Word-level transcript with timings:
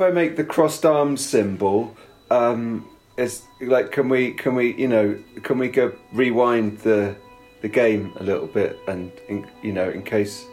if 0.00 0.06
I 0.06 0.10
make 0.10 0.36
the 0.36 0.44
crossed 0.44 0.86
arms 0.86 1.22
symbol, 1.22 1.94
um, 2.30 2.88
it's 3.18 3.42
like 3.60 3.92
can 3.92 4.08
we 4.08 4.32
can 4.32 4.54
we 4.54 4.74
you 4.74 4.88
know 4.88 5.18
can 5.42 5.58
we 5.58 5.68
go 5.68 5.92
rewind 6.12 6.78
the 6.78 7.14
the 7.60 7.68
game 7.68 8.10
a 8.16 8.22
little 8.22 8.46
bit 8.46 8.78
and 8.88 9.12
in, 9.28 9.46
you 9.62 9.72
know 9.72 9.90
in 9.90 10.02
case 10.02 10.46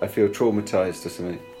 I 0.00 0.06
feel 0.06 0.28
traumatized 0.28 1.04
or 1.04 1.08
something. 1.08 1.40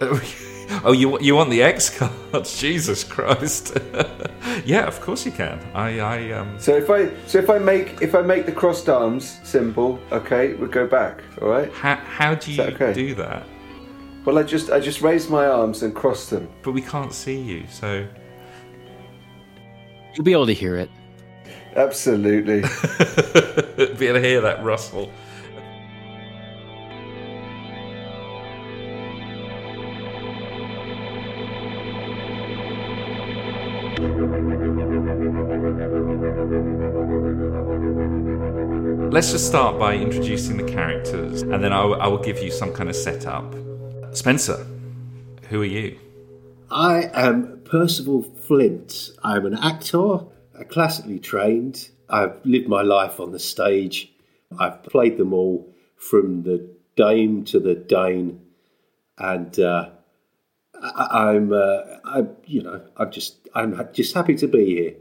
oh, 0.84 0.92
you 0.92 1.18
you 1.18 1.34
want 1.34 1.50
the 1.50 1.64
X 1.64 1.90
cards? 1.90 2.60
Jesus 2.60 3.02
Christ! 3.02 3.76
yeah, 4.64 4.86
of 4.86 5.00
course 5.00 5.26
you 5.26 5.32
can. 5.32 5.58
I 5.74 5.98
I 5.98 6.30
um. 6.30 6.60
So 6.60 6.76
if 6.76 6.90
I 6.90 7.10
so 7.26 7.38
if 7.38 7.50
I 7.50 7.58
make 7.58 8.00
if 8.00 8.14
I 8.14 8.22
make 8.22 8.46
the 8.46 8.52
crossed 8.52 8.88
arms 8.88 9.40
symbol, 9.42 9.98
okay, 10.12 10.54
we 10.54 10.68
go 10.68 10.86
back. 10.86 11.24
All 11.40 11.48
right. 11.48 11.72
How 11.72 11.96
how 11.96 12.36
do 12.36 12.52
you 12.52 12.62
okay? 12.62 12.92
do 12.92 13.16
that? 13.16 13.44
Well, 14.24 14.38
I 14.38 14.44
just 14.44 14.70
I 14.70 14.78
just 14.78 15.02
raise 15.02 15.28
my 15.28 15.46
arms 15.46 15.82
and 15.82 15.94
crossed 15.94 16.30
them. 16.30 16.48
But 16.62 16.72
we 16.72 16.82
can't 16.82 17.12
see 17.12 17.40
you, 17.40 17.64
so 17.68 18.06
you'll 20.14 20.24
be 20.24 20.32
able 20.32 20.46
to 20.46 20.54
hear 20.54 20.76
it. 20.76 20.90
Absolutely. 21.74 22.60
be 23.96 24.06
able 24.06 24.20
to 24.20 24.20
hear 24.20 24.40
that 24.42 24.60
rustle. 24.62 25.10
Let's 39.10 39.32
just 39.32 39.46
start 39.46 39.78
by 39.78 39.94
introducing 39.96 40.56
the 40.56 40.64
characters, 40.64 41.42
and 41.42 41.62
then 41.62 41.72
I, 41.72 41.82
w- 41.82 42.00
I 42.00 42.06
will 42.06 42.22
give 42.22 42.38
you 42.38 42.50
some 42.50 42.72
kind 42.72 42.88
of 42.88 42.96
setup. 42.96 43.54
Spencer, 44.12 44.66
who 45.48 45.62
are 45.62 45.66
you? 45.66 45.98
I 46.70 47.10
am 47.14 47.62
Percival 47.64 48.22
Flint. 48.22 49.10
I'm 49.24 49.46
an 49.46 49.54
actor, 49.54 50.26
classically 50.68 51.18
trained. 51.18 51.88
I've 52.10 52.36
lived 52.44 52.68
my 52.68 52.82
life 52.82 53.20
on 53.20 53.32
the 53.32 53.38
stage. 53.38 54.12
I've 54.58 54.82
played 54.82 55.16
them 55.16 55.32
all 55.32 55.66
from 55.96 56.42
the 56.42 56.68
Dame 56.94 57.44
to 57.46 57.58
the 57.58 57.74
Dane, 57.74 58.42
and 59.16 59.58
uh, 59.58 59.88
I, 60.74 61.32
am 61.34 61.52
uh, 61.54 61.80
I, 62.04 62.26
you 62.44 62.62
know, 62.62 62.82
I'm 62.98 63.10
just, 63.10 63.48
I'm 63.54 63.88
just 63.94 64.14
happy 64.14 64.34
to 64.36 64.46
be 64.46 64.66
here. 64.66 64.94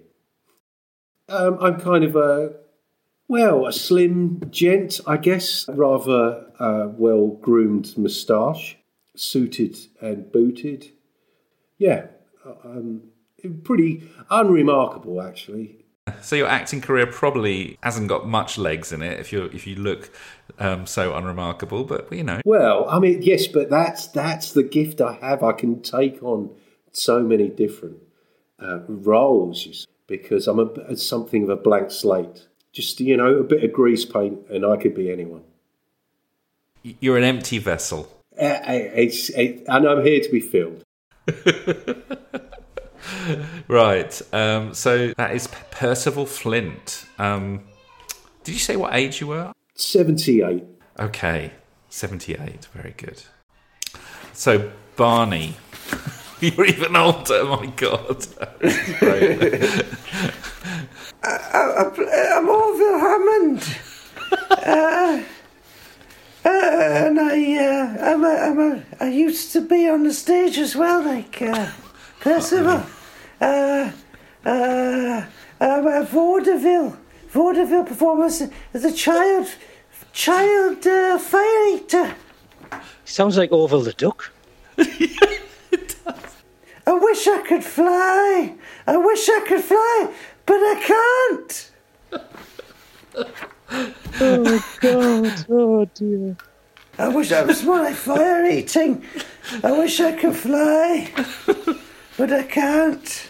Um, 1.27 1.57
I'm 1.59 1.81
kind 1.81 2.05
of 2.05 2.15
a 2.15 2.53
well, 3.27 3.65
a 3.65 3.73
slim 3.73 4.41
gent, 4.49 4.99
I 5.07 5.17
guess, 5.17 5.67
rather 5.69 6.45
uh, 6.59 6.87
well 6.97 7.27
groomed 7.27 7.97
moustache, 7.97 8.77
suited 9.15 9.77
and 9.99 10.31
booted. 10.31 10.91
Yeah, 11.77 12.07
um, 12.63 13.03
pretty 13.63 14.09
unremarkable, 14.29 15.21
actually. 15.21 15.77
So 16.21 16.35
your 16.35 16.47
acting 16.47 16.81
career 16.81 17.07
probably 17.07 17.77
hasn't 17.83 18.07
got 18.07 18.27
much 18.27 18.57
legs 18.57 18.91
in 18.91 19.01
it 19.01 19.19
if 19.19 19.31
you 19.31 19.45
if 19.45 19.67
you 19.67 19.75
look 19.75 20.09
um, 20.59 20.85
so 20.85 21.15
unremarkable, 21.15 21.83
but 21.83 22.11
you 22.11 22.23
know. 22.23 22.41
Well, 22.43 22.89
I 22.89 22.99
mean, 22.99 23.21
yes, 23.21 23.47
but 23.47 23.69
that's 23.69 24.07
that's 24.07 24.53
the 24.53 24.63
gift 24.63 24.99
I 24.99 25.13
have. 25.13 25.43
I 25.43 25.53
can 25.53 25.81
take 25.81 26.21
on 26.23 26.49
so 26.91 27.21
many 27.23 27.49
different 27.49 27.97
uh, 28.59 28.79
roles 28.87 29.87
because 30.07 30.47
I'm 30.47 30.59
a, 30.59 30.95
something 30.95 31.43
of 31.43 31.49
a 31.49 31.55
blank 31.55 31.89
slate. 31.89 32.47
Just, 32.73 32.99
you 32.99 33.17
know, 33.17 33.35
a 33.35 33.43
bit 33.43 33.63
of 33.63 33.73
grease 33.73 34.05
paint 34.05 34.39
and 34.49 34.65
I 34.65 34.77
could 34.77 34.93
be 34.93 35.11
anyone. 35.11 35.43
You're 36.83 37.17
an 37.17 37.23
empty 37.23 37.57
vessel. 37.57 38.20
It's, 38.41 39.29
it, 39.29 39.63
and 39.67 39.87
I'm 39.87 40.03
here 40.03 40.19
to 40.21 40.29
be 40.29 40.39
filled. 40.39 40.83
right. 43.67 44.21
Um, 44.33 44.73
so 44.73 45.13
that 45.17 45.35
is 45.35 45.47
Percival 45.69 46.25
Flint. 46.25 47.05
Um, 47.19 47.65
did 48.43 48.53
you 48.53 48.59
say 48.59 48.75
what 48.75 48.95
age 48.95 49.21
you 49.21 49.27
were? 49.27 49.53
78. 49.75 50.63
Okay. 50.99 51.51
78. 51.89 52.65
Very 52.73 52.95
good. 52.97 53.21
So, 54.33 54.71
Barney. 54.95 55.55
You're 56.39 56.65
even 56.65 56.95
older. 56.95 57.45
My 57.45 57.67
God. 57.75 58.25
I, 61.23 61.91
am 62.33 62.49
Orville 62.49 62.99
Hammond. 62.99 63.77
uh, 64.31 65.21
uh, 66.43 66.49
and 66.49 67.19
I, 67.19 67.55
uh, 67.57 68.13
I'm 68.13 68.23
a, 68.23 68.29
I'm 68.29 68.59
a, 68.59 68.83
I 68.99 69.09
used 69.09 69.51
to 69.53 69.61
be 69.61 69.87
on 69.87 70.03
the 70.03 70.13
stage 70.13 70.57
as 70.57 70.75
well, 70.75 71.03
like 71.03 71.41
uh, 71.41 71.71
Percival. 72.19 72.83
Uh, 73.39 73.91
uh, 74.45 75.25
I'm 75.59 75.87
a 75.87 76.03
vaudeville, 76.03 76.97
vaudeville 77.29 77.83
performance 77.83 78.41
as 78.73 78.85
a 78.85 78.91
child, 78.91 79.47
child 80.13 80.85
uh, 80.87 81.19
fire 81.19 81.67
eater. 81.75 82.15
Sounds 83.05 83.37
like 83.37 83.51
Orville 83.51 83.81
the 83.81 83.93
Duck. 83.93 84.31
I 86.87 86.93
wish 86.93 87.27
I 87.27 87.43
could 87.47 87.63
fly. 87.63 88.55
I 88.87 88.97
wish 88.97 89.29
I 89.29 89.41
could 89.47 89.61
fly, 89.61 90.13
but 90.45 90.55
I 90.55 91.29
can't. 91.37 91.71
oh 93.71 94.77
God! 94.81 95.45
Oh 95.49 95.85
dear. 95.85 96.37
I 96.97 97.07
wish 97.07 97.31
I 97.31 97.43
was 97.43 97.63
more 97.63 97.79
like 97.79 97.95
fire 97.95 98.45
eating. 98.45 99.03
I 99.63 99.71
wish 99.71 99.99
I 99.99 100.11
could 100.11 100.35
fly, 100.35 101.11
but 102.17 102.31
I 102.31 102.43
can't. 102.43 103.29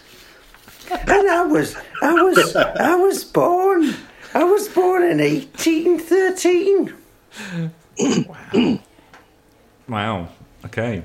And 0.90 1.30
I 1.30 1.46
was, 1.46 1.76
I 2.02 2.12
was, 2.12 2.56
I 2.56 2.94
was 2.96 3.24
born. 3.24 3.94
I 4.34 4.44
was 4.44 4.68
born 4.68 5.04
in 5.04 5.20
eighteen 5.20 5.98
thirteen. 5.98 6.94
wow. 7.98 8.78
wow. 9.88 10.28
Okay. 10.66 11.02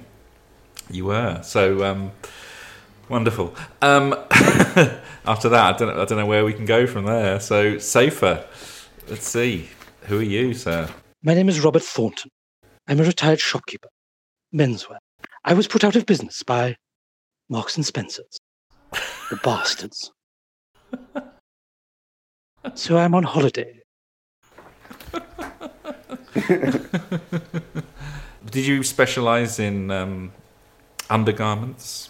You 0.90 1.06
were 1.06 1.42
so. 1.44 1.84
Um, 1.84 2.12
Wonderful. 3.10 3.56
Um, 3.82 4.14
after 5.26 5.48
that, 5.50 5.76
I 5.76 5.78
don't, 5.78 5.98
I 5.98 6.06
don't 6.06 6.18
know 6.18 6.26
where 6.26 6.44
we 6.44 6.54
can 6.54 6.66
go 6.66 6.86
from 6.86 7.06
there. 7.06 7.40
So, 7.40 7.78
safer. 7.78 8.44
Let's 9.10 9.28
see. 9.28 9.70
Who 10.02 10.20
are 10.20 10.24
you, 10.24 10.54
sir? 10.54 10.90
My 11.24 11.34
name 11.34 11.48
is 11.48 11.62
Robert 11.62 11.84
Thornton. 11.84 12.30
I'm 12.88 13.00
a 13.00 13.04
retired 13.04 13.40
shopkeeper, 13.40 13.88
menswear. 14.54 14.98
I 15.46 15.54
was 15.54 15.66
put 15.66 15.86
out 15.86 15.96
of 15.96 16.06
business 16.06 16.44
by 16.44 16.76
Marks 17.50 17.78
and 17.78 17.86
Spencers. 17.86 18.38
The 18.92 19.36
bastards. 19.44 20.12
so 22.76 22.98
I'm 22.98 23.16
on 23.16 23.24
holiday. 23.24 23.80
Did 28.52 28.66
you 28.66 28.84
specialize 28.84 29.60
in 29.60 29.90
um, 29.90 30.34
undergarments? 31.10 32.10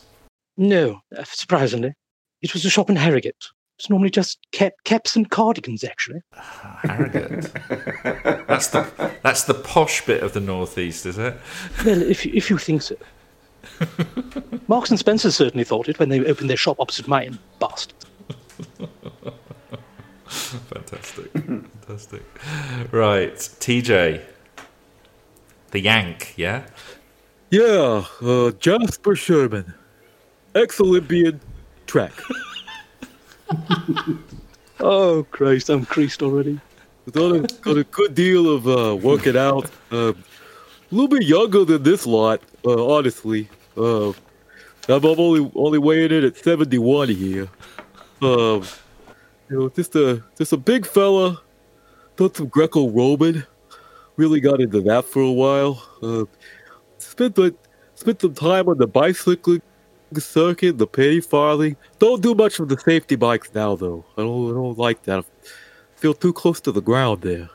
No, 0.58 1.02
uh, 1.16 1.24
surprisingly. 1.26 1.94
It 2.42 2.54
was 2.54 2.66
a 2.66 2.72
shop 2.72 2.90
in 2.90 2.96
Harrogate. 2.96 3.46
It's 3.78 3.90
normally 3.90 4.10
just 4.10 4.40
cap- 4.52 4.84
caps 4.86 5.16
and 5.16 5.30
cardigans, 5.30 5.84
actually. 5.84 6.22
Harrogate. 6.34 7.52
that's 8.48 8.68
the 8.68 9.12
that's 9.22 9.44
the 9.44 9.54
posh 9.54 10.06
bit 10.06 10.24
of 10.24 10.34
the 10.34 10.40
northeast, 10.40 11.06
is 11.06 11.18
it? 11.18 11.36
Well, 11.86 12.02
if 12.02 12.26
you, 12.26 12.32
if 12.34 12.50
you 12.50 12.58
think 12.58 12.82
so. 12.82 12.96
Marks 14.68 14.90
and 14.90 14.98
Spencer 14.98 15.30
certainly 15.30 15.64
thought 15.64 15.90
it 15.90 16.00
when 16.00 16.10
they 16.10 16.24
opened 16.26 16.50
their 16.50 16.58
shop 16.58 16.78
opposite 16.80 17.08
mine, 17.08 17.38
bastards. 17.60 18.06
Fantastic, 20.28 21.32
fantastic. 21.32 22.24
Right, 22.92 23.36
TJ, 23.36 24.24
the 25.72 25.80
Yank, 25.80 26.34
yeah. 26.36 26.66
Yeah, 27.50 28.06
uh, 28.22 28.52
Jasper 28.52 29.16
Sherman 29.16 29.74
ex-Olympian 30.56 31.40
track. 31.86 32.14
oh 34.80 35.26
Christ, 35.32 35.70
I'm 35.70 35.86
creased 35.86 36.22
already. 36.22 36.60
Got 37.12 37.48
a, 37.66 37.84
good 37.86 38.16
deal 38.16 38.54
of 38.54 38.68
uh, 38.68 38.96
working 38.96 39.38
out. 39.38 39.72
Uh, 39.92 40.12
a 40.12 40.16
little 40.92 41.08
bit 41.08 41.24
younger 41.24 41.64
than 41.64 41.84
this 41.84 42.06
lot, 42.06 42.42
uh, 42.66 42.96
honestly. 42.96 43.48
Uh, 43.78 44.10
I'm 44.90 45.06
only 45.06 45.50
only 45.56 45.78
weighing 45.80 46.12
in 46.12 46.26
at 46.26 46.38
71 46.38 47.10
here. 47.10 47.48
Um, 48.22 48.64
you 49.50 49.60
know, 49.60 49.70
just 49.70 49.96
a 49.96 50.22
just 50.38 50.52
a 50.52 50.58
big 50.58 50.86
fella. 50.86 51.42
Done 52.18 52.34
some 52.34 52.48
Greco-Roman. 52.48 53.46
Really 54.18 54.40
got 54.40 54.60
into 54.60 54.82
that 54.82 55.06
for 55.06 55.22
a 55.22 55.32
while. 55.32 55.82
Uh, 56.02 56.26
spent 56.98 57.38
spent 57.96 58.22
some 58.22 58.34
time 58.34 58.68
on 58.68 58.78
the 58.78 58.88
bicycling 58.88 59.62
circuit, 60.16 60.78
the 60.78 60.88
penny 60.88 61.20
farthing. 61.20 61.76
Don't 62.00 62.22
do 62.22 62.34
much 62.34 62.60
of 62.60 62.70
the 62.70 62.80
safety 62.80 63.16
bikes 63.16 63.54
now, 63.54 63.76
though. 63.76 64.06
I 64.18 64.22
don't, 64.22 64.50
I 64.50 64.54
don't 64.54 64.78
like 64.78 65.04
that. 65.04 65.20
I 65.20 65.24
feel 65.96 66.14
too 66.14 66.34
close 66.34 66.60
to 66.62 66.72
the 66.72 66.82
ground 66.82 67.22
there. 67.22 67.50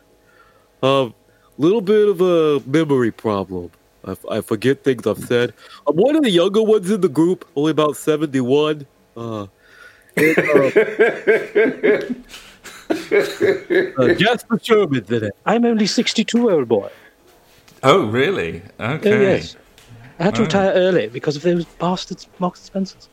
A 0.83 0.87
uh, 0.87 1.11
little 1.59 1.81
bit 1.81 2.09
of 2.09 2.21
a 2.21 2.61
memory 2.67 3.13
problem. 3.13 3.71
I, 4.05 4.17
I 4.31 4.41
forget 4.41 4.85
things 4.85 5.07
I've 5.07 5.25
said. 5.25 5.55
I'm 5.87 5.97
one 5.97 6.17
of 6.17 6.23
the 6.23 6.31
younger 6.31 6.63
ones 6.63 6.91
in 6.91 7.01
the 7.01 7.09
group, 7.09 7.47
only 7.57 7.71
about 7.71 7.97
71. 7.97 8.87
Uh, 9.17 9.47
and, 10.17 10.39
uh, 10.39 10.43
uh, 13.99 14.15
Jasper 14.15 14.59
Sherman's 14.63 15.11
in 15.11 15.25
it. 15.25 15.37
I'm 15.47 15.65
only 15.65 15.87
62, 15.87 16.51
old 16.51 16.69
boy. 16.69 16.91
Oh, 17.83 18.07
really? 18.07 18.63
Oh, 18.79 18.93
Okay. 18.95 19.21
yes. 19.21 19.57
I 20.19 20.25
had 20.25 20.35
to 20.37 20.43
Oh. 20.43 20.45
retire 20.45 20.73
early 20.75 21.09
because 21.09 21.37
of 21.37 21.43
those 21.43 21.65
bastards, 21.65 22.29
Marks 22.39 22.61
and 22.61 22.67
Spencers. 22.89 23.09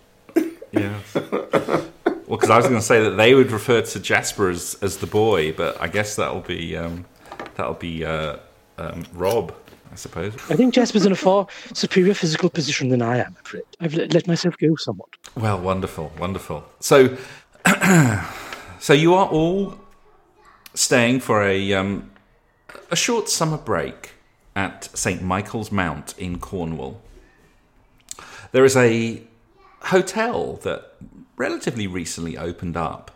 Yes. 0.72 1.16
well, 1.16 1.84
because 2.30 2.50
I 2.52 2.58
was 2.58 2.68
going 2.68 2.80
to 2.80 2.86
say 2.86 3.02
that 3.04 3.12
they 3.18 3.34
would 3.34 3.52
refer 3.52 3.82
to 3.82 4.00
Jasper 4.00 4.50
as, 4.50 4.78
as 4.82 4.98
the 4.98 5.08
boy, 5.08 5.52
but 5.54 5.80
I 5.82 5.88
guess 5.88 6.16
that'll 6.16 6.42
be 6.42 6.78
um, 6.78 7.06
that'll 7.56 7.74
be 7.74 8.06
uh, 8.06 8.38
um, 8.78 9.04
Rob, 9.14 9.52
I 9.92 9.96
suppose. 9.96 10.34
I 10.50 10.56
think 10.56 10.76
Jasper's 10.76 11.06
in 11.08 11.12
a 11.12 11.16
far 11.16 11.48
superior 11.74 12.14
physical 12.14 12.50
position 12.52 12.90
than 12.90 13.02
I 13.02 13.18
am. 13.18 13.36
I've 13.80 13.96
let, 13.96 14.14
let 14.14 14.28
myself 14.28 14.58
go 14.60 14.76
somewhat. 14.76 15.10
Well, 15.36 15.60
wonderful, 15.60 16.12
wonderful. 16.20 16.64
So, 16.80 17.18
so 18.80 18.94
you 18.94 19.14
are 19.16 19.28
all 19.28 19.76
staying 20.76 21.20
for 21.22 21.44
a 21.44 21.74
um, 21.74 22.12
a 22.92 22.96
short 22.96 23.28
summer 23.30 23.58
break 23.58 24.12
at 24.60 24.90
St 24.94 25.22
Michael's 25.22 25.72
Mount 25.72 26.14
in 26.18 26.38
Cornwall. 26.38 27.00
There 28.52 28.66
is 28.66 28.76
a 28.76 29.24
hotel 29.84 30.56
that 30.64 30.96
relatively 31.38 31.88
recently 31.88 32.38
opened 32.38 32.76
up 32.76 33.10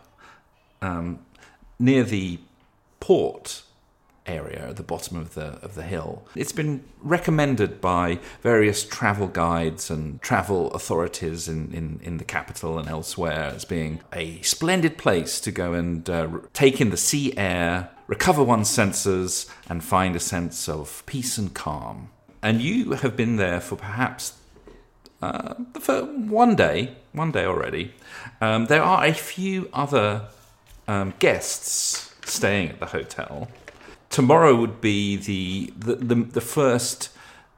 um, 0.80 1.18
near 1.78 2.02
the 2.02 2.38
port 2.98 3.62
area 4.26 4.68
at 4.68 4.76
the 4.76 4.82
bottom 4.82 5.16
of 5.16 5.34
the 5.34 5.58
of 5.62 5.74
the 5.74 5.82
hill. 5.82 6.26
It's 6.34 6.52
been 6.52 6.84
recommended 7.00 7.80
by 7.80 8.18
various 8.42 8.84
travel 8.84 9.28
guides 9.28 9.90
and 9.90 10.20
travel 10.22 10.70
authorities 10.72 11.48
in, 11.48 11.72
in, 11.72 12.00
in 12.02 12.18
the 12.18 12.24
capital 12.24 12.78
and 12.78 12.88
elsewhere 12.88 13.52
as 13.54 13.64
being 13.64 14.00
a 14.12 14.40
splendid 14.42 14.98
place 14.98 15.40
to 15.40 15.50
go 15.50 15.74
and 15.74 16.08
uh, 16.08 16.28
take 16.52 16.80
in 16.80 16.90
the 16.90 16.96
sea 16.96 17.36
air, 17.36 17.90
recover 18.06 18.42
one's 18.42 18.70
senses, 18.70 19.46
and 19.68 19.84
find 19.84 20.16
a 20.16 20.20
sense 20.20 20.68
of 20.68 21.04
peace 21.06 21.38
and 21.38 21.54
calm. 21.54 22.10
And 22.42 22.60
you 22.60 22.92
have 22.92 23.16
been 23.16 23.36
there 23.36 23.60
for 23.60 23.76
perhaps 23.76 24.34
uh, 25.22 25.54
for 25.80 26.02
one 26.02 26.54
day, 26.54 26.94
one 27.12 27.32
day 27.32 27.46
already. 27.46 27.94
Um, 28.40 28.66
there 28.66 28.82
are 28.82 29.04
a 29.04 29.14
few 29.14 29.70
other 29.72 30.28
um, 30.86 31.14
guests 31.18 32.14
staying 32.26 32.70
at 32.70 32.80
the 32.80 32.86
hotel. 32.86 33.48
Tomorrow 34.14 34.54
would 34.54 34.80
be 34.80 35.16
the 35.16 35.72
the, 35.76 35.96
the, 35.96 36.14
the 36.14 36.40
first 36.40 37.08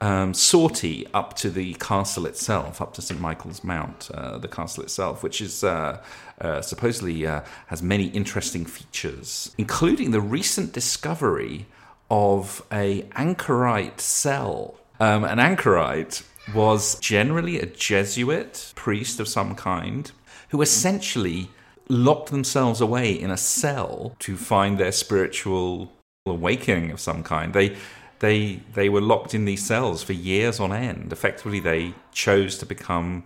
um, 0.01 0.33
sortie 0.33 1.07
up 1.13 1.37
to 1.37 1.51
the 1.51 1.75
castle 1.75 2.25
itself, 2.25 2.81
up 2.81 2.95
to 2.95 3.03
St 3.03 3.21
Michael's 3.21 3.63
Mount, 3.63 4.11
uh, 4.15 4.39
the 4.39 4.49
castle 4.49 4.83
itself, 4.83 5.23
which 5.23 5.43
is 5.43 5.63
uh, 5.63 6.03
uh, 6.41 6.63
supposedly 6.63 7.27
uh, 7.27 7.43
has 7.67 7.83
many 7.83 8.07
interesting 8.07 8.65
features, 8.65 9.55
including 9.59 10.13
the 10.13 10.21
recent 10.23 10.73
discovery 10.73 11.67
of 12.11 12.65
a 12.73 13.07
anchorite 13.17 14.01
cell. 14.01 14.81
Um, 14.99 15.25
an 15.25 15.39
anchorite 15.39 16.23
was 16.55 16.99
generally 17.01 17.61
a 17.61 17.67
Jesuit 17.67 18.73
priest 18.75 19.21
of 19.21 19.29
some 19.29 19.55
kind 19.57 20.11
who 20.49 20.63
essentially 20.63 21.51
locked 21.91 22.31
themselves 22.31 22.81
away 22.81 23.13
in 23.13 23.31
a 23.31 23.37
cell 23.37 24.17
to 24.21 24.39
find 24.39 24.79
their 24.79 24.93
spiritual 24.93 25.93
awakening 26.27 26.91
of 26.91 27.01
some 27.01 27.23
kind. 27.23 27.53
They 27.53 27.77
they 28.19 28.61
they 28.75 28.89
were 28.89 29.01
locked 29.01 29.35
in 29.35 29.45
these 29.45 29.65
cells 29.65 30.03
for 30.03 30.13
years 30.13 30.61
on 30.61 30.73
end. 30.73 31.13
Effectively, 31.13 31.61
they 31.61 31.95
chose 32.13 32.59
to 32.59 32.67
become 32.67 33.25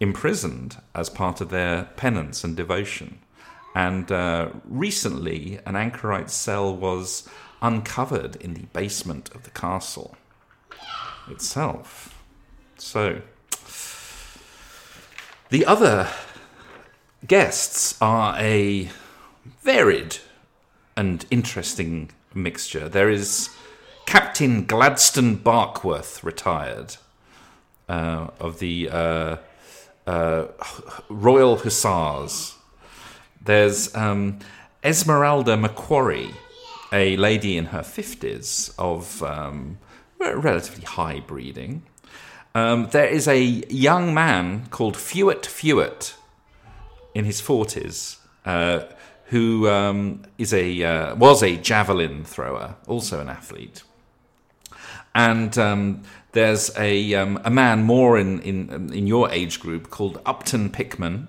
imprisoned 0.00 0.76
as 0.94 1.08
part 1.08 1.40
of 1.40 1.48
their 1.50 1.84
penance 1.96 2.44
and 2.44 2.56
devotion. 2.56 3.18
And 3.74 4.10
uh, 4.10 4.50
recently, 4.64 5.58
an 5.66 5.76
anchorite 5.76 6.30
cell 6.30 6.74
was 6.74 7.28
uncovered 7.60 8.36
in 8.36 8.54
the 8.54 8.66
basement 8.72 9.34
of 9.34 9.42
the 9.44 9.50
castle 9.50 10.16
itself. 11.28 12.22
So, 12.78 13.20
the 15.50 15.64
other 15.66 16.08
guests 17.26 17.96
are 18.00 18.34
a 18.38 18.90
varied 19.62 20.18
and 20.96 21.24
interesting 21.30 22.10
mixture. 22.36 22.88
There 22.88 23.10
is 23.10 23.50
Captain 24.04 24.64
Gladstone 24.66 25.38
Barkworth, 25.38 26.22
retired, 26.22 26.96
uh, 27.88 28.28
of 28.38 28.58
the 28.60 28.88
uh, 28.90 29.36
uh, 30.06 30.46
Royal 31.08 31.56
Hussars. 31.56 32.54
There's 33.42 33.94
um, 33.94 34.38
Esmeralda 34.84 35.56
Macquarie, 35.56 36.34
a 36.92 37.16
lady 37.16 37.56
in 37.56 37.66
her 37.66 37.80
50s 37.80 38.74
of 38.78 39.22
um, 39.22 39.78
relatively 40.18 40.84
high 40.84 41.20
breeding. 41.20 41.82
Um, 42.54 42.88
there 42.90 43.06
is 43.06 43.28
a 43.28 43.42
young 43.42 44.14
man 44.14 44.66
called 44.70 44.96
Fewett 44.96 45.44
Fewett 45.44 46.14
in 47.14 47.24
his 47.24 47.40
40s 47.40 48.18
uh, 48.44 48.84
who 49.26 49.68
um, 49.68 50.22
is 50.38 50.54
a 50.54 50.82
uh, 50.82 51.14
was 51.16 51.42
a 51.42 51.56
javelin 51.56 52.24
thrower, 52.24 52.76
also 52.86 53.20
an 53.20 53.28
athlete. 53.28 53.82
And 55.14 55.56
um, 55.58 56.02
there's 56.32 56.76
a 56.76 57.14
um, 57.14 57.40
a 57.44 57.50
man 57.50 57.82
more 57.82 58.18
in, 58.18 58.40
in 58.42 58.92
in 58.92 59.06
your 59.06 59.30
age 59.30 59.60
group 59.60 59.90
called 59.90 60.20
Upton 60.26 60.70
Pickman, 60.70 61.28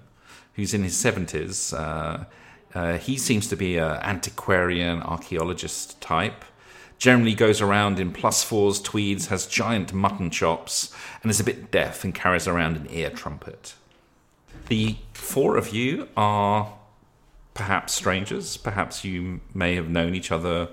who's 0.54 0.74
in 0.74 0.84
his 0.84 0.96
70s. 0.96 1.74
Uh, 1.74 2.26
uh, 2.74 2.98
he 2.98 3.18
seems 3.18 3.48
to 3.48 3.56
be 3.56 3.78
an 3.78 3.98
antiquarian 4.04 5.02
archaeologist 5.02 6.00
type. 6.02 6.44
Generally 7.00 7.36
goes 7.36 7.62
around 7.62 8.00
in 8.00 8.12
plus 8.12 8.44
fours, 8.44 8.82
tweeds, 8.82 9.28
has 9.28 9.46
giant 9.46 9.94
mutton 9.94 10.30
chops, 10.30 10.94
and 11.22 11.30
is 11.30 11.40
a 11.40 11.44
bit 11.44 11.72
deaf 11.72 12.04
and 12.04 12.14
carries 12.14 12.48
around 12.48 12.76
an 12.76 12.88
ear 12.90 13.10
trumpet. 13.10 13.76
The 14.68 14.98
four 15.14 15.58
of 15.58 15.74
you 15.74 16.10
are 16.18 16.74
perhaps 17.58 17.94
strangers. 17.94 18.56
Perhaps 18.56 19.04
you 19.04 19.42
may 19.54 19.76
have 19.76 19.90
known 19.90 20.16
each 20.16 20.32
other 20.32 20.70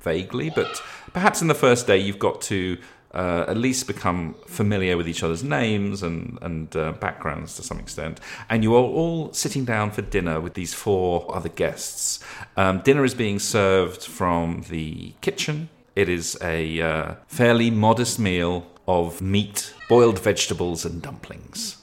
vaguely, 0.00 0.48
but 0.48 0.80
perhaps 1.12 1.42
in 1.42 1.48
the 1.48 1.54
first 1.54 1.86
day 1.86 1.98
you've 1.98 2.18
got 2.18 2.40
to 2.42 2.78
uh, 3.12 3.44
at 3.48 3.56
least 3.56 3.86
become 3.86 4.36
familiar 4.46 4.96
with 4.96 5.08
each 5.08 5.22
other's 5.22 5.42
names 5.42 6.02
and, 6.02 6.38
and 6.42 6.76
uh, 6.76 6.92
backgrounds 6.92 7.56
to 7.56 7.62
some 7.62 7.78
extent. 7.78 8.20
And 8.48 8.62
you 8.62 8.74
are 8.76 8.82
all 8.82 9.32
sitting 9.32 9.64
down 9.64 9.90
for 9.90 10.02
dinner 10.02 10.40
with 10.40 10.54
these 10.54 10.74
four 10.74 11.34
other 11.34 11.48
guests. 11.48 12.20
Um, 12.56 12.80
dinner 12.80 13.04
is 13.04 13.14
being 13.14 13.38
served 13.38 14.04
from 14.04 14.64
the 14.68 15.14
kitchen. 15.20 15.70
It 15.96 16.08
is 16.08 16.38
a 16.40 16.80
uh, 16.80 17.14
fairly 17.26 17.70
modest 17.70 18.18
meal 18.18 18.66
of 18.86 19.20
meat, 19.20 19.74
boiled 19.88 20.18
vegetables, 20.20 20.84
and 20.84 21.02
dumplings. 21.02 21.78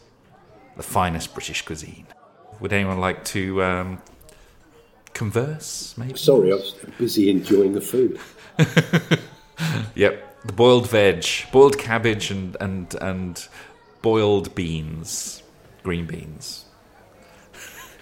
The 0.77 0.83
finest 0.83 1.33
British 1.33 1.61
cuisine. 1.63 2.07
Would 2.59 2.71
anyone 2.71 2.99
like 2.99 3.25
to 3.25 3.61
um, 3.63 4.01
converse, 5.15 5.95
maybe? 5.97 6.17
Sorry, 6.17 6.51
I 6.51 6.55
was 6.55 6.75
busy 6.99 7.31
enjoying 7.31 7.73
the 7.73 7.81
food. 7.81 8.19
Yep, 9.95 10.45
the 10.45 10.53
boiled 10.53 10.89
veg, 10.89 11.25
boiled 11.51 11.77
cabbage, 11.77 12.29
and 12.31 12.57
and 12.59 12.93
and 13.01 13.47
boiled 14.01 14.53
beans, 14.55 15.41
green 15.83 16.05
beans. 16.05 16.65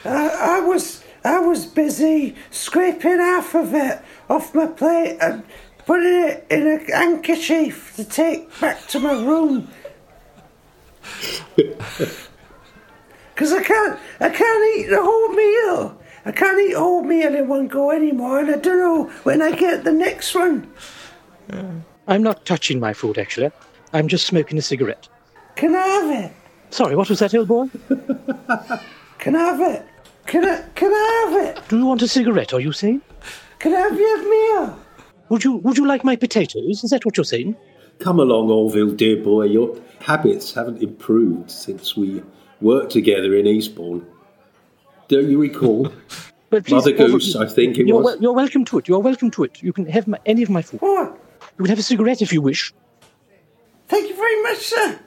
I, 0.03 0.57
I 0.57 0.59
was 0.61 1.03
I 1.23 1.39
was 1.39 1.67
busy 1.67 2.35
scraping 2.49 3.19
half 3.19 3.53
of 3.53 3.73
it 3.75 4.01
off 4.29 4.55
my 4.55 4.65
plate 4.65 5.17
and 5.21 5.43
putting 5.85 6.23
it 6.23 6.47
in 6.49 6.67
a 6.67 6.91
handkerchief 6.91 7.95
to 7.95 8.03
take 8.03 8.59
back 8.59 8.87
to 8.87 8.99
my 8.99 9.13
room. 9.13 9.67
Cause 13.35 13.53
I 13.53 13.63
can't 13.63 13.99
I 14.19 14.29
can't 14.29 14.77
eat 14.77 14.87
the 14.89 15.01
whole 15.01 15.29
meal. 15.29 15.99
I 16.25 16.31
can't 16.31 16.59
eat 16.59 16.73
a 16.73 16.79
whole 16.79 17.03
meal 17.03 17.35
in 17.35 17.47
one 17.47 17.67
go 17.67 17.91
anymore, 17.91 18.39
and 18.39 18.49
I 18.51 18.57
don't 18.57 18.79
know 18.79 19.03
when 19.23 19.41
I 19.41 19.51
get 19.51 19.83
the 19.83 19.91
next 19.91 20.33
one. 20.33 20.71
I'm 22.07 22.23
not 22.23 22.45
touching 22.45 22.79
my 22.79 22.93
food, 22.93 23.17
actually. 23.17 23.51
I'm 23.91 24.07
just 24.07 24.25
smoking 24.25 24.57
a 24.57 24.61
cigarette. 24.61 25.07
Can 25.55 25.75
I 25.75 25.85
have 25.85 26.25
it? 26.25 26.31
Sorry, 26.69 26.95
what 26.95 27.09
was 27.09 27.19
that, 27.19 27.35
old 27.35 27.47
boy? 27.47 27.69
Can 29.19 29.35
I 29.35 29.39
have 29.39 29.61
it? 29.61 29.85
Can 30.25 30.45
I 30.45 30.61
can 30.75 30.91
I 30.91 31.27
have 31.29 31.45
it? 31.57 31.67
Do 31.69 31.77
you 31.77 31.85
want 31.85 32.01
a 32.01 32.07
cigarette, 32.07 32.53
are 32.53 32.59
you 32.59 32.71
saying? 32.71 33.01
Can 33.59 33.73
I 33.73 33.79
have 33.79 33.99
your 33.99 34.29
meal? 34.29 34.79
Would 35.29 35.43
you 35.43 35.57
would 35.57 35.77
you 35.77 35.85
like 35.85 36.03
my 36.03 36.15
potatoes? 36.15 36.83
Is 36.83 36.89
that 36.91 37.05
what 37.05 37.17
you're 37.17 37.25
saying? 37.25 37.55
Come 37.99 38.19
along, 38.19 38.49
Orville, 38.49 38.91
dear 38.91 39.17
boy. 39.17 39.43
Your 39.45 39.77
habits 39.99 40.53
haven't 40.53 40.81
improved 40.81 41.51
since 41.51 41.95
we 41.95 42.23
worked 42.61 42.91
together 42.91 43.35
in 43.35 43.45
Eastbourne. 43.47 44.05
Don't 45.13 45.29
you 45.29 45.39
recall? 45.49 45.81
But 46.53 46.69
Mother 46.69 46.93
over- 46.93 47.07
Goose, 47.13 47.35
I 47.35 47.47
think 47.57 47.79
it 47.79 47.87
you're, 47.87 47.97
was. 47.97 48.05
wel- 48.05 48.21
you're 48.23 48.37
welcome 48.43 48.63
to 48.65 48.77
it. 48.79 48.87
You're 48.87 48.99
welcome 49.09 49.29
to 49.37 49.43
it. 49.47 49.53
You 49.67 49.73
can 49.77 49.85
have 49.95 50.05
my, 50.07 50.19
any 50.31 50.43
of 50.43 50.51
my 50.57 50.61
food. 50.61 50.81
What? 50.81 51.07
You 51.57 51.63
can 51.65 51.69
have 51.73 51.79
a 51.79 51.87
cigarette 51.91 52.21
if 52.21 52.31
you 52.35 52.41
wish. 52.49 52.61
Thank 53.87 54.07
you 54.09 54.15
very 54.15 54.37
much, 54.43 54.59
sir. 54.73 54.99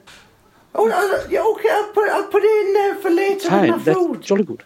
Oh, 0.75 0.87
yeah, 1.29 1.41
okay, 1.53 1.69
I'll 1.77 1.91
put, 1.93 2.09
I'll 2.15 2.27
put 2.27 2.43
it 2.43 2.67
in 2.67 2.73
there 2.73 2.95
for 3.03 3.09
later. 3.09 3.49
Fine, 3.49 3.63
in 3.65 3.71
my 3.71 3.77
that's 3.77 3.97
food. 3.97 4.21
jolly 4.21 4.43
good. 4.43 4.63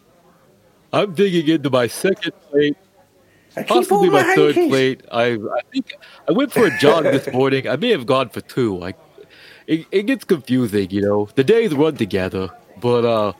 I'm 0.91 1.13
digging 1.13 1.47
into 1.55 1.69
my 1.69 1.85
second 1.87 2.33
plate, 2.49 2.77
I 3.55 3.61
keep 3.61 3.71
all 3.71 3.77
possibly 3.83 4.09
my 4.09 4.23
my 4.23 4.35
third 4.35 4.55
hankies. 4.55 4.71
plate. 4.71 4.99
I 5.11 5.25
I 5.59 5.61
think 5.71 5.85
I 6.27 6.31
went 6.39 6.51
for 6.51 6.65
a 6.65 6.77
jog 6.79 7.03
this 7.15 7.31
morning. 7.39 7.67
I 7.67 7.75
may 7.75 7.91
have 7.97 8.05
gone 8.15 8.29
for 8.29 8.41
two. 8.41 8.83
I 8.83 8.93
it, 9.67 9.85
it 9.91 10.03
gets 10.07 10.23
confusing, 10.25 10.89
you 10.89 11.01
know. 11.07 11.29
The 11.35 11.43
days 11.43 11.71
run 11.83 11.95
together, 12.05 12.49
but 12.87 13.05
uh, 13.05 13.33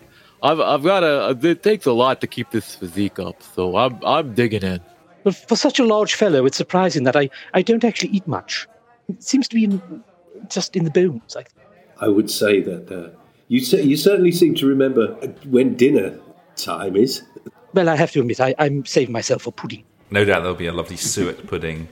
I've 0.43 0.59
I've 0.59 0.83
got 0.83 1.03
a. 1.03 1.37
It 1.47 1.63
takes 1.63 1.85
a 1.85 1.91
lot 1.93 2.21
to 2.21 2.27
keep 2.27 2.49
this 2.51 2.75
physique 2.75 3.19
up, 3.19 3.41
so 3.43 3.77
I'm 3.77 3.99
I'm 4.03 4.33
digging 4.33 4.63
in. 4.63 4.79
But 5.23 5.35
for 5.35 5.55
such 5.55 5.79
a 5.79 5.83
large 5.85 6.15
fellow, 6.15 6.45
it's 6.45 6.57
surprising 6.57 7.03
that 7.03 7.15
I, 7.15 7.29
I 7.53 7.61
don't 7.61 7.83
actually 7.83 8.09
eat 8.09 8.27
much. 8.27 8.67
It 9.07 9.21
seems 9.21 9.47
to 9.49 9.55
be 9.55 9.65
in, 9.65 10.03
just 10.49 10.75
in 10.75 10.83
the 10.83 10.89
bones. 10.89 11.35
I, 11.35 11.45
I 12.03 12.07
would 12.07 12.31
say 12.31 12.59
that 12.61 12.91
uh, 12.91 13.15
you 13.47 13.59
cer- 13.63 13.81
you 13.81 13.97
certainly 13.97 14.31
seem 14.31 14.55
to 14.55 14.65
remember 14.65 15.13
when 15.45 15.75
dinner 15.75 16.17
time 16.55 16.95
is. 16.95 17.21
well, 17.73 17.87
I 17.87 17.95
have 17.95 18.11
to 18.13 18.21
admit, 18.21 18.39
I, 18.41 18.55
I'm 18.57 18.83
saving 18.85 19.13
myself 19.13 19.43
for 19.43 19.51
pudding. 19.51 19.83
No 20.09 20.25
doubt 20.25 20.41
there'll 20.41 20.55
be 20.57 20.65
a 20.67 20.73
lovely 20.73 20.97
suet 20.97 21.45
pudding. 21.51 21.87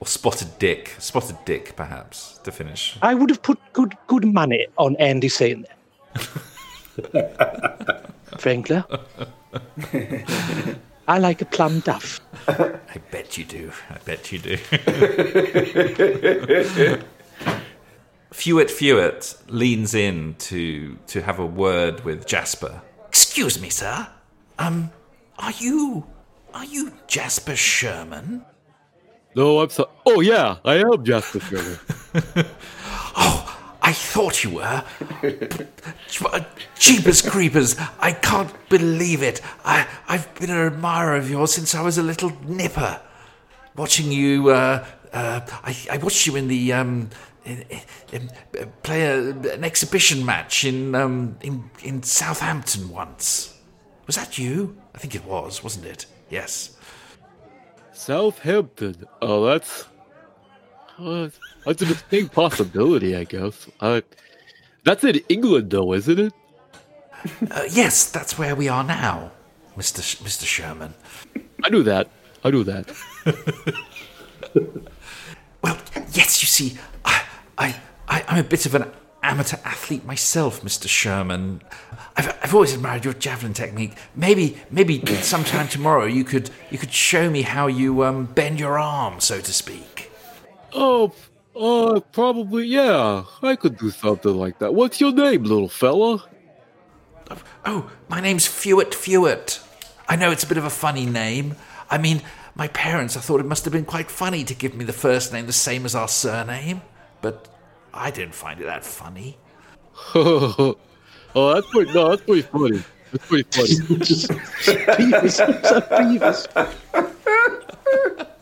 Or 0.00 0.06
spotted 0.06 0.58
dick. 0.58 0.94
Spotted 0.98 1.36
dick, 1.44 1.74
perhaps, 1.76 2.38
to 2.44 2.50
finish. 2.52 2.96
I 3.02 3.14
would 3.14 3.30
have 3.30 3.42
put 3.42 3.58
good 3.72 3.96
good 4.08 4.24
money 4.24 4.66
on 4.76 4.96
Andy 4.96 5.28
saying 5.28 5.62
that. 6.14 6.28
Frankly, 8.38 8.82
I 11.08 11.18
like 11.18 11.42
a 11.42 11.46
plum 11.46 11.80
duff. 11.80 12.20
I 12.46 12.98
bet 13.10 13.36
you 13.38 13.44
do. 13.44 13.72
I 13.90 13.98
bet 14.04 14.30
you 14.32 14.38
do. 14.38 14.56
Fewett 18.32 18.70
Fewett 18.70 19.34
leans 19.48 19.94
in 19.94 20.34
to 20.38 20.96
to 21.08 21.22
have 21.22 21.38
a 21.38 21.46
word 21.46 22.04
with 22.04 22.26
Jasper. 22.26 22.82
Excuse 23.08 23.60
me, 23.60 23.70
sir. 23.70 24.06
Um, 24.58 24.90
are 25.38 25.52
you 25.58 26.06
are 26.54 26.64
you 26.64 26.92
Jasper 27.06 27.56
Sherman? 27.56 28.44
No, 29.34 29.60
I'm 29.60 29.70
so. 29.70 29.88
Oh 30.06 30.20
yeah, 30.20 30.56
I 30.64 30.76
am 30.76 31.04
Jasper 31.04 31.40
Sherman. 31.40 31.78
I 33.88 33.92
thought 33.92 34.44
you 34.44 34.50
were. 34.50 34.84
Jeepers 36.78 37.22
creepers! 37.22 37.74
I 37.98 38.12
can't 38.12 38.52
believe 38.68 39.22
it. 39.22 39.40
I 39.64 39.88
I've 40.06 40.28
been 40.34 40.50
an 40.50 40.58
admirer 40.58 41.16
of 41.16 41.30
yours 41.30 41.54
since 41.54 41.74
I 41.74 41.80
was 41.80 41.96
a 41.96 42.02
little 42.02 42.30
nipper. 42.44 43.00
Watching 43.76 44.12
you, 44.12 44.50
uh, 44.50 44.84
uh, 45.14 45.40
I, 45.64 45.74
I 45.90 45.96
watched 45.96 46.26
you 46.26 46.36
in 46.36 46.48
the 46.48 46.74
um, 46.74 47.08
in, 47.46 47.64
in, 48.12 48.30
uh, 48.60 48.66
play 48.82 49.06
a, 49.06 49.30
an 49.30 49.64
exhibition 49.64 50.22
match 50.22 50.66
in 50.66 50.94
um 50.94 51.38
in 51.40 51.70
in 51.82 52.02
Southampton 52.02 52.90
once. 52.90 53.58
Was 54.06 54.16
that 54.16 54.36
you? 54.36 54.76
I 54.94 54.98
think 54.98 55.14
it 55.14 55.24
was, 55.24 55.64
wasn't 55.64 55.86
it? 55.86 56.04
Yes. 56.28 56.76
Southampton. 57.94 59.06
Oh, 59.22 59.46
that's 59.46 59.86
uh, 60.98 61.28
that's 61.64 61.82
a 61.82 61.86
distinct 61.86 62.34
possibility, 62.34 63.16
I 63.16 63.24
guess. 63.24 63.68
Uh, 63.80 64.00
that's 64.84 65.04
in 65.04 65.16
England, 65.28 65.70
though, 65.70 65.92
isn't 65.94 66.18
it? 66.18 66.32
Uh, 67.50 67.62
yes, 67.70 68.10
that's 68.10 68.38
where 68.38 68.54
we 68.54 68.68
are 68.68 68.84
now, 68.84 69.32
Mister 69.76 70.02
Sh- 70.02 70.20
Mister 70.20 70.46
Sherman. 70.46 70.94
I 71.64 71.68
knew 71.70 71.82
that. 71.82 72.08
I 72.44 72.50
knew 72.50 72.64
that. 72.64 72.92
Well, 75.60 75.76
yes, 76.12 76.40
you 76.40 76.46
see, 76.46 76.78
I, 77.04 77.24
I, 77.58 77.80
I, 78.08 78.24
I'm 78.28 78.38
a 78.38 78.48
bit 78.48 78.64
of 78.64 78.74
an 78.76 78.90
amateur 79.22 79.58
athlete 79.64 80.04
myself, 80.04 80.62
Mr. 80.62 80.88
Sherman. 80.88 81.62
I've, 82.16 82.28
I've 82.42 82.54
always 82.54 82.72
admired 82.74 83.04
your 83.04 83.14
javelin 83.14 83.54
technique. 83.54 83.94
Maybe, 84.14 84.58
maybe 84.70 85.04
sometime 85.16 85.66
tomorrow 85.68 86.04
you 86.04 86.22
could, 86.24 86.50
you 86.70 86.78
could 86.78 86.92
show 86.92 87.28
me 87.28 87.42
how 87.42 87.66
you 87.66 88.04
um, 88.04 88.26
bend 88.26 88.60
your 88.60 88.78
arm, 88.78 89.18
so 89.20 89.40
to 89.40 89.52
speak. 89.52 90.07
Oh, 90.72 91.12
uh, 91.58 92.00
probably, 92.12 92.66
yeah. 92.66 93.24
I 93.42 93.56
could 93.56 93.78
do 93.78 93.90
something 93.90 94.34
like 94.34 94.58
that. 94.60 94.74
What's 94.74 95.00
your 95.00 95.12
name, 95.12 95.44
little 95.44 95.68
fella? 95.68 96.24
Oh, 97.64 97.90
my 98.08 98.20
name's 98.20 98.46
Fewett 98.46 98.94
Fewett. 98.94 99.60
I 100.08 100.16
know 100.16 100.30
it's 100.30 100.44
a 100.44 100.46
bit 100.46 100.56
of 100.56 100.64
a 100.64 100.70
funny 100.70 101.04
name. 101.04 101.56
I 101.90 101.98
mean, 101.98 102.22
my 102.54 102.68
parents, 102.68 103.16
I 103.16 103.20
thought 103.20 103.40
it 103.40 103.46
must 103.46 103.64
have 103.64 103.72
been 103.72 103.84
quite 103.84 104.10
funny 104.10 104.44
to 104.44 104.54
give 104.54 104.74
me 104.74 104.84
the 104.84 104.92
first 104.92 105.32
name 105.32 105.46
the 105.46 105.52
same 105.52 105.84
as 105.84 105.94
our 105.94 106.08
surname, 106.08 106.82
but 107.20 107.48
I 107.92 108.10
didn't 108.10 108.34
find 108.34 108.60
it 108.60 108.64
that 108.64 108.84
funny. 108.84 109.36
oh, 110.14 110.76
that's 111.34 111.70
pretty, 111.70 111.92
no, 111.92 112.10
that's 112.10 112.22
pretty 112.22 112.42
funny. 112.42 112.82
That's 113.12 113.26
pretty 113.26 113.48
funny. 113.50 113.68
Beavis, 114.96 115.36
so 115.66 115.80
Beavis. 115.80 116.46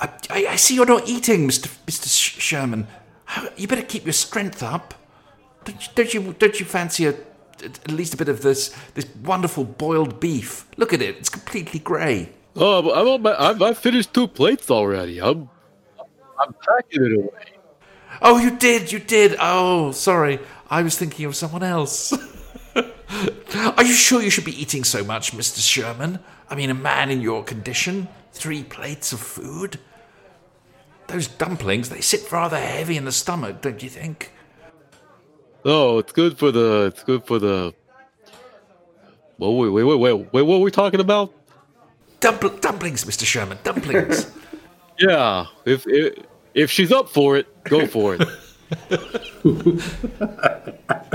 I, 0.00 0.08
I, 0.30 0.46
I 0.50 0.56
see 0.56 0.74
you're 0.74 0.86
not 0.86 1.08
eating, 1.08 1.46
Mister 1.46 1.70
Mister 1.86 2.08
Sh- 2.08 2.40
Sherman. 2.40 2.86
You 3.56 3.66
better 3.66 3.82
keep 3.82 4.04
your 4.04 4.12
strength 4.12 4.62
up. 4.62 4.94
Don't 5.64 5.82
you, 5.82 5.92
don't 5.94 6.14
you 6.14 6.34
don't 6.38 6.60
you 6.60 6.66
fancy 6.66 7.06
a, 7.06 7.14
at 7.64 7.90
least 7.90 8.14
a 8.14 8.16
bit 8.16 8.28
of 8.28 8.42
this 8.42 8.74
this 8.94 9.06
wonderful 9.24 9.64
boiled 9.64 10.20
beef? 10.20 10.66
Look 10.76 10.92
at 10.92 11.02
it; 11.02 11.16
it's 11.16 11.28
completely 11.28 11.80
grey. 11.80 12.30
Oh, 12.54 12.90
I'm 12.92 13.08
on 13.08 13.22
my, 13.22 13.34
I've, 13.38 13.60
I've 13.60 13.78
finished 13.78 14.14
two 14.14 14.28
plates 14.28 14.70
already. 14.70 15.20
I'm, 15.20 15.50
I'm 16.38 16.54
packing 16.54 17.04
it 17.04 17.18
away. 17.18 17.44
Oh, 18.22 18.38
you 18.38 18.56
did, 18.56 18.92
you 18.92 18.98
did. 18.98 19.36
Oh, 19.38 19.92
sorry, 19.92 20.38
I 20.70 20.82
was 20.82 20.96
thinking 20.96 21.26
of 21.26 21.36
someone 21.36 21.62
else. 21.62 22.12
Are 23.76 23.84
you 23.84 23.92
sure 23.92 24.22
you 24.22 24.30
should 24.30 24.44
be 24.44 24.58
eating 24.60 24.84
so 24.84 25.04
much, 25.04 25.34
Mister 25.34 25.60
Sherman? 25.60 26.20
I 26.48 26.54
mean, 26.54 26.70
a 26.70 26.74
man 26.74 27.10
in 27.10 27.20
your 27.20 27.42
condition, 27.44 28.08
three 28.36 28.62
plates 28.62 29.12
of 29.12 29.20
food. 29.20 29.78
Those 31.08 31.28
dumplings, 31.28 31.88
they 31.88 32.00
sit 32.00 32.30
rather 32.30 32.58
heavy 32.58 32.96
in 32.96 33.04
the 33.04 33.12
stomach, 33.12 33.60
don't 33.60 33.82
you 33.82 33.88
think? 33.88 34.32
Oh, 35.64 35.98
it's 35.98 36.12
good 36.12 36.38
for 36.38 36.52
the, 36.52 36.86
it's 36.86 37.02
good 37.02 37.26
for 37.26 37.38
the. 37.38 37.74
Wait, 39.38 39.54
wait, 39.54 39.68
wait, 39.68 39.82
wait, 39.84 39.96
wait, 39.98 40.32
wait. 40.32 40.42
What 40.42 40.58
were 40.58 40.64
we 40.64 40.70
talking 40.70 41.00
about? 41.00 41.32
Dumpl- 42.20 42.60
dumplings, 42.60 43.04
Mr. 43.04 43.24
Sherman, 43.24 43.58
dumplings. 43.64 44.30
Yeah, 44.98 45.44
if 45.66 45.86
if, 45.86 46.24
if 46.54 46.70
she's 46.70 46.90
up 46.90 47.10
for 47.10 47.36
it, 47.36 47.46
go 47.64 47.86
for 47.86 48.14
it. 48.14 48.22
I 48.70 48.74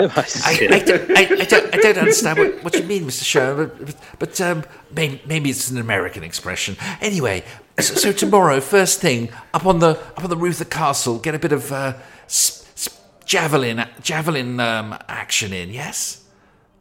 I. 0.05 0.67
I, 0.71 0.79
don't, 0.79 1.11
I, 1.17 1.21
I, 1.21 1.45
don't, 1.45 1.73
I 1.75 1.77
don't 1.77 1.97
understand 1.97 2.39
what, 2.39 2.63
what 2.63 2.73
you 2.75 2.83
mean, 2.83 3.03
Mr. 3.03 3.23
Sherman, 3.23 3.71
but, 3.79 3.95
but 4.19 4.41
um, 4.41 4.63
maybe, 4.93 5.21
maybe 5.25 5.49
it's 5.49 5.69
an 5.69 5.77
American 5.77 6.23
expression. 6.23 6.77
Anyway, 7.01 7.43
so, 7.79 7.95
so 7.95 8.11
tomorrow, 8.11 8.59
first 8.61 9.01
thing, 9.01 9.29
up 9.53 9.65
on 9.65 9.79
the 9.79 9.89
up 10.17 10.23
on 10.23 10.29
the 10.29 10.37
roof 10.37 10.55
of 10.55 10.59
the 10.59 10.65
castle, 10.73 11.19
get 11.19 11.35
a 11.35 11.39
bit 11.39 11.51
of 11.51 11.71
uh, 11.71 11.93
s- 12.25 12.65
s- 12.75 13.01
javelin 13.25 13.85
javelin 14.01 14.59
um, 14.59 14.97
action 15.07 15.53
in. 15.53 15.69
Yes, 15.69 16.23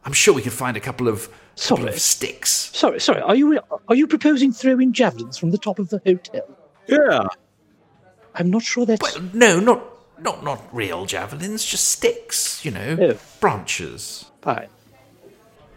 I'm 0.05 0.13
sure 0.13 0.33
we 0.33 0.41
can 0.41 0.51
find 0.51 0.77
a 0.77 0.81
couple 0.81 1.07
of, 1.07 1.29
couple 1.67 1.87
of 1.87 1.99
sticks. 1.99 2.71
Sorry, 2.73 2.99
sorry. 2.99 3.21
Are 3.21 3.35
you 3.35 3.59
are 3.87 3.95
you 3.95 4.07
proposing 4.07 4.51
throwing 4.53 4.93
javelins 4.93 5.37
from 5.37 5.51
the 5.51 5.57
top 5.57 5.79
of 5.79 5.89
the 5.89 6.01
hotel? 6.05 6.47
Yeah. 6.87 7.27
I'm 8.33 8.49
not 8.49 8.61
sure 8.63 8.85
that's. 8.85 9.01
Well, 9.01 9.29
no, 9.33 9.59
not 9.59 9.83
not 10.21 10.43
not 10.43 10.61
real 10.73 11.05
javelins, 11.05 11.65
just 11.65 11.89
sticks. 11.89 12.63
You 12.63 12.71
know, 12.71 12.97
Oh. 12.99 13.17
branches. 13.39 14.25
Fine. 14.41 14.67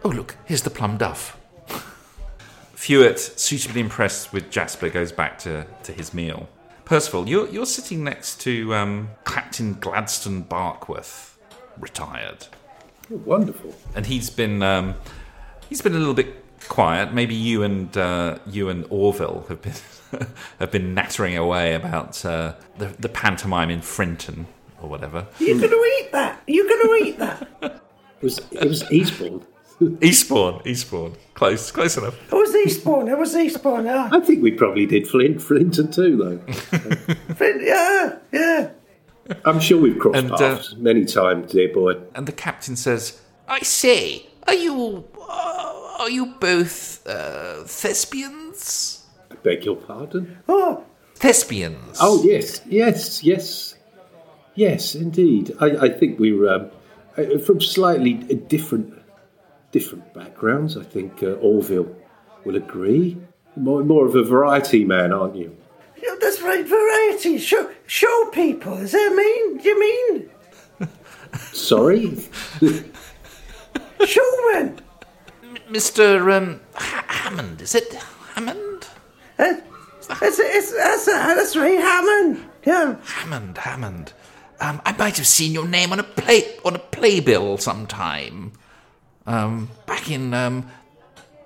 Oh, 0.03 0.09
look, 0.09 0.37
here's 0.45 0.61
the 0.61 0.69
plum 0.69 0.97
duff. 0.97 1.37
Fewett, 2.73 3.19
suitably 3.19 3.81
impressed 3.81 4.31
with 4.33 4.51
Jasper, 4.51 4.89
goes 4.89 5.11
back 5.11 5.39
to, 5.39 5.65
to 5.83 5.91
his 5.91 6.13
meal. 6.13 6.47
Percival, 6.83 7.27
you're, 7.27 7.47
you're 7.49 7.65
sitting 7.65 8.03
next 8.03 8.39
to 8.41 8.73
um, 8.75 9.09
Captain 9.25 9.73
Gladstone 9.79 10.43
Barkworth, 10.43 11.35
retired. 11.79 12.45
Wonderful. 13.09 13.73
And 13.95 14.05
he's 14.05 14.29
been 14.29 14.61
um, 14.61 14.95
he's 15.69 15.81
been 15.81 15.95
a 15.95 15.97
little 15.99 16.13
bit 16.13 16.43
quiet. 16.67 17.13
Maybe 17.13 17.33
you 17.35 17.63
and 17.63 17.95
uh, 17.97 18.37
you 18.47 18.69
and 18.69 18.85
Orville 18.91 19.45
have 19.49 19.61
been 19.61 19.73
have 20.59 20.71
been 20.71 20.93
nattering 20.93 21.37
away 21.37 21.73
about 21.73 22.23
uh, 22.25 22.53
the 22.77 22.87
the 22.99 23.09
pantomime 23.09 23.69
in 23.69 23.81
Frinton 23.81 24.47
or 24.81 24.89
whatever. 24.89 25.27
You're 25.39 25.59
gonna 25.59 25.75
eat 25.99 26.11
that? 26.11 26.41
You're 26.47 26.67
gonna 26.67 27.05
eat 27.05 27.19
that? 27.19 27.47
It 27.61 27.81
was 28.21 28.39
it 28.51 28.67
was 28.67 28.91
Eastbourne. 28.91 29.45
Eastbourne, 30.01 30.61
Eastbourne, 30.65 31.13
close, 31.33 31.69
close 31.69 31.97
enough. 31.97 32.15
It 32.31 32.35
was 32.35 32.55
Eastbourne. 32.55 33.09
It 33.09 33.17
was 33.17 33.35
Eastbourne. 33.35 33.85
Yeah, 33.85 34.09
I 34.11 34.21
think 34.21 34.41
we 34.41 34.51
probably 34.51 34.85
did 34.85 35.05
Flint, 35.05 35.41
Flinton 35.41 35.91
too, 35.91 36.15
though. 36.15 36.53
Flint, 37.35 37.61
yeah, 37.61 38.17
yeah. 38.31 38.69
I'm 39.43 39.59
sure 39.59 39.81
we've 39.81 39.99
crossed 39.99 40.17
And, 40.17 40.31
uh, 40.31 40.37
paths 40.37 40.75
many 40.77 41.03
times, 41.03 41.51
dear 41.51 41.73
boy. 41.73 41.95
And 42.13 42.25
the 42.25 42.31
captain 42.31 42.75
says, 42.77 43.19
"I 43.49 43.59
say, 43.59 44.27
are 44.47 44.53
you 44.53 45.03
uh, 45.19 45.95
are 45.99 46.09
you 46.09 46.27
both 46.39 47.05
uh, 47.07 47.63
thespians? 47.65 48.94
I 49.45 49.49
beg 49.49 49.65
your 49.65 49.75
pardon. 49.75 50.37
Oh, 50.49 50.83
Thespians? 51.15 51.97
Oh 52.01 52.23
yes, 52.23 52.61
yes, 52.67 53.23
yes. 53.23 53.75
Yes, 54.55 54.95
indeed. 54.95 55.53
I, 55.59 55.65
I 55.85 55.89
think 55.89 56.17
we 56.19 56.31
were 56.33 56.49
um, 56.49 56.71
uh, 57.17 57.37
from 57.39 57.61
slightly 57.61 58.13
different 58.13 58.93
different 59.71 60.13
backgrounds. 60.13 60.77
I 60.77 60.83
think 60.83 61.21
uh, 61.21 61.33
Orville 61.33 61.95
will 62.43 62.55
agree. 62.55 63.17
More, 63.55 63.83
more 63.83 64.05
of 64.07 64.15
a 64.15 64.23
variety 64.23 64.83
man, 64.83 65.13
aren't 65.13 65.35
you? 65.35 65.55
Yeah, 66.01 66.15
that's 66.19 66.41
right, 66.41 66.65
variety. 66.65 67.37
Show, 67.37 67.69
show 67.85 68.29
people. 68.33 68.73
Is 68.77 68.93
that 68.93 69.13
mean? 69.15 69.57
Do 69.57 69.69
you 69.69 69.79
mean? 69.79 70.29
Sorry? 71.53 72.17
Showman. 74.05 74.79
Mr. 75.69 76.35
Um, 76.35 76.61
Ha- 76.75 77.05
Hammond, 77.07 77.61
is 77.61 77.75
it 77.75 77.93
Hammond? 78.33 78.64
Uh, 79.37 79.53
it's, 80.21 80.39
it's, 80.39 80.71
that's, 80.73 81.05
that's 81.05 81.55
right, 81.55 81.79
Hammond. 81.79 82.45
Yeah. 82.65 82.95
Hammond, 83.03 83.57
Hammond. 83.57 84.13
Um, 84.59 84.81
I 84.85 84.93
might 84.93 85.17
have 85.17 85.27
seen 85.27 85.51
your 85.51 85.67
name 85.67 85.91
on 85.91 85.99
a 85.99 86.03
play 86.03 86.55
on 86.63 86.75
a 86.75 86.79
playbill 86.79 87.57
sometime. 87.57 88.53
Um, 89.27 89.69
back 89.85 90.09
in 90.09 90.33
um, 90.33 90.69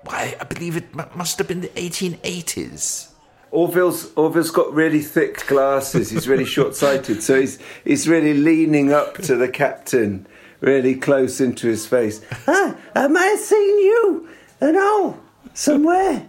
why 0.04 0.36
I 0.40 0.44
believe 0.44 0.76
it 0.76 0.94
mu- 0.94 1.04
must 1.14 1.38
have 1.38 1.48
been 1.48 1.60
the 1.60 1.68
1880s. 1.68 3.08
Orville's 3.50 4.12
Orville's 4.14 4.50
got 4.52 4.72
really 4.72 5.00
thick 5.00 5.44
glasses. 5.48 6.10
He's 6.10 6.28
really 6.28 6.44
short-sighted, 6.56 7.22
so 7.22 7.40
he's 7.40 7.58
he's 7.84 8.06
really 8.06 8.34
leaning 8.34 8.92
up 8.92 9.14
to 9.18 9.34
the 9.34 9.48
captain, 9.48 10.26
really 10.60 10.94
close 10.94 11.40
into 11.40 11.66
his 11.66 11.86
face. 11.86 12.20
Ah, 12.46 12.76
I 12.94 13.08
might 13.08 13.24
have 13.24 13.40
seen 13.40 13.78
you 13.80 14.28
and 14.60 14.76
all 14.76 15.18
somewhere. 15.52 16.26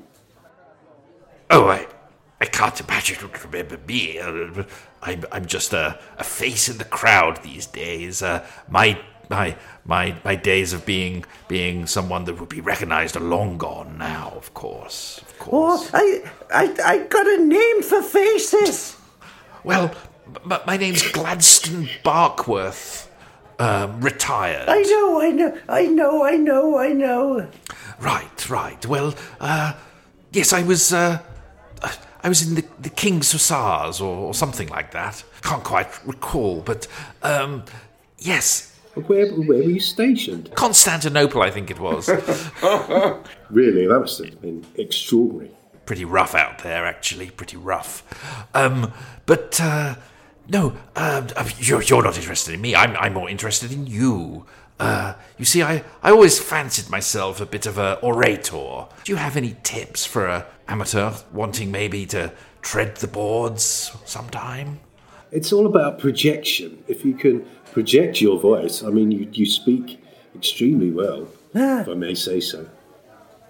Oh, 1.54 1.68
I, 1.68 1.86
I 2.40 2.46
can't 2.46 2.80
imagine 2.80 3.18
you 3.22 3.30
remember 3.44 3.78
me. 3.88 4.20
Uh, 4.20 4.64
I'm, 5.02 5.26
I'm 5.32 5.46
just 5.46 5.74
a, 5.74 6.00
a 6.18 6.24
face 6.24 6.70
in 6.70 6.78
the 6.78 6.86
crowd 6.86 7.44
these 7.44 7.66
days. 7.66 8.22
Uh, 8.22 8.46
my, 8.70 8.98
my, 9.30 9.58
my, 9.84 10.16
my 10.24 10.36
days 10.36 10.72
of 10.74 10.86
being, 10.86 11.26
being 11.48 11.88
someone 11.88 12.24
that 12.26 12.40
would 12.40 12.50
be 12.50 12.62
recognised 12.62 13.18
are 13.18 13.22
long 13.22 13.58
gone 13.58 13.98
now. 13.98 14.32
Of 14.36 14.54
course, 14.54 15.20
of 15.22 15.40
course. 15.40 15.90
Oh, 15.94 15.98
I, 15.98 16.24
I, 16.54 16.76
I 16.86 16.98
got 17.08 17.28
a 17.28 17.38
name 17.44 17.82
for 17.82 18.02
faces. 18.02 18.96
Well, 19.64 19.94
m- 20.50 20.62
my 20.66 20.78
name's 20.78 21.10
Gladstone 21.12 21.90
Barkworth. 22.04 23.08
Um, 23.60 24.02
retired. 24.02 24.70
I 24.70 24.82
know, 24.82 25.22
I 25.22 25.30
know, 25.30 25.58
I 25.70 25.86
know, 25.86 26.26
I 26.26 26.36
know, 26.36 26.78
I 26.80 26.88
know. 26.94 27.48
Right, 28.00 28.50
right. 28.50 28.84
Well, 28.88 29.14
uh, 29.40 29.74
yes, 30.32 30.52
I 30.52 30.64
was. 30.64 30.92
Uh, 30.92 31.20
I 32.24 32.30
was 32.30 32.48
in 32.48 32.56
the, 32.56 32.64
the 32.80 32.90
King's 32.90 33.32
Hussars 33.32 34.00
or, 34.02 34.16
or 34.16 34.34
something 34.34 34.70
like 34.70 34.92
that. 34.92 35.24
Can't 35.42 35.64
quite 35.64 35.90
recall, 36.06 36.62
but 36.62 36.88
um, 37.24 37.64
yes, 38.20 38.76
Where, 38.94 39.28
where 39.34 39.48
were 39.60 39.64
you 39.64 39.80
stationed? 39.80 40.52
Constantinople, 40.56 41.42
I 41.42 41.50
think 41.52 41.72
it 41.72 41.80
was. 41.80 42.10
Really, 43.50 43.86
that 43.88 44.00
must 44.00 44.18
have 44.24 44.42
been 44.42 44.66
extraordinary. 44.76 45.52
pretty 45.86 46.06
rough 46.06 46.36
out 46.36 46.60
there, 46.60 46.86
actually. 46.86 47.30
Pretty 47.32 47.58
rough. 47.58 48.02
Um, 48.54 48.94
but 49.26 49.60
uh, 49.60 49.96
no, 50.48 50.78
uh, 50.96 51.28
you're, 51.60 51.82
you're 51.82 52.04
not 52.04 52.18
interested 52.18 52.54
in 52.56 52.62
me. 52.62 52.76
I'm, 52.76 52.96
I'm 52.96 53.14
more 53.14 53.30
interested 53.30 53.74
in 53.74 53.88
you. 53.88 54.46
Uh, 54.82 55.14
you 55.38 55.46
see, 55.46 55.62
I, 55.62 55.84
I 56.02 56.10
always 56.10 56.40
fancied 56.40 56.90
myself 56.90 57.40
a 57.40 57.46
bit 57.46 57.68
of 57.68 57.78
a 57.78 58.00
orator. 58.02 58.88
Do 59.04 59.12
you 59.12 59.16
have 59.16 59.38
any 59.38 59.56
tips 59.62 60.06
for 60.06 60.26
a 60.26 60.48
amateur 60.68 61.12
wanting 61.32 61.72
maybe 61.72 62.08
to 62.08 62.34
tread 62.64 62.96
the 62.98 63.08
boards 63.08 63.92
sometime? 64.06 64.80
It's 65.32 65.54
all 65.54 65.68
about 65.68 66.00
projection. 66.00 66.84
If 66.88 67.06
you 67.06 67.14
can 67.14 67.46
project 67.72 68.22
your 68.22 68.40
voice, 68.40 68.82
I 68.84 68.90
mean, 68.90 69.12
you, 69.12 69.30
you 69.32 69.46
speak 69.46 70.04
extremely 70.36 70.90
well, 70.90 71.28
if 71.54 71.88
I 71.88 71.94
may 71.94 72.16
say 72.16 72.40
so. 72.40 72.68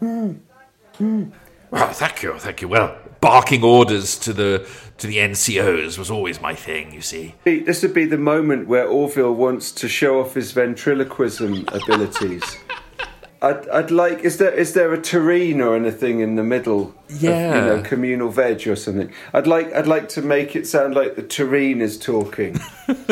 Well, 0.01 1.93
thank 1.93 2.23
you, 2.23 2.37
thank 2.39 2.61
you. 2.61 2.67
Well, 2.67 2.97
barking 3.21 3.63
orders 3.63 4.17
to 4.19 4.33
the 4.33 4.67
to 4.97 5.07
the 5.07 5.17
NCOs 5.17 5.97
was 5.97 6.11
always 6.11 6.41
my 6.41 6.53
thing. 6.55 6.91
You 6.93 7.01
see. 7.01 7.35
This 7.45 7.81
would 7.83 7.93
be 7.93 8.05
the 8.05 8.17
moment 8.17 8.67
where 8.67 8.87
Orville 8.87 9.33
wants 9.33 9.71
to 9.73 9.87
show 9.87 10.19
off 10.19 10.33
his 10.33 10.51
ventriloquism 10.51 11.65
abilities. 11.69 12.43
I'd, 13.43 13.67
I'd 13.69 13.89
like. 13.89 14.19
Is 14.19 14.37
there 14.37 14.51
is 14.53 14.73
there 14.73 14.93
a 14.93 14.99
terrine 14.99 15.65
or 15.65 15.75
anything 15.75 16.19
in 16.19 16.35
the 16.35 16.43
middle? 16.43 16.93
of, 17.09 17.21
Yeah. 17.23 17.55
you 17.55 17.61
know, 17.61 17.81
communal 17.81 18.29
veg 18.29 18.67
or 18.67 18.75
something. 18.75 19.11
I'd 19.33 19.47
like. 19.47 19.73
I'd 19.73 19.87
like 19.87 20.09
to 20.09 20.21
make 20.21 20.55
it 20.55 20.67
sound 20.67 20.93
like 20.93 21.15
the 21.15 21.23
terrine 21.23 21.81
is 21.81 21.97
talking. 21.97 22.59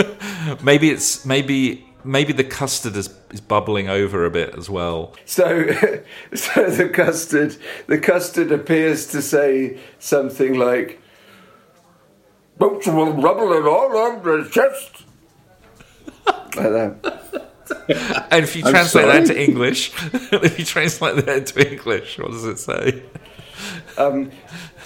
Maybe 0.64 0.92
it's 0.92 1.26
maybe 1.26 1.84
maybe 2.04 2.34
the 2.34 2.44
custard 2.44 2.96
is, 2.96 3.14
is 3.32 3.42
bubbling 3.42 3.90
over 3.90 4.26
a 4.26 4.32
bit 4.32 4.56
as 4.56 4.70
well. 4.70 5.14
So, 5.26 5.68
so 6.34 6.70
the 6.70 6.90
custard, 6.90 7.58
the 7.88 7.98
custard 7.98 8.52
appears 8.52 9.08
to 9.08 9.22
say 9.22 9.80
something 10.00 10.58
like, 10.58 11.02
"Boots 12.58 12.88
will 12.88 13.14
rubble 13.14 13.54
it 13.54 13.66
all 13.66 13.96
over 13.96 14.42
the 14.44 14.50
chest," 14.50 15.04
like 16.26 16.54
that. 16.56 17.16
And 18.32 18.44
if 18.44 18.56
you 18.56 18.64
I'm 18.66 18.72
translate 18.72 19.06
that 19.06 19.28
sorry? 19.28 19.44
into 19.44 19.52
English, 19.52 19.92
if 20.32 20.58
you 20.58 20.66
translate 20.66 21.24
that 21.24 21.38
into 21.38 21.72
English, 21.72 22.18
what 22.18 22.32
does 22.32 22.44
it 22.44 22.58
say? 22.58 23.04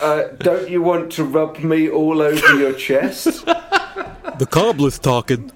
Uh, 0.02 0.24
don't 0.40 0.70
you 0.70 0.82
want 0.82 1.10
to 1.14 1.24
rub 1.24 1.60
me 1.60 1.90
all 1.90 2.22
over 2.22 2.56
your 2.56 2.74
chest? 2.74 3.46
The 3.46 4.48
cobbler's 4.50 5.00
talking. 5.00 5.52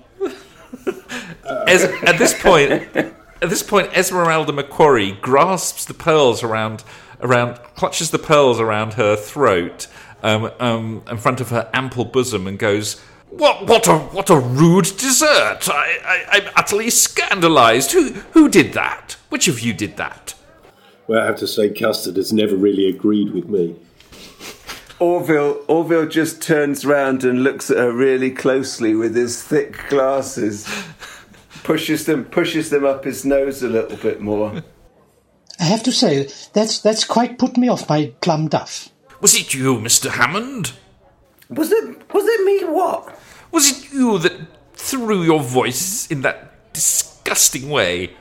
As, 1.68 1.84
at 1.84 2.18
this 2.18 2.40
point, 2.40 2.72
at 2.72 3.50
this 3.50 3.64
point, 3.64 3.96
Esmeralda 3.96 4.52
Macquarie 4.52 5.14
grasps 5.22 5.86
the 5.86 5.94
pearls 5.94 6.44
around, 6.44 6.84
around, 7.22 7.56
clutches 7.76 8.12
the 8.12 8.20
pearls 8.20 8.60
around 8.60 8.94
her 8.94 9.16
throat, 9.16 9.88
um, 10.24 10.52
um, 10.60 11.04
in 11.10 11.18
front 11.18 11.40
of 11.42 11.50
her 11.50 11.70
ample 11.74 12.06
bosom, 12.06 12.48
and 12.48 12.58
goes, 12.58 13.00
"What? 13.30 13.68
What 13.68 13.88
a 13.88 13.98
what 13.98 14.30
a 14.30 14.40
rude 14.40 14.92
dessert! 14.98 15.70
I, 15.70 16.00
I, 16.04 16.26
I'm 16.32 16.50
utterly 16.56 16.90
scandalised. 16.90 17.92
Who 17.92 18.14
who 18.32 18.50
did 18.50 18.74
that? 18.74 19.16
Which 19.30 19.48
of 19.48 19.60
you 19.60 19.74
did 19.74 19.98
that?" 19.98 20.34
Well, 21.08 21.24
I 21.24 21.26
have 21.26 21.38
to 21.38 21.48
say, 21.48 21.70
Custard 21.70 22.18
has 22.18 22.34
never 22.34 22.58
really 22.58 22.90
agreed 22.90 23.32
with 23.32 23.48
me. 23.48 23.78
Orville, 25.00 25.64
Orville 25.68 26.08
just 26.08 26.42
turns 26.42 26.84
round 26.84 27.24
and 27.24 27.44
looks 27.44 27.72
at 27.72 27.78
her 27.78 27.94
really 27.94 28.32
closely 28.32 28.94
with 28.94 29.16
his 29.16 29.42
thick 29.42 29.88
glasses. 29.90 30.68
Pushes 31.68 32.06
them, 32.06 32.24
pushes 32.24 32.70
them 32.70 32.86
up 32.86 33.04
his 33.04 33.26
nose 33.26 33.62
a 33.62 33.68
little 33.68 33.98
bit 33.98 34.22
more. 34.22 34.64
I 35.60 35.64
have 35.66 35.84
to 35.84 35.92
say, 35.92 36.30
that's 36.54 36.80
that's 36.80 37.04
quite 37.04 37.38
put 37.38 37.58
me 37.58 37.68
off 37.68 37.90
my 37.90 38.14
plum 38.22 38.48
duff. 38.48 38.88
Was 39.20 39.36
it 39.36 39.54
you, 39.54 39.78
Mister 39.78 40.12
Hammond? 40.12 40.72
Was 41.50 41.74
it, 41.74 42.14
was 42.14 42.24
it 42.26 42.46
me 42.46 42.74
what? 42.74 43.20
Was 43.52 43.70
it 43.70 43.92
you 43.92 44.18
that 44.20 44.48
threw 44.76 45.24
your 45.24 45.42
voice 45.42 46.08
in 46.08 46.22
that 46.22 46.72
disgusting 46.72 47.70
way? 47.70 48.12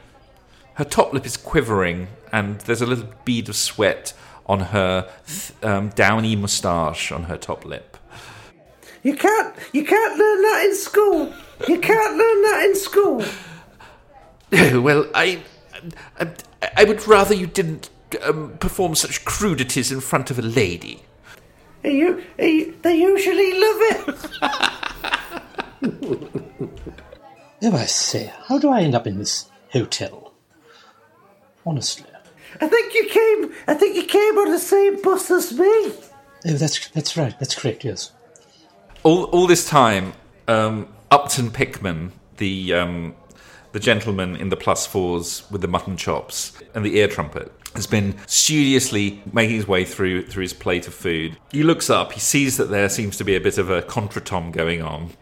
Her 0.74 0.84
top 0.84 1.12
lip 1.12 1.24
is 1.24 1.36
quivering, 1.36 2.08
and 2.32 2.58
there's 2.62 2.82
a 2.82 2.86
little 2.86 3.12
bead 3.24 3.48
of 3.48 3.54
sweat 3.54 4.12
on 4.46 4.58
her 4.58 5.08
th- 5.24 5.52
um, 5.62 5.90
downy 5.90 6.34
moustache 6.34 7.12
on 7.12 7.24
her 7.24 7.36
top 7.36 7.64
lip. 7.64 7.95
You 9.06 9.14
can't, 9.14 9.54
you 9.72 9.84
can't 9.84 10.18
learn 10.18 10.42
that 10.42 10.64
in 10.64 10.74
school. 10.74 11.32
You 11.68 11.78
can't 11.78 12.16
learn 12.16 12.42
that 12.42 12.64
in 12.64 12.74
school. 12.74 13.24
well, 14.82 15.06
I, 15.14 15.44
I, 16.18 16.28
I 16.76 16.82
would 16.82 17.06
rather 17.06 17.32
you 17.32 17.46
didn't 17.46 17.88
um, 18.24 18.56
perform 18.58 18.96
such 18.96 19.24
crudities 19.24 19.92
in 19.92 20.00
front 20.00 20.32
of 20.32 20.40
a 20.40 20.42
lady. 20.42 21.04
You, 21.84 22.20
you, 22.36 22.74
they 22.82 22.96
usually 22.96 23.52
love 23.52 23.80
it. 23.80 24.16
Oh, 27.62 27.74
I 27.74 27.86
say, 27.86 28.30
how 28.48 28.58
do 28.58 28.68
I 28.68 28.82
end 28.82 28.94
up 28.94 29.06
in 29.06 29.16
this 29.18 29.48
hotel? 29.70 30.34
Honestly. 31.64 32.04
I 32.60 32.68
think 32.68 32.92
you 32.94 33.08
came. 33.08 33.54
I 33.66 33.72
think 33.74 33.96
you 33.96 34.04
came 34.04 34.36
on 34.38 34.50
the 34.50 34.58
same 34.58 35.00
bus 35.00 35.30
as 35.30 35.58
me. 35.58 35.66
Oh, 35.66 35.94
that's 36.44 36.88
that's 36.90 37.16
right. 37.16 37.34
That's 37.38 37.54
correct. 37.54 37.82
Yes. 37.82 38.12
All 39.06 39.24
all 39.26 39.46
this 39.46 39.68
time, 39.68 40.12
um, 40.48 40.88
Upton 41.12 41.50
Pickman, 41.50 42.12
the 42.38 42.74
um, 42.74 43.14
the 43.70 43.78
gentleman 43.78 44.36
in 44.36 44.48
the 44.48 44.56
plus 44.56 44.86
fours 44.86 45.44
with 45.50 45.60
the 45.60 45.68
mutton 45.68 45.96
chops 45.96 46.60
and 46.74 46.84
the 46.84 46.98
ear 46.98 47.06
trumpet, 47.06 47.52
has 47.74 47.86
been 47.86 48.16
studiously 48.26 49.22
making 49.32 49.54
his 49.54 49.68
way 49.68 49.84
through 49.84 50.26
through 50.26 50.42
his 50.42 50.52
plate 50.52 50.88
of 50.88 50.94
food. 50.94 51.38
He 51.52 51.62
looks 51.62 51.88
up. 51.88 52.12
He 52.12 52.20
sees 52.20 52.56
that 52.56 52.70
there 52.70 52.88
seems 52.88 53.16
to 53.18 53.24
be 53.24 53.36
a 53.36 53.40
bit 53.40 53.58
of 53.58 53.70
a 53.70 53.80
contretemps 53.82 54.52
going 54.52 54.82
on. 54.82 55.12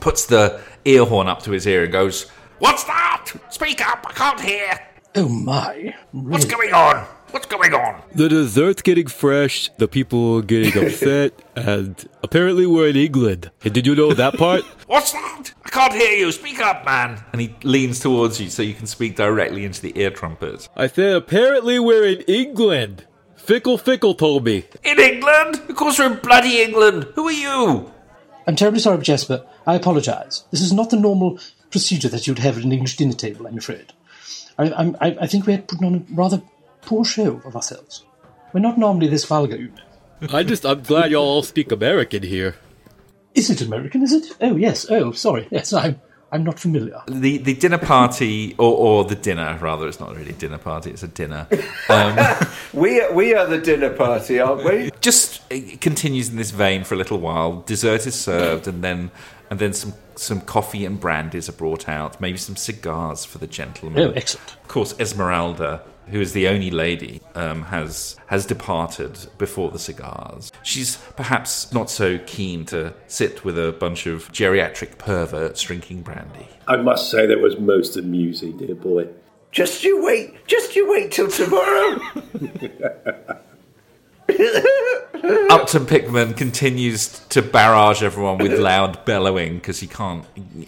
Puts 0.00 0.26
the 0.26 0.60
ear 0.84 1.04
horn 1.04 1.26
up 1.26 1.42
to 1.42 1.50
his 1.50 1.66
ear 1.66 1.82
and 1.82 1.92
goes, 1.92 2.28
"What's 2.60 2.84
that? 2.84 3.32
Speak 3.50 3.86
up! 3.86 4.06
I 4.08 4.12
can't 4.12 4.40
hear. 4.40 4.78
Oh 5.16 5.28
my! 5.28 5.96
What's 6.12 6.44
going 6.44 6.72
on? 6.72 7.06
What's 7.36 7.44
going 7.44 7.74
on? 7.74 8.00
The 8.14 8.30
dessert's 8.30 8.80
getting 8.80 9.08
fresh, 9.08 9.68
the 9.76 9.86
people 9.86 10.38
are 10.38 10.40
getting 10.40 10.82
upset, 10.86 11.34
and 11.54 11.94
apparently 12.22 12.66
we're 12.66 12.88
in 12.88 12.96
England. 12.96 13.50
Hey, 13.60 13.68
did 13.68 13.86
you 13.86 13.94
know 13.94 14.14
that 14.14 14.38
part? 14.38 14.62
What's 14.86 15.12
that? 15.12 15.52
I 15.62 15.68
can't 15.68 15.92
hear 15.92 16.12
you. 16.12 16.32
Speak 16.32 16.60
up, 16.60 16.86
man. 16.86 17.22
And 17.32 17.42
he 17.42 17.54
leans 17.62 18.00
towards 18.00 18.40
you 18.40 18.48
so 18.48 18.62
you 18.62 18.72
can 18.72 18.86
speak 18.86 19.16
directly 19.16 19.66
into 19.66 19.82
the 19.82 19.92
ear 20.00 20.08
trumpet. 20.08 20.66
I 20.74 20.86
said 20.86 21.14
apparently 21.14 21.78
we're 21.78 22.06
in 22.06 22.22
England. 22.22 23.04
Fickle 23.36 23.76
Fickle 23.76 24.14
told 24.14 24.46
me. 24.46 24.64
In 24.82 24.98
England? 24.98 25.56
Of 25.68 25.76
course 25.76 25.98
we're 25.98 26.12
in 26.12 26.18
bloody 26.20 26.62
England. 26.62 27.06
Who 27.16 27.28
are 27.28 27.32
you? 27.32 27.92
I'm 28.46 28.56
terribly 28.56 28.80
sorry, 28.80 29.02
Jasper. 29.02 29.44
I 29.66 29.74
apologise. 29.74 30.44
This 30.50 30.62
is 30.62 30.72
not 30.72 30.88
the 30.88 30.96
normal 30.98 31.38
procedure 31.70 32.08
that 32.08 32.26
you'd 32.26 32.38
have 32.38 32.56
at 32.56 32.64
an 32.64 32.72
English 32.72 32.96
dinner 32.96 33.12
table, 33.12 33.46
I'm 33.46 33.58
afraid. 33.58 33.92
I, 34.58 34.94
I, 35.02 35.16
I 35.20 35.26
think 35.26 35.46
we're 35.46 35.58
putting 35.58 35.86
on 35.86 35.94
a 35.96 36.14
rather 36.14 36.40
poor 36.86 37.04
show 37.04 37.40
of 37.44 37.54
ourselves. 37.54 38.04
We're 38.52 38.60
not 38.60 38.78
normally 38.78 39.08
this 39.08 39.24
vulgar, 39.24 39.56
you 39.56 39.68
know. 39.68 40.28
I 40.32 40.42
just, 40.44 40.64
I'm 40.64 40.82
glad 40.82 41.10
y'all 41.10 41.24
all 41.24 41.42
speak 41.42 41.70
American 41.72 42.22
here. 42.22 42.56
Is 43.34 43.50
it 43.50 43.60
American, 43.60 44.02
is 44.02 44.12
it? 44.14 44.34
Oh, 44.40 44.56
yes. 44.56 44.86
Oh, 44.88 45.12
sorry. 45.12 45.46
Yes, 45.50 45.74
I'm, 45.74 46.00
I'm 46.32 46.42
not 46.42 46.58
familiar. 46.58 47.02
The 47.06 47.38
the 47.38 47.54
dinner 47.54 47.78
party, 47.78 48.54
or, 48.58 48.72
or 48.76 49.04
the 49.04 49.14
dinner, 49.14 49.58
rather, 49.60 49.86
it's 49.86 50.00
not 50.00 50.16
really 50.16 50.30
a 50.30 50.34
dinner 50.34 50.58
party, 50.58 50.90
it's 50.90 51.02
a 51.02 51.08
dinner. 51.08 51.46
Um, 51.88 52.16
We 52.72 53.00
are, 53.00 53.12
we 53.12 53.34
are 53.34 53.46
the 53.46 53.58
dinner 53.58 53.90
party, 53.90 54.40
aren't 54.40 54.64
we? 54.64 54.90
just 55.00 55.40
it 55.50 55.80
continues 55.80 56.28
in 56.30 56.36
this 56.36 56.50
vein 56.50 56.84
for 56.84 56.94
a 56.94 56.98
little 56.98 57.18
while. 57.18 57.62
Dessert 57.62 58.06
is 58.06 58.14
served, 58.14 58.66
and 58.66 58.82
then 58.82 59.10
and 59.50 59.58
then 59.58 59.72
some 59.72 59.94
some 60.16 60.40
coffee 60.40 60.84
and 60.84 60.98
brandies 61.00 61.48
are 61.48 61.52
brought 61.52 61.88
out. 61.88 62.20
Maybe 62.20 62.38
some 62.38 62.56
cigars 62.56 63.24
for 63.24 63.38
the 63.38 63.46
gentlemen. 63.46 64.02
Oh, 64.02 64.10
excellent. 64.12 64.50
Of 64.62 64.68
course, 64.68 64.98
Esmeralda, 64.98 65.82
who 66.08 66.20
is 66.20 66.32
the 66.32 66.48
only 66.48 66.70
lady, 66.70 67.20
um, 67.34 67.62
has 67.64 68.16
has 68.26 68.46
departed 68.46 69.18
before 69.38 69.70
the 69.70 69.78
cigars. 69.78 70.52
She's 70.62 70.96
perhaps 71.16 71.72
not 71.72 71.90
so 71.90 72.18
keen 72.26 72.64
to 72.66 72.94
sit 73.06 73.44
with 73.44 73.58
a 73.58 73.72
bunch 73.72 74.06
of 74.06 74.30
geriatric 74.32 74.98
perverts 74.98 75.62
drinking 75.62 76.02
brandy. 76.02 76.48
I 76.68 76.76
must 76.76 77.10
say 77.10 77.26
that 77.26 77.40
was 77.40 77.58
most 77.58 77.96
amusing, 77.96 78.56
dear 78.58 78.74
boy. 78.74 79.08
Just 79.50 79.84
you 79.84 80.04
wait. 80.04 80.46
Just 80.46 80.76
you 80.76 80.90
wait 80.90 81.12
till 81.12 81.28
tomorrow. 81.28 81.98
Upton 85.50 85.86
Pickman 85.86 86.34
continues 86.34 87.20
to 87.30 87.42
barrage 87.42 88.02
everyone 88.02 88.38
with 88.38 88.58
loud 88.58 89.04
bellowing 89.04 89.54
because 89.54 89.80
he 89.80 89.86
can't, 89.86 90.24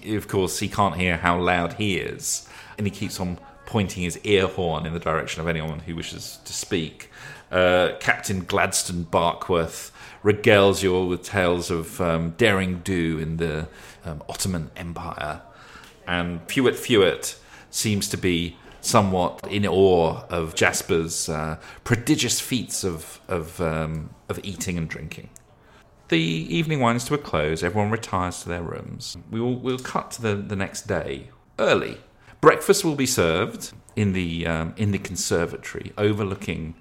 of 0.06 0.28
course, 0.28 0.58
he 0.58 0.68
can't 0.68 0.96
hear 0.96 1.16
how 1.16 1.38
loud 1.40 1.74
he 1.74 1.96
is, 1.96 2.48
and 2.76 2.86
he 2.86 2.90
keeps 2.90 3.20
on 3.20 3.38
pointing 3.68 4.02
his 4.02 4.18
ear 4.24 4.46
horn 4.46 4.86
in 4.86 4.94
the 4.94 4.98
direction 4.98 5.42
of 5.42 5.46
anyone 5.46 5.80
who 5.80 5.94
wishes 5.94 6.38
to 6.42 6.54
speak. 6.54 7.10
Uh, 7.52 7.90
Captain 8.00 8.42
Gladstone 8.44 9.04
Barkworth 9.04 9.90
regales 10.24 10.82
you 10.82 10.94
all 10.94 11.06
with 11.06 11.22
tales 11.22 11.70
of 11.70 12.00
um, 12.00 12.30
daring 12.38 12.78
do 12.78 13.18
in 13.18 13.36
the 13.36 13.68
um, 14.06 14.22
Ottoman 14.26 14.70
Empire, 14.74 15.42
and 16.06 16.40
Fewett 16.50 16.76
Fewett 16.76 17.38
seems 17.70 18.08
to 18.08 18.16
be 18.16 18.56
somewhat 18.80 19.46
in 19.50 19.66
awe 19.66 20.22
of 20.30 20.54
Jasper's 20.54 21.28
uh, 21.28 21.58
prodigious 21.84 22.40
feats 22.40 22.84
of 22.84 23.20
of, 23.28 23.60
um, 23.60 24.08
of 24.30 24.40
eating 24.42 24.78
and 24.78 24.88
drinking. 24.88 25.28
The 26.08 26.18
evening 26.18 26.80
winds 26.80 27.04
to 27.04 27.14
a 27.14 27.18
close. 27.18 27.62
Everyone 27.62 27.90
retires 27.90 28.42
to 28.44 28.48
their 28.48 28.62
rooms. 28.62 29.18
We 29.30 29.42
will 29.42 29.56
we'll 29.56 29.78
cut 29.78 30.10
to 30.12 30.22
the, 30.22 30.34
the 30.36 30.56
next 30.56 30.86
day 30.86 31.28
early. 31.58 31.98
Breakfast 32.40 32.84
will 32.84 32.94
be 32.94 33.06
served 33.06 33.72
in 33.96 34.12
the 34.12 34.46
um, 34.46 34.74
in 34.76 34.92
the 34.92 34.98
conservatory, 34.98 35.92
overlooking 35.98 36.74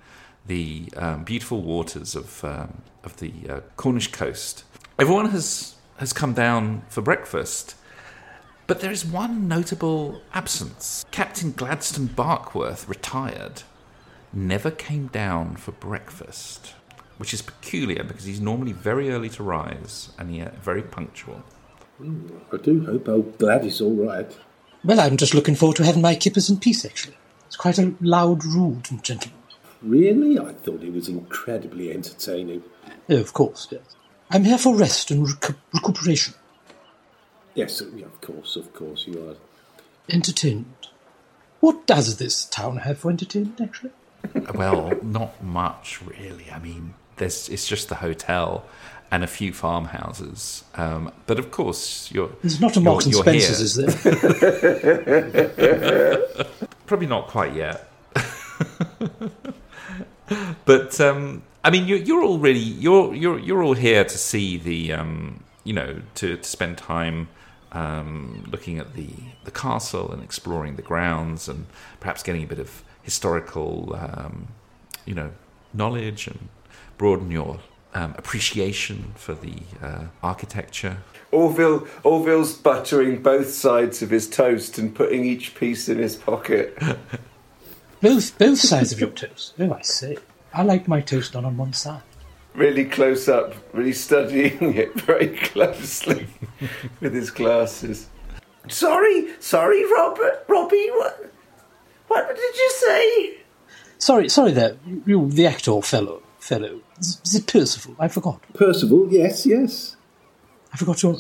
the 0.46 0.89
um, 0.96 1.24
beautiful 1.24 1.62
waters 1.62 2.15
of 2.15 2.43
um, 2.43 2.82
of 3.04 3.17
the 3.17 3.34
uh, 3.50 3.60
Cornish 3.76 4.12
coast. 4.12 4.63
Everyone 5.00 5.30
has 5.32 5.76
has 5.98 6.13
come 6.13 6.34
down 6.34 6.84
for 6.89 7.02
breakfast. 7.02 7.76
But 8.67 8.82
there 8.82 8.91
is 8.91 9.06
one 9.06 9.48
notable 9.48 10.22
absence. 10.34 11.06
Captain 11.10 11.54
Gladstone 11.54 12.10
Barkworth, 12.10 12.89
retired, 12.89 13.63
never 14.34 14.70
came 14.70 15.08
down 15.08 15.56
for 15.56 15.72
breakfast, 15.72 16.74
which 17.17 17.34
is 17.34 17.41
peculiar 17.41 18.04
because 18.04 18.26
he's 18.26 18.41
normally 18.41 18.74
very 18.74 19.10
early 19.10 19.30
to 19.30 19.43
rise 19.43 20.10
and 20.20 20.36
yet 20.36 20.62
very 20.62 20.82
punctual. 20.82 21.43
I 22.00 22.58
do 22.58 22.86
hope 22.86 23.08
old 23.08 23.38
Glad 23.38 23.65
is 23.65 23.80
all 23.80 23.96
right. 23.96 24.36
Well, 24.88 25.02
I'm 25.02 25.17
just 25.17 25.34
looking 25.34 25.56
forward 25.56 25.76
to 25.78 25.84
having 25.84 26.02
my 26.02 26.15
kippers 26.15 26.50
in 26.50 26.62
peace, 26.62 26.86
actually. 26.86 27.17
It's 27.45 27.58
quite 27.58 27.78
a 27.78 27.93
loud, 28.00 28.45
rude 28.45 28.88
gentleman. 29.04 29.38
Really? 29.82 30.39
I 30.39 30.54
thought 30.54 30.82
he 30.82 30.89
was 30.89 31.10
incredibly 31.10 31.91
entertaining. 31.91 32.63
Oh, 33.10 33.17
of 33.17 33.34
course, 33.34 33.67
yes. 33.69 33.82
I'm 34.32 34.45
here 34.45 34.58
for 34.58 34.73
rest 34.73 35.12
and 35.12 35.28
recu- 35.28 35.58
recuperation. 35.73 36.36
Yes, 37.54 37.82
uh, 37.82 37.88
of 38.06 38.21
course, 38.21 38.56
of 38.56 38.73
course 38.73 39.06
you 39.06 39.28
are. 39.28 39.36
Entertainment. 40.10 40.88
What 41.60 41.86
does 41.86 42.15
this 42.15 42.45
town 42.45 42.78
have 42.78 43.00
for 43.00 43.12
entertainment, 43.12 43.60
actually? 43.60 43.91
Well, 44.56 44.93
not 45.04 45.43
much 45.43 46.02
really. 46.02 46.50
I 46.50 46.60
mean, 46.60 46.93
there's 47.17 47.50
it's 47.50 47.67
just 47.67 47.89
the 47.89 47.95
hotel 47.95 48.63
and 49.12 49.24
a 49.24 49.28
few 49.28 49.54
farmhouses. 49.54 50.63
Um, 50.76 51.12
but 51.26 51.39
of 51.39 51.52
course, 51.52 52.12
you're 52.12 52.32
There's 52.41 52.60
not 52.60 52.76
a 52.78 52.82
Marks 52.82 53.06
and 53.06 53.15
Spencer's, 53.15 53.62
is 53.62 53.76
there? 53.76 53.88
Probably 56.86 57.08
not 57.08 57.28
quite 57.28 57.56
yet. 57.56 57.89
but 60.65 61.00
um, 61.00 61.43
I 61.63 61.70
mean, 61.70 61.88
you're, 61.88 62.00
you're 62.00 62.24
all 62.24 62.39
really 62.39 62.60
you're 62.60 63.13
you're 63.13 63.39
you're 63.39 63.63
all 63.63 63.74
here 63.74 64.04
to 64.04 64.17
see 64.17 64.58
the 64.58 64.93
um, 64.93 65.43
you 65.63 65.74
know 65.74 66.02
to, 66.15 66.38
to 66.38 66.43
spend 66.43 66.78
time 66.78 67.30
um, 67.72 68.46
looking 68.52 68.80
at 68.80 68.93
the 68.93 69.10
the 69.43 69.52
castle 69.52 70.12
and 70.12 70.24
exploring 70.24 70.76
the 70.76 70.82
grounds 70.82 71.48
and 71.48 71.67
perhaps 72.00 72.24
getting 72.24 72.43
a 72.43 72.48
bit 72.48 72.60
of 72.60 72.84
historical 73.04 73.96
um, 73.98 74.48
you 75.06 75.13
know 75.13 75.32
knowledge 75.74 76.28
and 76.28 76.50
broaden 76.98 77.32
your 77.32 77.60
um, 77.93 78.15
appreciation 78.17 79.13
for 79.15 79.34
the 79.34 79.56
uh, 79.82 80.06
architecture. 80.21 80.97
Orville, 81.32 81.88
Orville's 82.04 82.54
buttering 82.54 83.21
both 83.21 83.50
sides 83.50 84.02
of 84.02 84.10
his 84.10 84.30
toast 84.30 84.78
and 84.78 84.95
putting 84.95 85.26
each 85.26 85.56
piece 85.56 85.89
in 85.89 85.97
his 85.97 86.15
pocket. 86.15 86.78
both 88.02 88.38
both 88.38 88.60
sides 88.60 88.91
of 88.91 89.00
your 89.00 89.10
toast. 89.10 89.54
Oh, 89.60 89.73
I 89.73 89.82
see. 89.82 90.17
I 90.54 90.63
like 90.63 90.88
my 90.88 91.02
toast 91.02 91.34
done 91.34 91.45
on 91.45 91.58
one 91.58 91.73
side. 91.73 92.02
Really 92.54 92.86
close 92.86 93.28
up, 93.28 93.54
really 93.73 93.93
studying 93.93 94.73
it 94.73 94.93
very 95.02 95.38
closely 95.38 96.28
with 97.02 97.13
his 97.13 97.30
glasses. 97.30 98.08
sorry, 98.69 99.28
sorry, 99.39 99.84
Robert, 99.93 100.45
Robbie. 100.47 100.89
What? 100.91 101.32
What 102.08 102.36
did 102.36 102.56
you 102.56 102.71
say? 102.71 103.38
Sorry, 104.00 104.30
sorry 104.30 104.52
there. 104.52 104.78
You, 104.86 105.04
you 105.06 105.30
the 105.30 105.45
actor 105.47 105.82
fellow. 105.82 106.21
Fellow. 106.47 106.79
Is, 106.97 107.36
it 107.36 107.45
Percival? 107.45 107.97
I 107.99 108.07
forgot. 108.07 108.41
Percival, 108.53 109.12
yes, 109.12 109.45
yes. 109.45 109.97
I 110.73 110.77
forgot 110.77 111.03
your. 111.03 111.17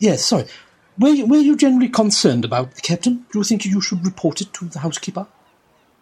Yes, 0.00 0.24
sorry. 0.24 0.46
Were 0.98 1.10
you, 1.10 1.24
were 1.26 1.36
you 1.36 1.54
generally 1.54 1.88
concerned 1.88 2.44
about 2.44 2.74
the 2.74 2.80
captain? 2.80 3.26
Do 3.30 3.38
you 3.38 3.44
think 3.44 3.64
you 3.64 3.80
should 3.80 4.04
report 4.04 4.40
it 4.40 4.52
to 4.54 4.64
the 4.64 4.80
housekeeper? 4.80 5.28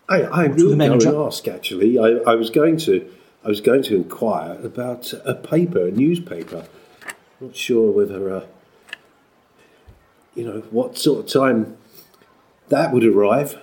I, 0.09 0.23
I 0.23 0.49
the 0.49 0.65
will 0.65 0.77
go 0.77 0.93
and 0.93 1.05
ask. 1.05 1.47
Actually, 1.47 1.99
I, 1.99 2.33
I 2.33 2.37
was 2.37 2.49
going 2.49 2.79
to, 2.79 3.07
I 3.45 3.49
was 3.49 3.61
going 3.61 3.83
to 3.83 3.97
inquire 3.97 4.59
about 4.65 5.13
a 5.27 5.35
paper, 5.35 5.89
a 5.89 5.91
newspaper. 5.91 6.67
Not 7.43 7.55
sure 7.55 7.91
whether, 7.91 8.35
uh, 8.35 8.47
you 10.35 10.45
know, 10.45 10.61
what 10.71 10.97
sort 10.97 11.27
of 11.27 11.31
time 11.31 11.77
that 12.71 12.95
would 12.95 13.05
arrive. 13.05 13.59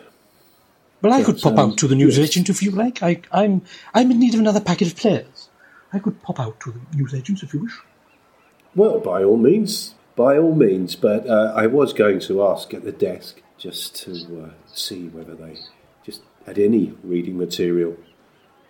Well, 1.01 1.13
I 1.13 1.23
could 1.23 1.41
pop 1.41 1.57
out 1.57 1.77
to 1.79 1.87
the 1.87 1.95
newsagent 1.95 2.49
if 2.49 2.61
you 2.61 2.71
like. 2.71 3.01
I, 3.01 3.21
I'm 3.31 3.63
I'm 3.93 4.11
in 4.11 4.19
need 4.19 4.35
of 4.35 4.39
another 4.39 4.61
packet 4.61 4.87
of 4.87 4.95
players. 4.95 5.49
I 5.91 5.99
could 5.99 6.21
pop 6.21 6.39
out 6.39 6.59
to 6.61 6.71
the 6.71 6.97
news 6.97 7.13
agents 7.13 7.43
if 7.43 7.53
you 7.53 7.61
wish. 7.61 7.79
Well, 8.75 8.99
by 8.99 9.23
all 9.23 9.37
means, 9.37 9.95
by 10.15 10.37
all 10.37 10.55
means. 10.55 10.95
But 10.95 11.27
uh, 11.27 11.53
I 11.55 11.67
was 11.67 11.91
going 11.91 12.19
to 12.21 12.43
ask 12.43 12.73
at 12.73 12.83
the 12.83 12.91
desk 12.91 13.41
just 13.57 13.95
to 14.03 14.11
uh, 14.43 14.49
see 14.67 15.07
whether 15.07 15.35
they 15.35 15.57
just 16.03 16.21
had 16.45 16.59
any 16.59 16.93
reading 17.03 17.37
material 17.37 17.97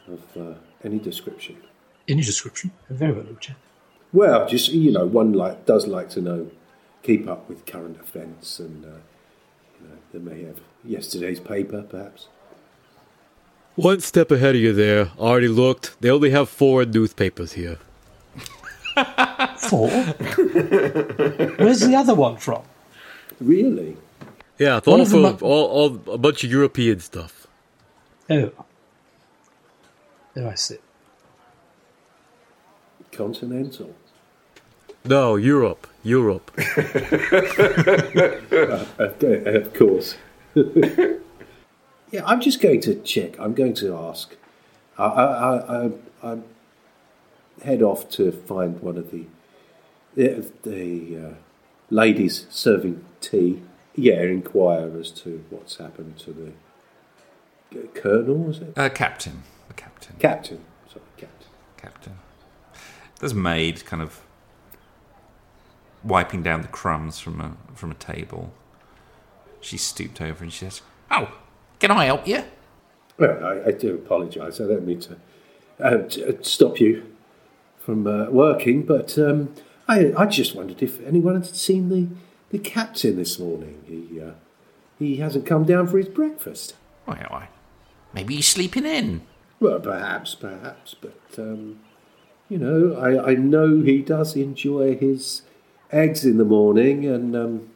of 0.08 0.22
uh, 0.38 0.54
any 0.84 1.00
description. 1.00 1.58
Any 2.08 2.22
description? 2.22 2.72
Very 2.90 3.12
well, 3.12 3.36
chap. 3.40 3.58
Well, 4.14 4.48
just 4.48 4.72
you 4.72 4.92
know, 4.92 5.06
one 5.06 5.34
like 5.34 5.66
does 5.66 5.86
like 5.86 6.10
to 6.12 6.22
know, 6.22 6.52
keep 7.04 7.28
up 7.28 7.48
with 7.48 7.66
current 7.66 7.98
events, 8.00 8.60
and 8.60 8.86
uh, 8.86 9.00
you 9.80 9.88
know, 9.88 9.98
they 10.12 10.20
may 10.20 10.44
have 10.44 10.60
yesterday's 10.84 11.40
paper, 11.40 11.84
perhaps. 11.84 12.28
One 13.76 14.00
step 14.02 14.32
ahead 14.32 14.56
of 14.56 14.62
you 14.62 14.74
there. 14.74 15.12
Already 15.18 15.48
looked. 15.48 15.96
They 16.02 16.10
only 16.10 16.32
have 16.32 16.50
four 16.50 16.84
newspapers 16.86 17.54
here. 17.54 17.78
Four. 19.58 19.90
Where's 19.90 21.80
the 21.80 21.96
other 21.98 22.14
one 22.14 22.36
from? 22.38 22.64
Really? 23.40 23.96
Yeah, 24.60 24.78
it's 24.78 24.88
One 24.88 25.00
all 25.00 25.06
of 25.06 25.10
them 25.12 25.38
from 25.38 25.48
are- 25.48 25.50
all, 25.52 25.66
all 26.06 26.14
a 26.14 26.18
bunch 26.18 26.44
of 26.44 26.52
European 26.52 27.00
stuff. 27.00 27.48
Oh. 28.30 28.52
There 30.34 30.48
I 30.48 30.56
sit. 30.56 30.82
Continental. 33.12 33.96
No, 35.06 35.36
Europe, 35.38 35.88
Europe. 36.04 36.52
Uh, 39.00 39.26
of 39.58 39.74
course. 39.74 40.16
yeah, 42.12 42.26
I'm 42.26 42.42
just 42.42 42.62
going 42.62 42.82
to 42.82 42.96
check. 42.96 43.40
I'm 43.40 43.54
going 43.54 43.74
to 43.76 43.96
ask. 43.96 44.36
I, 44.98 45.06
I, 45.06 45.26
I, 45.58 45.86
I, 45.86 45.92
I 46.34 46.38
head 47.64 47.82
off 47.82 48.10
to 48.12 48.32
find 48.32 48.80
one 48.82 48.98
of 48.98 49.12
the 49.12 49.26
the, 50.16 50.46
the 50.64 51.18
uh, 51.18 51.34
ladies 51.90 52.46
serving 52.50 53.04
tea. 53.22 53.62
Yeah, 53.96 54.22
inquire 54.24 54.98
as 55.00 55.12
to 55.12 55.44
what's 55.50 55.78
happened 55.78 56.18
to 56.20 56.54
the 57.72 57.88
colonel. 57.94 58.36
Was 58.36 58.60
it 58.60 58.74
Uh, 58.78 58.90
captain. 58.90 59.44
The 59.68 59.74
captain. 59.74 60.16
captain? 60.20 60.60
Sorry, 60.88 61.06
captain. 61.18 61.48
captain. 61.78 62.14
There's 63.20 63.34
maid 63.34 63.86
kind 63.86 64.02
of 64.02 64.22
wiping 66.04 66.42
down 66.44 66.62
the 66.62 66.68
crumbs 66.68 67.20
from 67.20 67.40
a 67.40 67.58
from 67.76 67.92
a 67.92 67.96
table. 67.96 68.52
She 69.62 69.78
stooped 69.78 70.20
over 70.22 70.44
and 70.44 70.52
she 70.52 70.66
says, 70.66 70.82
"Oh, 71.10 71.32
can 71.80 71.92
I 71.92 72.06
help 72.06 72.28
you?" 72.28 72.44
Well, 73.18 73.44
I, 73.46 73.70
I 73.70 73.72
do 73.72 73.96
apologise. 73.96 74.60
I 74.60 74.68
don't 74.68 74.86
mean 74.86 75.00
to 75.02 75.18
uh, 75.80 75.98
t- 76.08 76.24
uh, 76.26 76.34
stop 76.42 76.80
you 76.80 77.06
from 77.80 78.08
uh, 78.08 78.30
working, 78.30 78.84
but 78.84 79.18
um, 79.18 79.54
I, 79.88 80.14
I 80.18 80.26
just 80.26 80.56
wondered 80.56 80.82
if 80.82 81.06
anyone 81.06 81.36
had 81.36 81.46
seen 81.56 81.90
the, 81.90 82.08
the 82.50 82.60
captain 82.60 83.16
this 83.16 83.40
morning. 83.40 83.84
He 83.86 84.20
uh, 84.20 84.32
he 84.98 85.18
hasn't 85.18 85.46
come 85.46 85.66
down 85.66 85.88
for 85.88 85.98
his 85.98 86.08
breakfast. 86.08 86.76
Well, 87.08 87.18
I, 87.32 87.48
maybe 88.14 88.36
he's 88.36 88.48
sleeping 88.48 88.86
in. 88.86 89.22
Well, 89.60 89.80
perhaps, 89.80 90.36
perhaps, 90.36 90.96
but 91.00 91.20
um, 91.38 91.80
you 92.50 92.58
know, 92.58 92.96
I, 93.00 93.32
I 93.32 93.36
know 93.36 93.82
he 93.82 94.02
does 94.02 94.36
enjoy 94.36 94.96
his 94.96 95.44
eggs 95.92 96.26
in 96.26 96.38
the 96.38 96.46
morning, 96.46 97.06
and 97.06 97.36
um, 97.36 97.70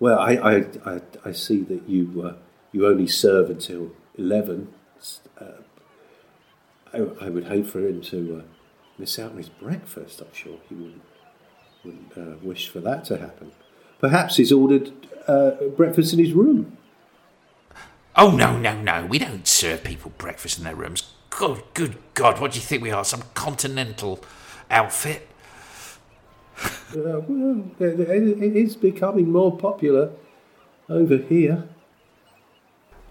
well, 0.00 0.18
I, 0.18 0.32
I, 0.32 0.56
I, 0.84 1.00
I 1.26 1.32
see 1.32 1.62
that 1.62 1.88
you 1.88 2.22
uh, 2.26 2.34
you 2.72 2.88
only 2.88 3.06
serve 3.06 3.50
until 3.50 3.92
eleven. 4.18 4.74
Uh, 5.40 5.62
I, 6.92 6.98
I 7.26 7.28
would 7.28 7.46
hate 7.46 7.68
for 7.68 7.78
him 7.86 8.00
to 8.00 8.42
uh, 8.42 8.42
miss 8.98 9.18
out 9.20 9.30
on 9.30 9.36
his 9.36 9.48
breakfast. 9.48 10.20
I'm 10.20 10.32
sure 10.32 10.58
he 10.68 10.74
wouldn't 10.74 11.02
wouldn't 11.84 12.12
uh, 12.18 12.36
wish 12.42 12.68
for 12.68 12.80
that 12.80 13.04
to 13.06 13.18
happen. 13.18 13.52
Perhaps 14.00 14.36
he's 14.36 14.50
ordered 14.50 14.92
uh, 15.28 15.52
breakfast 15.76 16.12
in 16.12 16.18
his 16.18 16.32
room. 16.32 16.76
Oh, 18.16 18.30
no, 18.30 18.58
no, 18.58 18.80
no. 18.80 19.06
We 19.06 19.18
don't 19.18 19.46
serve 19.46 19.84
people 19.84 20.12
breakfast 20.18 20.58
in 20.58 20.64
their 20.64 20.74
rooms. 20.74 21.14
Good, 21.30 21.62
good 21.74 21.96
God, 22.14 22.40
what 22.40 22.52
do 22.52 22.58
you 22.58 22.64
think 22.64 22.82
we 22.82 22.90
are? 22.90 23.04
Some 23.04 23.22
continental 23.34 24.22
outfit? 24.70 25.28
Uh, 26.62 27.20
well, 27.26 27.64
it, 27.78 28.56
is 28.56 28.76
becoming 28.76 29.30
more 29.30 29.56
popular 29.56 30.10
over 30.88 31.16
here. 31.16 31.68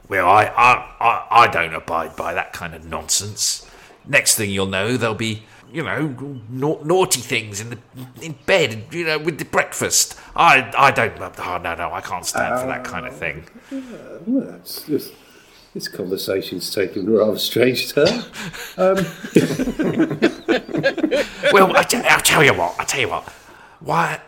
Well, 0.09 0.27
I, 0.27 0.45
I, 0.45 0.95
I, 0.99 1.27
I 1.43 1.47
don't 1.47 1.73
abide 1.73 2.15
by 2.15 2.33
that 2.33 2.51
kind 2.51 2.73
of 2.75 2.85
nonsense. 2.85 3.69
Next 4.07 4.35
thing 4.35 4.49
you'll 4.49 4.65
know, 4.65 4.97
there'll 4.97 5.15
be, 5.15 5.43
you 5.71 5.83
know, 5.83 6.41
na- 6.49 6.81
naughty 6.83 7.21
things 7.21 7.61
in 7.61 7.69
the 7.69 7.77
in 8.21 8.35
bed, 8.45 8.87
you 8.91 9.05
know, 9.05 9.19
with 9.19 9.37
the 9.37 9.45
breakfast. 9.45 10.19
I, 10.35 10.71
I 10.77 10.91
don't. 10.91 11.13
Oh 11.21 11.59
no, 11.63 11.75
no, 11.75 11.93
I 11.93 12.01
can't 12.01 12.25
stand 12.25 12.59
for 12.59 12.67
that 12.67 12.83
kind 12.83 13.05
of 13.05 13.15
thing. 13.15 13.47
Well, 14.25 14.45
that's 14.51 14.83
just, 14.87 15.13
this 15.75 15.87
conversation's 15.87 16.73
taken 16.73 17.07
a 17.07 17.11
rather 17.11 17.37
strange 17.37 17.93
turn. 17.93 18.23
Um, 18.77 18.97
Well, 21.53 21.75
I 21.75 21.83
t- 21.83 21.97
I'll 21.97 22.21
tell 22.21 22.43
you 22.43 22.53
what. 22.53 22.75
I'll 22.79 22.85
tell 22.85 22.99
you 23.01 23.09
what. 23.09 23.27
Why? 23.79 24.21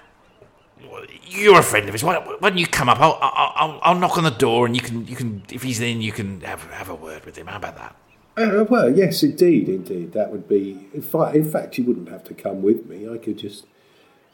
You're 1.27 1.59
a 1.59 1.63
friend 1.63 1.87
of 1.87 1.93
his. 1.93 2.03
Why, 2.03 2.17
why 2.17 2.49
don't 2.49 2.57
you 2.57 2.67
come 2.67 2.89
up? 2.89 2.99
I'll, 2.99 3.17
I'll, 3.21 3.79
I'll, 3.83 3.95
knock 3.99 4.17
on 4.17 4.23
the 4.23 4.31
door, 4.31 4.65
and 4.65 4.75
you 4.75 4.81
can, 4.81 5.05
you 5.07 5.15
can. 5.15 5.43
If 5.51 5.63
he's 5.63 5.79
in, 5.79 6.01
you 6.01 6.11
can 6.11 6.41
have 6.41 6.63
have 6.71 6.89
a 6.89 6.95
word 6.95 7.25
with 7.25 7.37
him. 7.37 7.47
How 7.47 7.57
about 7.57 7.77
that? 7.77 7.95
uh, 8.37 8.65
well, 8.69 8.89
yes, 8.89 9.23
indeed, 9.23 9.69
indeed. 9.69 10.13
That 10.13 10.31
would 10.31 10.47
be. 10.47 10.89
In 10.93 11.01
fact, 11.01 11.35
in 11.35 11.49
fact, 11.49 11.77
you 11.77 11.83
wouldn't 11.83 12.09
have 12.09 12.23
to 12.25 12.33
come 12.33 12.61
with 12.61 12.87
me. 12.87 13.07
I 13.07 13.17
could 13.17 13.37
just 13.37 13.65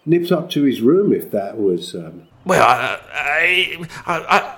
nip 0.05 0.31
up 0.31 0.49
to 0.51 0.63
his 0.63 0.81
room 0.81 1.11
if 1.13 1.29
that 1.31 1.57
was. 1.57 1.93
Um, 1.93 2.27
Well, 2.45 2.63
I, 2.63 2.99
I, 3.13 3.87
I, 4.05 4.57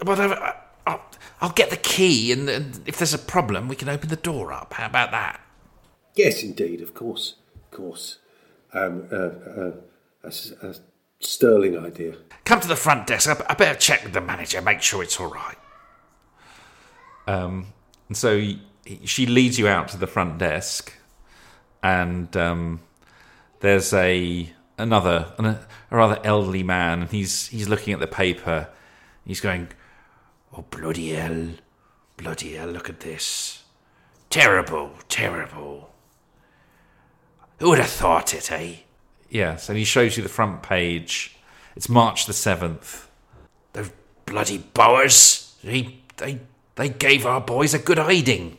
I 0.00 0.04
whatever. 0.04 0.34
I, 0.34 0.54
I'll, 0.86 1.02
I'll 1.42 1.50
get 1.50 1.70
the 1.70 1.76
key, 1.76 2.32
and, 2.32 2.48
and 2.48 2.80
if 2.86 2.98
there's 2.98 3.14
a 3.14 3.18
problem, 3.18 3.68
we 3.68 3.76
can 3.76 3.88
open 3.88 4.08
the 4.08 4.16
door 4.16 4.52
up. 4.52 4.72
How 4.74 4.86
about 4.86 5.10
that? 5.10 5.40
yes, 6.14 6.42
indeed, 6.42 6.80
of 6.80 6.94
course, 6.94 7.36
of 7.56 7.70
course. 7.70 8.18
Um, 8.72 9.08
uh, 9.10 9.16
a, 10.22 10.26
s- 10.26 10.52
a 10.62 10.74
sterling 11.20 11.76
idea. 11.78 12.14
Come 12.44 12.60
to 12.60 12.68
the 12.68 12.76
front 12.76 13.06
desk. 13.06 13.28
I, 13.28 13.54
better 13.54 13.78
check 13.78 14.04
with 14.04 14.12
the 14.12 14.20
manager, 14.20 14.60
make 14.62 14.80
sure 14.82 15.02
it's 15.02 15.18
all 15.18 15.28
right. 15.30 15.56
Um, 17.26 17.66
and 18.08 18.16
so 18.16 18.36
y- 18.38 18.58
she 19.04 19.26
leads 19.26 19.58
you 19.58 19.68
out 19.68 19.88
to 19.88 19.96
the 19.96 20.06
front 20.06 20.38
desk, 20.38 20.92
and 21.82 22.34
um, 22.36 22.80
there's 23.60 23.92
a 23.92 24.50
another 24.78 25.32
an, 25.38 25.46
a 25.46 25.66
rather 25.90 26.18
elderly 26.24 26.62
man, 26.62 27.02
and 27.02 27.10
he's 27.10 27.48
he's 27.48 27.68
looking 27.68 27.92
at 27.92 28.00
the 28.00 28.06
paper. 28.06 28.68
He's 29.24 29.40
going, 29.40 29.68
Oh 30.56 30.64
bloody 30.70 31.10
hell! 31.10 31.50
Bloody 32.16 32.54
hell! 32.54 32.68
Look 32.68 32.88
at 32.88 33.00
this. 33.00 33.62
Terrible, 34.28 34.92
terrible. 35.08 35.89
Who 37.60 37.68
would 37.68 37.78
have 37.78 37.90
thought 37.90 38.32
it, 38.34 38.50
eh? 38.50 38.76
yes, 39.28 39.68
and 39.68 39.76
he 39.76 39.84
shows 39.84 40.16
you 40.16 40.22
the 40.22 40.30
front 40.30 40.62
page. 40.62 41.36
It's 41.76 41.88
March 41.88 42.26
the 42.26 42.32
seventh. 42.32 43.08
Those 43.74 43.90
bloody 44.24 44.58
Boers. 44.58 45.54
They, 45.62 45.98
they, 46.16 46.40
they 46.76 46.88
gave 46.88 47.26
our 47.26 47.40
boys 47.40 47.74
a 47.74 47.78
good 47.78 47.98
hiding. 47.98 48.56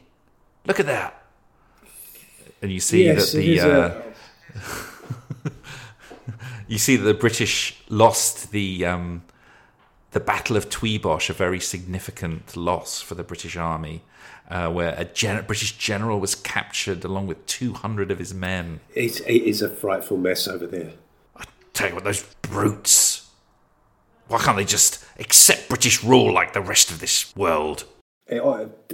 Look 0.66 0.80
at 0.80 0.86
that. 0.86 1.24
and 2.62 2.72
you 2.72 2.80
see 2.80 3.06
Yes, 3.06 3.32
that 3.32 3.38
the. 3.40 3.60
Uh, 3.60 4.02
a... 5.46 5.52
you 6.68 6.78
see 6.78 6.96
that 6.96 7.04
the 7.04 7.16
British 7.16 7.82
lost 7.90 8.52
the 8.52 8.86
um, 8.86 9.24
the 10.12 10.20
Battle 10.20 10.58
of 10.58 10.70
Tweebosch, 10.70 11.30
a 11.30 11.34
very 11.34 11.60
significant 11.60 12.56
loss 12.56 13.02
for 13.02 13.16
the 13.16 13.24
British 13.24 13.56
Army, 13.58 14.04
uh, 14.52 14.70
where 14.70 14.94
a 14.98 15.06
gen- 15.06 15.44
British 15.46 15.78
general 15.78 16.20
was 16.20 16.36
captured 16.36 17.04
along 17.06 17.26
with 17.28 17.44
200 17.46 18.12
of 18.12 18.20
his 18.20 18.34
men. 18.34 18.82
It, 18.94 19.22
it 19.22 19.44
is 19.44 19.62
a 19.62 19.70
frightful 19.70 20.18
mess 20.18 20.48
over 20.48 20.68
there. 20.68 20.92
I 21.38 21.46
tell 21.74 21.90
you 21.90 21.96
what, 21.96 22.04
those 22.04 22.24
brutes. 22.42 23.30
Why 24.28 24.40
can't 24.40 24.58
they 24.58 24.66
just 24.66 25.04
accept 25.20 25.70
British 25.70 26.04
rule 26.04 26.34
like 26.34 26.54
the 26.54 26.62
rest 26.62 26.92
of 26.92 27.00
this 27.00 27.34
world? 27.36 27.86
Eh, 28.30 28.40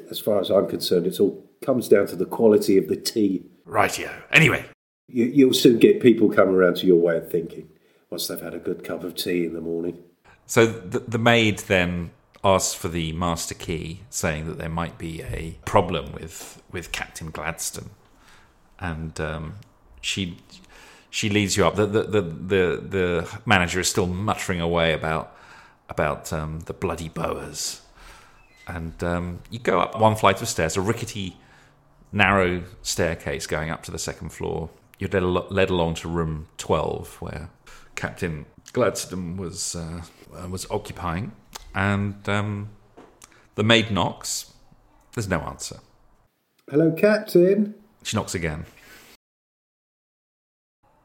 As 0.09 0.19
far 0.19 0.39
as 0.39 0.49
I'm 0.49 0.67
concerned, 0.67 1.07
it 1.07 1.19
all 1.19 1.43
comes 1.63 1.87
down 1.87 2.07
to 2.07 2.15
the 2.15 2.25
quality 2.25 2.77
of 2.77 2.87
the 2.87 2.95
tea. 2.95 3.43
Rightio. 3.67 4.11
Anyway, 4.31 4.65
You, 5.07 5.25
you'll 5.25 5.53
soon 5.53 5.79
get 5.79 6.01
people 6.01 6.29
come 6.29 6.49
around 6.49 6.77
to 6.77 6.87
your 6.87 6.97
way 6.99 7.17
of 7.17 7.29
thinking 7.31 7.67
once 8.09 8.27
they've 8.27 8.39
had 8.39 8.53
a 8.53 8.59
good 8.59 8.83
cup 8.83 9.03
of 9.03 9.15
tea 9.15 9.45
in 9.45 9.53
the 9.53 9.61
morning. 9.61 9.97
So 10.45 10.65
the, 10.65 10.99
the 10.99 11.17
maid 11.17 11.59
then 11.59 12.11
asks 12.43 12.73
for 12.73 12.88
the 12.88 13.12
master 13.13 13.56
key, 13.56 14.02
saying 14.10 14.47
that 14.47 14.58
there 14.58 14.69
might 14.69 14.97
be 14.97 15.21
a 15.21 15.58
problem 15.65 16.13
with 16.13 16.62
with 16.71 16.91
Captain 16.91 17.32
Gladstone, 17.32 17.89
and 18.80 19.19
um, 19.19 19.56
she 20.02 20.38
she 21.10 21.30
leads 21.30 21.58
you 21.58 21.65
up. 21.65 21.76
The 21.76 21.86
the, 21.86 22.04
the 22.04 22.21
the 22.21 22.82
the 22.89 23.39
manager 23.45 23.80
is 23.80 23.89
still 23.89 24.08
muttering 24.08 24.62
away 24.62 24.93
about 24.93 25.36
about 25.89 26.32
um, 26.32 26.62
the 26.62 26.73
bloody 26.73 27.10
Boers, 27.10 27.82
and 28.67 29.04
um, 29.04 29.39
you 29.50 29.60
go 29.60 29.80
up 29.80 30.00
one 30.00 30.15
flight 30.15 30.41
of 30.41 30.47
stairs, 30.47 30.78
a 30.78 30.82
rickety, 30.82 31.38
narrow 32.12 32.63
staircase 32.82 33.47
going 33.47 33.69
up 33.69 33.84
to 33.84 33.91
the 33.91 34.00
second 34.00 34.30
floor. 34.30 34.69
You're 35.00 35.10
led, 35.21 35.69
along 35.69 35.95
to 35.95 36.08
room 36.08 36.47
twelve, 36.58 37.17
where 37.21 37.50
Captain 37.95 38.45
Gladstone 38.73 39.38
was 39.38 39.76
uh, 39.76 40.02
was 40.50 40.65
occupying, 40.71 41.32
and 41.77 42.27
um, 42.27 42.69
the 43.53 43.63
maid 43.63 43.91
knocks. 43.91 44.51
There's 45.13 45.29
no 45.29 45.41
answer. 45.41 45.77
Hello, 46.69 46.91
Captain. 46.91 47.75
She 48.01 48.17
knocks 48.17 48.33
again. 48.33 48.65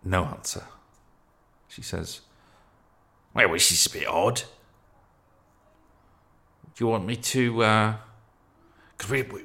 No 0.03 0.25
answer. 0.25 0.65
She 1.69 1.83
says, 1.83 2.23
well, 3.35 3.53
this 3.53 3.71
is 3.71 3.87
a 3.87 3.91
bit 3.91 4.09
odd. 4.09 4.43
Do 6.75 6.85
you 6.85 6.87
want 6.89 7.05
me 7.05 7.17
to, 7.17 7.63
uh, 7.63 7.95
Because 8.97 9.11
we, 9.11 9.23
we, 9.23 9.43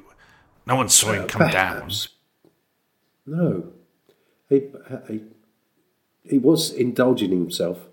no 0.65 0.77
one 0.77 0.87
saw 0.87 1.11
him 1.11 1.23
uh, 1.23 1.27
come 1.27 1.51
down. 1.51 1.75
Perhaps. 1.75 2.07
No. 3.25 3.73
He, 4.47 4.61
uh, 4.89 4.97
he, 5.09 5.23
he 6.23 6.37
was 6.37 6.71
indulging 6.71 7.31
himself 7.31 7.86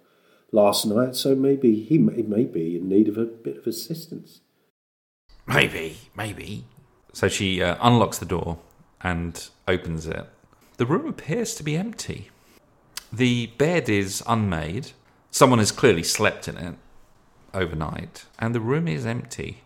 last 0.55 0.87
night, 0.87 1.17
so 1.17 1.35
maybe 1.35 1.81
he 1.81 1.99
may, 1.99 2.23
may 2.23 2.45
be 2.45 2.77
in 2.77 2.89
need 2.89 3.09
of 3.09 3.19
a 3.19 3.25
bit 3.25 3.59
of 3.59 3.67
assistance. 3.67 4.41
Maybe, 5.47 5.97
maybe. 6.17 6.65
So 7.13 7.29
she 7.29 7.63
uh, 7.63 7.77
unlocks 7.81 8.19
the 8.19 8.27
door 8.27 8.59
and 9.01 9.49
opens 9.69 10.07
it. 10.07 10.27
The 10.77 10.87
room 10.87 11.07
appears 11.07 11.55
to 11.57 11.63
be 11.63 11.77
empty. 11.77 12.31
The 13.13 13.47
bed 13.59 13.89
is 13.89 14.23
unmade. 14.27 14.93
Someone 15.31 15.59
has 15.59 15.73
clearly 15.73 16.03
slept 16.03 16.49
in 16.49 16.57
it 16.57 16.75
overnight, 17.53 18.25
and 18.39 18.55
the 18.55 18.61
room 18.61 18.89
is 18.89 19.07
empty. 19.07 19.63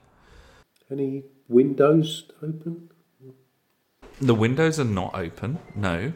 Any 0.91 1.25
windows 1.49 2.31
open? 2.43 2.91
The 4.21 4.35
windows 4.35 4.81
are 4.81 4.85
not 4.85 5.15
open, 5.15 5.59
no. 5.75 6.13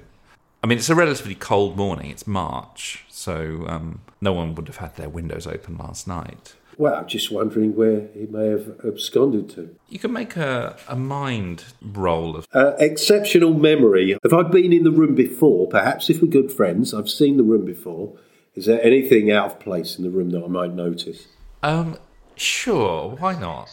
I 0.63 0.69
mean, 0.69 0.79
it's 0.79 0.89
a 0.89 0.95
relatively 0.95 1.35
cold 1.35 1.77
morning. 1.77 2.11
It's 2.11 2.27
March, 2.27 3.05
so 3.09 3.65
um, 3.67 4.01
no 4.21 4.33
one 4.33 4.55
would 4.55 4.69
have 4.69 4.77
had 4.77 4.95
their 4.95 5.09
windows 5.09 5.45
open 5.45 5.77
last 5.77 6.07
night. 6.07 6.55
Well, 6.79 6.95
I'm 6.95 7.09
just 7.09 7.33
wondering 7.33 7.75
where 7.75 8.09
he 8.15 8.27
may 8.27 8.47
have 8.47 8.81
absconded 8.85 9.51
to. 9.51 9.75
You 9.89 9.99
can 9.99 10.13
make 10.13 10.37
a, 10.37 10.77
a 10.89 10.95
mind 10.95 11.65
roll 11.83 12.37
of. 12.37 12.47
Uh, 12.55 12.75
exceptional 12.79 13.53
memory. 13.55 14.17
Have 14.23 14.33
I 14.33 14.43
been 14.45 14.73
in 14.73 14.85
the 14.85 14.93
room 14.93 15.17
before? 15.17 15.67
Perhaps 15.67 16.09
if 16.09 16.23
we're 16.23 16.29
good 16.29 16.53
friends, 16.53 16.95
I've 16.95 17.11
seen 17.11 17.37
the 17.37 17.43
room 17.43 17.65
before. 17.65 18.17
Is 18.55 18.67
there 18.67 18.83
anything 18.83 19.33
out 19.33 19.47
of 19.47 19.61
place 19.61 19.97
in 19.97 20.05
the 20.05 20.11
room 20.11 20.31
that 20.31 20.45
I 20.45 20.47
might 20.47 20.73
notice? 20.73 21.27
Um, 21.63 21.99
sure, 22.37 23.17
why 23.17 23.39
not? 23.39 23.69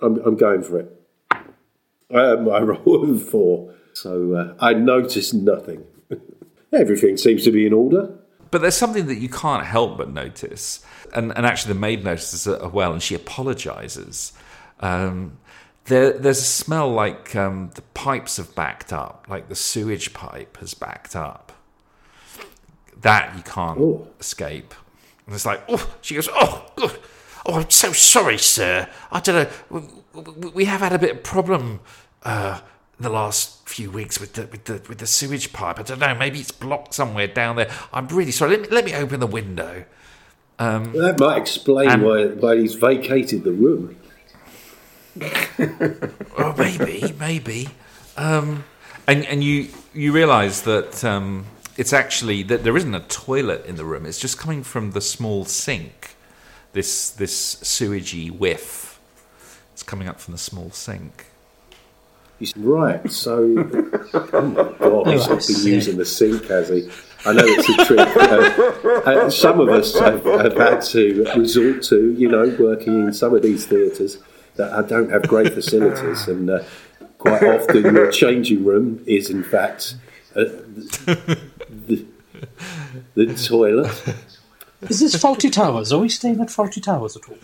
I'm, 0.00 0.16
I'm 0.18 0.36
going 0.36 0.62
for 0.62 0.80
it. 0.80 1.02
Um, 2.10 2.48
I 2.50 2.60
rolled 2.62 3.22
four, 3.22 3.74
so 3.92 4.34
uh, 4.34 4.54
I 4.58 4.74
noticed 4.74 5.34
nothing. 5.34 5.84
Everything 6.72 7.16
seems 7.16 7.44
to 7.44 7.50
be 7.50 7.66
in 7.66 7.72
order. 7.72 8.10
But 8.50 8.60
there's 8.62 8.74
something 8.76 9.06
that 9.06 9.16
you 9.18 9.28
can't 9.28 9.64
help 9.64 9.96
but 9.98 10.10
notice. 10.10 10.84
And, 11.14 11.32
and 11.36 11.44
actually, 11.46 11.74
the 11.74 11.80
maid 11.80 12.04
notices 12.04 12.46
it 12.46 12.60
as 12.62 12.70
well, 12.72 12.92
and 12.92 13.02
she 13.02 13.14
apologizes. 13.14 14.32
Um, 14.80 15.38
there, 15.86 16.12
there's 16.12 16.38
a 16.38 16.42
smell 16.44 16.90
like 16.92 17.34
um, 17.36 17.70
the 17.74 17.82
pipes 17.82 18.36
have 18.36 18.54
backed 18.54 18.92
up, 18.92 19.26
like 19.28 19.48
the 19.48 19.54
sewage 19.54 20.12
pipe 20.14 20.56
has 20.58 20.74
backed 20.74 21.16
up. 21.16 21.52
That 23.00 23.36
you 23.36 23.42
can't 23.42 23.78
Oh. 23.80 24.06
escape. 24.20 24.74
And 25.26 25.34
it's 25.34 25.46
like, 25.46 25.62
Oh, 25.68 25.92
she 26.00 26.14
goes, 26.14 26.28
oh, 26.32 26.66
good. 26.76 26.98
oh, 27.46 27.54
I'm 27.60 27.70
so 27.70 27.92
sorry, 27.92 28.38
sir. 28.38 28.88
I 29.10 29.20
don't 29.20 29.34
know. 29.70 29.82
We, 30.14 30.22
we, 30.22 30.48
we 30.50 30.64
have 30.66 30.80
had 30.80 30.92
a 30.92 30.98
bit 30.98 31.10
of 31.16 31.22
problem 31.22 31.80
uh, 32.22 32.60
the 33.00 33.08
last 33.10 33.61
few 33.72 33.90
weeks 33.90 34.20
with 34.20 34.34
the 34.34 34.42
with 34.46 34.64
the 34.64 34.82
with 34.88 34.98
the 34.98 35.06
sewage 35.06 35.52
pipe. 35.52 35.78
I 35.80 35.82
don't 35.82 35.98
know. 35.98 36.14
Maybe 36.14 36.40
it's 36.40 36.50
blocked 36.52 36.94
somewhere 36.94 37.26
down 37.26 37.56
there. 37.56 37.70
I'm 37.92 38.06
really 38.08 38.32
sorry. 38.32 38.52
Let 38.52 38.60
me 38.62 38.68
let 38.70 38.84
me 38.84 38.94
open 38.94 39.20
the 39.20 39.26
window. 39.26 39.84
That 40.92 41.18
might 41.18 41.38
explain 41.38 41.88
Um, 41.90 42.02
why, 42.02 42.26
why 42.26 42.56
he's 42.58 42.74
vacated 42.74 43.44
the 43.44 43.52
room. 43.52 43.96
Oh, 46.38 46.54
maybe, 46.56 47.14
maybe. 47.18 47.68
and 49.08 49.26
and 49.26 49.44
you 49.44 49.68
you 49.94 50.12
realise 50.12 50.62
that 50.62 51.04
um, 51.04 51.46
it's 51.76 51.92
actually 51.92 52.42
that 52.44 52.64
there 52.64 52.76
isn't 52.76 52.94
a 52.94 53.00
toilet 53.00 53.66
in 53.66 53.76
the 53.76 53.84
room. 53.84 54.06
It's 54.06 54.18
just 54.18 54.38
coming 54.38 54.62
from 54.62 54.92
the 54.92 55.00
small 55.00 55.44
sink. 55.44 56.16
This 56.72 57.10
this 57.10 57.56
sewagey 57.56 58.30
whiff. 58.30 59.00
It's 59.72 59.82
coming 59.82 60.08
up 60.08 60.20
from 60.20 60.32
the 60.32 60.38
small 60.38 60.70
sink. 60.70 61.26
He's 62.42 62.56
right. 62.56 63.08
So, 63.08 63.54
oh 64.14 64.40
my 64.42 64.76
god, 64.80 65.06
he's 65.06 65.28
Oh, 65.28 65.34
not 65.34 65.46
been 65.46 65.62
using 65.74 65.96
the 65.96 66.04
sink, 66.04 66.44
has 66.46 66.70
he? 66.70 66.90
I 67.24 67.32
know 67.34 67.44
it's 67.44 67.68
a 67.68 67.84
trick. 67.84 68.00
uh, 68.16 69.08
uh, 69.08 69.30
some 69.30 69.60
of 69.60 69.68
us 69.68 69.96
have, 69.96 70.24
have 70.24 70.56
had 70.56 70.80
to 70.86 71.22
resort 71.36 71.84
to, 71.84 72.10
you 72.14 72.28
know, 72.28 72.56
working 72.58 73.00
in 73.06 73.12
some 73.12 73.32
of 73.32 73.42
these 73.42 73.64
theatres 73.66 74.18
that 74.56 74.88
don't 74.88 75.08
have 75.10 75.28
great 75.28 75.54
facilities, 75.54 76.26
and 76.26 76.50
uh, 76.50 76.64
quite 77.18 77.44
often 77.44 77.82
your 77.94 78.10
changing 78.10 78.64
room 78.64 79.04
is, 79.06 79.30
in 79.30 79.44
fact, 79.44 79.94
uh, 80.34 80.42
the, 81.86 82.04
the 83.14 83.34
toilet. 83.36 83.92
Is 84.88 85.00
this 85.00 85.14
Fawlty 85.16 85.50
Towers? 85.52 85.92
Are 85.92 85.98
we 86.00 86.08
staying 86.08 86.40
at 86.40 86.48
Fawlty 86.48 86.82
Towers 86.82 87.16
at 87.16 87.28
all? 87.28 87.38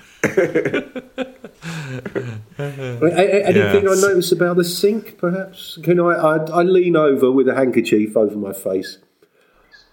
A- 2.59 3.05
a- 3.07 3.44
Anything 3.46 3.85
Yes. 3.85 4.05
I 4.05 4.09
notice 4.09 4.33
about 4.33 4.57
the 4.57 4.64
sink, 4.64 5.18
perhaps? 5.18 5.79
Can 5.83 6.01
I, 6.01 6.11
I? 6.11 6.37
I 6.51 6.62
lean 6.62 6.96
over 6.96 7.31
with 7.31 7.48
a 7.48 7.55
handkerchief 7.55 8.16
over 8.16 8.37
my 8.37 8.53
face. 8.53 8.98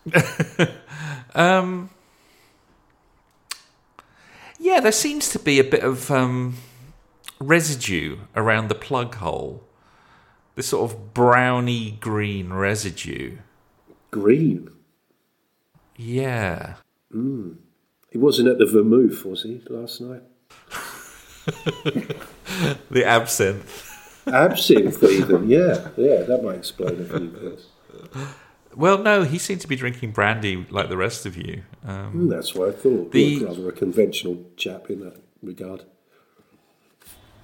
Um, 1.38 1.90
yeah, 4.58 4.80
there 4.80 4.94
seems 4.94 5.28
to 5.32 5.40
be 5.40 5.60
a 5.60 5.66
bit 5.66 5.84
of 5.84 6.10
um, 6.10 6.56
residue 7.42 8.20
around 8.38 8.70
the 8.70 8.76
plug 8.76 9.16
hole. 9.16 9.62
This 10.56 10.68
sort 10.68 10.90
of 10.90 11.14
browny 11.14 11.92
green 12.00 12.54
residue. 12.54 13.40
Green. 14.12 14.70
Yeah. 15.98 16.76
He 18.12 18.18
wasn't 18.18 18.50
at 18.50 18.58
the 18.60 18.66
Vermouth, 18.66 19.24
was 19.26 19.44
he, 19.44 19.62
last 19.70 20.02
night? 20.02 20.22
The 22.90 23.04
absinthe. 23.06 23.92
Absinthe, 24.28 25.04
even. 25.04 25.50
Yeah, 25.50 25.90
yeah, 25.98 26.22
that 26.24 26.42
might 26.44 26.56
explain 26.56 27.00
a 27.02 27.06
few 27.06 27.30
things. 27.32 27.68
Well, 28.76 28.98
no, 28.98 29.24
he 29.24 29.38
seemed 29.38 29.62
to 29.62 29.68
be 29.68 29.76
drinking 29.76 30.12
brandy 30.12 30.66
like 30.70 30.90
the 30.90 30.98
rest 30.98 31.26
of 31.26 31.36
you. 31.38 31.64
Um, 31.86 32.12
Hmm, 32.12 32.28
That's 32.30 32.56
what 32.56 32.70
I 32.70 32.72
thought. 32.72 33.12
The- 33.12 33.22
You're 33.22 33.48
rather 33.50 33.70
a 33.70 33.72
conventional 33.72 34.46
chap 34.58 34.90
in 34.90 35.00
that 35.02 35.18
regard. 35.44 35.84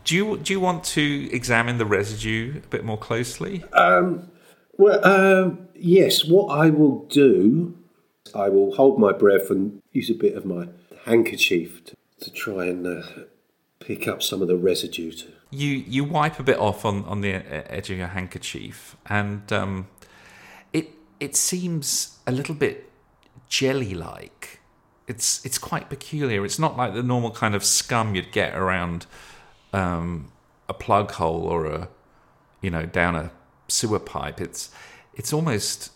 do 0.06 0.16
you 0.16 0.38
do 0.38 0.54
you 0.54 0.60
want 0.60 0.84
to 0.84 1.30
examine 1.32 1.78
the 1.78 1.86
residue 1.86 2.58
a 2.64 2.68
bit 2.68 2.84
more 2.84 2.98
closely? 2.98 3.64
Well, 3.74 5.06
um, 5.06 5.68
yes, 5.76 6.26
what 6.26 6.48
I 6.58 6.70
will 6.72 7.06
do, 7.06 7.78
I 8.36 8.50
will 8.50 8.76
hold 8.76 9.00
my 9.00 9.12
breath 9.12 9.50
and 9.50 9.82
use 9.92 10.10
a 10.10 10.14
bit 10.14 10.36
of 10.36 10.46
my 10.46 10.68
handkerchief 11.06 11.84
to, 11.86 11.96
to 12.22 12.32
try 12.32 12.66
and 12.66 12.86
uh, 12.86 13.04
pick 13.80 14.08
up 14.08 14.22
some 14.24 14.42
of 14.42 14.48
the 14.48 14.58
residue. 14.58 15.12
To, 15.12 15.28
you 15.50 15.70
you 15.70 16.04
wipe 16.04 16.40
a 16.40 16.44
bit 16.44 16.58
off 16.58 16.86
on, 16.86 17.04
on 17.06 17.22
the 17.22 17.30
e- 17.30 17.66
edge 17.70 17.90
of 17.90 17.98
your 17.98 18.08
handkerchief, 18.08 18.96
and 19.08 19.52
um, 19.52 19.88
it 20.74 20.90
it 21.20 21.36
seems 21.36 22.20
a 22.26 22.32
little 22.32 22.56
bit 22.56 22.90
jelly 23.50 23.94
like. 23.94 24.60
It's 25.08 25.46
it's 25.46 25.58
quite 25.58 25.90
peculiar. 25.90 26.46
It's 26.46 26.60
not 26.60 26.78
like 26.78 26.94
the 26.94 27.04
normal 27.04 27.32
kind 27.32 27.56
of 27.56 27.66
scum 27.66 28.16
you'd 28.16 28.32
get 28.32 28.56
around 28.56 29.08
um, 29.74 30.32
a 30.70 30.74
plug 30.74 31.12
hole 31.12 31.44
or 31.44 31.66
a 31.66 31.90
you 32.62 32.70
know 32.70 32.86
down 32.86 33.16
a 33.16 33.32
sewer 33.68 34.00
pipe. 34.00 34.40
It's 34.40 34.70
it's 35.14 35.34
almost 35.34 35.92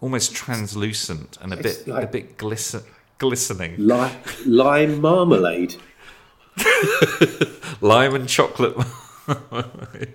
almost 0.00 0.34
translucent 0.34 1.36
and 1.40 1.52
a 1.52 1.58
It's 1.58 1.78
bit 1.78 1.86
a 1.88 1.92
like- 1.94 2.12
bit 2.12 2.36
glisten, 2.38 2.82
glistening. 3.18 3.74
li- 3.78 4.10
lime 4.46 5.00
marmalade. 5.00 5.76
lime 7.80 8.14
and 8.14 8.28
chocolate. 8.28 8.76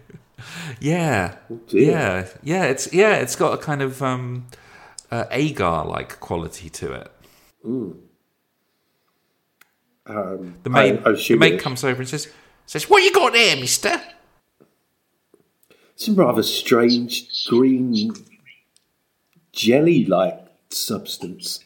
yeah, 0.79 1.35
dear. 1.67 1.91
yeah, 1.91 2.27
yeah. 2.43 2.63
It's 2.65 2.91
yeah, 2.93 3.15
it's 3.15 3.35
got 3.35 3.53
a 3.53 3.57
kind 3.57 3.81
of 3.81 4.01
um, 4.01 4.47
uh, 5.11 5.25
agar-like 5.31 6.19
quality 6.19 6.69
to 6.69 6.93
it. 6.93 7.11
Um, 10.05 10.55
The 10.63 10.69
maid, 10.69 11.01
I, 11.05 11.11
the 11.13 11.35
maid 11.37 11.59
comes 11.61 11.83
over 11.83 12.01
and 12.01 12.09
says, 12.09 12.27
Says, 12.65 12.89
what 12.89 13.03
you 13.03 13.11
got 13.13 13.33
there, 13.33 13.55
mister? 13.57 14.01
Some 15.95 16.15
rather 16.15 16.43
strange 16.43 17.45
green 17.47 18.13
jelly-like 19.53 20.39
substance. 20.69 21.63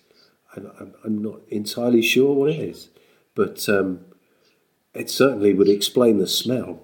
I'm, 0.55 0.93
I'm, 1.03 1.21
not 1.21 1.39
entirely 1.49 2.01
sure 2.01 2.33
what 2.33 2.49
it 2.49 2.59
is, 2.59 2.89
but 3.35 3.67
um, 3.69 4.05
it 4.93 5.09
certainly 5.09 5.53
would 5.53 5.69
explain 5.69 6.17
the 6.17 6.27
smell. 6.27 6.81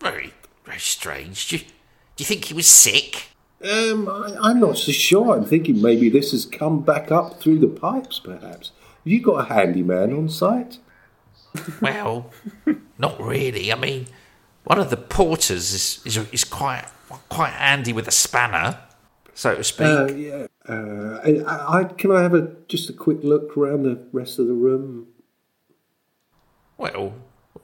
Very, 0.00 0.32
very 0.64 0.78
strange. 0.78 1.48
Do 1.48 1.56
you, 1.56 1.62
do 1.62 2.22
you 2.22 2.26
think 2.26 2.46
he 2.46 2.54
was 2.54 2.66
sick? 2.66 3.28
Um, 3.62 4.08
I, 4.08 4.36
I'm 4.42 4.60
not 4.60 4.76
so 4.76 4.92
sure. 4.92 5.34
I'm 5.34 5.46
thinking 5.46 5.80
maybe 5.80 6.08
this 6.10 6.32
has 6.32 6.44
come 6.44 6.82
back 6.82 7.10
up 7.10 7.40
through 7.40 7.58
the 7.60 7.68
pipes, 7.68 8.18
perhaps. 8.18 8.72
Have 9.04 9.12
you 9.12 9.22
got 9.22 9.50
a 9.50 9.54
handyman 9.54 10.12
on 10.12 10.28
site? 10.28 10.78
Well, 11.80 12.30
not 12.98 13.20
really. 13.20 13.72
I 13.72 13.76
mean, 13.76 14.06
one 14.64 14.78
of 14.78 14.90
the 14.90 14.96
porters 14.96 15.72
is 15.72 16.00
is, 16.04 16.16
is 16.32 16.44
quite 16.44 16.84
quite 17.28 17.52
handy 17.52 17.92
with 17.92 18.08
a 18.08 18.10
spanner, 18.10 18.78
so 19.34 19.54
to 19.54 19.64
speak. 19.64 19.86
Uh, 19.86 20.06
yeah. 20.12 20.46
Uh, 20.68 21.20
I, 21.24 21.80
I, 21.80 21.84
can 21.84 22.10
I 22.10 22.22
have 22.22 22.34
a 22.34 22.54
just 22.68 22.88
a 22.88 22.92
quick 22.92 23.18
look 23.22 23.56
around 23.56 23.82
the 23.82 23.98
rest 24.12 24.38
of 24.38 24.46
the 24.46 24.54
room? 24.54 25.08
well, 26.78 27.14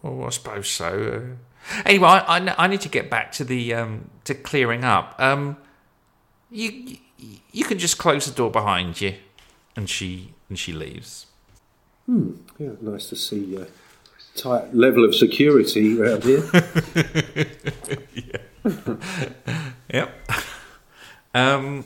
oh, 0.05 0.23
I 0.25 0.31
suppose 0.31 0.69
so. 0.69 1.37
Uh, 1.73 1.81
anyway, 1.87 2.09
I, 2.09 2.39
I, 2.39 2.55
I 2.65 2.67
need 2.67 2.81
to 2.83 2.89
get 2.89 3.11
back 3.11 3.33
to 3.33 3.45
the 3.45 3.75
um, 3.75 4.11
to 4.25 4.35
clearing 4.35 4.85
up. 4.85 5.15
Um, 5.19 5.57
you 6.51 6.97
you- 7.53 7.65
can 7.65 7.79
just 7.79 7.99
close 7.99 8.27
the 8.27 8.33
door 8.33 8.51
behind 8.51 9.01
you. 9.01 9.15
and 9.77 9.89
she 9.89 10.35
and 10.49 10.59
she 10.59 10.73
leaves. 10.73 11.27
Yeah, 12.09 12.73
nice 12.81 13.09
to 13.11 13.17
see 13.17 13.57
uh, 13.57 13.67
tight 14.35 14.75
level 14.75 15.05
of 15.05 15.15
security 15.15 16.01
around 16.01 16.25
here. 16.25 16.43
Um, 21.35 21.85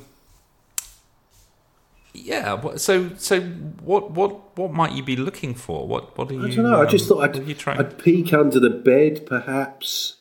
yeah. 2.13 2.77
So 2.77 3.11
so 3.17 3.41
what 3.41 4.13
what 4.13 4.57
what 4.57 4.73
might 4.73 4.93
you 4.93 5.03
be 5.03 5.17
looking 5.17 5.55
for? 5.55 5.87
What 5.87 6.17
what 6.17 6.31
are 6.31 6.35
you? 6.35 6.47
I 6.47 6.55
don't 6.55 6.65
know. 6.65 6.81
Um, 6.81 6.87
I 6.87 6.91
just 6.91 7.11
um, 7.11 7.19
thought 7.19 7.37
I'd, 7.37 7.79
I'd 7.79 7.99
peek 7.99 8.33
under 8.33 8.61
the 8.61 8.71
bed, 8.71 9.27
perhaps 9.27 10.17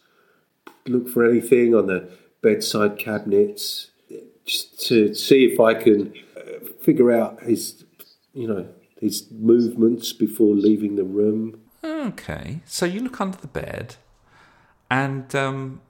look 0.85 1.09
for 1.09 1.23
anything 1.23 1.73
on 1.73 1.87
the 1.87 2.09
bedside 2.41 2.97
cabinets, 2.97 3.91
just 4.45 4.85
to 4.87 5.13
see 5.13 5.45
if 5.45 5.59
I 5.59 5.75
can 5.75 6.13
uh, 6.35 6.67
figure 6.81 7.11
out 7.11 7.43
his, 7.43 7.85
you 8.33 8.47
know, 8.47 8.67
his 8.99 9.29
movements 9.31 10.11
before 10.13 10.53
leaving 10.55 10.95
the 10.95 11.03
room. 11.03 11.61
Okay. 11.83 12.61
So 12.65 12.85
you 12.85 13.01
look 13.01 13.21
under 13.21 13.37
the 13.37 13.47
bed, 13.47 13.95
and 14.89 15.33
um, 15.35 15.81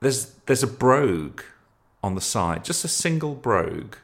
there's 0.00 0.26
there's 0.46 0.62
a 0.62 0.68
brogue 0.68 1.42
on 2.04 2.14
the 2.14 2.20
side, 2.20 2.62
just 2.62 2.84
a 2.84 2.88
single 2.88 3.34
brogue. 3.34 3.96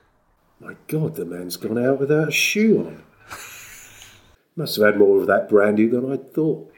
My 0.58 0.74
God, 0.88 1.16
the 1.16 1.26
man's 1.26 1.58
gone 1.58 1.76
out 1.76 2.00
without 2.00 2.28
a 2.28 2.32
shoe 2.32 2.78
on. 2.78 3.02
Must 4.56 4.76
have 4.76 4.86
had 4.86 4.98
more 4.98 5.20
of 5.20 5.26
that 5.26 5.50
brandy 5.50 5.86
than 5.86 6.10
I 6.10 6.16
thought. 6.16 6.74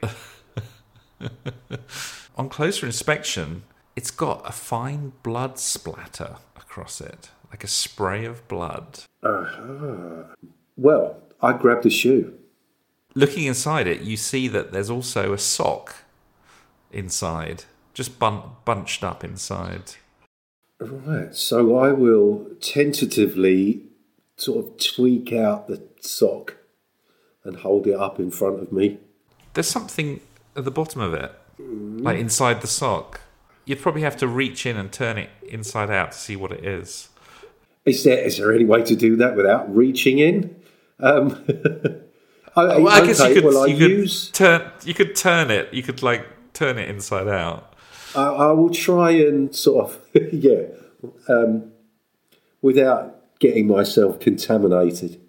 On 2.36 2.48
closer 2.48 2.86
inspection, 2.86 3.62
it's 3.94 4.10
got 4.10 4.42
a 4.48 4.50
fine 4.50 5.12
blood 5.22 5.60
splatter 5.60 6.38
across 6.56 7.00
it, 7.00 7.30
like 7.50 7.62
a 7.62 7.68
spray 7.68 8.24
of 8.24 8.46
blood. 8.48 9.04
Uh-huh. 9.22 10.24
Well, 10.76 11.18
I 11.40 11.52
grabbed 11.52 11.84
the 11.84 11.90
shoe. 11.90 12.36
Looking 13.14 13.44
inside 13.44 13.86
it, 13.86 14.00
you 14.00 14.16
see 14.16 14.48
that 14.48 14.72
there's 14.72 14.90
also 14.90 15.32
a 15.32 15.38
sock 15.38 15.94
inside, 16.90 17.64
just 17.94 18.18
bun- 18.18 18.42
bunched 18.64 19.04
up 19.04 19.22
inside. 19.22 19.92
Right, 20.90 21.34
so 21.34 21.76
I 21.78 21.92
will 21.92 22.46
tentatively 22.60 23.82
sort 24.36 24.64
of 24.64 24.78
tweak 24.78 25.32
out 25.32 25.68
the 25.68 25.82
sock 26.00 26.56
and 27.44 27.56
hold 27.56 27.86
it 27.86 27.94
up 27.98 28.18
in 28.18 28.30
front 28.30 28.60
of 28.60 28.72
me. 28.72 28.98
There's 29.54 29.68
something 29.68 30.20
at 30.56 30.64
the 30.64 30.70
bottom 30.70 31.00
of 31.00 31.14
it, 31.14 31.32
like 31.58 32.18
inside 32.18 32.60
the 32.62 32.66
sock. 32.66 33.20
You'd 33.64 33.80
probably 33.80 34.02
have 34.02 34.16
to 34.18 34.26
reach 34.26 34.66
in 34.66 34.76
and 34.76 34.90
turn 34.92 35.18
it 35.18 35.30
inside 35.48 35.90
out 35.90 36.12
to 36.12 36.18
see 36.18 36.34
what 36.36 36.50
it 36.52 36.64
is. 36.64 37.08
Is 37.84 38.02
there 38.04 38.18
is 38.18 38.38
there 38.38 38.52
any 38.52 38.64
way 38.64 38.82
to 38.82 38.96
do 38.96 39.16
that 39.16 39.36
without 39.36 39.74
reaching 39.74 40.18
in? 40.18 40.56
Um, 41.00 41.44
I, 42.56 42.64
Well, 42.78 42.88
I 42.88 43.06
guess 43.06 43.20
you 43.20 43.34
could. 43.34 43.44
well, 43.44 43.62
I 43.62 43.66
you 43.66 43.76
could 43.78 43.90
use. 43.90 44.30
turn. 44.30 44.70
You 44.84 44.94
could 44.94 45.14
turn 45.16 45.50
it. 45.50 45.72
You 45.72 45.82
could 45.82 46.02
like 46.02 46.26
turn 46.54 46.78
it 46.78 46.88
inside 46.88 47.28
out. 47.28 47.71
I, 48.14 48.22
I 48.22 48.52
will 48.52 48.70
try 48.70 49.10
and 49.10 49.54
sort 49.54 49.86
of 49.86 50.00
yeah, 50.32 50.66
um, 51.28 51.72
without 52.60 53.38
getting 53.38 53.66
myself 53.66 54.20
contaminated. 54.20 55.20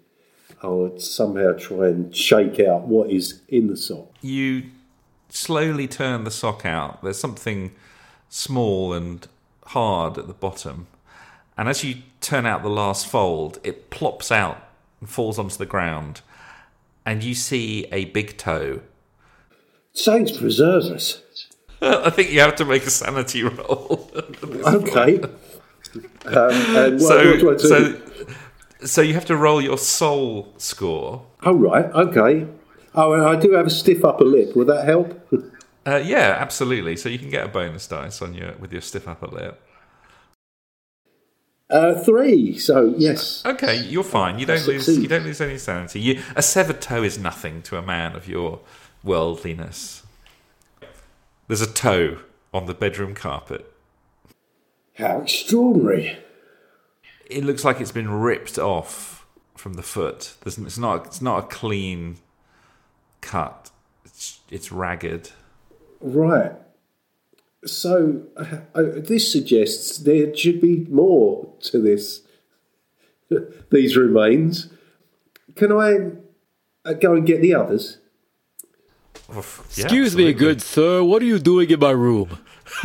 I 0.62 0.68
would 0.68 1.00
somehow 1.02 1.52
try 1.52 1.88
and 1.88 2.14
shake 2.14 2.58
out 2.58 2.82
what 2.82 3.10
is 3.10 3.42
in 3.48 3.66
the 3.66 3.76
sock. 3.76 4.14
You 4.22 4.64
slowly 5.28 5.86
turn 5.86 6.24
the 6.24 6.30
sock 6.30 6.64
out. 6.64 7.02
There's 7.02 7.18
something 7.18 7.72
small 8.30 8.94
and 8.94 9.26
hard 9.66 10.16
at 10.16 10.26
the 10.26 10.32
bottom, 10.34 10.86
and 11.56 11.68
as 11.68 11.84
you 11.84 11.96
turn 12.20 12.46
out 12.46 12.62
the 12.62 12.70
last 12.70 13.06
fold, 13.06 13.58
it 13.62 13.90
plops 13.90 14.32
out 14.32 14.58
and 15.00 15.08
falls 15.08 15.38
onto 15.38 15.56
the 15.56 15.66
ground, 15.66 16.22
and 17.04 17.22
you 17.22 17.34
see 17.34 17.86
a 17.92 18.06
big 18.06 18.38
toe. 18.38 18.80
Saints 19.92 20.36
preserve 20.36 20.84
us. 20.84 21.23
I 22.06 22.10
think 22.10 22.30
you 22.30 22.40
have 22.40 22.56
to 22.56 22.64
make 22.64 22.84
a 22.86 22.90
sanity 22.90 23.42
roll. 23.42 24.10
Okay. 24.66 25.20
Um, 26.26 26.98
so, 26.98 27.16
what 27.16 27.38
do 27.38 27.50
I 27.50 27.56
do? 27.56 27.58
so, 27.58 28.00
so 28.84 29.00
you 29.02 29.14
have 29.14 29.26
to 29.26 29.36
roll 29.36 29.60
your 29.60 29.78
soul 29.78 30.54
score. 30.56 31.24
oh 31.44 31.54
right, 31.54 31.84
okay. 31.84 32.48
Oh, 32.94 33.12
and 33.12 33.22
I 33.22 33.36
do 33.36 33.52
have 33.52 33.66
a 33.66 33.70
stiff 33.70 34.04
upper 34.04 34.24
lip. 34.24 34.56
Would 34.56 34.66
that 34.68 34.86
help? 34.86 35.28
Uh, 35.86 35.96
yeah, 35.96 36.36
absolutely. 36.38 36.96
So 36.96 37.08
you 37.08 37.18
can 37.18 37.28
get 37.28 37.44
a 37.44 37.48
bonus 37.48 37.86
dice 37.86 38.22
on 38.22 38.34
your 38.34 38.54
with 38.56 38.72
your 38.72 38.80
stiff 38.80 39.06
upper 39.06 39.26
lip. 39.26 39.60
Uh, 41.68 41.94
three. 41.94 42.56
So 42.58 42.94
yes. 42.96 43.42
Okay, 43.44 43.80
you're 43.82 44.04
fine. 44.04 44.38
You 44.38 44.46
don't 44.46 44.66
lose. 44.66 44.88
You 44.88 45.08
don't 45.08 45.24
lose 45.24 45.40
any 45.40 45.58
sanity. 45.58 46.00
You, 46.00 46.22
a 46.36 46.42
severed 46.42 46.80
toe 46.80 47.02
is 47.02 47.18
nothing 47.18 47.62
to 47.62 47.76
a 47.76 47.82
man 47.82 48.14
of 48.14 48.28
your 48.28 48.60
worldliness. 49.02 50.03
There's 51.46 51.60
a 51.60 51.72
toe 51.72 52.18
on 52.52 52.66
the 52.66 52.74
bedroom 52.74 53.14
carpet. 53.14 53.70
How 54.94 55.20
extraordinary. 55.20 56.18
It 57.26 57.44
looks 57.44 57.64
like 57.64 57.80
it's 57.80 57.92
been 57.92 58.10
ripped 58.10 58.58
off 58.58 59.26
from 59.56 59.74
the 59.74 59.82
foot. 59.82 60.34
There's, 60.42 60.58
it's 60.58 60.78
not. 60.78 61.06
It's 61.06 61.22
not 61.22 61.44
a 61.44 61.46
clean 61.46 62.18
cut. 63.20 63.70
It's 64.04 64.40
it's 64.50 64.70
ragged. 64.70 65.30
Right. 66.00 66.52
So 67.64 68.22
uh, 68.36 68.58
uh, 68.74 68.82
this 68.96 69.32
suggests 69.32 69.98
there 69.98 70.34
should 70.36 70.60
be 70.60 70.86
more 70.90 71.52
to 71.62 71.80
this. 71.80 72.22
These 73.70 73.96
remains. 73.96 74.68
Can 75.56 75.72
I 75.72 76.12
uh, 76.84 76.92
go 76.94 77.14
and 77.14 77.26
get 77.26 77.40
the 77.40 77.54
others? 77.54 77.98
Oof, 79.36 79.64
yeah, 79.74 79.84
Excuse 79.84 80.16
me, 80.16 80.32
good 80.32 80.62
sir. 80.62 81.02
What 81.02 81.22
are 81.22 81.26
you 81.26 81.38
doing 81.38 81.70
in 81.70 81.80
my 81.80 81.90
room? 81.90 82.38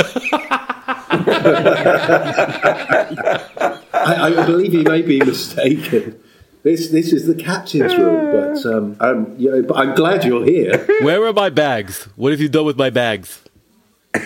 I, 3.94 4.32
I 4.34 4.46
believe 4.46 4.72
he 4.72 4.84
may 4.84 5.02
be 5.02 5.20
mistaken. 5.20 6.20
This 6.64 6.90
this 6.90 7.14
is 7.14 7.26
the 7.26 7.36
captain's 7.36 7.96
room, 7.96 8.32
but 8.32 8.66
um, 8.66 8.98
um, 9.00 9.36
you 9.38 9.50
know, 9.52 9.62
but 9.62 9.78
I'm 9.78 9.96
glad 9.96 10.26
you're 10.26 10.44
here. 10.44 10.86
Where 11.02 11.26
are 11.26 11.34
my 11.34 11.50
bags? 11.50 12.10
What 12.16 12.32
have 12.32 12.42
you 12.42 12.50
done 12.50 12.66
with 12.66 12.78
my 12.78 12.90
bags? 12.90 13.42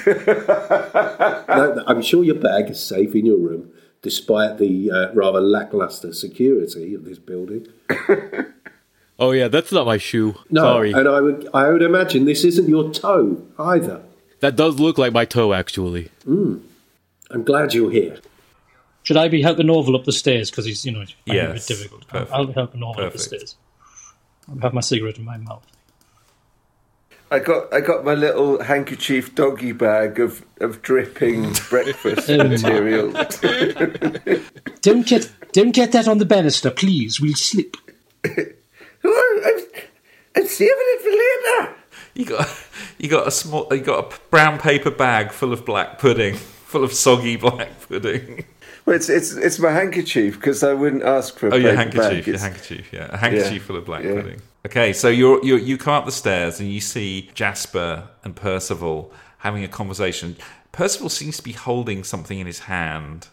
No, 0.06 1.76
no, 1.76 1.84
I'm 1.86 2.02
sure 2.02 2.24
your 2.24 2.36
bag 2.36 2.70
is 2.70 2.84
safe 2.84 3.14
in 3.14 3.26
your 3.26 3.38
room, 3.38 3.72
despite 4.02 4.58
the 4.58 4.90
uh, 4.90 5.14
rather 5.14 5.42
lackluster 5.42 6.14
security 6.14 6.96
of 6.96 7.06
this 7.06 7.20
building. 7.20 7.68
Oh 9.24 9.32
yeah, 9.32 9.48
that's 9.48 9.72
not 9.72 9.86
my 9.86 9.98
shoe. 9.98 10.36
No, 10.50 10.64
Sorry. 10.64 10.92
and 10.92 11.08
I 11.08 11.22
would 11.22 11.48
I 11.54 11.70
would 11.70 11.82
imagine 11.82 12.26
this 12.26 12.44
isn't 12.44 12.68
your 12.68 12.92
toe 12.92 13.42
either. 13.58 14.04
That 14.42 14.58
does 14.58 14.82
look 14.82 14.98
like 14.98 15.14
my 15.14 15.24
toe, 15.24 15.54
actually. 15.54 16.10
Hmm. 16.26 16.58
I'm 17.32 17.46
glad 17.46 17.74
you're 17.74 17.90
here. 17.90 18.18
Should 19.04 19.16
I 19.16 19.30
be 19.30 19.42
helping 19.42 19.70
Orville 19.70 19.96
up 19.96 20.04
the 20.04 20.12
stairs 20.12 20.52
because 20.52 20.66
he's, 20.66 20.86
you 20.86 20.92
know, 20.92 21.06
finding 21.26 21.46
it 21.46 21.50
a 21.50 21.54
bit 21.54 21.66
difficult? 21.66 22.08
perfect. 22.10 22.34
I'll 22.34 22.48
be 22.48 22.52
helping 22.52 22.84
Orville 22.84 23.06
up 23.06 23.14
the 23.14 23.20
stairs. 23.20 23.56
I'll 24.50 24.60
have 24.60 24.74
my 24.74 24.82
cigarette 24.82 25.18
in 25.18 25.24
my 25.24 25.38
mouth. 25.38 25.66
I 27.32 27.40
got 27.40 27.74
I 27.74 27.80
got 27.80 28.04
my 28.04 28.16
little 28.16 28.62
handkerchief 28.62 29.34
doggy 29.36 29.72
bag 29.72 30.20
of, 30.20 30.46
of 30.60 30.82
dripping 30.82 31.54
breakfast 31.70 32.28
material. 32.28 33.14
Don't 34.82 35.08
get, 35.08 35.32
don't 35.54 35.72
get 35.72 35.94
that 35.94 36.10
on 36.10 36.18
the 36.18 36.26
banister, 36.26 36.70
please. 36.70 37.22
We'll 37.22 37.36
slip. 37.36 37.78
Oh, 39.04 39.42
I'm, 39.46 39.82
I'm 40.36 40.48
saving 40.48 40.76
it 40.78 41.02
for 41.02 41.10
later. 41.70 41.76
You 42.16 42.26
got 42.26 42.50
you 42.98 43.10
got 43.10 43.28
a 43.28 43.32
small 43.32 43.68
you 43.72 43.82
got 43.82 44.14
a 44.14 44.20
brown 44.30 44.60
paper 44.60 44.92
bag 44.92 45.32
full 45.32 45.52
of 45.54 45.66
black 45.66 46.00
pudding, 46.00 46.36
full 46.66 46.84
of 46.84 46.94
soggy 46.94 47.36
black 47.38 47.70
pudding. 47.88 48.46
Well, 48.86 48.96
it's 48.96 49.10
it's 49.10 49.34
it's 49.34 49.60
my 49.60 49.72
handkerchief 49.72 50.36
because 50.36 50.64
I 50.64 50.74
wouldn't 50.74 51.04
ask 51.04 51.38
for 51.38 51.48
a 51.48 51.54
Oh, 51.54 51.58
your 51.58 51.76
handkerchief, 51.76 52.26
bag. 52.26 52.28
your 52.28 52.38
handkerchief, 52.38 52.94
yeah, 52.94 53.08
a 53.12 53.18
handkerchief 53.18 53.54
Yeah, 53.54 53.60
full 53.60 53.78
of 53.78 53.86
black 53.86 54.04
yeah. 54.04 54.14
pudding. 54.16 54.42
Okay, 54.66 54.94
so 54.94 55.10
you're, 55.10 55.44
you 55.44 55.58
you 55.58 55.78
come 55.78 55.94
up 55.94 56.06
the 56.06 56.12
stairs 56.12 56.60
and 56.60 56.70
you 56.72 56.80
see 56.82 57.30
Jasper 57.34 58.08
and 58.24 58.36
Percival 58.36 59.12
having 59.40 59.64
a 59.64 59.68
conversation. 59.68 60.38
Percival 60.72 61.10
seems 61.10 61.38
to 61.38 61.44
be 61.44 61.52
holding 61.52 62.04
something 62.04 62.40
in 62.40 62.48
his 62.48 62.60
hand. 62.60 63.28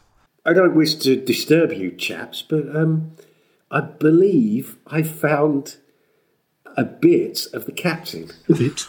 I 0.44 0.52
don't 0.52 0.74
wish 0.74 0.94
to 0.96 1.16
disturb 1.16 1.72
you, 1.72 1.90
chaps, 1.92 2.42
but 2.42 2.74
um, 2.74 3.12
I 3.70 3.80
believe 3.80 4.76
I 4.86 5.02
found 5.02 5.76
a 6.76 6.84
bit 6.84 7.46
of 7.52 7.66
the 7.66 7.72
captain. 7.72 8.30
A 8.48 8.54
bit. 8.54 8.82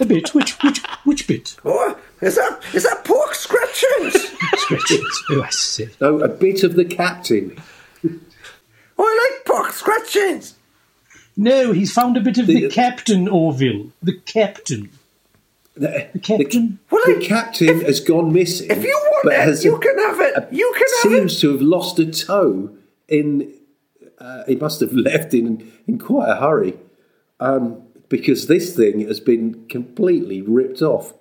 A 0.00 0.04
bit. 0.04 0.34
Which, 0.34 0.52
which, 0.62 0.78
which 1.04 1.26
bit? 1.26 1.56
Oh, 1.64 1.98
is 2.20 2.36
that 2.36 2.60
is 2.74 2.84
that 2.84 3.04
pork 3.04 3.34
scratchings? 3.34 4.14
Scratches. 4.58 5.24
Oh, 5.30 5.42
I 5.42 5.50
see. 5.50 5.88
No, 6.00 6.18
a 6.20 6.28
bit 6.28 6.62
of 6.62 6.74
the 6.74 6.84
captain. 6.84 7.58
oh, 8.04 8.10
I 8.98 9.30
like 9.36 9.44
pork 9.46 9.72
scratchings. 9.72 10.54
No, 11.36 11.72
he's 11.72 11.92
found 11.92 12.16
a 12.16 12.20
bit 12.20 12.38
of 12.38 12.46
the, 12.46 12.62
The- 12.62 12.68
captain, 12.68 13.28
Orville. 13.28 13.92
The 14.02 14.14
captain. 14.18 14.90
The, 15.74 16.08
The 16.12 16.18
captain? 16.18 16.80
Well, 16.90 17.02
the 17.06 17.18
I- 17.24 17.26
captain 17.26 17.80
has 17.82 18.00
gone 18.00 18.32
missing. 18.32 18.70
If 18.70 18.82
you 18.84 18.98
want 19.02 19.32
it, 19.32 19.40
has 19.40 19.64
you 19.64 19.78
can 19.78 19.96
have 19.98 20.20
it. 20.20 20.52
You 20.52 20.72
can 20.76 20.86
have 21.02 21.12
it. 21.12 21.18
seems 21.18 21.40
to 21.40 21.52
have 21.52 21.62
lost 21.62 21.98
a 22.00 22.06
toe 22.10 22.70
in. 23.08 23.52
Uh, 24.20 24.44
he 24.46 24.56
must 24.56 24.80
have 24.80 24.92
left 25.10 25.32
in 25.34 25.70
in 25.86 25.98
quite 25.98 26.28
a 26.28 26.36
hurry, 26.36 26.74
um, 27.40 27.82
because 28.08 28.46
this 28.46 28.74
thing 28.76 29.00
has 29.06 29.20
been 29.20 29.66
completely 29.68 30.42
ripped 30.42 30.82
off. 30.82 31.14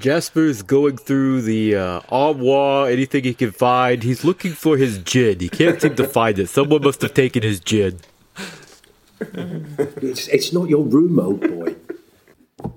Jasper's 0.00 0.62
going 0.62 0.96
through 0.96 1.42
the 1.42 1.76
uh, 1.76 2.00
armoire, 2.10 2.88
anything 2.88 3.24
he 3.24 3.34
can 3.34 3.50
find. 3.52 4.02
He's 4.02 4.24
looking 4.24 4.52
for 4.52 4.78
his 4.78 4.98
gin. 4.98 5.40
He 5.40 5.48
can't 5.50 5.80
seem 5.80 5.94
to 5.96 6.08
find 6.08 6.38
it. 6.38 6.48
Someone 6.48 6.82
must 6.82 7.02
have 7.02 7.12
taken 7.12 7.42
his 7.42 7.60
gin. 7.60 8.00
It's, 9.20 10.28
it's 10.28 10.52
not 10.52 10.68
your 10.68 10.84
room, 10.84 11.18
old 11.20 11.40
boy. 11.40 11.76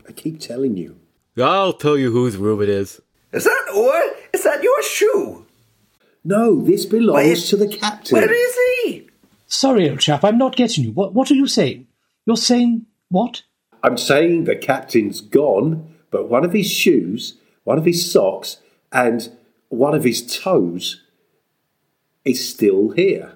I 0.08 0.12
keep 0.12 0.40
telling 0.40 0.76
you. 0.78 0.98
I'll 1.38 1.74
tell 1.74 1.98
you 1.98 2.12
whose 2.12 2.36
room 2.38 2.62
it 2.62 2.70
is. 2.70 3.02
Is 3.32 3.44
that 3.46 3.66
all? 3.74 4.12
Is 4.34 4.44
that 4.44 4.62
your 4.64 4.84
shoe? 4.84 5.46
No, 6.24 6.62
this 6.62 6.86
belongs 6.86 7.14
Where- 7.24 7.36
to 7.36 7.58
the 7.58 7.68
captain. 7.68 8.18
Where 8.18 8.32
is 8.34 8.56
he? 8.84 9.07
Sorry, 9.48 9.90
old 9.90 10.00
chap, 10.00 10.24
I'm 10.24 10.38
not 10.38 10.56
getting 10.56 10.84
you. 10.84 10.92
What, 10.92 11.14
what 11.14 11.32
are 11.32 11.36
you 11.36 11.48
saying? 11.48 11.88
You're 12.26 12.38
saying 12.38 12.86
what? 13.10 13.44
I'm 13.84 13.98
saying 13.98 14.44
the 14.44 14.56
captain's 14.56 15.22
gone, 15.22 15.96
but 16.12 16.30
one 16.30 16.44
of 16.44 16.54
his 16.54 16.70
shoes, 16.70 17.36
one 17.64 17.78
of 17.78 17.86
his 17.86 18.12
socks, 18.12 18.58
and 18.92 19.30
one 19.70 19.96
of 19.96 20.04
his 20.04 20.22
toes 20.42 21.02
is 22.26 22.48
still 22.48 22.90
here. 22.90 23.34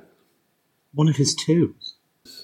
One 0.94 1.08
of 1.08 1.16
his 1.16 1.34
toes. 1.36 1.96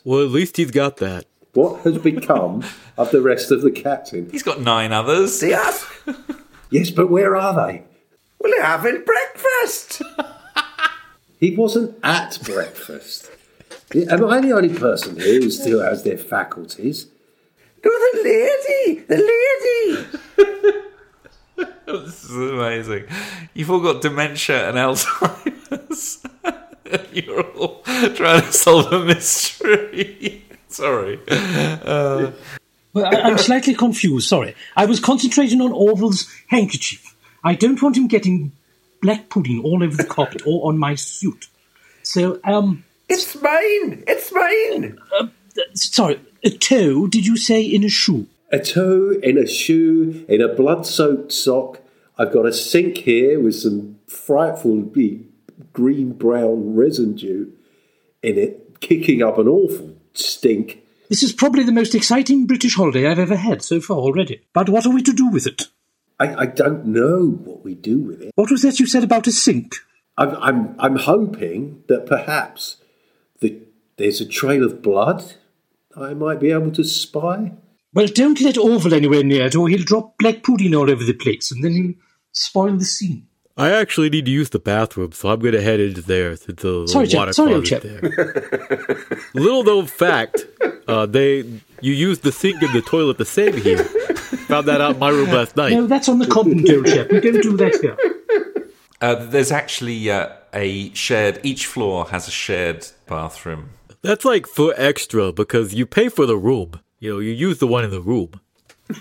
Well, 0.05 0.23
at 0.23 0.29
least 0.29 0.55
he's 0.57 0.71
got 0.71 0.97
that. 0.97 1.25
What 1.53 1.81
has 1.81 1.97
become 1.97 2.63
of 2.97 3.11
the 3.11 3.21
rest 3.21 3.51
of 3.51 3.61
the 3.61 3.71
captain? 3.71 4.29
He's 4.29 4.43
got 4.43 4.61
nine 4.61 4.93
others. 4.93 5.39
They 5.41 5.53
ask. 5.53 5.91
Yes, 6.69 6.89
but 6.89 7.09
where 7.09 7.35
are 7.35 7.53
they? 7.67 7.83
Well, 8.39 8.51
they're 8.51 8.63
having 8.63 9.03
breakfast. 9.03 10.01
He 11.39 11.55
wasn't 11.55 11.95
at 12.03 12.39
breakfast. 12.43 13.29
Am 13.95 14.25
I 14.25 14.41
the 14.41 14.51
only 14.51 14.73
person 14.73 15.15
here 15.15 15.41
who 15.41 15.49
still 15.49 15.81
has 15.81 16.03
their 16.03 16.17
faculties? 16.17 17.07
No, 17.83 17.91
the 17.91 18.21
lady. 18.23 18.99
The 19.01 19.17
lady. 19.17 20.07
This 21.87 22.25
is 22.25 22.31
amazing. 22.31 23.05
You've 23.53 23.71
all 23.71 23.79
got 23.79 24.01
dementia 24.01 24.67
and 24.67 24.77
Alzheimer's. 24.77 26.21
You're 27.13 27.43
all 27.51 27.81
trying 28.13 28.41
to 28.41 28.51
solve 28.51 28.91
a 28.91 29.05
mystery. 29.05 30.43
Sorry. 30.67 31.19
Well, 31.27 32.33
I, 32.95 33.21
I'm 33.21 33.37
slightly 33.37 33.73
confused, 33.73 34.27
sorry. 34.27 34.55
I 34.75 34.85
was 34.85 34.99
concentrating 34.99 35.61
on 35.61 35.71
Orville's 35.71 36.27
handkerchief. 36.47 37.15
I 37.43 37.55
don't 37.55 37.81
want 37.81 37.95
him 37.95 38.07
getting 38.07 38.51
black 39.01 39.29
pudding 39.29 39.63
all 39.63 39.81
over 39.81 39.95
the 39.95 40.03
carpet 40.03 40.41
or 40.45 40.67
on 40.67 40.77
my 40.77 40.95
suit. 40.95 41.47
So, 42.03 42.39
um, 42.43 42.83
It's 43.09 43.41
mine. 43.41 44.03
It's 44.07 44.33
mine. 44.33 44.97
Um, 45.19 45.31
sorry, 45.73 46.19
a 46.43 46.49
toe, 46.49 47.07
did 47.07 47.25
you 47.25 47.37
say, 47.37 47.63
in 47.63 47.83
a 47.83 47.89
shoe? 47.89 48.27
A 48.51 48.59
toe 48.59 49.11
in 49.23 49.37
a 49.37 49.47
shoe, 49.47 50.25
in 50.29 50.41
a 50.41 50.53
blood 50.53 50.85
soaked 50.85 51.31
sock. 51.31 51.81
I've 52.17 52.33
got 52.33 52.45
a 52.45 52.53
sink 52.53 52.97
here 52.99 53.39
with 53.39 53.55
some 53.55 53.99
frightfully 54.07 55.25
green 55.73 56.13
brown 56.13 56.75
residue 56.75 57.51
in 58.23 58.37
it, 58.37 58.79
kicking 58.79 59.21
up 59.21 59.37
an 59.37 59.47
awful 59.47 59.95
stink. 60.13 60.83
This 61.09 61.23
is 61.23 61.31
probably 61.31 61.63
the 61.63 61.71
most 61.71 61.95
exciting 61.95 62.45
British 62.45 62.75
holiday 62.75 63.07
I've 63.07 63.19
ever 63.19 63.35
had 63.35 63.61
so 63.61 63.79
far 63.79 63.97
already. 63.97 64.41
But 64.53 64.69
what 64.69 64.85
are 64.85 64.93
we 64.93 65.01
to 65.03 65.13
do 65.13 65.29
with 65.29 65.47
it? 65.47 65.67
I, 66.19 66.35
I 66.35 66.45
don't 66.47 66.85
know 66.85 67.39
what 67.43 67.63
we 67.63 67.75
do 67.75 67.99
with 67.99 68.21
it. 68.21 68.31
What 68.35 68.51
was 68.51 68.63
that 68.63 68.79
you 68.79 68.87
said 68.87 69.03
about 69.03 69.27
a 69.27 69.31
sink? 69.31 69.75
I'm, 70.17 70.35
I'm, 70.35 70.75
I'm 70.79 70.95
hoping 70.95 71.83
that 71.87 72.07
perhaps 72.07 72.77
there's 73.97 74.21
a 74.21 74.25
trail 74.27 74.63
of 74.63 74.81
blood 74.81 75.33
I 75.95 76.13
might 76.13 76.39
be 76.39 76.51
able 76.51 76.71
to 76.71 76.83
spy. 76.83 77.53
Well, 77.93 78.07
don't 78.07 78.39
let 78.41 78.57
Orville 78.57 78.93
anywhere 78.93 79.23
near 79.23 79.45
it, 79.47 79.55
or 79.55 79.67
he'll 79.69 79.83
drop 79.83 80.17
black 80.19 80.43
pudding 80.43 80.75
all 80.75 80.89
over 80.89 81.03
the 81.03 81.13
place, 81.13 81.51
and 81.51 81.63
then 81.63 81.71
he'll 81.73 81.93
spoil 82.31 82.77
the 82.77 82.85
scene. 82.85 83.25
I 83.59 83.71
actually 83.71 84.11
need 84.11 84.25
to 84.25 84.31
use 84.31 84.51
the 84.51 84.59
bathroom, 84.59 85.13
so 85.13 85.29
I'm 85.29 85.39
going 85.39 85.53
to 85.53 85.61
head 85.63 85.79
into 85.79 86.03
there 86.03 86.37
to 86.37 86.53
the 86.53 86.87
Sorry, 86.87 87.07
Chip. 87.07 87.17
water 87.17 87.33
Sorry, 87.33 87.53
old 87.55 87.65
closet 87.65 87.81
chap. 87.81 88.01
there. 88.01 89.19
Little 89.33 89.63
known 89.63 89.87
fact, 89.87 90.45
uh, 90.87 91.07
they 91.07 91.37
you 91.81 91.93
use 91.93 92.19
the 92.19 92.31
sink 92.31 92.61
and 92.61 92.71
the 92.75 92.83
toilet 92.83 93.17
the 93.17 93.25
same 93.25 93.57
here. 93.57 93.83
Found 93.83 94.67
that 94.67 94.79
out 94.79 94.93
in 94.93 94.99
my 94.99 95.09
room 95.09 95.31
last 95.31 95.55
night. 95.57 95.73
No, 95.73 95.87
that's 95.87 96.07
on 96.07 96.19
the 96.19 96.27
continent, 96.27 96.69
old 96.69 96.85
chap. 96.85 97.09
We 97.11 97.19
don't 97.19 97.41
do 97.41 97.57
that 97.57 97.75
here. 97.81 97.97
Uh, 99.01 99.25
there's 99.25 99.51
actually 99.51 100.09
uh, 100.11 100.29
a 100.53 100.93
shared, 100.93 101.39
each 101.43 101.65
floor 101.65 102.05
has 102.09 102.27
a 102.27 102.31
shared 102.31 102.85
bathroom. 103.07 103.69
That's 104.01 104.25
like 104.25 104.47
for 104.47 104.73
extra 104.77 105.31
because 105.31 105.73
you 105.73 105.85
pay 105.85 106.09
for 106.09 106.25
the 106.25 106.37
room. 106.37 106.79
You 106.99 107.13
know, 107.13 107.19
you 107.19 107.31
use 107.31 107.59
the 107.59 107.67
one 107.67 107.83
in 107.83 107.91
the 107.91 108.01
room. 108.01 108.39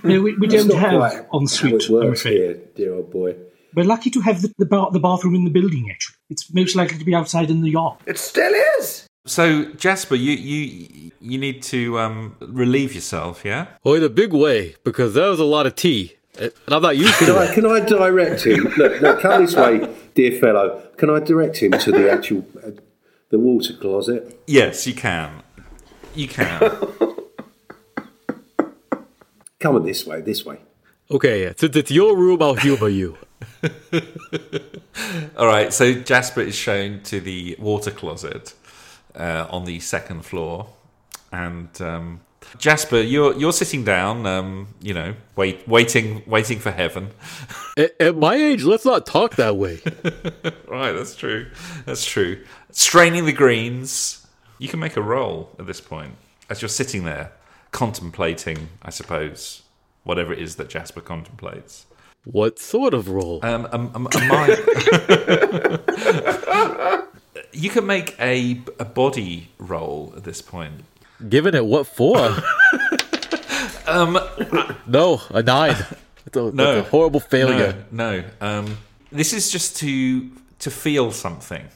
No, 0.02 0.20
we, 0.20 0.34
we 0.36 0.46
don't 0.48 0.72
have 0.74 0.98
quite 0.98 1.12
how 1.14 1.38
ensuite, 1.38 1.88
I'm 1.88 1.94
works 1.94 2.20
afraid. 2.20 2.36
here, 2.36 2.60
dear 2.74 2.94
old 2.94 3.10
boy. 3.10 3.36
We're 3.74 3.84
lucky 3.84 4.10
to 4.10 4.20
have 4.20 4.42
the, 4.42 4.52
the, 4.58 4.66
bar, 4.66 4.90
the 4.90 4.98
bathroom 4.98 5.34
in 5.34 5.44
the 5.44 5.50
building, 5.50 5.90
actually. 5.90 6.16
It's 6.30 6.52
most 6.52 6.74
likely 6.74 6.98
to 6.98 7.04
be 7.04 7.14
outside 7.14 7.50
in 7.50 7.60
the 7.60 7.70
yard. 7.70 7.98
It 8.06 8.18
still 8.18 8.52
is. 8.78 9.06
So, 9.26 9.64
Jasper, 9.74 10.14
you 10.14 10.32
you 10.32 11.10
you 11.20 11.36
need 11.36 11.60
to 11.64 11.98
um, 11.98 12.36
relieve 12.40 12.94
yourself, 12.94 13.44
yeah? 13.44 13.66
Oh, 13.84 13.94
in 13.94 14.04
a 14.04 14.08
big 14.08 14.32
way 14.32 14.76
because 14.84 15.14
that 15.14 15.26
was 15.26 15.40
a 15.40 15.44
lot 15.44 15.66
of 15.66 15.74
tea, 15.74 16.16
and 16.38 16.52
I'm 16.68 16.82
not 16.82 16.96
used 16.96 17.18
to 17.18 17.24
Can 17.26 17.36
I, 17.36 17.54
can 17.54 17.66
I 17.66 17.80
direct 17.80 18.46
him? 18.46 18.72
Look, 18.76 19.00
look, 19.00 19.20
come 19.20 19.44
this 19.44 19.56
way, 19.56 19.92
dear 20.14 20.38
fellow. 20.40 20.80
Can 20.96 21.10
I 21.10 21.18
direct 21.18 21.56
him 21.56 21.72
to 21.72 21.90
the 21.90 22.10
actual 22.10 22.46
uh, 22.64 22.70
the 23.30 23.38
water 23.38 23.74
closet? 23.74 24.40
Yes, 24.46 24.86
you 24.86 24.94
can. 24.94 25.42
You 26.14 26.28
can. 26.28 26.60
Come 29.58 29.76
on 29.76 29.84
this 29.84 30.06
way, 30.06 30.20
this 30.20 30.44
way. 30.44 30.58
Okay, 31.10 31.44
yeah, 31.44 31.52
since 31.56 31.76
it's 31.76 31.90
your 31.90 32.16
room, 32.16 32.42
I'll 32.42 32.54
humor 32.54 32.88
you. 32.88 33.16
All 35.36 35.46
right. 35.46 35.72
So 35.72 35.94
Jasper 35.94 36.40
is 36.40 36.54
shown 36.54 37.02
to 37.04 37.20
the 37.20 37.56
water 37.58 37.90
closet 37.90 38.54
uh, 39.14 39.46
on 39.50 39.64
the 39.64 39.78
second 39.80 40.24
floor, 40.24 40.68
and 41.30 41.68
um, 41.80 42.20
Jasper, 42.58 43.00
you're 43.00 43.36
you're 43.36 43.52
sitting 43.52 43.84
down. 43.84 44.26
Um, 44.26 44.68
you 44.80 44.94
know, 44.94 45.14
wait, 45.36 45.66
waiting, 45.68 46.22
waiting 46.26 46.58
for 46.58 46.70
heaven. 46.70 47.10
At, 47.76 48.00
at 48.00 48.16
my 48.16 48.34
age, 48.34 48.64
let's 48.64 48.84
not 48.84 49.06
talk 49.06 49.36
that 49.36 49.56
way. 49.56 49.80
Right. 50.68 50.92
That's 50.92 51.14
true. 51.16 51.46
That's 51.86 52.04
true. 52.04 52.44
Straining 52.78 53.24
the 53.24 53.32
greens. 53.32 54.26
You 54.58 54.68
can 54.68 54.80
make 54.80 54.98
a 54.98 55.02
roll 55.02 55.48
at 55.58 55.66
this 55.66 55.80
point 55.80 56.12
as 56.50 56.60
you're 56.60 56.68
sitting 56.68 57.04
there 57.04 57.32
contemplating. 57.70 58.68
I 58.82 58.90
suppose 58.90 59.62
whatever 60.04 60.34
it 60.34 60.40
is 60.40 60.56
that 60.56 60.68
Jasper 60.68 61.00
contemplates. 61.00 61.86
What 62.24 62.58
sort 62.58 62.92
of 62.92 63.08
roll? 63.08 63.40
Um, 63.42 63.66
um, 63.72 63.90
um, 63.94 64.08
a 64.14 64.20
mind. 64.26 64.58
you 67.52 67.70
can 67.70 67.86
make 67.86 68.14
a, 68.20 68.60
a 68.78 68.84
body 68.84 69.48
roll 69.56 70.12
at 70.14 70.24
this 70.24 70.42
point. 70.42 70.84
Given 71.26 71.54
it 71.54 71.64
what 71.64 71.86
for? 71.86 72.36
Um, 73.88 74.18
no, 74.88 75.22
a 75.30 75.44
nine. 75.44 75.76
That's 75.76 76.36
a, 76.36 76.42
that's 76.42 76.54
no, 76.56 76.80
a 76.80 76.82
horrible 76.82 77.20
failure. 77.20 77.84
No, 77.92 78.20
no. 78.20 78.24
Um, 78.40 78.78
this 79.12 79.32
is 79.32 79.48
just 79.52 79.76
to 79.76 80.28
to 80.58 80.72
feel 80.72 81.12
something. 81.12 81.68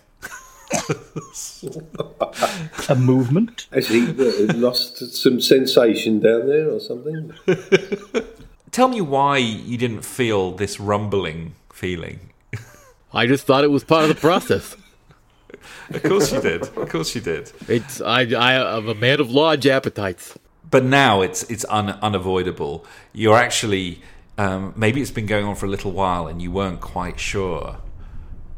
A 2.89 2.95
movement? 2.95 3.67
Has 3.73 3.89
he 3.89 4.07
uh, 4.09 4.55
lost 4.55 4.99
some 5.15 5.41
sensation 5.41 6.21
down 6.21 6.47
there 6.47 6.71
or 6.71 6.81
something? 6.81 7.33
Tell 8.71 8.89
me 8.89 9.01
why 9.01 9.39
you 9.39 9.77
didn't 9.77 10.05
feel 10.05 10.53
this 10.53 10.79
rumbling 10.79 11.55
feeling. 11.73 12.31
I 13.13 13.27
just 13.27 13.47
thought 13.47 13.65
it 13.65 13.71
was 13.71 13.83
part 13.83 14.05
of 14.05 14.09
the 14.09 14.15
process. 14.21 14.77
Of 15.91 16.03
course 16.05 16.33
you 16.33 16.41
did. 16.41 16.63
Of 16.63 16.89
course 16.89 17.15
you 17.15 17.21
did. 17.21 17.53
It's 17.69 18.01
I, 18.01 18.23
I 18.23 18.77
I'm 18.77 18.89
a 18.89 18.95
man 18.95 19.21
of 19.21 19.31
large 19.31 19.67
appetites. 19.67 20.39
But 20.71 20.85
now 20.85 21.21
it's 21.21 21.43
it's 21.51 21.67
un, 21.69 21.91
unavoidable. 22.01 22.87
You're 23.13 23.37
actually 23.37 24.01
um, 24.39 24.73
maybe 24.77 25.03
it's 25.03 25.11
been 25.11 25.27
going 25.27 25.45
on 25.45 25.57
for 25.57 25.67
a 25.67 25.69
little 25.69 25.91
while 25.91 26.29
and 26.29 26.41
you 26.41 26.51
weren't 26.51 26.81
quite 26.81 27.19
sure. 27.21 27.79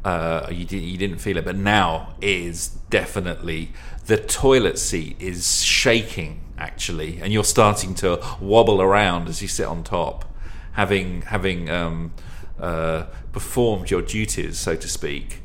Uh, 0.04 0.48
you 0.50 0.64
didn't 0.64 0.88
you 0.88 0.98
didn't 0.98 1.18
feel 1.18 1.36
it, 1.36 1.44
but 1.44 1.56
now 1.56 2.14
is 2.20 2.68
definitely 2.90 3.70
the 4.06 4.16
toilet 4.16 4.78
seat 4.78 5.16
is 5.20 5.62
shaking 5.62 6.42
actually, 6.58 7.20
and 7.20 7.32
you're 7.32 7.44
starting 7.44 7.94
to 7.94 8.20
wobble 8.40 8.82
around 8.82 9.28
as 9.28 9.40
you 9.42 9.48
sit 9.48 9.66
on 9.66 9.84
top, 9.84 10.24
having 10.72 11.22
having 11.22 11.70
um, 11.70 12.12
uh, 12.58 13.04
performed 13.32 13.90
your 13.90 14.02
duties, 14.02 14.58
so 14.58 14.74
to 14.74 14.88
speak. 14.88 15.42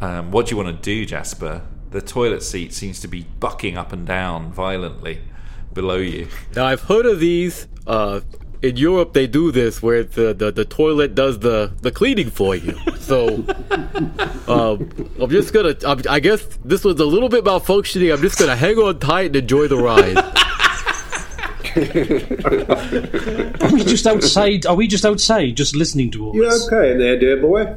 Um, 0.00 0.30
what 0.30 0.46
do 0.46 0.50
you 0.52 0.62
want 0.62 0.74
to 0.76 0.82
do, 0.82 1.04
Jasper? 1.04 1.62
The 1.90 2.00
toilet 2.00 2.42
seat 2.42 2.72
seems 2.72 3.00
to 3.00 3.08
be 3.08 3.22
bucking 3.40 3.76
up 3.76 3.92
and 3.92 4.06
down 4.06 4.52
violently 4.52 5.20
below 5.72 5.96
you. 5.96 6.28
Now 6.54 6.66
I've 6.66 6.82
heard 6.82 7.06
of 7.06 7.20
these. 7.20 7.66
Uh, 7.86 8.20
in 8.62 8.76
Europe, 8.76 9.12
they 9.12 9.26
do 9.26 9.52
this 9.52 9.82
where 9.82 10.02
the, 10.02 10.32
the, 10.34 10.50
the 10.50 10.64
toilet 10.64 11.14
does 11.14 11.38
the, 11.40 11.72
the 11.82 11.90
cleaning 11.90 12.30
for 12.30 12.56
you. 12.56 12.74
So 12.98 13.28
um, 14.48 14.90
I'm 15.20 15.30
just 15.30 15.52
gonna. 15.52 15.76
I'm, 15.86 16.00
I 16.08 16.20
guess 16.20 16.44
this 16.64 16.84
was 16.84 16.98
a 17.00 17.04
little 17.04 17.28
bit 17.28 17.44
malfunctioning. 17.44 18.12
I'm 18.12 18.20
just 18.20 18.38
gonna 18.38 18.56
hang 18.56 18.76
on 18.78 18.98
tight 18.98 19.26
and 19.26 19.36
enjoy 19.36 19.68
the 19.68 19.76
ride. 19.78 20.16
Are 23.62 23.72
we 23.72 23.84
just 23.84 24.06
outside? 24.06 24.66
Are 24.66 24.74
we 24.74 24.86
just 24.86 25.04
outside, 25.04 25.56
just 25.56 25.76
listening 25.76 26.10
to 26.12 26.26
all 26.26 26.34
You 26.34 26.44
this? 26.44 26.66
okay 26.70 26.92
in 26.92 26.98
there, 26.98 27.18
dear 27.18 27.36
boy? 27.40 27.74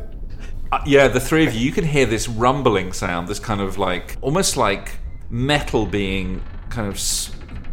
Uh, 0.71 0.79
yeah, 0.85 1.07
the 1.07 1.19
three 1.19 1.45
of 1.45 1.53
you, 1.53 1.61
you 1.61 1.71
can 1.71 1.83
hear 1.85 2.05
this 2.05 2.27
rumbling 2.29 2.93
sound, 2.93 3.27
this 3.27 3.39
kind 3.39 3.59
of 3.61 3.77
like, 3.77 4.17
almost 4.21 4.55
like 4.55 4.97
metal 5.29 5.85
being 5.85 6.41
kind 6.69 6.87
of 6.87 6.95
s- 6.95 7.31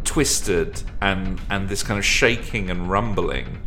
twisted 0.09 0.81
and, 1.01 1.39
and 1.51 1.69
this 1.69 1.83
kind 1.83 1.99
of 1.99 2.03
shaking 2.03 2.71
and 2.71 2.89
rumbling 2.89 3.61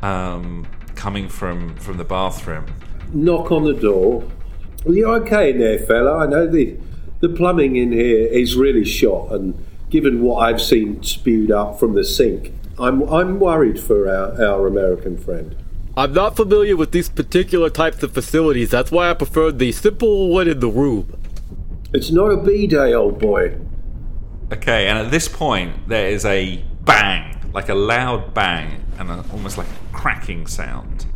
um, 0.00 0.64
coming 0.94 1.28
from, 1.28 1.74
from 1.74 1.96
the 1.96 2.04
bathroom. 2.04 2.66
Knock 3.12 3.50
on 3.50 3.64
the 3.64 3.74
door. 3.74 4.30
Are 4.86 4.92
you 4.92 5.08
okay 5.14 5.50
in 5.50 5.58
there, 5.58 5.80
fella? 5.80 6.18
I 6.18 6.26
know 6.26 6.46
the 6.46 6.76
the 7.18 7.28
plumbing 7.30 7.74
in 7.74 7.90
here 7.90 8.28
is 8.28 8.54
really 8.54 8.84
shot, 8.84 9.32
and 9.32 9.66
given 9.90 10.22
what 10.22 10.36
I've 10.46 10.60
seen 10.60 11.02
spewed 11.02 11.50
up 11.50 11.80
from 11.80 11.94
the 11.94 12.04
sink, 12.04 12.52
I'm 12.78 13.02
I'm 13.08 13.40
worried 13.40 13.80
for 13.80 14.08
our, 14.08 14.40
our 14.40 14.66
American 14.68 15.16
friend. 15.16 15.56
I'm 15.96 16.12
not 16.12 16.36
familiar 16.36 16.76
with 16.76 16.92
these 16.92 17.08
particular 17.08 17.70
types 17.70 18.02
of 18.04 18.12
facilities. 18.12 18.70
That's 18.70 18.92
why 18.92 19.10
I 19.10 19.14
prefer 19.14 19.50
the 19.50 19.72
simple 19.72 20.28
one 20.28 20.46
in 20.46 20.60
the 20.60 20.68
room. 20.68 21.18
It's 21.92 22.10
not 22.10 22.26
a 22.26 22.36
bidet, 22.36 22.94
old 22.94 23.18
boy. 23.18 23.56
Okay, 24.52 24.88
and 24.88 24.98
at 24.98 25.10
this 25.10 25.26
point, 25.26 25.88
there 25.88 26.08
is 26.08 26.24
a 26.24 26.62
bang, 26.82 27.50
like 27.52 27.68
a 27.68 27.74
loud 27.74 28.34
bang, 28.34 28.84
and 28.98 29.10
a, 29.10 29.24
almost 29.32 29.56
like 29.56 29.66
a 29.66 29.96
cracking 29.96 30.46
sound. 30.46 31.06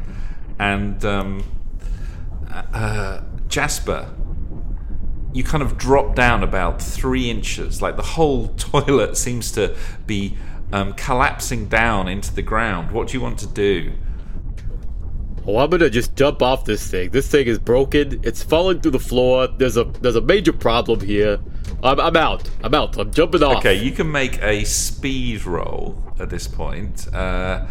And 0.59 1.05
um, 1.05 1.45
uh, 2.51 3.21
Jasper, 3.49 4.11
you 5.33 5.45
kind 5.45 5.63
of 5.63 5.77
drop 5.77 6.15
down 6.15 6.43
about 6.43 6.81
three 6.81 7.31
inches. 7.31 7.83
Like 7.83 7.97
the 7.97 8.03
whole 8.03 8.49
toilet 8.57 9.17
seems 9.17 9.53
to 9.53 9.77
be 10.07 10.37
um, 10.73 10.95
collapsing 10.95 11.69
down 11.69 12.09
into 12.09 12.35
the 12.35 12.43
ground. 12.43 12.91
What 12.91 13.09
do 13.09 13.15
you 13.15 13.21
want 13.21 13.39
to 13.41 13.47
do? 13.47 13.93
Oh, 15.47 15.59
I'm 15.59 15.71
gonna 15.71 15.89
just 15.89 16.15
jump 16.15 16.43
off 16.43 16.67
this 16.67 16.91
thing. 16.91 17.11
This 17.11 17.29
thing 17.29 17.47
is 17.47 17.59
broken. 17.59 18.21
It's 18.23 18.43
falling 18.43 18.81
through 18.81 18.91
the 18.91 18.99
floor. 18.99 19.49
There's 19.49 19.79
a 19.79 19.85
there's 19.85 20.17
a 20.17 20.21
major 20.21 20.53
problem 20.53 21.01
here. 21.01 21.39
I'm, 21.83 22.01
I'm 22.01 22.17
out. 22.17 22.49
I'm 22.63 22.75
out. 22.75 22.97
I'm 22.99 23.13
jumping 23.13 23.43
off. 23.43 23.59
Okay, 23.59 23.75
you 23.75 23.93
can 23.93 24.11
make 24.11 24.43
a 24.43 24.65
speed 24.65 25.45
roll 25.45 26.03
at 26.19 26.31
this 26.31 26.47
point. 26.49 27.13
Uh, 27.15 27.67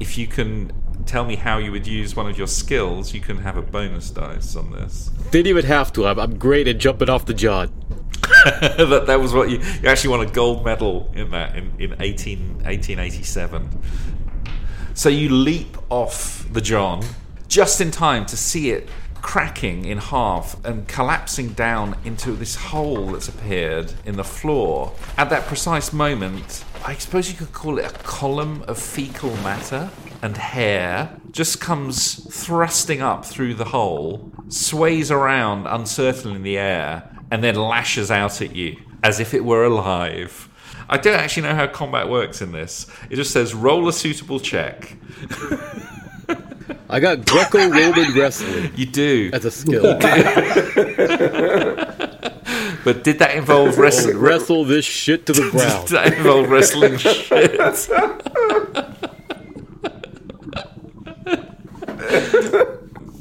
if 0.00 0.18
you 0.18 0.26
can 0.26 0.72
tell 1.06 1.24
me 1.24 1.36
how 1.36 1.58
you 1.58 1.72
would 1.72 1.86
use 1.86 2.14
one 2.14 2.28
of 2.28 2.36
your 2.38 2.46
skills, 2.46 3.14
you 3.14 3.20
can 3.20 3.38
have 3.38 3.56
a 3.56 3.62
bonus 3.62 4.10
dice 4.10 4.56
on 4.56 4.72
this. 4.72 5.10
Didn't 5.30 5.48
even 5.48 5.64
have 5.64 5.92
to. 5.94 6.06
I'm, 6.06 6.18
I'm 6.18 6.38
great 6.38 6.68
at 6.68 6.78
jumping 6.78 7.08
off 7.08 7.26
the 7.26 7.34
John. 7.34 7.72
that 8.44 9.04
that 9.06 9.20
was 9.20 9.34
what 9.34 9.50
you 9.50 9.58
you 9.58 9.88
actually 9.88 10.10
won 10.10 10.26
a 10.26 10.30
gold 10.30 10.64
medal 10.64 11.10
in 11.14 11.30
that 11.30 11.56
in, 11.56 11.72
in 11.78 11.96
18, 12.00 12.54
1887. 12.62 13.68
So 14.94 15.08
you 15.08 15.28
leap 15.28 15.76
off 15.90 16.46
the 16.52 16.60
John 16.60 17.04
just 17.48 17.80
in 17.80 17.90
time 17.90 18.24
to 18.26 18.36
see 18.36 18.70
it 18.70 18.88
cracking 19.22 19.84
in 19.84 19.98
half 19.98 20.62
and 20.64 20.86
collapsing 20.86 21.50
down 21.50 21.96
into 22.04 22.32
this 22.32 22.56
hole 22.56 23.06
that's 23.12 23.28
appeared 23.28 23.92
in 24.04 24.16
the 24.16 24.24
floor. 24.24 24.92
At 25.16 25.30
that 25.30 25.46
precise 25.46 25.92
moment, 25.92 26.64
I 26.84 26.94
suppose 26.96 27.30
you 27.30 27.36
could 27.36 27.52
call 27.52 27.78
it 27.78 27.86
a 27.86 27.94
column 28.00 28.64
of 28.68 28.78
fecal 28.78 29.34
matter 29.36 29.90
and 30.20 30.36
hair 30.36 31.16
just 31.30 31.60
comes 31.60 32.14
thrusting 32.44 33.00
up 33.00 33.24
through 33.24 33.54
the 33.54 33.64
hole, 33.64 34.30
sways 34.48 35.10
around 35.10 35.66
uncertainly 35.66 36.36
in 36.36 36.42
the 36.42 36.58
air, 36.58 37.08
and 37.30 37.42
then 37.42 37.54
lashes 37.54 38.10
out 38.10 38.42
at 38.42 38.54
you 38.54 38.76
as 39.02 39.18
if 39.18 39.32
it 39.32 39.44
were 39.44 39.64
alive. 39.64 40.48
I 40.88 40.98
don't 40.98 41.18
actually 41.18 41.44
know 41.44 41.54
how 41.54 41.66
combat 41.68 42.08
works 42.08 42.42
in 42.42 42.52
this. 42.52 42.86
It 43.08 43.16
just 43.16 43.30
says 43.30 43.54
roll 43.54 43.88
a 43.88 43.92
suitable 43.92 44.40
check. 44.40 44.96
I 46.92 47.00
got 47.00 47.26
Greco-Roman 47.26 48.12
wrestling 48.16 48.70
You 48.76 48.86
do. 48.86 49.30
as 49.32 49.44
a 49.44 49.50
skill. 49.50 49.98
But 52.84 53.04
did 53.04 53.20
that 53.20 53.36
involve 53.36 53.78
wrestling? 53.78 54.18
Wrestle 54.18 54.64
this 54.64 54.84
shit 54.84 55.24
to 55.26 55.32
the 55.32 55.48
ground. 55.52 55.86
Did 55.86 55.94
that 55.96 56.12
involve 56.14 56.50
wrestling 56.50 56.96
shit? 56.96 57.28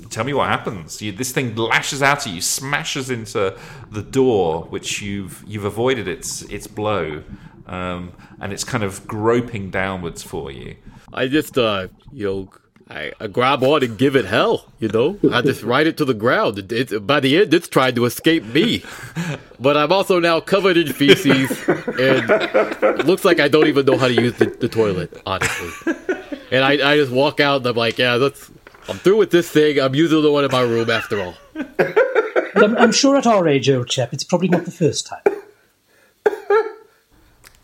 Tell 0.09 0.23
me 0.25 0.33
what 0.33 0.49
happens. 0.49 1.01
You, 1.01 1.11
this 1.11 1.31
thing 1.31 1.55
lashes 1.55 2.01
out 2.01 2.25
at 2.27 2.33
you, 2.33 2.41
smashes 2.41 3.09
into 3.09 3.57
the 3.91 4.01
door, 4.01 4.63
which 4.63 5.01
you've 5.01 5.43
you've 5.47 5.65
avoided 5.65 6.07
its 6.07 6.41
its 6.43 6.67
blow, 6.67 7.23
um, 7.67 8.11
and 8.39 8.51
it's 8.51 8.63
kind 8.63 8.83
of 8.83 9.07
groping 9.07 9.69
downwards 9.69 10.23
for 10.23 10.51
you. 10.51 10.75
I 11.13 11.27
just, 11.27 11.57
uh, 11.57 11.87
you 12.11 12.25
know, 12.25 12.49
I, 12.91 13.13
I 13.21 13.27
grab 13.27 13.63
on 13.63 13.83
and 13.83 13.97
give 13.97 14.15
it 14.15 14.25
hell. 14.25 14.65
You 14.79 14.89
know, 14.89 15.17
I 15.31 15.41
just 15.41 15.63
ride 15.63 15.87
it 15.87 15.95
to 15.97 16.05
the 16.05 16.13
ground. 16.13 16.59
It, 16.59 16.71
it's 16.71 16.93
by 16.99 17.19
the 17.21 17.37
end, 17.37 17.53
it's 17.53 17.67
trying 17.69 17.95
to 17.95 18.05
escape 18.05 18.43
me, 18.43 18.83
but 19.59 19.77
I'm 19.77 19.91
also 19.91 20.19
now 20.19 20.41
covered 20.41 20.75
in 20.75 20.91
feces, 20.91 21.49
and 21.67 22.29
it 22.99 23.05
looks 23.05 23.23
like 23.23 23.39
I 23.39 23.47
don't 23.47 23.67
even 23.67 23.85
know 23.85 23.97
how 23.97 24.07
to 24.07 24.13
use 24.13 24.33
the, 24.33 24.45
the 24.47 24.67
toilet, 24.67 25.21
honestly. 25.25 25.93
And 26.51 26.65
I, 26.65 26.91
I 26.91 26.97
just 26.97 27.11
walk 27.13 27.39
out 27.39 27.57
and 27.57 27.67
I'm 27.67 27.75
like, 27.75 27.97
yeah, 27.97 28.17
that's. 28.17 28.51
I'm 28.89 28.97
through 28.97 29.17
with 29.17 29.31
this 29.31 29.49
thing. 29.49 29.79
I'm 29.79 29.95
using 29.95 30.21
the 30.21 30.31
one 30.31 30.43
in 30.43 30.51
my 30.51 30.61
room 30.61 30.89
after 30.89 31.21
all. 31.21 31.35
I'm, 32.55 32.75
I'm 32.77 32.91
sure 32.91 33.15
at 33.15 33.25
our 33.25 33.47
age, 33.47 33.69
old 33.69 33.87
chap, 33.87 34.11
it's 34.11 34.23
probably 34.23 34.49
not 34.49 34.65
the 34.65 34.71
first 34.71 35.07
time. 35.07 35.21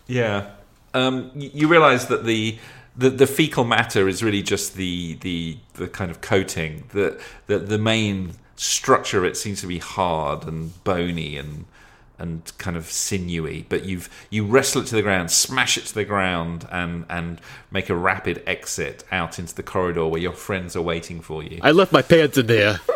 Yeah. 0.08 0.52
Um, 0.94 1.32
y- 1.36 1.52
you 1.54 1.68
realise 1.68 2.06
that 2.06 2.24
the, 2.24 2.58
the 2.98 3.10
the 3.10 3.28
fecal 3.28 3.64
matter 3.64 4.08
is 4.08 4.24
really 4.24 4.42
just 4.42 4.76
the 4.76 5.16
the, 5.22 5.58
the 5.76 5.88
kind 5.88 6.12
of 6.12 6.22
coating. 6.22 6.86
The, 6.94 7.22
the 7.46 7.60
the 7.60 7.78
main 7.78 8.34
structure 8.56 9.20
of 9.20 9.26
it 9.26 9.38
seems 9.38 9.62
to 9.62 9.68
be 9.68 9.78
hard 9.78 10.48
and 10.48 10.84
bony 10.84 11.38
and 11.38 11.66
and 12.20 12.52
kind 12.58 12.76
of 12.76 12.86
sinewy. 12.86 13.66
But 13.70 13.86
you've 13.86 14.10
you 14.30 14.46
wrestle 14.46 14.82
it 14.82 14.88
to 14.88 14.96
the 14.96 15.04
ground, 15.04 15.30
smash 15.30 15.78
it 15.78 15.86
to 15.86 15.94
the 15.94 16.06
ground, 16.06 16.68
and 16.72 17.06
and 17.10 17.40
make 17.72 17.90
a 17.90 17.96
rapid 17.96 18.42
exit 18.48 19.04
out 19.12 19.38
into 19.38 19.54
the 19.54 19.64
corridor 19.64 20.08
where 20.08 20.22
your 20.22 20.34
friends 20.34 20.76
are 20.76 20.82
waiting 20.82 21.22
for 21.22 21.44
you. 21.44 21.60
I 21.62 21.72
left 21.72 21.92
my 21.92 22.02
pants 22.02 22.38
in 22.38 22.48
there. 22.48 22.80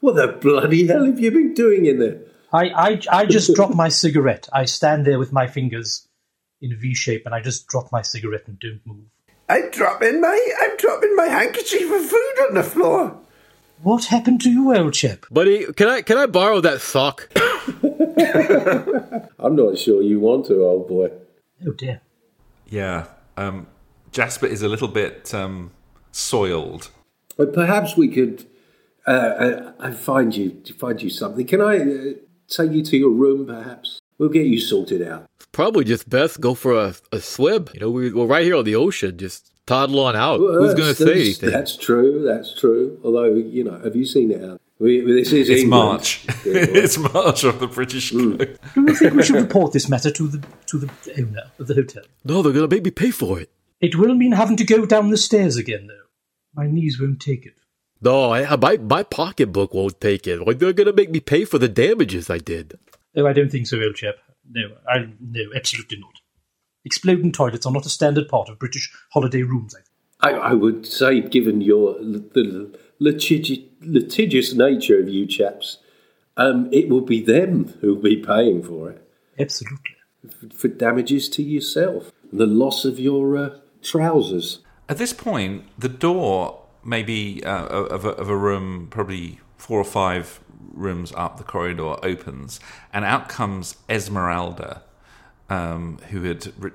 What 0.00 0.16
the 0.16 0.28
bloody 0.28 0.86
hell 0.86 1.04
have 1.04 1.20
you 1.20 1.30
been 1.30 1.52
doing 1.52 1.84
in 1.84 1.98
there? 1.98 2.22
I, 2.52 2.70
I, 2.70 3.00
I 3.10 3.26
just 3.26 3.54
dropped 3.54 3.74
my 3.74 3.90
cigarette. 3.90 4.48
I 4.50 4.64
stand 4.64 5.06
there 5.06 5.18
with 5.18 5.30
my 5.30 5.46
fingers 5.46 6.08
in 6.60 6.72
a 6.72 6.76
V 6.76 6.94
shape, 6.94 7.26
and 7.26 7.34
I 7.34 7.40
just 7.40 7.66
drop 7.66 7.90
my 7.92 8.02
cigarette 8.02 8.46
and 8.46 8.58
don't 8.58 8.80
move. 8.84 9.04
I'm 9.48 9.70
dropping 9.70 10.20
my 10.20 10.52
I'm 10.60 10.76
dropping 10.76 11.16
my 11.16 11.26
handkerchief 11.26 11.90
of 11.90 12.06
food 12.06 12.46
on 12.48 12.54
the 12.54 12.62
floor. 12.62 13.18
What 13.82 14.04
happened 14.04 14.40
to 14.42 14.50
you, 14.50 14.76
old 14.76 14.94
chap? 14.94 15.26
Buddy, 15.30 15.72
can 15.72 15.88
I 15.88 16.02
can 16.02 16.18
I 16.18 16.26
borrow 16.26 16.60
that 16.60 16.80
sock? 16.80 17.28
I'm 19.38 19.56
not 19.56 19.78
sure 19.78 20.02
you 20.02 20.20
want 20.20 20.46
to, 20.46 20.64
old 20.64 20.88
boy. 20.88 21.10
Oh 21.66 21.72
dear. 21.72 22.00
Yeah. 22.68 23.06
Um, 23.36 23.66
Jasper 24.12 24.46
is 24.46 24.62
a 24.62 24.68
little 24.68 24.88
bit 24.88 25.32
um, 25.34 25.72
soiled. 26.12 26.90
But 27.36 27.52
perhaps 27.52 27.96
we 27.96 28.08
could. 28.08 28.46
Uh, 29.06 29.10
uh, 29.10 29.72
I 29.80 29.92
find 29.92 30.36
you 30.36 30.62
find 30.78 31.00
you 31.00 31.10
something. 31.10 31.46
Can 31.46 31.62
I 31.62 31.78
uh, 31.78 32.12
take 32.48 32.72
you 32.72 32.82
to 32.84 32.96
your 32.96 33.10
room? 33.10 33.46
Perhaps 33.46 34.00
we'll 34.18 34.28
get 34.28 34.46
you 34.46 34.60
sorted 34.60 35.02
out. 35.02 35.29
Probably 35.52 35.84
just 35.84 36.08
best 36.08 36.40
go 36.40 36.54
for 36.54 36.74
a, 36.74 36.94
a 37.12 37.20
swim. 37.20 37.66
You 37.74 37.80
know, 37.80 37.90
we, 37.90 38.12
we're 38.12 38.26
right 38.26 38.44
here 38.44 38.56
on 38.56 38.64
the 38.64 38.76
ocean. 38.76 39.18
Just 39.18 39.52
toddle 39.66 40.00
on 40.00 40.16
out. 40.16 40.40
Well, 40.40 40.52
Who's 40.54 40.74
going 40.74 40.94
to 40.94 40.94
that's- 40.94 40.98
say 40.98 41.04
that's- 41.04 41.26
anything? 41.26 41.50
That's 41.50 41.76
true. 41.76 42.22
That's 42.22 42.58
true. 42.58 43.00
Although 43.04 43.34
you 43.34 43.64
know, 43.64 43.78
have 43.78 43.96
you 43.96 44.04
seen 44.04 44.30
it 44.30 44.44
out? 44.44 44.60
We, 44.78 45.00
this 45.02 45.32
is 45.32 45.50
It's 45.50 45.62
England. 45.62 45.70
March. 45.70 46.24
it's 46.46 46.96
March 46.96 47.44
of 47.44 47.60
the 47.60 47.66
British 47.66 48.12
hmm. 48.12 48.36
coast. 48.36 48.60
Do 48.74 48.80
you 48.80 48.94
think 48.94 49.14
we 49.14 49.22
should 49.22 49.36
report 49.36 49.72
this 49.72 49.90
matter 49.90 50.10
to 50.10 50.26
the 50.26 50.46
to 50.66 50.78
the 50.78 50.90
owner 51.18 51.50
of 51.58 51.66
the 51.66 51.74
hotel? 51.74 52.02
No, 52.24 52.40
they're 52.40 52.52
going 52.54 52.68
to 52.68 52.74
make 52.74 52.84
me 52.84 52.90
pay 52.90 53.10
for 53.10 53.38
it. 53.38 53.50
It 53.80 53.96
will 53.96 54.14
mean 54.14 54.32
having 54.32 54.56
to 54.56 54.64
go 54.64 54.86
down 54.86 55.10
the 55.10 55.18
stairs 55.18 55.56
again, 55.56 55.86
though. 55.86 56.06
My 56.54 56.66
knees 56.66 56.98
won't 57.00 57.20
take 57.20 57.44
it. 57.44 57.54
No, 58.00 58.32
I, 58.32 58.56
my 58.56 58.78
my 58.78 59.02
pocketbook 59.02 59.74
won't 59.74 60.00
take 60.00 60.26
it. 60.26 60.58
They're 60.58 60.72
going 60.72 60.86
to 60.86 60.92
make 60.94 61.10
me 61.10 61.20
pay 61.20 61.44
for 61.44 61.58
the 61.58 61.68
damages 61.68 62.30
I 62.30 62.38
did. 62.38 62.78
Oh, 63.14 63.26
I 63.26 63.34
don't 63.34 63.50
think 63.50 63.66
so, 63.66 63.78
old 63.82 63.96
chap. 63.96 64.14
No, 64.52 64.76
I 64.88 65.08
no, 65.20 65.42
absolutely 65.54 65.98
not. 65.98 66.20
Exploding 66.84 67.32
toilets 67.32 67.66
are 67.66 67.72
not 67.72 67.86
a 67.86 67.90
standard 67.90 68.28
part 68.28 68.48
of 68.48 68.58
British 68.58 68.92
holiday 69.12 69.42
rooms. 69.42 69.74
I 69.74 69.78
think. 69.78 69.86
I, 70.22 70.50
I 70.50 70.52
would 70.52 70.86
say, 70.86 71.20
given 71.20 71.60
your 71.60 71.94
the 71.94 72.78
litigious, 72.98 73.58
litigious 73.80 74.52
nature 74.54 75.00
of 75.00 75.08
you 75.08 75.26
chaps, 75.26 75.78
um, 76.36 76.68
it 76.72 76.88
will 76.88 77.00
be 77.00 77.22
them 77.22 77.74
who 77.80 77.94
will 77.94 78.02
be 78.02 78.16
paying 78.16 78.62
for 78.62 78.90
it 78.90 79.08
Absolutely. 79.38 79.96
for 80.54 80.68
damages 80.68 81.28
to 81.30 81.42
yourself, 81.42 82.12
the 82.32 82.46
loss 82.46 82.84
of 82.84 82.98
your 82.98 83.36
uh, 83.36 83.50
trousers. 83.82 84.60
At 84.88 84.98
this 84.98 85.12
point, 85.12 85.64
the 85.78 85.88
door, 85.88 86.62
maybe 86.84 87.42
uh, 87.44 87.66
of, 87.66 88.04
a, 88.04 88.10
of 88.10 88.28
a 88.28 88.36
room, 88.36 88.88
probably 88.90 89.40
four 89.56 89.78
or 89.78 89.84
five 89.84 90.40
rooms 90.72 91.12
up 91.16 91.36
the 91.36 91.44
corridor, 91.44 91.96
opens, 92.04 92.60
and 92.92 93.04
out 93.04 93.28
comes 93.28 93.76
Esmeralda, 93.88 94.82
um, 95.48 95.98
who 96.10 96.22
had 96.22 96.52
re- 96.58 96.70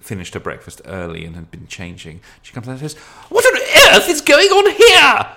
finished 0.00 0.34
her 0.34 0.40
breakfast 0.40 0.80
early 0.84 1.24
and 1.24 1.36
had 1.36 1.50
been 1.50 1.66
changing. 1.66 2.20
She 2.42 2.52
comes 2.52 2.68
out 2.68 2.72
and 2.72 2.80
says, 2.80 2.94
"What 3.28 3.44
on 3.44 3.94
earth 3.94 4.08
is 4.08 4.20
going 4.20 4.48
on 4.48 4.70
here, 4.72 5.36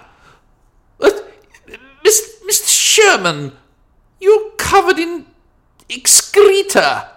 uh, 1.02 1.78
Miss, 2.04 2.36
Mr. 2.46 2.68
Sherman? 2.68 3.58
You're 4.20 4.52
covered 4.52 5.00
in 5.00 5.26
excreta. 5.89 7.10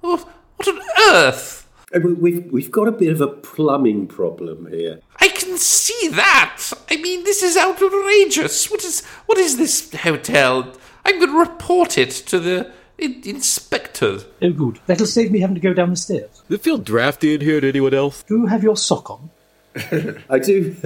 What 0.00 0.26
on 0.66 0.80
earth?" 1.08 1.59
We- 1.92 2.12
We've, 2.12 2.52
we've 2.52 2.70
got 2.70 2.86
a 2.88 2.92
bit 2.92 3.10
of 3.12 3.20
a 3.20 3.26
plumbing 3.26 4.06
problem 4.06 4.68
here. 4.70 5.00
I 5.18 5.28
can 5.28 5.56
see 5.58 6.08
that. 6.08 6.62
I 6.90 6.96
mean, 6.96 7.24
this 7.24 7.42
is 7.42 7.56
outrageous. 7.56 8.70
What 8.70 8.84
is 8.84 9.04
what 9.26 9.38
is 9.38 9.56
this 9.56 9.92
hotel? 9.92 10.72
I'm 11.04 11.18
going 11.18 11.30
to 11.32 11.50
report 11.50 11.98
it 11.98 12.10
to 12.10 12.38
the 12.38 12.70
in- 12.98 13.22
inspector. 13.24 14.20
Oh, 14.42 14.50
good. 14.52 14.78
That'll 14.86 15.06
save 15.06 15.32
me 15.32 15.40
having 15.40 15.56
to 15.56 15.60
go 15.60 15.72
down 15.74 15.90
the 15.90 15.96
stairs. 15.96 16.42
Does 16.48 16.58
it 16.58 16.62
feel 16.62 16.78
drafty 16.78 17.34
in 17.34 17.40
here 17.40 17.60
to 17.60 17.68
anyone 17.68 17.94
else? 17.94 18.22
Do 18.22 18.38
you 18.38 18.46
have 18.46 18.62
your 18.62 18.76
sock 18.76 19.10
on? 19.10 19.30
I 20.28 20.38
do, 20.38 20.76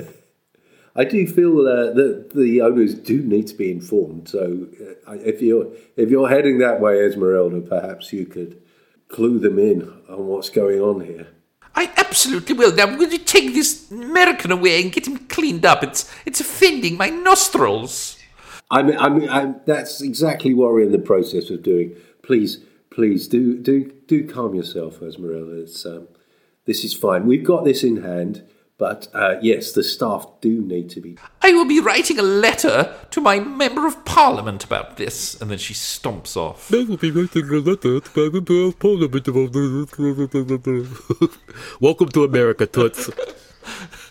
I 0.96 1.04
do 1.04 1.26
feel 1.26 1.66
uh, 1.66 1.92
that 1.92 2.30
the 2.34 2.60
owners 2.62 2.94
do 2.94 3.20
need 3.22 3.46
to 3.48 3.54
be 3.54 3.70
informed. 3.70 4.28
So, 4.28 4.68
uh, 5.06 5.12
if 5.24 5.42
you're 5.42 5.66
if 5.96 6.08
you're 6.10 6.28
heading 6.28 6.58
that 6.58 6.80
way, 6.80 7.00
Esmeralda, 7.04 7.60
perhaps 7.60 8.12
you 8.12 8.24
could 8.26 8.60
clue 9.14 9.38
them 9.38 9.58
in 9.58 9.82
on 10.08 10.26
what's 10.26 10.50
going 10.50 10.80
on 10.80 11.00
here. 11.00 11.28
I 11.76 11.92
absolutely 11.96 12.54
will. 12.54 12.74
Now, 12.74 12.96
will 12.96 13.10
you 13.10 13.18
take 13.18 13.54
this 13.54 13.90
American 13.90 14.50
away 14.50 14.82
and 14.82 14.92
get 14.92 15.06
him 15.06 15.18
cleaned 15.28 15.64
up? 15.64 15.82
It's 15.82 16.10
it's 16.26 16.40
offending 16.40 16.96
my 16.96 17.10
nostrils. 17.10 18.18
I 18.70 18.82
mean, 18.82 18.98
I 18.98 19.08
mean, 19.08 19.28
I, 19.28 19.54
that's 19.66 20.00
exactly 20.00 20.52
what 20.52 20.72
we're 20.72 20.82
in 20.82 20.92
the 20.92 20.98
process 20.98 21.50
of 21.50 21.62
doing. 21.62 21.94
Please, 22.22 22.64
please 22.90 23.28
do 23.28 23.56
do 23.56 23.92
do 24.06 24.26
calm 24.26 24.54
yourself, 24.54 25.02
Esmeralda. 25.02 25.62
It's, 25.62 25.86
um, 25.86 26.08
this 26.64 26.84
is 26.84 26.94
fine. 26.94 27.26
We've 27.26 27.44
got 27.44 27.64
this 27.64 27.84
in 27.84 28.02
hand. 28.02 28.42
But 28.76 29.06
uh, 29.14 29.36
yes, 29.40 29.70
the 29.70 29.84
staff 29.84 30.26
do 30.40 30.60
need 30.60 30.90
to 30.90 31.00
be. 31.00 31.16
I 31.42 31.52
will 31.52 31.64
be 31.64 31.78
writing 31.78 32.18
a 32.18 32.22
letter 32.22 32.92
to 33.12 33.20
my 33.20 33.38
member 33.38 33.86
of 33.86 34.04
parliament 34.04 34.64
about 34.64 34.96
this. 34.96 35.40
And 35.40 35.48
then 35.48 35.58
she 35.58 35.74
stomps 35.74 36.36
off. 36.36 36.66
That 36.68 36.88
will 36.88 36.96
be 36.96 37.12
writing 37.12 37.48
a 37.50 37.58
letter 37.58 38.00
to 38.00 38.10
my 38.16 38.30
member 38.32 38.64
of 38.64 38.80
parliament 38.80 39.28
about 39.28 39.52
this. 39.52 39.78
Welcome 41.80 42.08
to 42.08 42.24
America, 42.24 42.66
Toots. 42.66 43.10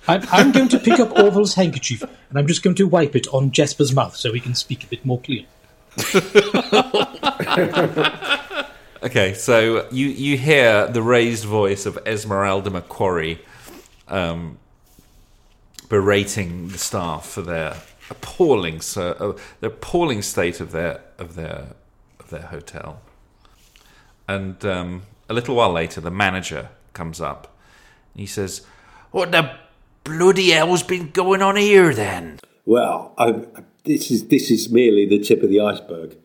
I'm, 0.08 0.24
I'm 0.32 0.54
going 0.54 0.70
to 0.70 0.80
pick 0.80 0.98
up 0.98 1.12
Orville's 1.20 1.56
handkerchief 1.56 2.02
and 2.02 2.40
I'm 2.40 2.48
just 2.48 2.64
going 2.64 2.78
to 2.78 2.88
wipe 2.88 3.18
it 3.18 3.28
on 3.34 3.52
Jasper's 3.52 3.94
mouth 3.94 4.16
so 4.16 4.32
he 4.32 4.40
can 4.40 4.56
speak 4.56 4.86
a 4.86 4.88
bit 4.88 5.06
more 5.06 5.20
clearly. 5.20 5.50
Okay, 9.04 9.34
so 9.34 9.86
you 9.92 10.08
you 10.08 10.38
hear 10.38 10.88
the 10.88 11.02
raised 11.02 11.44
voice 11.44 11.86
of 11.86 12.00
Esmeralda 12.06 12.70
Macquarie 12.70 13.42
um, 14.08 14.58
berating 15.90 16.70
the 16.70 16.78
staff 16.78 17.26
for 17.26 17.42
their 17.42 17.78
appalling 18.10 18.82
so, 18.82 19.12
uh, 19.12 19.42
the 19.60 19.68
appalling 19.68 20.22
state 20.22 20.60
of 20.60 20.72
their 20.72 21.02
of 21.18 21.36
their 21.36 21.68
of 22.20 22.30
their 22.30 22.44
hotel. 22.44 23.02
And 24.28 24.64
um, 24.66 25.04
a 25.30 25.34
little 25.34 25.56
while 25.56 25.72
later, 25.72 26.02
the 26.02 26.12
manager 26.12 26.70
comes 26.94 27.20
up. 27.20 27.56
And 28.14 28.22
he 28.22 28.26
says, 28.28 28.62
What 29.12 29.32
the 29.32 29.52
bloody 30.04 30.52
hell's 30.52 30.84
been 30.84 31.12
going 31.12 31.42
on 31.42 31.56
here 31.56 31.94
then? 31.94 32.40
Well, 32.66 33.14
I, 33.18 33.46
this 33.84 34.10
is 34.12 34.28
this 34.28 34.50
is 34.50 34.70
merely 34.70 35.06
the 35.06 35.20
tip 35.20 35.44
of 35.44 35.50
the 35.50 35.60
iceberg. 35.60 36.18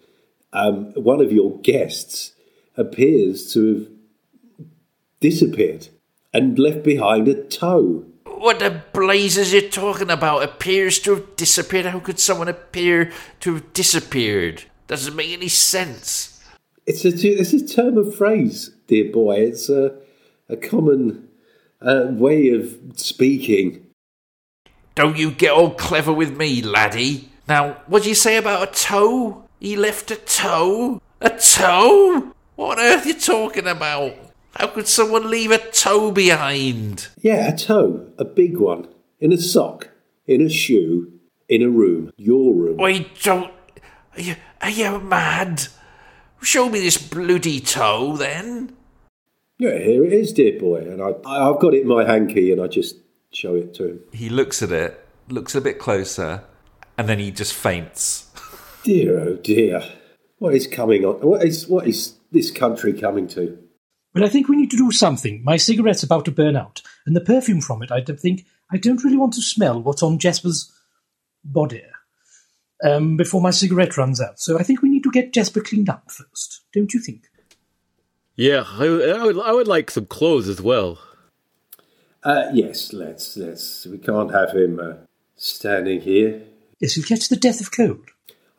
Um, 0.52 0.92
one 0.94 1.20
of 1.20 1.32
your 1.32 1.58
guests 1.60 2.32
appears 2.76 3.52
to 3.52 3.74
have 3.74 3.88
disappeared 5.20 5.88
and 6.32 6.58
left 6.58 6.82
behind 6.82 7.28
a 7.28 7.42
toe. 7.42 8.04
What 8.24 8.60
the 8.60 8.82
blazes 8.92 9.52
you're 9.52 9.62
talking 9.62 10.10
about? 10.10 10.42
Appears 10.42 10.98
to 11.00 11.14
have 11.14 11.36
disappeared. 11.36 11.86
How 11.86 12.00
could 12.00 12.20
someone 12.20 12.48
appear 12.48 13.12
to 13.40 13.54
have 13.54 13.72
disappeared? 13.72 14.64
Doesn't 14.86 15.16
make 15.16 15.30
any 15.30 15.48
sense. 15.48 16.40
It's 16.86 17.04
a 17.04 17.08
it's 17.08 17.52
a 17.52 17.66
term 17.66 17.98
of 17.98 18.14
phrase, 18.14 18.70
dear 18.86 19.12
boy. 19.12 19.40
It's 19.40 19.68
a 19.68 19.96
a 20.48 20.56
common 20.56 21.28
uh, 21.80 22.06
way 22.10 22.50
of 22.50 22.78
speaking. 22.96 23.86
Don't 24.94 25.16
you 25.16 25.30
get 25.30 25.52
all 25.52 25.70
clever 25.70 26.12
with 26.12 26.36
me, 26.36 26.62
laddie. 26.62 27.28
Now, 27.46 27.82
what 27.86 28.02
do 28.02 28.08
you 28.08 28.14
say 28.14 28.36
about 28.36 28.68
a 28.68 28.72
toe? 28.72 29.44
He 29.60 29.76
left 29.76 30.10
a 30.10 30.16
toe? 30.16 31.00
A 31.20 31.30
toe? 31.30 32.34
What 32.56 32.78
on 32.78 32.84
earth 32.84 33.04
are 33.04 33.08
you 33.08 33.14
talking 33.14 33.66
about? 33.66 34.14
How 34.56 34.66
could 34.68 34.88
someone 34.88 35.30
leave 35.30 35.50
a 35.50 35.58
toe 35.58 36.10
behind? 36.10 37.08
Yeah, 37.20 37.52
a 37.52 37.56
toe, 37.56 38.06
a 38.18 38.24
big 38.24 38.58
one, 38.58 38.88
in 39.20 39.32
a 39.32 39.38
sock, 39.38 39.90
in 40.26 40.40
a 40.40 40.48
shoe, 40.48 41.12
in 41.48 41.62
a 41.62 41.68
room, 41.68 42.12
your 42.16 42.54
room. 42.54 42.80
I 42.80 43.06
don't. 43.22 43.52
Are 44.16 44.20
you, 44.20 44.36
are 44.60 44.70
you 44.70 44.98
mad? 45.00 45.68
Show 46.42 46.68
me 46.68 46.80
this 46.80 46.98
bloody 46.98 47.60
toe 47.60 48.16
then. 48.16 48.74
Yeah, 49.58 49.76
here 49.78 50.04
it 50.04 50.12
is, 50.12 50.32
dear 50.32 50.58
boy, 50.58 50.78
and 50.78 51.02
I 51.02 51.08
I've 51.24 51.58
got 51.60 51.74
it 51.74 51.82
in 51.82 51.88
my 51.88 52.04
hanky, 52.04 52.52
and 52.52 52.60
I 52.60 52.68
just 52.68 52.96
show 53.32 53.54
it 53.56 53.74
to 53.74 53.88
him. 53.88 54.00
he 54.12 54.28
looks 54.28 54.62
at 54.62 54.70
it, 54.72 55.04
looks 55.28 55.54
a 55.54 55.60
bit 55.60 55.78
closer, 55.78 56.44
and 56.96 57.08
then 57.08 57.18
he 57.18 57.30
just 57.30 57.52
faints. 57.54 58.30
Dear, 58.84 59.18
oh 59.18 59.34
dear, 59.36 59.82
what 60.38 60.54
is 60.54 60.66
coming 60.68 61.04
on? 61.04 61.16
What 61.20 61.44
is 61.44 61.66
what 61.66 61.86
is 61.88 62.14
this 62.30 62.50
country 62.52 62.92
coming 62.92 63.26
to? 63.28 63.58
Well, 64.14 64.24
I 64.24 64.28
think 64.28 64.48
we 64.48 64.56
need 64.56 64.70
to 64.70 64.76
do 64.76 64.90
something. 64.90 65.42
My 65.44 65.56
cigarette's 65.56 66.02
about 66.02 66.24
to 66.24 66.30
burn 66.30 66.56
out, 66.56 66.82
and 67.06 67.14
the 67.14 67.20
perfume 67.20 67.60
from 67.60 67.82
it, 67.82 67.92
I 67.92 68.00
don't 68.00 68.18
think, 68.18 68.46
I 68.72 68.78
don't 68.78 69.04
really 69.04 69.16
want 69.16 69.34
to 69.34 69.42
smell 69.42 69.82
what's 69.82 70.02
on 70.02 70.18
Jasper's 70.18 70.72
body 71.44 71.82
um, 72.84 73.16
before 73.16 73.40
my 73.40 73.50
cigarette 73.50 73.96
runs 73.96 74.20
out. 74.20 74.40
So 74.40 74.58
I 74.58 74.62
think 74.62 74.82
we 74.82 74.88
need 74.88 75.02
to 75.04 75.10
get 75.10 75.32
Jasper 75.32 75.60
cleaned 75.60 75.88
up 75.88 76.10
first, 76.10 76.62
don't 76.72 76.92
you 76.92 77.00
think? 77.00 77.24
Yeah, 78.36 78.64
I, 78.66 78.84
I 78.84 79.24
would. 79.24 79.38
I 79.40 79.52
would 79.52 79.66
like 79.66 79.90
some 79.90 80.06
clothes 80.06 80.48
as 80.48 80.60
well. 80.60 81.00
Uh, 82.22 82.44
yes, 82.52 82.92
let's 82.92 83.36
let's. 83.36 83.84
We 83.84 83.98
can't 83.98 84.32
have 84.32 84.52
him 84.52 84.78
uh, 84.78 84.94
standing 85.34 86.00
here. 86.00 86.42
Yes, 86.78 86.92
he'll 86.92 87.04
catch 87.04 87.28
the 87.28 87.36
death 87.36 87.60
of 87.60 87.72
cold. 87.72 88.10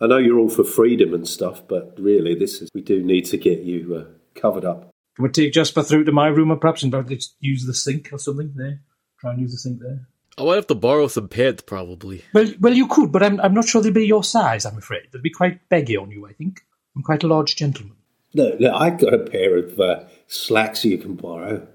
I 0.01 0.07
know 0.07 0.17
you're 0.17 0.37
all 0.37 0.49
for 0.49 0.65
freedom 0.65 1.13
and 1.13 1.25
stuff, 1.25 1.65
but 1.65 1.95
really, 1.97 2.35
this 2.35 2.61
is 2.61 2.69
we 2.73 2.81
do 2.81 3.01
need 3.01 3.25
to 3.27 3.37
get 3.37 3.59
you 3.59 3.95
uh, 3.95 4.39
covered 4.39 4.65
up. 4.65 4.89
Can 5.15 5.23
we 5.23 5.29
take 5.29 5.53
Jasper 5.53 5.83
through 5.83 6.05
to 6.05 6.11
my 6.11 6.27
room, 6.27 6.51
or 6.51 6.57
perhaps 6.57 6.83
and 6.83 6.93
let's 6.93 7.35
use 7.39 7.65
the 7.65 7.73
sink 7.73 8.09
or 8.11 8.19
something 8.19 8.53
there? 8.55 8.81
Try 9.19 9.31
and 9.31 9.41
use 9.41 9.51
the 9.51 9.57
sink 9.57 9.79
there. 9.81 10.07
I 10.37 10.45
might 10.45 10.55
have 10.55 10.67
to 10.67 10.75
borrow 10.75 11.07
some 11.07 11.27
pants, 11.27 11.63
probably. 11.63 12.23
Well, 12.33 12.53
well, 12.61 12.73
you 12.73 12.87
could, 12.87 13.11
but 13.11 13.21
I'm, 13.21 13.41
I'm 13.41 13.53
not 13.53 13.67
sure 13.67 13.81
they'd 13.81 13.93
be 13.93 14.07
your 14.07 14.23
size. 14.23 14.65
I'm 14.65 14.77
afraid 14.77 15.07
They'd 15.11 15.21
be 15.21 15.29
quite 15.29 15.67
baggy 15.67 15.97
on 15.97 16.11
you. 16.11 16.25
I 16.25 16.31
think 16.31 16.61
I'm 16.95 17.03
quite 17.03 17.23
a 17.23 17.27
large 17.27 17.57
gentleman. 17.57 17.97
No, 18.33 18.55
no, 18.59 18.73
I've 18.73 18.99
got 18.99 19.13
a 19.13 19.19
pair 19.19 19.57
of 19.57 19.79
uh, 19.79 20.03
slacks 20.27 20.85
you 20.85 20.97
can 20.97 21.15
borrow. 21.15 21.67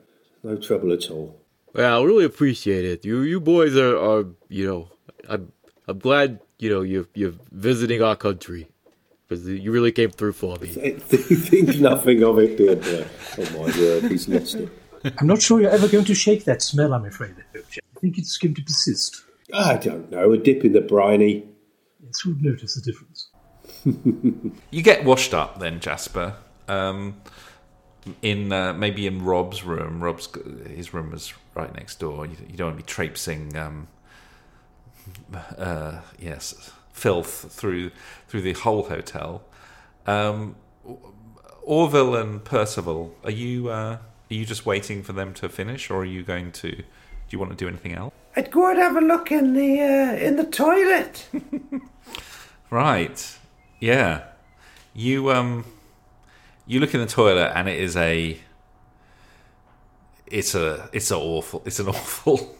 No 0.42 0.56
trouble 0.56 0.92
at 0.92 1.10
all. 1.10 1.40
Yeah, 1.74 1.98
I 1.98 2.02
really 2.02 2.24
appreciate 2.24 2.84
it. 2.84 3.04
You, 3.04 3.22
you 3.22 3.40
boys 3.40 3.76
are, 3.76 3.96
are 3.96 4.26
you 4.48 4.66
know, 4.66 4.88
I'm, 5.28 5.52
I'm 5.88 5.98
glad 5.98 6.40
you 6.58 6.70
know 6.70 6.82
you're, 6.82 7.08
you're 7.14 7.34
visiting 7.50 8.02
our 8.02 8.16
country 8.16 8.68
because 9.28 9.46
you 9.48 9.72
really 9.72 9.92
came 9.92 10.10
through 10.10 10.32
for 10.32 10.56
me. 10.60 10.68
Think 10.68 11.78
nothing 11.80 12.22
of 12.22 12.38
it, 12.38 12.56
dear 12.56 12.76
boy. 12.76 13.06
Oh 13.38 13.50
my 13.52 13.78
word, 13.78 14.10
he's 14.10 14.28
lost 14.28 14.54
it. 14.56 14.68
I'm 15.18 15.26
not 15.26 15.42
sure 15.42 15.60
you're 15.60 15.70
ever 15.70 15.88
going 15.88 16.04
to 16.06 16.14
shake 16.14 16.44
that 16.44 16.62
smell. 16.62 16.94
I'm 16.94 17.04
afraid. 17.04 17.34
I 17.54 18.00
think 18.00 18.18
it's 18.18 18.36
going 18.38 18.54
to 18.54 18.62
persist. 18.62 19.24
I 19.52 19.76
don't 19.76 20.10
know. 20.10 20.32
A 20.32 20.38
dip 20.38 20.64
in 20.64 20.72
the 20.72 20.80
briny. 20.80 21.44
Yes, 22.02 22.20
who'd 22.20 22.42
notice 22.42 22.74
the 22.74 22.90
difference? 22.90 23.28
You 24.70 24.82
get 24.82 25.04
washed 25.04 25.34
up 25.34 25.60
then, 25.60 25.78
Jasper. 25.78 26.36
Um, 26.68 27.20
in 28.22 28.52
uh, 28.52 28.72
maybe 28.72 29.06
in 29.06 29.24
Rob's 29.24 29.62
room. 29.62 30.02
Rob's 30.02 30.28
his 30.68 30.94
room 30.94 31.10
was 31.10 31.32
right 31.54 31.74
next 31.74 32.00
door. 32.00 32.26
You, 32.26 32.36
you 32.48 32.56
don't 32.56 32.68
want 32.68 32.78
to 32.78 32.84
be 32.84 32.86
traipsing, 32.86 33.56
um, 33.56 33.88
uh, 35.58 36.00
yes, 36.18 36.72
filth 36.94 37.52
through 37.52 37.90
through 38.26 38.40
the 38.40 38.54
whole 38.54 38.84
hotel. 38.84 39.42
Um, 40.06 40.56
Orville 41.62 42.14
and 42.14 42.42
Percival, 42.42 43.14
are 43.22 43.30
you 43.30 43.68
uh, 43.68 43.98
are 43.98 44.00
you 44.28 44.46
just 44.46 44.64
waiting 44.64 45.02
for 45.02 45.12
them 45.12 45.34
to 45.34 45.50
finish, 45.50 45.90
or 45.90 45.98
are 45.98 46.04
you 46.06 46.22
going 46.22 46.52
to? 46.52 46.70
Do 46.72 46.84
you 47.30 47.38
want 47.38 47.50
to 47.50 47.56
do 47.56 47.68
anything 47.68 47.92
else? 47.92 48.14
I'd 48.36 48.50
go 48.50 48.70
and 48.70 48.78
have 48.78 48.96
a 48.96 49.00
look 49.00 49.30
in 49.30 49.52
the 49.52 49.80
uh, 49.80 50.14
in 50.14 50.36
the 50.36 50.44
toilet. 50.44 51.28
Right. 52.74 53.38
Yeah. 53.78 54.24
You 54.94 55.30
um 55.30 55.64
you 56.66 56.80
look 56.80 56.92
in 56.92 57.00
the 57.00 57.06
toilet 57.06 57.52
and 57.54 57.68
it 57.68 57.78
is 57.78 57.96
a 57.96 58.36
it's 60.26 60.56
a 60.56 60.88
it's 60.92 61.12
a 61.12 61.16
awful 61.16 61.62
it's 61.66 61.78
an 61.78 61.86
awful 61.96 62.56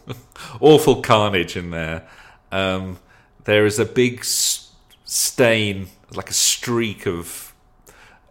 awful 0.60 1.02
carnage 1.02 1.56
in 1.56 1.70
there. 1.70 2.06
Um 2.52 2.98
there 3.44 3.66
is 3.66 3.78
a 3.78 3.84
big 3.84 4.24
stain 4.24 5.88
like 6.14 6.30
a 6.30 6.34
streak 6.34 7.06
of 7.06 7.54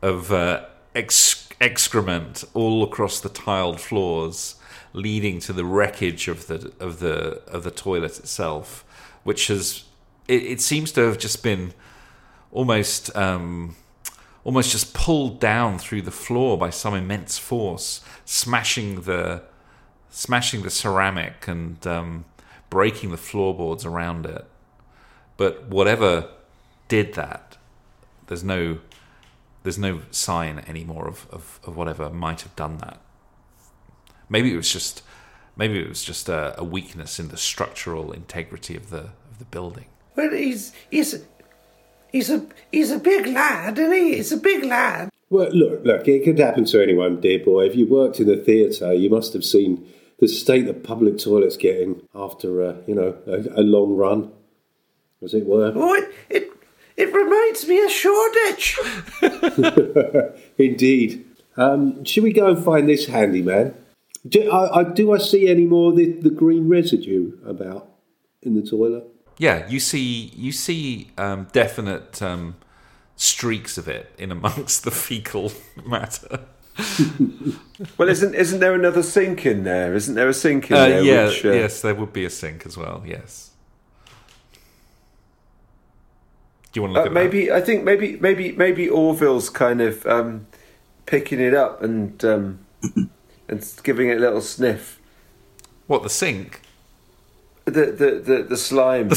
of 0.01 0.31
uh, 0.31 0.65
ex- 0.93 1.47
excrement 1.61 2.43
all 2.53 2.83
across 2.83 3.21
the 3.21 3.29
tiled 3.29 3.79
floors, 3.79 4.55
leading 4.91 5.39
to 5.39 5.53
the 5.53 5.63
wreckage 5.63 6.27
of 6.27 6.47
the 6.47 6.73
of 6.79 6.99
the 6.99 7.41
of 7.47 7.63
the 7.63 7.71
toilet 7.71 8.19
itself, 8.19 8.83
which 9.23 9.47
has 9.47 9.85
it, 10.27 10.43
it 10.43 10.61
seems 10.61 10.91
to 10.91 11.01
have 11.01 11.17
just 11.17 11.43
been 11.43 11.73
almost 12.51 13.15
um, 13.15 13.75
almost 14.43 14.71
just 14.71 14.93
pulled 14.93 15.39
down 15.39 15.79
through 15.79 16.01
the 16.01 16.11
floor 16.11 16.57
by 16.57 16.69
some 16.69 16.93
immense 16.93 17.37
force, 17.37 18.01
smashing 18.25 19.01
the 19.01 19.43
smashing 20.09 20.61
the 20.63 20.69
ceramic 20.69 21.47
and 21.47 21.85
um, 21.87 22.25
breaking 22.69 23.09
the 23.11 23.17
floorboards 23.17 23.85
around 23.85 24.25
it. 24.25 24.45
But 25.37 25.67
whatever 25.67 26.29
did 26.87 27.13
that, 27.15 27.57
there's 28.27 28.43
no 28.43 28.79
there's 29.63 29.79
no 29.79 30.01
sign 30.11 30.63
anymore 30.67 31.07
of, 31.07 31.25
of, 31.31 31.59
of 31.63 31.77
whatever 31.77 32.09
might 32.09 32.41
have 32.41 32.53
done 32.57 32.77
that. 32.79 32.99
Maybe 34.29 34.53
it 34.53 34.57
was 34.57 34.71
just 34.71 35.03
maybe 35.55 35.79
it 35.79 35.87
was 35.87 36.03
just 36.03 36.29
a, 36.29 36.53
a 36.59 36.63
weakness 36.63 37.19
in 37.19 37.29
the 37.29 37.37
structural 37.37 38.11
integrity 38.11 38.75
of 38.75 38.89
the 38.89 39.09
of 39.31 39.39
the 39.39 39.45
building. 39.45 39.85
Well, 40.15 40.31
he's 40.31 40.73
he's 40.89 41.23
he's 42.11 42.29
a 42.29 42.45
he's 42.71 42.91
a 42.91 42.99
big 42.99 43.27
lad, 43.27 43.79
isn't 43.79 43.93
he? 43.93 44.15
He's 44.15 44.31
a 44.31 44.37
big 44.37 44.63
lad. 44.63 45.09
Well, 45.29 45.49
look, 45.51 45.83
look, 45.83 46.07
it 46.07 46.23
could 46.23 46.37
happen 46.37 46.65
to 46.65 46.83
anyone, 46.83 47.19
dear 47.19 47.39
boy. 47.39 47.65
If 47.65 47.75
you 47.75 47.87
worked 47.87 48.19
in 48.19 48.29
a 48.29 48.37
theatre, 48.37 48.93
you 48.93 49.09
must 49.09 49.33
have 49.33 49.43
seen 49.43 49.91
the 50.19 50.27
state 50.27 50.67
the 50.67 50.75
public 50.75 51.17
toilets 51.17 51.57
getting 51.57 52.01
after, 52.13 52.61
a, 52.61 52.77
you 52.85 52.93
know, 52.93 53.17
a, 53.25 53.61
a 53.61 53.63
long 53.63 53.95
run, 53.95 54.31
as 55.23 55.33
it 55.33 55.45
were. 55.45 55.71
Oh, 55.75 55.93
it 55.95 56.09
it, 56.29 56.49
it 56.97 57.13
reminds 57.13 57.67
me 57.67 57.83
of 57.83 57.89
Shoreditch. 57.91 58.79
Indeed. 60.57 61.25
Um, 61.57 62.03
should 62.03 62.23
we 62.23 62.33
go 62.33 62.47
and 62.47 62.63
find 62.63 62.89
this 62.89 63.05
handyman? 63.07 63.75
Do 64.27 64.49
I, 64.51 64.79
I, 64.79 64.83
do 64.85 65.11
I 65.13 65.17
see 65.17 65.47
any 65.49 65.65
more 65.65 65.91
of 65.91 65.97
the, 65.97 66.11
the 66.13 66.29
green 66.29 66.67
residue 66.69 67.37
about 67.45 67.89
in 68.41 68.55
the 68.55 68.61
toilet? 68.61 69.05
Yeah, 69.37 69.67
you 69.67 69.79
see 69.79 70.31
you 70.35 70.51
see 70.51 71.09
um, 71.17 71.47
definite 71.51 72.21
um, 72.21 72.55
streaks 73.15 73.77
of 73.77 73.87
it 73.87 74.11
in 74.17 74.31
amongst 74.31 74.83
the 74.83 74.91
fecal 74.91 75.51
matter. 75.85 76.41
Well, 77.97 78.07
isn't 78.07 78.33
isn't 78.35 78.59
there 78.61 78.73
another 78.75 79.03
sink 79.03 79.45
in 79.45 79.63
there? 79.63 79.93
Isn't 79.93 80.15
there 80.15 80.29
a 80.29 80.33
sink 80.33 80.71
in 80.71 80.77
Uh, 80.77 80.87
there? 80.87 81.03
yeah, 81.03 81.25
which, 81.25 81.43
uh, 81.45 81.51
yes, 81.51 81.81
there 81.81 81.93
would 81.93 82.13
be 82.13 82.23
a 82.25 82.29
sink 82.29 82.65
as 82.65 82.77
well. 82.77 83.03
Yes. 83.05 83.51
Do 86.73 86.79
you 86.79 86.81
want 86.81 86.95
to 86.95 86.99
look 87.01 87.05
Uh, 87.05 87.09
at 87.09 87.13
maybe 87.13 87.51
I 87.51 87.61
think 87.61 87.83
maybe 87.83 88.17
maybe 88.19 88.51
maybe 88.53 88.89
Orville's 88.89 89.49
kind 89.49 89.79
of 89.79 90.05
um, 90.07 90.47
picking 91.05 91.39
it 91.39 91.53
up 91.53 91.81
and 91.83 92.23
um, 92.25 92.59
and 93.47 93.73
giving 93.83 94.09
it 94.09 94.17
a 94.17 94.19
little 94.19 94.41
sniff. 94.41 94.99
what 95.87 96.01
the 96.03 96.09
sink? 96.09 96.61
The 97.65 97.71
the 97.71 98.21
the, 98.25 98.43
the 98.49 98.57
slime. 98.57 99.09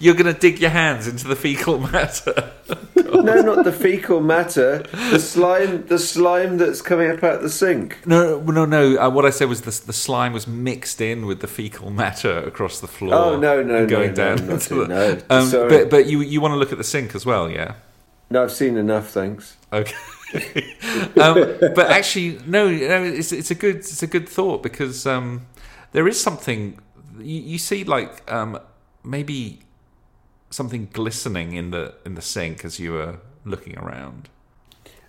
You're 0.00 0.14
going 0.14 0.32
to 0.32 0.38
dig 0.38 0.60
your 0.60 0.70
hands 0.70 1.06
into 1.08 1.26
the 1.26 1.34
fecal 1.36 1.78
matter. 1.92 2.52
no, 2.96 3.40
not 3.42 3.64
the 3.64 3.72
fecal 3.72 4.20
matter. 4.20 4.78
The 5.10 5.18
slime. 5.18 5.86
The 5.86 5.98
slime 5.98 6.56
that's 6.58 6.80
coming 6.82 7.10
up 7.10 7.24
out 7.24 7.42
the 7.42 7.50
sink. 7.50 8.06
No, 8.06 8.40
no, 8.40 8.64
no. 8.64 8.96
Uh, 8.96 9.10
what 9.10 9.24
I 9.24 9.30
said 9.30 9.48
was 9.48 9.62
the, 9.62 9.86
the 9.86 9.92
slime 9.92 10.32
was 10.32 10.46
mixed 10.46 11.00
in 11.00 11.26
with 11.26 11.40
the 11.40 11.48
fecal 11.48 11.90
matter 11.90 12.38
across 12.38 12.78
the 12.80 12.86
floor. 12.86 13.14
Oh, 13.14 13.38
no, 13.38 13.62
no, 13.62 13.86
going 13.86 14.10
no, 14.10 14.14
down. 14.14 14.46
no, 14.46 14.54
into 14.54 14.74
the- 14.74 14.86
no, 14.88 15.18
Um, 15.30 15.46
sorry. 15.48 15.68
but 15.68 15.90
but 15.90 16.06
you 16.06 16.20
you 16.20 16.40
want 16.40 16.52
to 16.52 16.56
look 16.58 16.70
at 16.72 16.78
the 16.78 16.84
sink 16.84 17.14
as 17.14 17.26
well, 17.26 17.50
yeah? 17.50 17.74
No, 18.30 18.44
I've 18.44 18.52
seen 18.52 18.76
enough. 18.76 19.08
Thanks. 19.10 19.56
Okay. 19.72 19.94
um, 21.20 21.34
but 21.74 21.90
actually, 21.90 22.38
no, 22.46 22.68
no. 22.70 23.02
It's 23.02 23.32
it's 23.32 23.50
a 23.50 23.54
good 23.54 23.76
it's 23.76 24.02
a 24.02 24.06
good 24.06 24.28
thought 24.28 24.62
because 24.62 25.06
um, 25.06 25.46
there 25.92 26.06
is 26.06 26.20
something 26.20 26.78
you, 27.18 27.40
you 27.40 27.58
see 27.58 27.84
like 27.84 28.30
um, 28.30 28.58
maybe 29.02 29.60
something 30.50 30.88
glistening 30.92 31.52
in 31.54 31.70
the 31.70 31.94
in 32.04 32.14
the 32.14 32.22
sink 32.22 32.64
as 32.64 32.78
you 32.78 32.92
were 32.92 33.18
looking 33.44 33.78
around. 33.78 34.28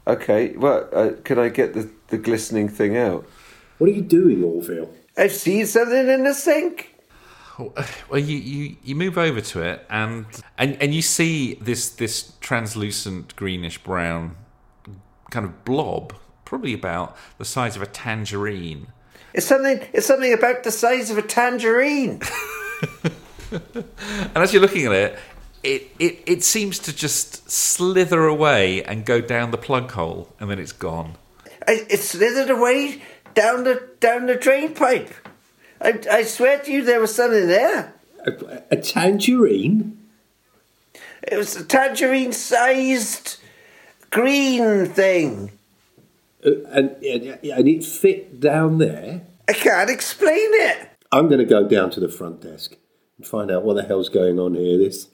Okay. 0.08 0.56
Well, 0.56 0.90
uh, 0.94 1.12
can 1.24 1.40
I 1.40 1.50
get 1.50 1.74
the 1.74 1.90
the 2.08 2.18
glistening 2.18 2.70
thing 2.70 2.98
out? 2.98 3.28
What 3.78 3.90
are 3.90 3.94
you 3.94 4.02
doing, 4.02 4.44
Orville? 4.44 4.90
I've 5.18 5.32
seen 5.32 5.66
something 5.66 6.08
in 6.10 6.24
the 6.24 6.34
sink. 6.34 6.96
Well, 8.10 8.22
you, 8.22 8.38
you, 8.38 8.78
you 8.84 8.96
move 8.96 9.18
over 9.18 9.42
to 9.42 9.62
it 9.62 9.86
and, 9.90 10.26
and 10.58 10.82
and 10.82 10.96
you 10.96 11.02
see 11.02 11.56
this 11.56 11.90
this 11.90 12.32
translucent 12.40 13.36
greenish 13.36 13.84
brown 13.84 14.38
kind 15.30 15.46
of 15.46 15.66
blob, 15.66 16.16
probably 16.46 16.74
about 16.74 17.18
the 17.38 17.46
size 17.46 17.76
of 17.76 17.82
a 17.82 17.86
tangerine. 17.86 18.88
It's 19.34 19.46
something. 19.46 19.86
It's 19.94 20.08
something 20.08 20.34
about 20.34 20.64
the 20.64 20.72
size 20.72 21.12
of 21.12 21.18
a 21.18 21.22
tangerine. 21.22 22.22
And 24.02 24.38
as 24.38 24.54
you're 24.54 24.62
looking 24.62 24.86
at 24.86 24.92
it, 24.92 25.20
it, 25.64 25.92
it, 26.00 26.24
it 26.26 26.44
seems 26.44 26.80
to 26.80 26.96
just 26.96 27.50
slither 27.50 28.26
away 28.26 28.84
and 28.84 29.06
go 29.06 29.20
down 29.22 29.52
the 29.52 29.58
plug 29.58 29.92
hole, 29.92 30.34
and 30.40 30.50
then 30.50 30.60
it's 30.60 30.72
gone. 30.72 31.16
I, 31.68 31.86
it 31.90 32.00
slithered 32.00 32.50
away 32.50 33.02
down 33.34 33.64
the 33.64 33.90
down 34.00 34.28
the 34.28 34.36
drain 34.36 34.74
pipe. 34.74 35.14
I, 35.82 36.00
I 36.12 36.24
swear 36.24 36.60
to 36.60 36.72
you, 36.72 36.84
there 36.84 37.00
was 37.00 37.14
something 37.14 37.48
there. 37.48 37.94
A, 38.26 38.64
a 38.72 38.78
tangerine? 38.78 39.98
It 41.24 41.38
was 41.38 41.56
a 41.56 41.64
tangerine-sized 41.64 43.38
green 44.10 44.86
thing. 44.88 45.52
Uh, 46.46 46.52
and, 46.70 46.92
and, 47.04 47.40
and 47.44 47.68
it 47.68 47.84
fit 47.84 48.40
down 48.40 48.78
there? 48.78 49.22
I 49.48 49.54
can't 49.54 49.90
explain 49.90 50.38
it. 50.38 50.90
I'm 51.12 51.28
going 51.28 51.40
to 51.40 51.46
go 51.46 51.68
down 51.68 51.92
to 51.92 52.00
the 52.00 52.10
front 52.10 52.42
desk 52.42 52.76
and 53.20 53.28
find 53.28 53.52
out 53.52 53.64
what 53.64 53.76
the 53.76 53.84
hell's 53.84 54.10
going 54.10 54.40
on 54.40 54.56
here. 54.56 54.78
This, 54.78 55.08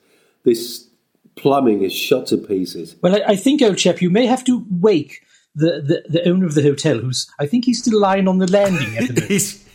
this 0.43 0.87
plumbing 1.35 1.81
is 1.81 1.91
shot 1.91 2.27
to 2.27 2.37
pieces. 2.37 2.95
Well, 3.01 3.15
I, 3.15 3.31
I 3.31 3.35
think, 3.35 3.61
old 3.61 3.77
chap, 3.77 4.01
you 4.01 4.09
may 4.09 4.27
have 4.27 4.45
to 4.45 4.65
wake 4.69 5.25
the, 5.55 5.81
the, 5.81 6.05
the 6.07 6.29
owner 6.29 6.45
of 6.45 6.53
the 6.53 6.61
hotel, 6.61 6.99
who's 6.99 7.29
I 7.39 7.47
think 7.47 7.65
he's 7.65 7.81
still 7.81 7.99
lying 7.99 8.27
on 8.27 8.37
the 8.37 8.49
landing 8.49 8.95
at 8.97 9.07
the 9.07 9.13
moment. 9.21 9.29
He's, 9.31 9.65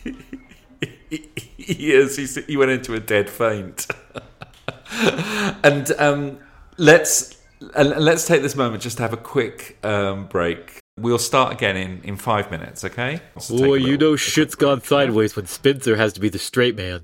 he 1.57 1.91
is. 1.93 2.15
He's, 2.15 2.43
he 2.45 2.57
went 2.57 2.71
into 2.71 2.93
a 2.93 2.99
dead 2.99 3.29
faint. 3.29 3.87
and 5.63 5.91
um, 5.97 6.39
let's 6.77 7.37
uh, 7.75 7.83
let's 7.97 8.25
take 8.25 8.41
this 8.41 8.55
moment 8.55 8.81
just 8.81 8.97
to 8.97 9.03
have 9.03 9.13
a 9.13 9.17
quick 9.17 9.77
um, 9.83 10.25
break. 10.27 10.79
We'll 10.97 11.19
start 11.19 11.53
again 11.53 11.77
in, 11.77 12.01
in 12.03 12.17
five 12.17 12.51
minutes, 12.51 12.83
okay? 12.83 13.21
So 13.39 13.57
Boy, 13.57 13.75
you 13.75 13.97
know 13.97 14.15
shit's 14.15 14.55
gone 14.55 14.81
sideways 14.81 15.35
when 15.35 15.47
Spencer 15.47 15.95
has 15.95 16.13
to 16.13 16.19
be 16.19 16.29
the 16.29 16.39
straight 16.39 16.75
man. 16.75 17.03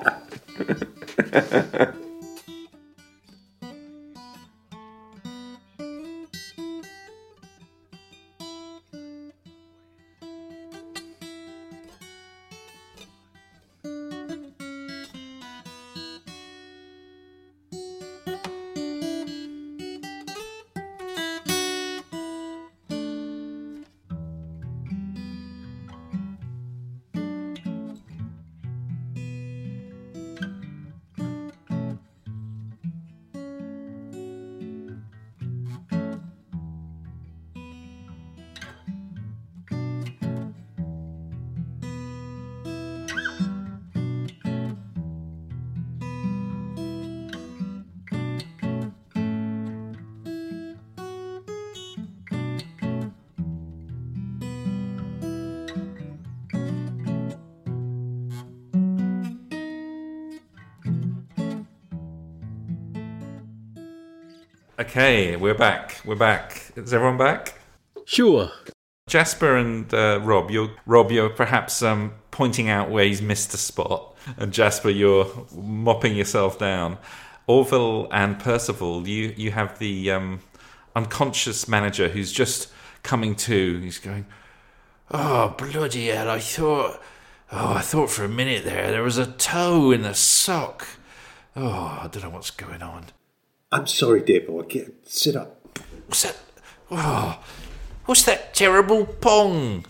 Okay, 64.91 65.37
we're 65.37 65.53
back. 65.53 66.01
We're 66.03 66.17
back. 66.17 66.73
Is 66.75 66.93
everyone 66.93 67.17
back? 67.17 67.53
Sure. 68.03 68.51
Jasper 69.07 69.55
and 69.55 69.91
uh, 69.93 70.19
Rob, 70.21 70.51
you're 70.51 70.71
Rob, 70.85 71.13
you're 71.13 71.29
perhaps 71.29 71.81
um, 71.81 72.13
pointing 72.29 72.67
out 72.67 72.89
where 72.89 73.05
he's 73.05 73.21
missed 73.21 73.53
a 73.53 73.57
spot, 73.57 74.17
and 74.35 74.51
Jasper, 74.51 74.89
you're 74.89 75.47
mopping 75.55 76.17
yourself 76.17 76.59
down. 76.59 76.97
Orville 77.47 78.09
and 78.11 78.37
Percival, 78.37 79.07
you 79.07 79.33
you 79.37 79.51
have 79.51 79.79
the 79.79 80.11
um, 80.11 80.41
unconscious 80.93 81.69
manager 81.69 82.09
who's 82.09 82.33
just 82.33 82.69
coming 83.01 83.33
to. 83.35 83.79
He's 83.79 83.97
going, 83.97 84.25
Oh, 85.09 85.55
bloody 85.57 86.07
hell, 86.07 86.29
I 86.29 86.39
thought. 86.39 87.01
Oh, 87.49 87.75
I 87.75 87.81
thought 87.81 88.09
for 88.09 88.25
a 88.25 88.29
minute 88.29 88.65
there 88.65 88.91
there 88.91 89.03
was 89.03 89.17
a 89.17 89.27
toe 89.31 89.91
in 89.91 90.01
the 90.01 90.13
sock. 90.13 90.85
Oh, 91.55 91.97
I 92.03 92.09
don't 92.11 92.23
know 92.23 92.29
what's 92.29 92.51
going 92.51 92.81
on. 92.81 93.05
I'm 93.71 93.87
sorry, 93.87 94.21
dear 94.21 94.41
boy. 94.41 94.63
Get, 94.63 95.07
sit 95.07 95.35
up. 95.35 95.79
What's 96.07 96.23
that? 96.23 96.37
Oh, 96.89 97.41
what's 98.05 98.23
that 98.23 98.53
terrible 98.53 99.05
pong? 99.05 99.85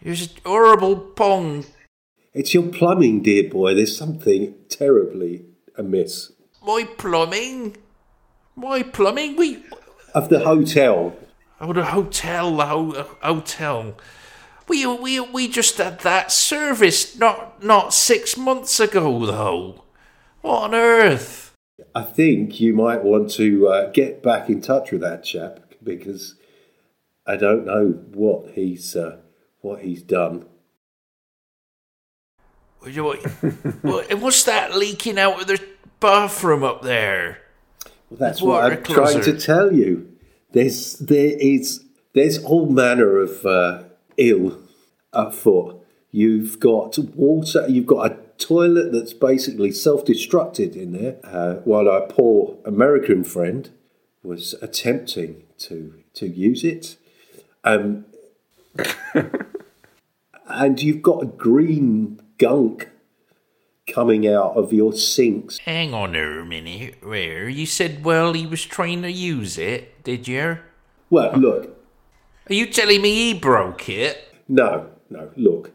It 0.00 0.08
was 0.10 0.34
a 0.44 0.48
horrible 0.48 0.96
pong. 0.96 1.66
It's 2.32 2.54
your 2.54 2.64
plumbing, 2.64 3.22
dear 3.22 3.50
boy. 3.50 3.74
There's 3.74 3.96
something 3.96 4.54
terribly 4.70 5.44
amiss. 5.76 6.32
My 6.64 6.84
plumbing? 6.96 7.76
My 8.56 8.82
plumbing? 8.82 9.36
We. 9.36 9.62
Of 10.14 10.30
the 10.30 10.40
hotel. 10.40 11.14
Oh, 11.60 11.72
the 11.72 11.84
hotel, 11.84 12.56
the 12.56 12.66
ho- 12.66 13.16
hotel. 13.20 13.94
We, 14.68 14.86
we, 14.86 15.20
we 15.20 15.48
just 15.48 15.76
had 15.76 16.00
that 16.00 16.32
service 16.32 17.18
not 17.18 17.62
not 17.62 17.92
six 17.92 18.36
months 18.38 18.80
ago, 18.80 19.26
though. 19.26 19.84
What 20.40 20.62
on 20.62 20.74
earth? 20.74 21.41
I 21.94 22.02
think 22.02 22.60
you 22.60 22.74
might 22.74 23.02
want 23.02 23.30
to 23.32 23.68
uh, 23.68 23.90
get 23.90 24.22
back 24.22 24.48
in 24.48 24.60
touch 24.60 24.92
with 24.92 25.00
that 25.02 25.24
chap 25.24 25.60
because 25.82 26.34
I 27.26 27.36
don't 27.36 27.64
know 27.64 27.90
what 28.12 28.52
he's 28.52 28.96
uh, 28.96 29.18
what 29.60 29.80
he's 29.80 30.02
done. 30.02 30.46
What, 32.80 33.22
what, 33.82 34.10
and 34.10 34.20
what's 34.20 34.42
that 34.44 34.76
leaking 34.76 35.18
out 35.18 35.40
of 35.40 35.46
the 35.46 35.62
bathroom 36.00 36.64
up 36.64 36.82
there? 36.82 37.38
Well, 38.10 38.18
that's 38.18 38.42
what 38.42 38.72
I'm 38.72 38.82
trying 38.82 39.20
to 39.22 39.38
tell 39.38 39.72
you. 39.72 40.12
There's 40.50 40.98
there 40.98 41.36
is 41.38 41.84
there's 42.14 42.42
all 42.42 42.66
manner 42.66 43.18
of 43.18 43.46
uh, 43.46 43.84
ill 44.16 44.58
afoot. 45.12 45.78
You've 46.10 46.60
got 46.60 46.98
water. 46.98 47.66
You've 47.68 47.86
got 47.86 48.10
a 48.12 48.16
toilet 48.42 48.92
that's 48.92 49.12
basically 49.12 49.72
self-destructed 49.72 50.76
in 50.76 50.92
there, 50.92 51.16
uh, 51.24 51.54
while 51.64 51.88
our 51.88 52.02
poor 52.02 52.58
American 52.64 53.24
friend 53.24 53.70
was 54.22 54.54
attempting 54.62 55.44
to 55.58 55.94
to 56.14 56.26
use 56.28 56.64
it. 56.64 56.96
Um, 57.64 58.04
and 60.46 60.82
you've 60.82 61.02
got 61.02 61.22
a 61.22 61.26
green 61.26 62.20
gunk 62.38 62.90
coming 63.86 64.26
out 64.26 64.56
of 64.56 64.72
your 64.72 64.92
sinks. 64.92 65.58
Hang 65.58 65.94
on 65.94 66.14
a 66.14 66.44
minute. 66.44 66.96
Where 67.04 67.48
you 67.48 67.66
said, 67.66 68.04
well, 68.04 68.32
he 68.32 68.46
was 68.46 68.64
trying 68.64 69.02
to 69.02 69.10
use 69.10 69.58
it, 69.58 70.02
did 70.04 70.28
you? 70.28 70.58
Well, 71.10 71.32
look, 71.36 71.76
Are 72.48 72.54
you 72.54 72.66
telling 72.66 73.02
me 73.02 73.14
he 73.14 73.34
broke 73.38 73.88
it? 73.88 74.34
No, 74.48 74.90
no, 75.10 75.30
look. 75.36 75.71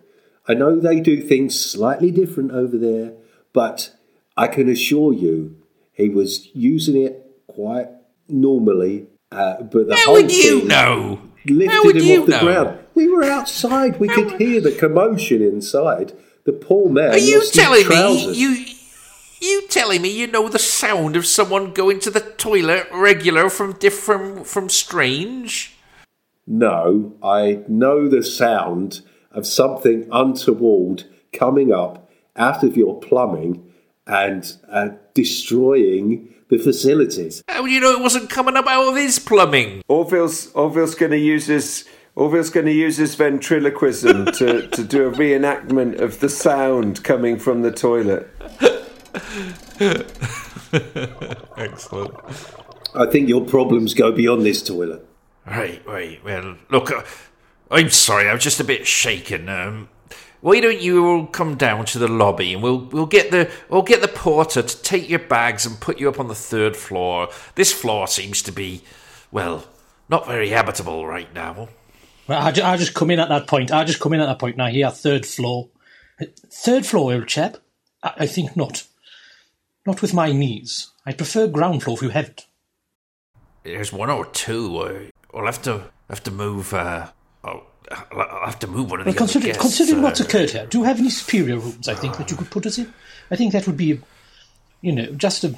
I 0.47 0.53
know 0.53 0.79
they 0.79 0.99
do 0.99 1.21
things 1.21 1.59
slightly 1.59 2.11
different 2.11 2.51
over 2.51 2.77
there, 2.77 3.13
but 3.53 3.93
I 4.35 4.47
can 4.47 4.69
assure 4.69 5.13
you 5.13 5.57
he 5.93 6.09
was 6.09 6.47
using 6.55 7.01
it 7.01 7.25
quite 7.47 7.87
normally. 8.29 9.07
Uh, 9.31 9.63
but 9.63 9.87
the 9.87 9.95
How 9.95 10.05
whole 10.05 10.13
would 10.15 10.31
you 10.31 10.63
know? 10.63 11.21
lifted 11.45 11.71
How 11.71 11.89
him 11.89 11.97
you 11.97 12.21
off 12.21 12.25
the 12.27 12.31
know? 12.31 12.39
ground. 12.39 12.79
We 12.95 13.07
were 13.09 13.23
outside. 13.23 13.99
We 13.99 14.07
could 14.07 14.39
hear 14.39 14.61
the 14.61 14.71
commotion 14.71 15.41
inside. 15.41 16.13
The 16.45 16.53
poor 16.53 16.89
man. 16.89 17.11
Are 17.11 17.17
you 17.17 17.45
telling 17.51 17.87
me 17.87 18.33
you 18.33 18.65
you 19.41 19.67
telling 19.67 20.01
me 20.01 20.09
you 20.17 20.27
know 20.27 20.47
the 20.49 20.59
sound 20.59 21.15
of 21.15 21.25
someone 21.25 21.73
going 21.73 21.99
to 21.99 22.09
the 22.09 22.21
toilet 22.21 22.87
regular 22.93 23.49
from 23.49 23.73
different 23.73 24.47
from 24.47 24.69
strange? 24.69 25.75
No, 26.45 27.13
I 27.21 27.63
know 27.67 28.07
the 28.07 28.23
sound 28.23 29.01
of 29.37 29.45
something 29.45 30.07
untoward 30.11 31.03
coming 31.31 31.71
up 31.71 32.09
out 32.35 32.63
of 32.63 32.75
your 32.75 32.99
plumbing 32.99 33.71
and 34.07 34.57
uh, 34.69 34.89
destroying 35.13 36.33
the 36.49 36.57
facilities. 36.57 37.43
How 37.47 37.63
do 37.63 37.71
you 37.71 37.79
know 37.79 37.91
it 37.91 38.01
wasn't 38.01 38.29
coming 38.29 38.57
up 38.57 38.67
out 38.67 38.89
of 38.89 38.95
his 38.95 39.19
plumbing? 39.19 39.83
Orville's 39.87 40.51
Orville's 40.53 40.95
going 40.95 41.11
to 41.11 41.19
use 41.19 41.45
his 41.45 41.87
Orville's 42.15 42.49
going 42.49 42.65
to 42.65 42.73
use 42.73 42.97
his 42.97 43.13
ventriloquism 43.13 44.25
to, 44.33 44.67
to 44.69 44.83
do 44.83 45.07
a 45.07 45.11
reenactment 45.11 45.99
of 45.99 46.19
the 46.19 46.29
sound 46.29 47.03
coming 47.03 47.37
from 47.37 47.61
the 47.61 47.71
toilet. 47.71 48.27
excellent. 51.57 52.15
I 52.95 53.05
think 53.11 53.29
your 53.29 53.45
problems 53.45 53.93
go 53.93 54.11
beyond 54.11 54.43
this 54.43 54.63
toilet. 54.63 55.05
Right, 55.45 55.85
right. 55.85 56.23
Well, 56.23 56.57
look, 56.71 56.91
uh, 56.91 57.03
I'm 57.69 57.89
sorry. 57.89 58.29
I'm 58.29 58.39
just 58.39 58.59
a 58.59 58.63
bit 58.63 58.87
shaken. 58.87 59.49
Um, 59.49 59.89
why 60.41 60.59
don't 60.59 60.79
you 60.79 61.05
all 61.05 61.25
come 61.27 61.55
down 61.55 61.85
to 61.85 61.99
the 61.99 62.07
lobby 62.07 62.53
and 62.53 62.61
we'll 62.61 62.79
we'll 62.79 63.05
get 63.07 63.31
the 63.31 63.49
we'll 63.69 63.81
get 63.81 64.01
the 64.01 64.07
porter 64.07 64.61
to 64.61 64.81
take 64.81 65.09
your 65.09 65.19
bags 65.19 65.65
and 65.65 65.79
put 65.79 65.99
you 65.99 66.07
up 66.07 66.19
on 66.19 66.27
the 66.27 66.35
third 66.35 66.75
floor. 66.75 67.29
This 67.55 67.73
floor 67.73 68.07
seems 68.07 68.41
to 68.43 68.51
be, 68.51 68.83
well, 69.31 69.65
not 70.09 70.27
very 70.27 70.49
habitable 70.49 71.05
right 71.07 71.33
now. 71.33 71.69
Well, 72.27 72.39
I, 72.41 72.49
I 72.49 72.77
just 72.77 72.93
come 72.93 73.11
in 73.11 73.19
at 73.19 73.29
that 73.29 73.47
point. 73.47 73.71
I 73.71 73.83
just 73.83 73.99
come 73.99 74.13
in 74.13 74.21
at 74.21 74.27
that 74.27 74.39
point 74.39 74.57
now. 74.57 74.67
Here, 74.67 74.91
third 74.91 75.25
floor. 75.25 75.69
Third 76.51 76.85
floor, 76.85 77.13
old 77.13 77.27
chap? 77.27 77.57
I, 78.03 78.13
I 78.19 78.25
think 78.27 78.55
not. 78.55 78.85
Not 79.85 80.01
with 80.01 80.13
my 80.13 80.31
knees. 80.31 80.91
I 81.05 81.13
prefer 81.13 81.47
ground 81.47 81.83
floor 81.83 81.97
if 81.97 82.03
you 82.03 82.09
have 82.09 82.25
it. 82.29 82.45
There's 83.63 83.93
one 83.93 84.09
or 84.09 84.25
two. 84.25 84.77
Uh, 84.77 84.99
I'll 85.33 85.45
have 85.45 85.61
to 85.63 85.85
have 86.09 86.23
to 86.23 86.31
move. 86.31 86.73
Uh, 86.73 87.07
oh, 87.43 87.63
I'll 88.11 88.45
have 88.45 88.59
to 88.59 88.67
move 88.67 88.91
one 88.91 88.99
of 88.99 89.05
the 89.05 89.11
Well, 89.11 89.23
other 89.29 89.39
guests, 89.39 89.61
considering 89.61 90.01
what's 90.01 90.21
uh, 90.21 90.25
occurred 90.25 90.49
here, 90.49 90.65
do 90.65 90.79
you 90.79 90.83
have 90.83 90.99
any 90.99 91.09
superior 91.09 91.57
rooms, 91.57 91.87
I 91.87 91.95
think, 91.95 92.17
that 92.17 92.29
you 92.29 92.37
could 92.37 92.51
put 92.51 92.65
us 92.65 92.77
in? 92.77 92.93
I 93.31 93.35
think 93.35 93.53
that 93.53 93.65
would 93.67 93.77
be, 93.77 93.99
you 94.81 94.91
know, 94.91 95.11
just 95.13 95.43
a, 95.43 95.57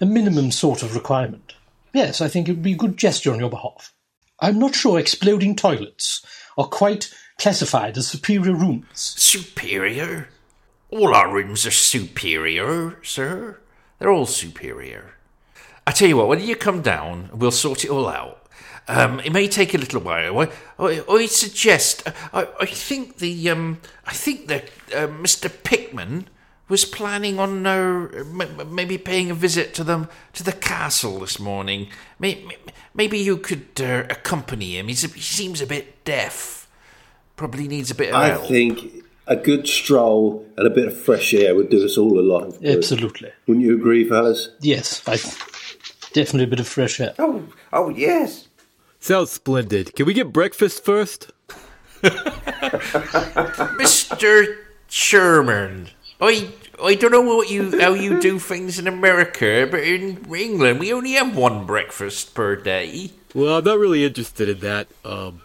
a 0.00 0.06
minimum 0.06 0.50
sort 0.50 0.82
of 0.82 0.94
requirement. 0.94 1.54
Yes, 1.92 2.20
I 2.20 2.28
think 2.28 2.48
it 2.48 2.52
would 2.52 2.62
be 2.62 2.72
a 2.72 2.76
good 2.76 2.96
gesture 2.96 3.32
on 3.32 3.38
your 3.38 3.50
behalf. 3.50 3.94
I'm 4.40 4.58
not 4.58 4.74
sure 4.74 4.98
exploding 4.98 5.56
toilets 5.56 6.24
are 6.58 6.66
quite 6.66 7.12
classified 7.38 7.96
as 7.96 8.08
superior 8.08 8.54
rooms. 8.54 8.86
Superior? 8.92 10.28
All 10.90 11.14
our 11.14 11.32
rooms 11.32 11.66
are 11.66 11.70
superior, 11.70 12.98
sir. 13.02 13.58
They're 13.98 14.10
all 14.10 14.26
superior. 14.26 15.14
I 15.86 15.92
tell 15.92 16.08
you 16.08 16.16
what, 16.16 16.28
when 16.28 16.40
you 16.40 16.56
come 16.56 16.82
down, 16.82 17.30
we'll 17.32 17.50
sort 17.50 17.84
it 17.84 17.90
all 17.90 18.08
out. 18.08 18.43
Um, 18.86 19.20
it 19.20 19.32
may 19.32 19.48
take 19.48 19.72
a 19.74 19.78
little 19.78 20.00
while. 20.02 20.40
I, 20.40 20.50
I, 20.78 21.02
I 21.08 21.26
suggest. 21.26 22.02
I, 22.32 22.46
I 22.60 22.66
think 22.66 23.16
the 23.18 23.48
um, 23.50 23.80
I 24.06 24.12
think 24.12 24.48
that 24.48 24.64
uh, 24.94 25.06
Mr. 25.06 25.50
Pickman 25.62 26.28
was 26.68 26.84
planning 26.84 27.38
on 27.38 27.66
uh, 27.66 28.08
m- 28.14 28.40
m- 28.40 28.74
maybe 28.74 28.98
paying 28.98 29.30
a 29.30 29.34
visit 29.34 29.72
to 29.74 29.84
them 29.84 30.08
to 30.34 30.42
the 30.42 30.52
castle 30.52 31.20
this 31.20 31.38
morning. 31.38 31.88
May- 32.18 32.44
may- 32.44 32.58
Maybe 32.96 33.18
you 33.18 33.38
could 33.38 33.80
uh, 33.80 34.04
accompany 34.08 34.78
him. 34.78 34.86
He's 34.86 35.02
a, 35.02 35.08
he 35.08 35.20
seems 35.20 35.60
a 35.60 35.66
bit 35.66 36.04
deaf. 36.04 36.68
Probably 37.34 37.66
needs 37.66 37.90
a 37.90 37.94
bit 37.96 38.10
of 38.10 38.14
I 38.14 38.28
help. 38.28 38.46
think 38.46 39.02
a 39.26 39.34
good 39.34 39.66
stroll 39.66 40.46
and 40.56 40.64
a 40.64 40.70
bit 40.70 40.86
of 40.86 40.96
fresh 40.96 41.34
air 41.34 41.56
would 41.56 41.70
do 41.70 41.84
us 41.84 41.98
all 41.98 42.20
a 42.20 42.22
lot 42.22 42.44
of 42.44 42.60
good. 42.60 42.76
Absolutely. 42.78 43.32
Wouldn't 43.48 43.66
you 43.66 43.74
agree, 43.74 44.08
fellas? 44.08 44.50
Yes, 44.60 45.02
I, 45.08 45.16
definitely 46.12 46.44
a 46.44 46.46
bit 46.46 46.60
of 46.60 46.68
fresh 46.68 47.00
air. 47.00 47.14
Oh, 47.18 47.42
oh 47.72 47.88
yes. 47.88 48.43
Sounds 49.04 49.30
splendid. 49.30 49.94
Can 49.94 50.06
we 50.06 50.14
get 50.14 50.32
breakfast 50.32 50.82
first? 50.82 51.30
Mr. 53.76 54.56
Sherman, 54.88 55.90
I 56.22 56.48
I 56.82 56.94
don't 56.94 57.12
know 57.12 57.20
what 57.20 57.50
you 57.50 57.78
how 57.78 57.92
you 57.92 58.18
do 58.18 58.38
things 58.38 58.78
in 58.78 58.88
America, 58.88 59.68
but 59.70 59.80
in 59.80 60.24
England 60.34 60.80
we 60.80 60.90
only 60.90 61.12
have 61.12 61.36
one 61.36 61.66
breakfast 61.66 62.34
per 62.34 62.56
day. 62.56 63.10
Well, 63.34 63.58
I'm 63.58 63.64
not 63.64 63.78
really 63.78 64.06
interested 64.06 64.48
in 64.48 64.60
that. 64.60 64.86
Um, 65.04 65.42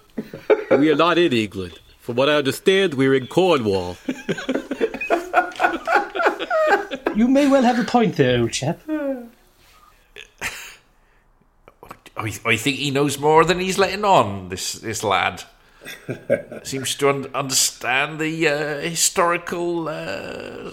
we 0.72 0.90
are 0.90 0.96
not 0.96 1.18
in 1.18 1.34
England. 1.34 1.78
From 2.00 2.16
what 2.16 2.30
I 2.30 2.36
understand, 2.36 2.94
we're 2.94 3.14
in 3.14 3.28
Cornwall. 3.28 3.98
You 7.14 7.28
may 7.28 7.50
well 7.50 7.64
have 7.64 7.78
a 7.78 7.84
point 7.84 8.16
there, 8.16 8.40
old 8.40 8.54
chap. 8.54 8.80
I, 12.20 12.34
I 12.46 12.58
think 12.58 12.78
he 12.78 12.92
knows 12.92 13.18
more 13.18 13.46
than 13.46 13.60
he's 13.60 13.78
letting 13.78 14.04
on. 14.04 14.50
This 14.50 14.74
this 14.74 15.04
lad 15.04 15.44
seems 16.64 16.94
to 16.96 17.10
un- 17.10 17.32
understand 17.34 18.20
the 18.20 18.48
uh, 18.48 18.80
historical 18.82 19.88
uh, 19.88 20.72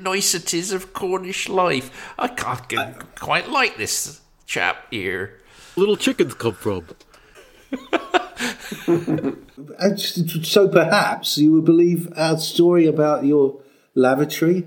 niceties 0.00 0.72
of 0.72 0.92
Cornish 0.92 1.48
life. 1.48 1.90
I 2.18 2.28
can't 2.28 2.68
get, 2.68 3.16
quite 3.16 3.48
like 3.48 3.78
this 3.78 4.20
chap 4.44 4.86
here. 4.90 5.40
Little 5.74 5.96
chickens 5.96 6.34
come 6.34 6.54
from. 6.54 6.86
So 10.42 10.68
perhaps 10.68 11.36
you 11.38 11.52
would 11.52 11.64
believe 11.64 12.12
our 12.16 12.38
story 12.38 12.86
about 12.86 13.24
your 13.24 13.60
lavatory, 13.94 14.66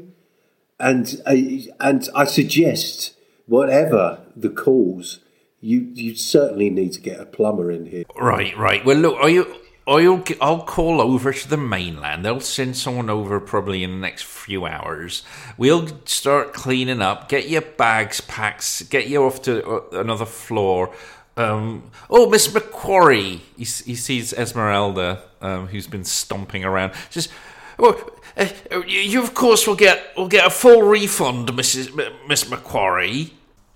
and 0.80 1.22
uh, 1.26 1.36
and 1.80 2.08
I 2.16 2.26
suggest 2.26 3.14
whatever 3.48 4.20
the 4.36 4.50
cause, 4.50 5.20
you 5.64 5.88
you 5.94 6.16
certainly 6.16 6.70
need 6.70 6.92
to 6.94 7.02
get 7.02 7.20
a 7.20 7.26
plumber 7.26 7.72
in 7.72 7.86
here. 7.86 8.04
Right, 8.20 8.56
right. 8.58 8.84
Well, 8.86 8.98
look, 8.98 9.18
are 9.20 9.30
you? 9.30 9.56
I'll, 9.86 10.20
g- 10.20 10.38
I'll 10.40 10.62
call 10.64 11.02
over 11.02 11.34
to 11.34 11.50
the 11.50 11.58
mainland. 11.58 12.24
They'll 12.24 12.40
send 12.40 12.78
someone 12.78 13.10
over 13.10 13.40
probably 13.42 13.84
in 13.84 13.92
the 13.92 13.98
next 13.98 14.24
few 14.24 14.66
hours. 14.66 15.24
We'll 15.58 15.90
start 16.06 16.54
cleaning 16.54 17.02
up, 17.02 17.28
get 17.28 17.50
your 17.50 17.62
bags 17.64 18.22
packed, 18.22 18.90
get 18.90 19.08
you 19.08 19.26
off 19.26 19.42
to 19.42 19.62
uh, 19.68 20.00
another 20.00 20.26
floor. 20.26 20.94
Um, 21.36 21.92
oh, 22.10 22.30
Miss 22.30 22.48
McQuarrie. 22.48 23.42
He, 23.58 23.64
he 23.66 23.96
sees 23.96 24.32
Esmeralda, 24.32 25.22
um, 25.42 25.68
who's 25.68 25.88
been 25.88 26.06
stomping 26.06 26.64
around. 26.64 26.94
Says, 27.10 27.28
"Well, 27.78 28.00
uh, 28.38 28.48
you, 28.72 29.00
you 29.02 29.22
of 29.24 29.34
course 29.34 29.68
will 29.68 29.76
get 29.76 30.16
will 30.16 30.30
get 30.30 30.48
a 30.48 30.50
full 30.50 30.84
refund, 30.84 31.50
Mrs. 31.50 31.98
M- 32.00 32.14
Miss 32.28 32.46
McQuarrie." 32.46 33.32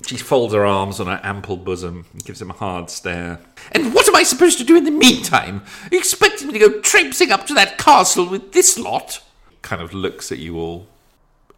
She 0.05 0.17
folds 0.17 0.53
her 0.53 0.65
arms 0.65 0.99
on 0.99 1.07
her 1.07 1.19
ample 1.23 1.57
bosom 1.57 2.05
and 2.13 2.23
gives 2.23 2.41
him 2.41 2.51
a 2.51 2.53
hard 2.53 2.89
stare. 2.89 3.39
And 3.71 3.93
what 3.93 4.07
am 4.07 4.15
I 4.15 4.23
supposed 4.23 4.57
to 4.59 4.63
do 4.63 4.77
in 4.77 4.83
the 4.83 4.91
meantime? 4.91 5.63
Are 5.83 5.89
you 5.91 5.97
expecting 5.97 6.47
me 6.47 6.53
to 6.53 6.59
go 6.59 6.81
traipsing 6.81 7.31
up 7.31 7.47
to 7.47 7.53
that 7.55 7.77
castle 7.77 8.29
with 8.29 8.53
this 8.53 8.77
lot? 8.77 9.23
Kind 9.63 9.81
of 9.81 9.93
looks 9.93 10.31
at 10.31 10.37
you 10.37 10.57
all 10.57 10.87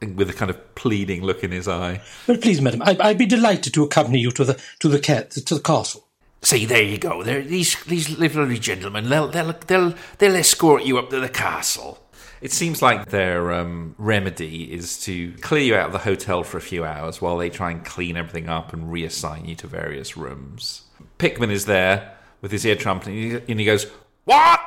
with 0.02 0.30
a 0.30 0.34
kind 0.34 0.50
of 0.50 0.76
pleading 0.76 1.24
look 1.24 1.44
in 1.44 1.52
his 1.52 1.68
eye. 1.68 2.02
Well, 2.28 2.38
please, 2.38 2.62
madam, 2.62 2.82
I, 2.82 2.98
I'd 3.00 3.18
be 3.18 3.26
delighted 3.26 3.74
to 3.74 3.84
accompany 3.84 4.20
you 4.20 4.32
to 4.32 4.46
the 4.46 4.62
to 4.80 4.88
the 4.88 5.00
cat 5.00 5.32
to 5.32 5.56
the 5.56 5.62
castle. 5.62 6.06
See, 6.42 6.66
there 6.66 6.84
you 6.84 6.98
go. 6.98 7.22
There, 7.24 7.42
these 7.42 7.84
these 7.84 8.18
lovely 8.18 8.60
gentlemen. 8.60 9.10
They'll 9.10 9.28
they'll 9.28 9.54
they'll 9.68 9.94
they'll 10.18 10.36
escort 10.38 10.84
you 10.84 10.98
up 10.98 11.10
to 11.10 11.20
the 11.20 11.30
castle. 11.30 12.00
It 12.42 12.52
seems 12.54 12.82
like 12.82 13.10
their 13.10 13.52
um, 13.52 13.96
remedy 13.98 14.72
is 14.72 14.98
to 15.02 15.34
clear 15.42 15.62
you 15.62 15.76
out 15.76 15.88
of 15.88 15.92
the 15.92 16.00
hotel 16.00 16.44
for 16.44 16.58
a 16.58 16.62
few 16.62 16.86
hours 16.86 17.22
while 17.22 17.38
they 17.38 17.50
try 17.50 17.72
and 17.72 17.84
clean 17.84 18.16
everything 18.16 18.48
up 18.48 18.72
and 18.72 18.92
reassign 18.92 19.48
you 19.48 19.56
to 19.56 19.68
various 19.68 20.16
rooms. 20.16 20.84
Pickman 21.18 21.52
is 21.52 21.66
there 21.66 22.16
with 22.42 22.52
his 22.52 22.66
ear 22.66 22.76
trumpet 22.76 23.10
and 23.48 23.60
he, 23.60 23.66
goes, 23.66 23.88
What? 24.24 24.62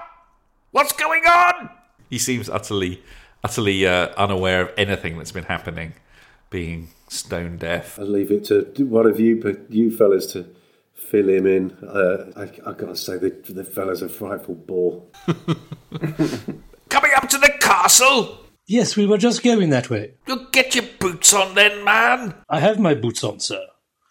What's 0.70 0.93
going 0.93 1.25
on? 1.25 1.70
he 2.11 2.18
seems 2.18 2.51
utterly, 2.51 3.03
utterly 3.43 3.87
uh, 3.87 4.09
unaware 4.18 4.61
of 4.61 4.73
anything 4.77 5.16
that's 5.16 5.33
been 5.33 5.45
happening, 5.45 5.95
being 6.51 6.89
stone 7.09 7.57
deaf. 7.57 7.99
I'll 7.99 8.05
leave 8.05 8.31
it 8.31 8.45
to 8.47 8.85
one 8.85 9.07
of 9.07 9.18
you, 9.18 9.41
but 9.41 9.70
you 9.70 9.91
fellas 9.91 10.27
to 10.33 10.45
fill 10.95 11.31
him 11.31 11.47
in. 11.47 11.70
Uh, 11.83 12.33
I, 12.37 12.43
I 12.68 12.73
got 12.75 12.89
to 12.89 12.97
say, 12.97 13.16
the, 13.16 13.31
the 13.49 13.64
fella's 13.64 14.03
a 14.03 14.11
frightful 14.11 14.57
bore. 14.57 15.05
Coming 16.93 17.12
up 17.16 17.26
to 17.30 17.38
the 17.38 17.49
castle? 17.59 18.38
Yes, 18.66 18.97
we 18.97 19.07
were 19.07 19.16
just 19.16 19.43
going 19.43 19.70
that 19.70 19.88
way. 19.88 20.12
You'll 20.26 20.51
get 20.53 20.74
your 20.74 20.84
boots 21.01 21.32
on 21.32 21.55
then, 21.55 21.82
man. 21.82 22.34
I 22.51 22.61
have 22.61 22.78
my 22.78 22.95
boots 22.95 23.24
on, 23.24 23.40
sir. 23.40 23.62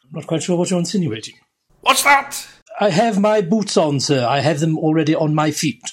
I'm 0.03 0.09
not 0.13 0.25
quite 0.25 0.41
sure 0.41 0.57
what 0.57 0.71
you're 0.71 0.79
insinuating. 0.79 1.35
What's 1.81 2.01
that? 2.01 2.43
I 2.79 2.89
have 2.89 3.19
my 3.19 3.41
boots 3.41 3.77
on, 3.77 3.99
sir. 3.99 4.25
I 4.27 4.39
have 4.39 4.61
them 4.61 4.79
already 4.79 5.13
on 5.13 5.35
my 5.35 5.51
feet. 5.51 5.83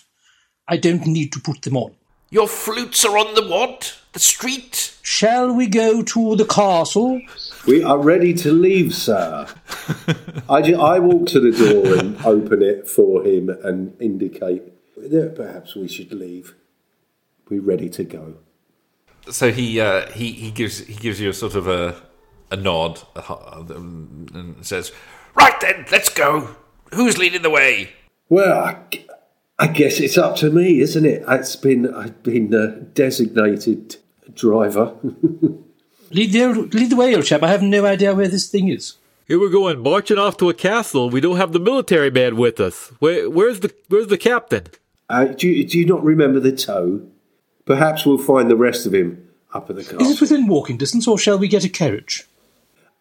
I 0.66 0.78
don't 0.78 1.06
need 1.06 1.30
to 1.34 1.40
put 1.40 1.60
them 1.60 1.76
on. 1.76 1.94
Your 2.30 2.48
flutes 2.48 3.04
are 3.04 3.18
on 3.18 3.34
the 3.34 3.46
what? 3.46 3.98
The 4.14 4.18
street? 4.18 4.96
Shall 5.02 5.52
we 5.52 5.66
go 5.66 6.02
to 6.02 6.36
the 6.36 6.46
castle? 6.46 7.20
We 7.66 7.84
are 7.84 7.98
ready 7.98 8.32
to 8.32 8.50
leave, 8.50 8.94
sir. 8.94 9.46
I, 10.48 10.62
ju- 10.62 10.80
I 10.80 11.00
walk 11.00 11.26
to 11.28 11.40
the 11.40 11.52
door 11.52 11.98
and 11.98 12.16
open 12.24 12.62
it 12.62 12.88
for 12.88 13.22
him 13.26 13.50
and 13.50 13.94
indicate 14.00 14.62
that 14.96 15.34
perhaps 15.36 15.74
we 15.74 15.86
should 15.86 16.14
leave. 16.14 16.54
We're 17.48 17.60
ready 17.62 17.88
to 17.90 18.04
go. 18.04 18.34
So 19.30 19.50
he 19.52 19.80
uh, 19.80 20.10
he 20.12 20.32
he 20.32 20.50
gives 20.50 20.78
he 20.80 20.94
gives 20.94 21.20
you 21.20 21.30
a 21.30 21.34
sort 21.34 21.54
of 21.54 21.66
a 21.66 21.96
a 22.50 22.56
nod 22.56 23.00
a, 23.14 23.20
ho- 23.22 23.66
um, 23.70 24.26
and 24.34 24.64
says, 24.64 24.92
Right 25.34 25.58
then, 25.60 25.84
let's 25.92 26.08
go. 26.08 26.56
Who's 26.94 27.18
leading 27.18 27.42
the 27.42 27.50
way? 27.50 27.90
Well, 28.30 28.82
I 29.58 29.66
guess 29.66 30.00
it's 30.00 30.16
up 30.16 30.36
to 30.36 30.50
me, 30.50 30.80
isn't 30.80 31.04
it? 31.04 31.24
It's 31.28 31.56
been 31.56 31.92
I've 31.94 32.22
been 32.22 32.54
uh, 32.54 32.84
designated 32.94 33.96
driver. 34.34 34.94
Lead 36.10 36.32
the, 36.32 36.48
lead 36.72 36.88
the 36.88 36.96
way, 36.96 37.14
old 37.14 37.26
chap. 37.26 37.42
I 37.42 37.48
have 37.48 37.62
no 37.62 37.84
idea 37.84 38.14
where 38.14 38.28
this 38.28 38.48
thing 38.48 38.68
is. 38.68 38.94
Here 39.26 39.38
we're 39.38 39.50
going 39.50 39.80
marching 39.82 40.16
off 40.16 40.38
to 40.38 40.48
a 40.48 40.54
castle. 40.54 41.10
We 41.10 41.20
don't 41.20 41.36
have 41.36 41.52
the 41.52 41.58
military 41.60 42.10
man 42.10 42.36
with 42.36 42.58
us. 42.60 42.90
Where, 42.98 43.28
where's 43.28 43.60
the 43.60 43.74
Where's 43.88 44.06
the 44.06 44.16
captain? 44.16 44.68
uh, 45.10 45.26
do, 45.26 45.46
you, 45.46 45.66
do 45.68 45.78
you 45.78 45.84
not 45.84 46.02
remember 46.02 46.40
the 46.40 46.52
toe? 46.52 47.02
Perhaps 47.68 48.06
we'll 48.06 48.16
find 48.16 48.50
the 48.50 48.56
rest 48.56 48.86
of 48.86 48.94
him 48.94 49.28
up 49.52 49.68
at 49.68 49.76
the 49.76 49.82
Is 50.00 50.12
it 50.12 50.20
within 50.22 50.46
walking 50.46 50.78
distance, 50.78 51.06
or 51.06 51.18
shall 51.18 51.38
we 51.38 51.48
get 51.48 51.66
a 51.66 51.68
carriage? 51.68 52.26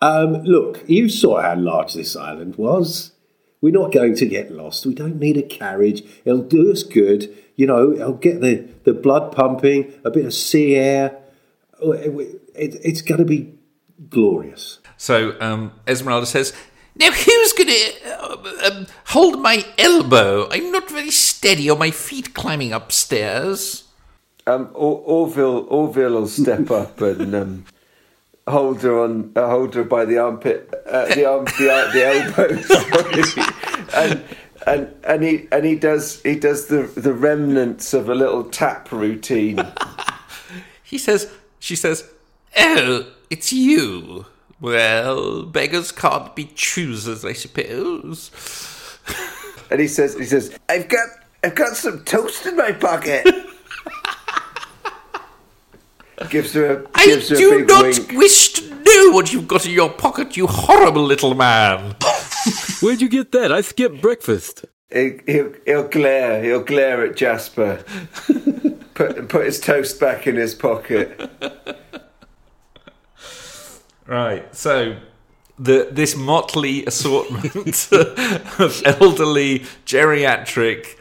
Um, 0.01 0.43
look, 0.43 0.83
you 0.87 1.07
saw 1.07 1.41
how 1.41 1.55
large 1.55 1.93
this 1.93 2.17
island 2.17 2.57
was. 2.57 3.13
We're 3.61 3.71
not 3.71 3.93
going 3.93 4.15
to 4.17 4.25
get 4.25 4.51
lost. 4.51 4.85
We 4.85 4.93
don't 4.93 5.19
need 5.21 5.37
a 5.37 5.41
carriage. 5.41 6.03
It'll 6.25 6.41
do 6.41 6.69
us 6.69 6.83
good. 6.83 7.33
You 7.55 7.65
know, 7.65 7.93
it'll 7.93 8.13
get 8.15 8.41
the, 8.41 8.67
the 8.83 8.93
blood 8.93 9.31
pumping, 9.31 9.93
a 10.03 10.11
bit 10.11 10.25
of 10.25 10.33
sea 10.33 10.75
air. 10.75 11.17
Oh, 11.81 11.93
It, 11.93 12.41
it, 12.53 12.75
it's 12.83 13.01
going 13.01 13.19
to 13.19 13.25
be 13.25 13.53
glorious. 14.09 14.79
so 14.97 15.37
um, 15.39 15.71
Esmeralda 15.87 16.25
says, 16.25 16.51
Now, 16.93 17.11
who's 17.11 17.53
going 17.53 17.69
to 17.69 17.93
uh, 18.05 18.69
um, 18.69 18.87
hold 19.05 19.41
my 19.41 19.65
elbow? 19.77 20.49
I'm 20.51 20.73
not 20.73 20.89
very 20.89 21.11
steady 21.11 21.69
on 21.69 21.79
my 21.79 21.91
feet 21.91 22.33
climbing 22.33 22.73
upstairs. 22.73 23.85
Um, 24.47 24.69
Or- 24.73 25.01
Orville, 25.05 25.65
Orville 25.69 26.13
will 26.13 26.27
step 26.27 26.71
up 26.71 27.01
and 27.01 27.35
um, 27.35 27.65
hold 28.47 28.81
her 28.81 28.97
on, 29.03 29.33
uh, 29.35 29.47
hold 29.47 29.75
her 29.75 29.83
by 29.83 30.05
the 30.05 30.17
armpit, 30.17 30.73
uh, 30.89 31.13
the 31.13 31.25
arm, 31.25 31.45
the, 31.59 31.69
uh, 31.69 31.91
the 31.91 32.05
elbow, 32.07 32.47
and 33.93 34.23
and 34.65 34.95
and 35.03 35.23
he 35.23 35.47
and 35.51 35.65
he 35.65 35.75
does 35.75 36.21
he 36.23 36.35
does 36.35 36.67
the 36.67 36.83
the 36.95 37.13
remnants 37.13 37.93
of 37.93 38.09
a 38.09 38.15
little 38.15 38.45
tap 38.45 38.91
routine. 38.91 39.59
he 40.83 40.97
says, 40.97 41.29
she 41.59 41.75
says, 41.75 42.09
Oh, 42.57 43.05
it's 43.29 43.51
you. 43.51 44.25
Well, 44.59 45.43
beggars 45.43 45.91
can't 45.91 46.35
be 46.35 46.45
choosers, 46.55 47.23
I 47.23 47.33
suppose. 47.33 48.31
And 49.69 49.79
he 49.79 49.87
says, 49.87 50.15
he 50.15 50.23
says, 50.23 50.57
I've 50.69 50.87
got, 50.87 51.07
I've 51.43 51.53
got 51.55 51.75
some 51.75 52.03
toast 52.05 52.45
in 52.45 52.55
my 52.55 52.71
pocket. 52.71 53.27
gives 56.29 56.53
her 56.53 56.81
a, 56.81 56.87
I 56.95 57.05
gives 57.05 57.29
her 57.29 57.35
a 57.35 57.37
do 57.37 57.65
not 57.65 57.83
wink. 57.83 58.11
wish 58.13 58.53
to 58.53 58.69
know 58.69 59.11
what 59.11 59.31
you've 59.31 59.47
got 59.47 59.65
in 59.65 59.71
your 59.71 59.89
pocket, 59.89 60.35
you 60.37 60.47
horrible 60.47 61.03
little 61.03 61.35
man. 61.35 61.95
Where'd 62.81 63.01
you 63.01 63.09
get 63.09 63.31
that? 63.31 63.51
I 63.51 63.61
skipped 63.61 64.01
breakfast. 64.01 64.65
He, 64.91 65.19
he'll, 65.25 65.53
he'll 65.65 65.87
glare, 65.87 66.43
he'll 66.43 66.63
glare 66.63 67.05
at 67.05 67.17
Jasper. 67.17 67.83
put, 68.93 69.29
put 69.29 69.45
his 69.45 69.59
toast 69.59 69.99
back 69.99 70.27
in 70.27 70.35
his 70.35 70.55
pocket. 70.55 71.29
Right. 74.07 74.55
So 74.55 74.97
the 75.59 75.89
this 75.91 76.15
motley 76.15 76.85
assortment 76.85 77.89
of 77.91 78.81
elderly, 78.85 79.59
geriatric, 79.85 80.95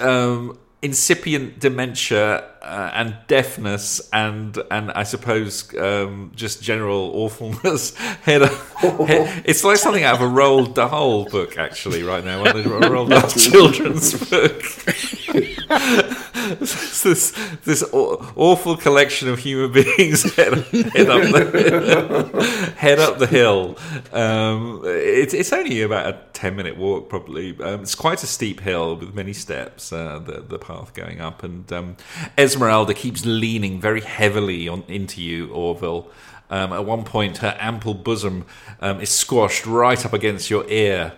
um, 0.00 0.58
incipient 0.80 1.58
dementia 1.58 2.44
uh, 2.62 2.90
and 2.94 3.16
deafness 3.26 4.08
and 4.12 4.58
and 4.70 4.92
I 4.92 5.02
suppose 5.02 5.74
um, 5.76 6.32
just 6.34 6.62
general 6.62 7.10
awfulness. 7.14 7.96
Head, 8.22 8.42
head, 8.42 9.42
it's 9.44 9.64
like 9.64 9.78
something 9.78 10.04
out 10.04 10.16
of 10.16 10.20
a 10.20 10.24
Roald 10.24 10.74
Dahl 10.74 11.24
book, 11.24 11.56
actually. 11.58 12.02
Right 12.02 12.24
now, 12.24 12.40
one 12.40 12.56
of 12.56 12.62
the 12.62 12.70
Roald 12.70 13.10
Dahl 13.10 13.28
children's 13.50 14.14
book. 14.28 15.44
It's 15.70 17.02
this 17.02 17.30
this 17.64 17.82
awful 17.92 18.76
collection 18.76 19.28
of 19.28 19.38
human 19.38 19.72
beings 19.96 20.22
head, 20.34 20.54
head 20.54 21.08
up 21.10 21.22
the 21.22 22.74
head 22.76 22.98
up 22.98 23.18
the 23.18 23.26
hill. 23.26 23.76
Um, 24.12 24.82
it's 24.84 25.34
it's 25.34 25.52
only 25.52 25.82
about 25.82 26.06
a 26.06 26.18
ten 26.32 26.56
minute 26.56 26.76
walk, 26.76 27.08
probably. 27.08 27.60
Um, 27.62 27.82
it's 27.82 27.94
quite 27.94 28.22
a 28.22 28.26
steep 28.26 28.60
hill 28.60 28.96
with 28.96 29.14
many 29.14 29.32
steps. 29.32 29.92
Uh, 29.92 30.18
the 30.18 30.40
the 30.40 30.58
path 30.58 30.94
going 30.94 31.20
up, 31.20 31.42
and 31.42 31.70
um, 31.72 31.96
Esmeralda 32.38 32.94
keeps 32.94 33.26
leaning 33.26 33.80
very 33.80 34.00
heavily 34.00 34.68
on 34.68 34.84
into 34.88 35.20
you, 35.22 35.50
Orville. 35.52 36.10
Um, 36.50 36.72
at 36.72 36.86
one 36.86 37.04
point, 37.04 37.38
her 37.38 37.56
ample 37.60 37.92
bosom 37.92 38.46
um, 38.80 39.00
is 39.00 39.10
squashed 39.10 39.66
right 39.66 40.02
up 40.04 40.14
against 40.14 40.48
your 40.48 40.66
ear. 40.70 41.12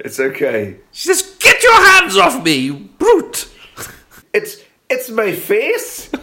It's 0.00 0.18
okay. 0.18 0.78
She 0.92 1.08
says, 1.12 1.36
Get 1.38 1.62
your 1.62 1.74
hands 1.74 2.16
off 2.16 2.42
me, 2.42 2.56
you 2.56 2.74
brute! 2.98 3.48
It's 4.32 4.62
it's 4.88 5.10
my 5.10 5.32
face. 5.32 6.10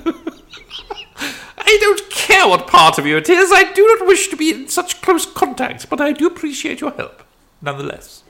I 1.60 1.78
don't 1.82 2.10
care 2.10 2.48
what 2.48 2.68
part 2.68 2.98
of 2.98 3.06
you 3.06 3.18
it 3.18 3.30
is. 3.30 3.52
I 3.52 3.72
do 3.74 3.86
not 3.98 4.08
wish 4.08 4.30
to 4.30 4.38
be 4.38 4.52
in 4.52 4.68
such 4.70 5.02
close 5.02 5.26
contact, 5.26 5.90
but 5.90 6.00
I 6.00 6.14
do 6.14 6.28
appreciate 6.28 6.80
your 6.80 6.92
help, 6.92 7.24
nonetheless. 7.62 8.24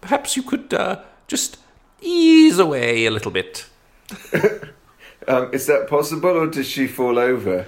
Perhaps 0.00 0.36
you 0.36 0.42
could 0.42 0.72
uh, 0.72 1.02
just 1.26 1.58
ease 2.00 2.58
away 2.58 3.04
a 3.06 3.10
little 3.10 3.30
bit. 3.30 3.66
Um, 5.28 5.50
is 5.52 5.66
that 5.66 5.86
possible, 5.86 6.30
or 6.30 6.46
does 6.46 6.66
she 6.66 6.86
fall 6.86 7.18
over? 7.18 7.66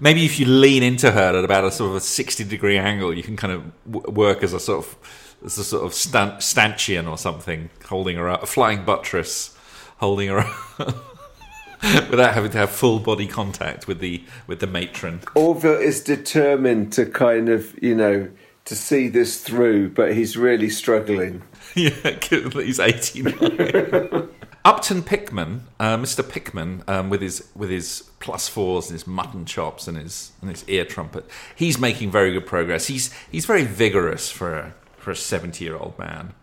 Maybe 0.00 0.24
if 0.24 0.38
you 0.40 0.46
lean 0.46 0.82
into 0.82 1.12
her 1.12 1.38
at 1.38 1.44
about 1.44 1.64
a 1.64 1.70
sort 1.70 1.90
of 1.90 1.96
a 1.96 2.00
sixty 2.00 2.42
degree 2.44 2.76
angle, 2.76 3.14
you 3.14 3.22
can 3.22 3.36
kind 3.36 3.52
of 3.52 3.62
w- 3.90 4.10
work 4.12 4.42
as 4.42 4.52
a 4.52 4.58
sort 4.58 4.84
of 4.84 4.96
as 5.44 5.56
a 5.58 5.64
sort 5.64 5.86
of 5.86 5.94
stan- 5.94 6.40
stanchion 6.40 7.06
or 7.06 7.16
something, 7.16 7.70
holding 7.86 8.16
her 8.16 8.28
up, 8.28 8.42
a 8.42 8.46
flying 8.46 8.84
buttress, 8.84 9.56
holding 9.98 10.28
her 10.28 10.38
up. 10.38 11.04
Without 12.10 12.34
having 12.34 12.50
to 12.50 12.58
have 12.58 12.70
full 12.70 12.98
body 12.98 13.28
contact 13.28 13.86
with 13.86 14.00
the 14.00 14.24
with 14.48 14.58
the 14.58 14.66
matron, 14.66 15.20
Orville 15.36 15.78
is 15.78 16.02
determined 16.02 16.92
to 16.94 17.06
kind 17.06 17.48
of, 17.48 17.72
you 17.80 17.94
know, 17.94 18.28
to 18.64 18.74
see 18.74 19.08
this 19.08 19.40
through, 19.40 19.90
but 19.90 20.12
he's 20.12 20.36
really 20.36 20.68
struggling. 20.68 21.42
yeah, 21.76 22.18
he's 22.20 22.80
eighty 22.80 23.22
nine. 23.22 24.28
Upton 24.64 25.02
Pickman, 25.02 25.66
uh, 25.80 25.96
Mr. 25.96 26.28
Pickman, 26.28 26.82
um, 26.86 27.08
with 27.08 27.22
his 27.22 27.48
with 27.54 27.70
his 27.70 28.10
plus 28.20 28.48
fours 28.48 28.90
and 28.90 28.92
his 28.92 29.06
mutton 29.06 29.46
chops 29.46 29.88
and 29.88 29.96
his 29.96 30.32
and 30.42 30.50
his 30.50 30.68
ear 30.68 30.84
trumpet, 30.84 31.24
he's 31.56 31.78
making 31.78 32.10
very 32.10 32.32
good 32.32 32.44
progress. 32.44 32.88
He's 32.88 33.10
he's 33.30 33.46
very 33.46 33.64
vigorous 33.64 34.30
for 34.30 34.54
a, 34.54 34.74
for 34.98 35.12
a 35.12 35.16
seventy 35.16 35.64
year 35.64 35.76
old 35.76 35.98
man. 35.98 36.34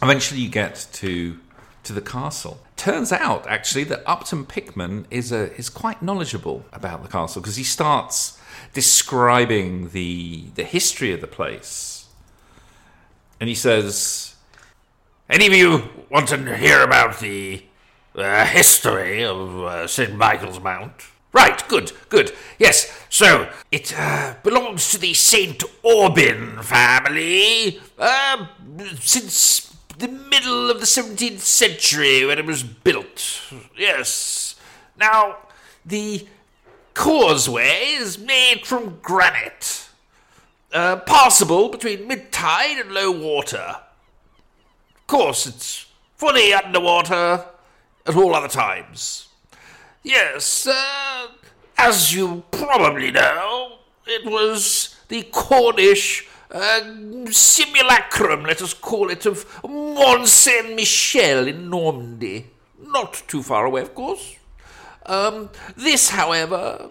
Eventually, 0.00 0.40
you 0.40 0.48
get 0.48 0.88
to 0.94 1.38
to 1.84 1.92
the 1.92 2.00
castle. 2.00 2.60
Turns 2.76 3.12
out, 3.12 3.46
actually, 3.46 3.84
that 3.84 4.02
Upton 4.06 4.44
Pickman 4.46 5.06
is 5.10 5.32
a 5.32 5.54
is 5.56 5.68
quite 5.68 6.02
knowledgeable 6.02 6.64
about 6.72 7.02
the 7.02 7.08
castle 7.08 7.42
because 7.42 7.56
he 7.56 7.64
starts 7.64 8.40
describing 8.72 9.90
the 9.90 10.44
the 10.54 10.64
history 10.64 11.12
of 11.12 11.20
the 11.20 11.26
place, 11.26 12.06
and 13.38 13.48
he 13.48 13.54
says. 13.54 14.26
Any 15.28 15.46
of 15.46 15.52
you 15.52 15.88
want 16.10 16.26
to 16.30 16.56
hear 16.56 16.82
about 16.82 17.20
the 17.20 17.62
uh, 18.16 18.44
history 18.46 19.24
of 19.24 19.60
uh, 19.60 19.86
St. 19.86 20.12
Michael's 20.16 20.58
Mount? 20.58 20.92
Right, 21.32 21.66
good, 21.68 21.92
good. 22.08 22.32
Yes, 22.58 22.92
so 23.08 23.48
it 23.70 23.94
uh, 23.96 24.34
belongs 24.42 24.90
to 24.90 24.98
the 24.98 25.14
St. 25.14 25.62
Aubyn 25.84 26.64
family 26.64 27.80
uh, 27.96 28.46
since 28.98 29.69
the 30.00 30.08
middle 30.08 30.70
of 30.70 30.80
the 30.80 30.86
17th 30.86 31.40
century 31.40 32.24
when 32.24 32.38
it 32.38 32.46
was 32.46 32.62
built. 32.62 33.42
Yes. 33.76 34.56
Now, 34.98 35.36
the 35.84 36.26
causeway 36.94 37.94
is 37.96 38.18
made 38.18 38.66
from 38.66 38.98
granite, 39.02 39.88
uh, 40.72 40.96
passable 40.96 41.68
between 41.68 42.06
mid 42.06 42.32
tide 42.32 42.78
and 42.78 42.92
low 42.92 43.10
water 43.10 43.76
Of 44.96 45.06
course, 45.06 45.46
it's 45.46 45.86
fully 46.16 46.52
underwater 46.52 47.44
at 48.06 48.16
all 48.16 48.34
other 48.34 48.48
times. 48.48 49.28
Yes, 50.02 50.66
uh, 50.66 51.28
as 51.76 52.14
you 52.14 52.44
probably 52.50 53.10
know, 53.10 53.78
it 54.06 54.24
was 54.24 54.96
the 55.08 55.22
Cornish 55.24 56.26
uh, 56.50 57.30
simulacrum, 57.30 58.44
let 58.44 58.62
us 58.62 58.74
call 58.74 59.10
it, 59.10 59.26
of 59.26 59.46
Mont 59.64 60.26
Saint 60.26 60.74
Michel 60.74 61.46
in 61.48 61.70
Normandy. 61.70 62.46
Not 62.80 63.22
too 63.28 63.42
far 63.42 63.66
away, 63.66 63.82
of 63.82 63.94
course. 63.94 64.36
Um, 65.06 65.50
this, 65.76 66.10
however, 66.10 66.90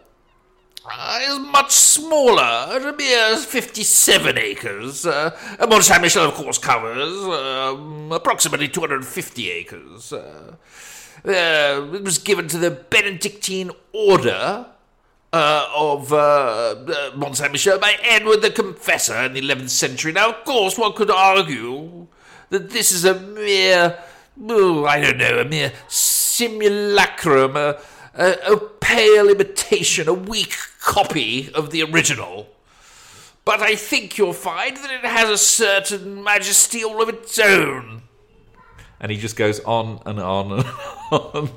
uh, 0.86 1.20
is 1.24 1.40
much 1.40 1.72
smaller, 1.72 2.78
a 2.78 2.96
mere 2.96 3.38
57 3.38 4.38
acres. 4.38 5.06
Uh, 5.06 5.32
Mont 5.68 5.84
Saint 5.84 6.02
Michel, 6.02 6.26
of 6.30 6.34
course, 6.34 6.58
covers 6.58 7.14
um, 7.24 8.12
approximately 8.12 8.68
250 8.68 9.52
acres. 9.52 10.14
Uh, 10.14 10.56
uh, 11.26 11.90
it 11.94 12.04
was 12.04 12.18
given 12.18 12.48
to 12.48 12.58
the 12.58 12.72
Benedictine 12.72 13.72
Order 13.92 14.68
uh, 15.32 15.68
of 15.76 16.12
uh, 16.12 16.16
uh, 16.16 17.12
Mont 17.16 17.38
Saint 17.38 17.52
Michel 17.52 17.80
by 17.80 17.96
Edward 18.04 18.42
the 18.42 18.50
Confessor 18.50 19.16
in 19.18 19.34
the 19.34 19.42
11th 19.42 19.70
century. 19.70 20.12
Now, 20.12 20.30
of 20.30 20.44
course, 20.44 20.78
one 20.78 20.94
could 20.94 21.12
argue 21.12 22.08
that 22.50 22.72
this 22.72 22.92
is 22.92 23.06
a 23.06 23.20
mere, 23.20 24.00
oh, 24.48 24.86
I 24.86 25.00
don't 25.00 25.18
know, 25.18 25.40
a 25.40 25.46
mere 25.46 25.72
simulacrum, 25.88 27.56
a, 27.56 27.80
a, 28.16 28.32
a 28.54 28.58
pale 28.58 29.30
imitation, 29.30 30.08
a 30.08 30.14
weak 30.14 30.56
copy 30.82 31.52
of 31.54 31.70
the 31.70 31.84
original. 31.84 32.48
But 33.46 33.62
I 33.62 33.76
think 33.76 34.18
you'll 34.18 34.34
find 34.34 34.78
that 34.78 34.92
it 34.92 35.06
has 35.06 35.30
a 35.30 35.38
certain 35.38 36.24
majesty 36.24 36.84
all 36.84 37.02
of 37.02 37.10
its 37.10 37.38
own. 37.40 38.04
and 39.00 39.12
he 39.12 39.18
just 39.18 39.36
goes 39.36 39.60
on 39.62 40.02
and 40.06 40.20
on 40.20 40.52
and 40.52 40.66
on. 41.12 41.50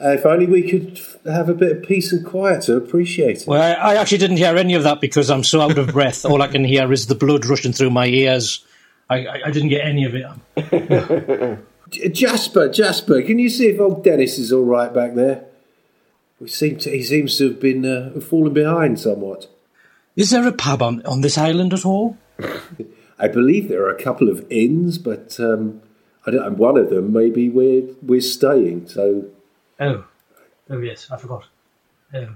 Uh, 0.00 0.10
if 0.10 0.26
only 0.26 0.46
we 0.46 0.68
could 0.68 1.00
have 1.24 1.48
a 1.48 1.54
bit 1.54 1.76
of 1.76 1.82
peace 1.84 2.12
and 2.12 2.26
quiet 2.26 2.62
to 2.62 2.76
appreciate 2.76 3.42
it. 3.42 3.46
Well, 3.46 3.62
I, 3.62 3.92
I 3.92 3.94
actually 3.94 4.18
didn't 4.18 4.38
hear 4.38 4.56
any 4.56 4.74
of 4.74 4.82
that 4.82 5.00
because 5.00 5.30
I'm 5.30 5.44
so 5.44 5.60
out 5.60 5.78
of 5.78 5.92
breath. 5.92 6.24
All 6.24 6.42
I 6.42 6.48
can 6.48 6.64
hear 6.64 6.92
is 6.92 7.06
the 7.06 7.14
blood 7.14 7.46
rushing 7.46 7.72
through 7.72 7.90
my 7.90 8.06
ears. 8.06 8.64
I, 9.08 9.26
I, 9.26 9.40
I 9.46 9.50
didn't 9.52 9.68
get 9.68 9.86
any 9.86 10.04
of 10.04 10.14
it. 10.14 11.58
Jasper, 12.12 12.68
Jasper, 12.68 13.22
can 13.22 13.38
you 13.38 13.48
see 13.48 13.68
if 13.68 13.80
old 13.80 14.02
Dennis 14.02 14.36
is 14.38 14.52
all 14.52 14.64
right 14.64 14.92
back 14.92 15.14
there? 15.14 15.44
We 16.40 16.48
seem 16.48 16.78
to, 16.78 16.90
he 16.90 17.04
seems 17.04 17.38
to 17.38 17.50
have 17.50 17.60
been 17.60 17.86
uh, 17.86 18.18
fallen 18.20 18.52
behind 18.52 18.98
somewhat. 18.98 19.48
Is 20.16 20.30
there 20.30 20.46
a 20.46 20.52
pub 20.52 20.82
on, 20.82 21.04
on 21.06 21.20
this 21.20 21.38
island 21.38 21.72
at 21.72 21.84
all? 21.84 22.16
I 23.18 23.28
believe 23.28 23.68
there 23.68 23.84
are 23.84 23.94
a 23.94 24.02
couple 24.02 24.28
of 24.28 24.44
inns, 24.50 24.98
but 24.98 25.38
um, 25.38 25.82
I 26.26 26.32
don't, 26.32 26.44
and 26.44 26.58
one 26.58 26.76
of 26.76 26.90
them 26.90 27.12
maybe 27.12 27.48
we're 27.48 27.94
we're 28.02 28.20
staying. 28.20 28.88
So 28.88 29.26
Oh, 29.80 30.04
oh 30.70 30.78
yes, 30.78 31.10
I 31.10 31.16
forgot. 31.16 31.44
Oh, 32.14 32.28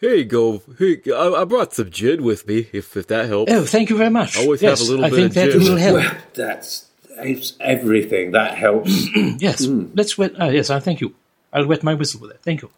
Here 0.00 0.14
you 0.14 0.24
go. 0.24 0.62
Here, 0.78 1.00
I, 1.14 1.42
I 1.42 1.44
brought 1.44 1.72
some 1.74 1.90
gin 1.90 2.22
with 2.22 2.46
me, 2.46 2.68
if, 2.72 2.96
if 2.96 3.06
that 3.08 3.26
helps. 3.26 3.52
oh 3.52 3.64
thank 3.64 3.90
you 3.90 3.96
very 3.96 4.10
much. 4.10 4.38
Always 4.38 4.60
have 4.60 4.80
a 4.80 4.84
little 4.84 5.04
I 5.04 5.10
bit 5.10 5.16
think 5.16 5.28
of 5.28 5.34
that 5.34 5.50
gin. 5.50 5.60
will 5.62 5.76
help. 5.76 6.16
that's 6.34 6.90
it's 7.18 7.54
everything. 7.60 8.32
That 8.32 8.56
helps. 8.56 9.08
yes, 9.16 9.66
let's 9.66 10.16
wet. 10.16 10.40
Uh, 10.40 10.46
yes, 10.46 10.70
I 10.70 10.80
thank 10.80 11.00
you. 11.00 11.14
I'll 11.52 11.66
wet 11.66 11.82
my 11.82 11.94
whistle 11.94 12.20
with 12.20 12.30
it. 12.30 12.40
Thank 12.42 12.62
you. 12.62 12.70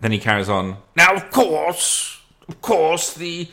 Then 0.00 0.12
he 0.12 0.18
carries 0.18 0.48
on. 0.48 0.78
Now, 0.96 1.14
of 1.14 1.30
course, 1.30 2.20
of 2.48 2.60
course, 2.60 3.14
the 3.14 3.48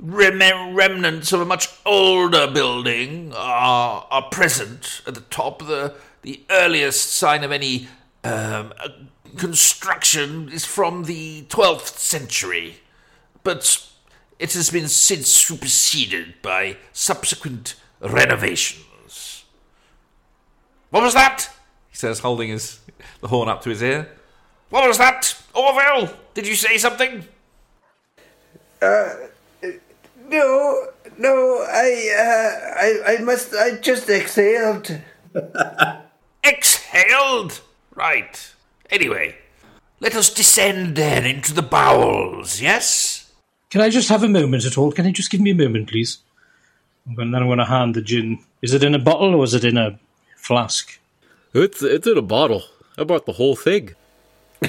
rem- 0.00 0.74
remnants 0.74 1.32
of 1.32 1.40
a 1.40 1.44
much 1.44 1.68
older 1.86 2.46
building 2.50 3.32
are, 3.36 4.06
are 4.10 4.22
present 4.30 5.02
at 5.06 5.14
the 5.14 5.20
top. 5.22 5.60
The, 5.60 5.94
the 6.22 6.40
earliest 6.50 7.12
sign 7.12 7.44
of 7.44 7.52
any 7.52 7.88
um, 8.24 8.72
uh, 8.82 8.88
construction 9.36 10.48
is 10.48 10.64
from 10.64 11.04
the 11.04 11.42
12th 11.48 11.98
century, 11.98 12.76
but 13.42 13.88
it 14.38 14.52
has 14.54 14.70
been 14.70 14.88
since 14.88 15.28
superseded 15.28 16.34
by 16.42 16.76
subsequent 16.92 17.74
renovations. 18.00 19.44
What 20.90 21.02
was 21.02 21.14
that? 21.14 21.50
He 21.90 21.96
says, 21.96 22.20
holding 22.20 22.50
his 22.50 22.80
the 23.20 23.28
horn 23.28 23.48
up 23.48 23.62
to 23.62 23.70
his 23.70 23.82
ear. 23.82 24.08
What 24.70 24.86
was 24.86 24.98
that? 24.98 25.40
Orville, 25.54 26.14
did 26.34 26.46
you 26.46 26.54
say 26.54 26.78
something? 26.78 27.24
No, 30.28 30.86
no, 31.16 31.66
I, 31.68 32.12
uh, 32.18 33.12
I, 33.12 33.14
I 33.14 33.22
must, 33.22 33.54
I 33.54 33.76
just 33.76 34.08
exhaled. 34.10 35.02
Exhaled? 36.44 37.60
Right. 37.98 38.54
Anyway, 38.90 39.36
let 39.98 40.14
us 40.14 40.32
descend 40.32 40.94
then 40.94 41.26
into 41.26 41.52
the 41.52 41.62
bowels, 41.62 42.60
yes? 42.60 43.32
Can 43.70 43.80
I 43.80 43.90
just 43.90 44.08
have 44.08 44.22
a 44.22 44.28
moment 44.28 44.64
at 44.64 44.78
all? 44.78 44.92
Can 44.92 45.04
you 45.04 45.12
just 45.12 45.32
give 45.32 45.40
me 45.40 45.50
a 45.50 45.54
moment, 45.54 45.88
please? 45.88 46.18
And 47.06 47.18
then 47.18 47.34
I'm 47.34 47.48
going 47.48 47.58
to 47.58 47.64
hand 47.64 47.96
the 47.96 48.02
gin. 48.02 48.38
Is 48.62 48.72
it 48.72 48.84
in 48.84 48.94
a 48.94 49.00
bottle 49.00 49.34
or 49.34 49.42
is 49.42 49.52
it 49.52 49.64
in 49.64 49.76
a 49.76 49.98
flask? 50.36 51.00
It's 51.52 51.82
it's 51.82 52.06
in 52.06 52.16
a 52.16 52.22
bottle. 52.22 52.62
I 52.96 53.02
brought 53.02 53.26
the 53.26 53.32
whole 53.32 53.56
thing. 53.56 53.96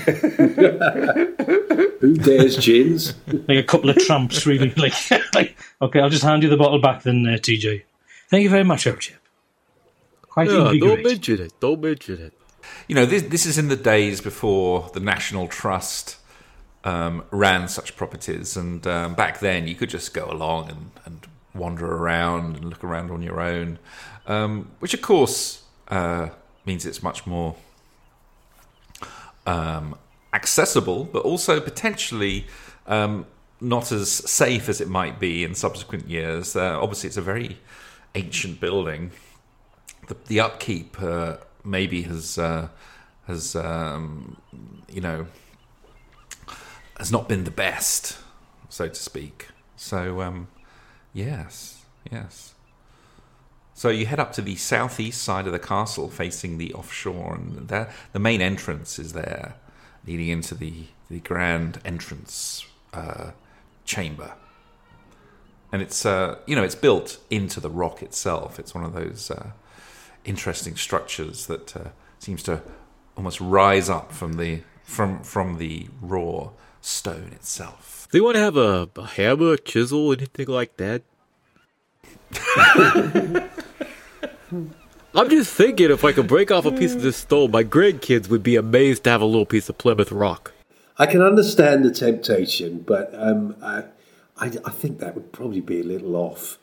Who 2.00 2.16
dares 2.16 2.58
gins? 2.58 3.14
Like 3.28 3.60
a 3.60 3.64
couple 3.64 3.92
of 3.92 3.98
tramps, 3.98 4.48
really. 4.48 4.74
Like, 4.78 4.94
like 5.36 5.56
okay, 5.84 6.00
I'll 6.00 6.10
just 6.10 6.24
hand 6.24 6.42
you 6.42 6.50
the 6.50 6.58
bottle 6.58 6.82
back 6.82 7.04
then, 7.04 7.28
uh, 7.28 7.34
TJ. 7.34 7.84
Thank 8.30 8.42
you 8.44 8.50
very 8.50 8.64
much, 8.64 8.88
old 8.88 9.02
chap. 9.02 9.20
Quite 10.30 10.50
Yeah, 10.50 10.74
don't 10.80 11.04
mention 11.04 11.42
it. 11.42 11.54
Don't 11.60 11.80
mention 11.82 12.22
it. 12.22 12.34
You 12.90 12.96
know, 12.96 13.06
this, 13.06 13.22
this 13.22 13.46
is 13.46 13.60
in 13.60 13.68
the 13.68 13.76
days 13.76 14.20
before 14.20 14.90
the 14.96 15.00
National 15.00 15.48
Trust 15.48 16.18
um, 16.84 17.24
ran 17.30 17.68
such 17.68 17.96
properties, 17.96 18.58
and 18.58 18.86
um, 18.88 19.14
back 19.14 19.42
then 19.42 19.68
you 19.68 19.76
could 19.76 19.92
just 19.92 20.12
go 20.12 20.26
along 20.26 20.72
and, 20.72 20.92
and 21.06 21.28
wander 21.54 21.86
around 21.86 22.56
and 22.56 22.66
look 22.66 22.84
around 22.84 23.12
on 23.12 23.22
your 23.22 23.42
own, 23.42 23.78
um, 24.26 24.72
which 24.80 24.96
of 24.96 25.04
course 25.04 25.66
uh, 25.90 26.30
means 26.66 26.84
it's 26.84 27.04
much 27.04 27.28
more 27.28 27.56
um, 29.46 29.96
accessible, 30.34 31.04
but 31.04 31.20
also 31.20 31.62
potentially 31.62 32.48
um, 32.88 33.28
not 33.62 33.92
as 33.92 34.10
safe 34.10 34.68
as 34.68 34.82
it 34.82 34.90
might 34.90 35.20
be 35.20 35.44
in 35.44 35.54
subsequent 35.54 36.10
years. 36.10 36.56
Uh, 36.56 36.82
obviously, 36.82 37.06
it's 37.06 37.18
a 37.18 37.22
very 37.22 37.60
ancient 38.16 38.60
building. 38.60 39.12
The, 40.08 40.18
the 40.26 40.40
upkeep 40.40 41.00
uh, 41.00 41.36
maybe 41.64 42.04
has 42.04 42.38
uh, 42.38 42.70
has 43.28 43.56
um, 43.56 44.38
you 44.88 45.02
know 45.02 45.28
has 46.98 47.12
not 47.12 47.30
been 47.30 47.46
the 47.46 47.52
best, 47.52 48.18
so 48.68 48.88
to 48.88 48.96
speak. 48.96 49.48
So, 49.78 50.22
um, 50.22 50.50
yes, 51.14 51.86
yes. 52.12 52.54
So 53.74 53.88
you 53.88 54.06
head 54.06 54.20
up 54.20 54.34
to 54.34 54.42
the 54.42 54.58
southeast 54.58 55.24
side 55.24 55.48
of 55.48 55.54
the 55.54 55.60
castle, 55.60 56.10
facing 56.10 56.58
the 56.58 56.74
offshore, 56.74 57.36
and 57.36 57.70
there, 57.70 57.90
the 58.12 58.20
main 58.20 58.42
entrance 58.42 59.00
is 59.00 59.14
there, 59.14 59.56
leading 60.06 60.28
into 60.28 60.54
the 60.54 60.88
the 61.10 61.22
grand 61.22 61.80
entrance 61.86 62.66
uh, 62.94 63.32
chamber. 63.86 64.34
And 65.72 65.82
it's 65.82 66.06
uh, 66.06 66.40
you 66.46 66.58
know 66.58 66.64
it's 66.64 66.76
built 66.76 67.20
into 67.30 67.62
the 67.62 67.70
rock 67.70 68.04
itself. 68.04 68.60
It's 68.60 68.76
one 68.76 68.84
of 68.84 68.94
those 68.94 69.32
uh, 69.32 69.52
interesting 70.30 70.76
structures 70.76 71.48
that 71.48 71.76
uh, 71.76 71.90
seems 72.20 72.44
to 72.44 72.62
almost 73.18 73.42
rise 73.42 73.90
up 73.90 74.14
from 74.14 74.34
the 74.34 74.62
from 74.84 75.24
from 75.24 75.58
the 75.58 75.88
raw 76.02 76.50
stone 76.82 77.32
itself. 77.34 78.08
Do 78.12 78.18
you 78.20 78.24
want 78.24 78.36
to 78.36 78.42
have 78.42 78.56
a, 78.56 78.90
a 78.96 79.06
hammer, 79.06 79.58
chisel, 79.58 80.14
anything 80.14 80.48
like 80.48 80.78
that? 80.78 81.02
I'm 85.16 85.30
just 85.30 85.52
thinking 85.54 85.90
if 85.92 86.06
I 86.06 86.12
could 86.12 86.28
break 86.28 86.52
off 86.52 86.66
a 86.66 86.72
piece 86.72 86.94
of 86.94 87.02
this 87.02 87.18
stone, 87.18 87.50
my 87.52 87.64
grandkids 87.64 88.30
would 88.30 88.44
be 88.44 88.56
amazed 88.56 89.04
to 89.06 89.10
have 89.10 89.22
a 89.22 89.26
little 89.26 89.46
piece 89.46 89.68
of 89.68 89.78
Plymouth 89.80 90.12
Rock. 90.12 90.54
I 90.98 91.08
can 91.08 91.22
understand 91.22 91.84
the 91.84 91.92
temptation, 91.92 92.84
but 92.86 93.10
um, 93.14 93.56
I, 93.62 93.86
I, 94.38 94.52
I 94.66 94.70
think 94.70 95.00
that 95.00 95.16
would 95.16 95.32
probably 95.32 95.62
be 95.62 95.80
a 95.80 95.84
little 95.84 96.16
off. 96.16 96.59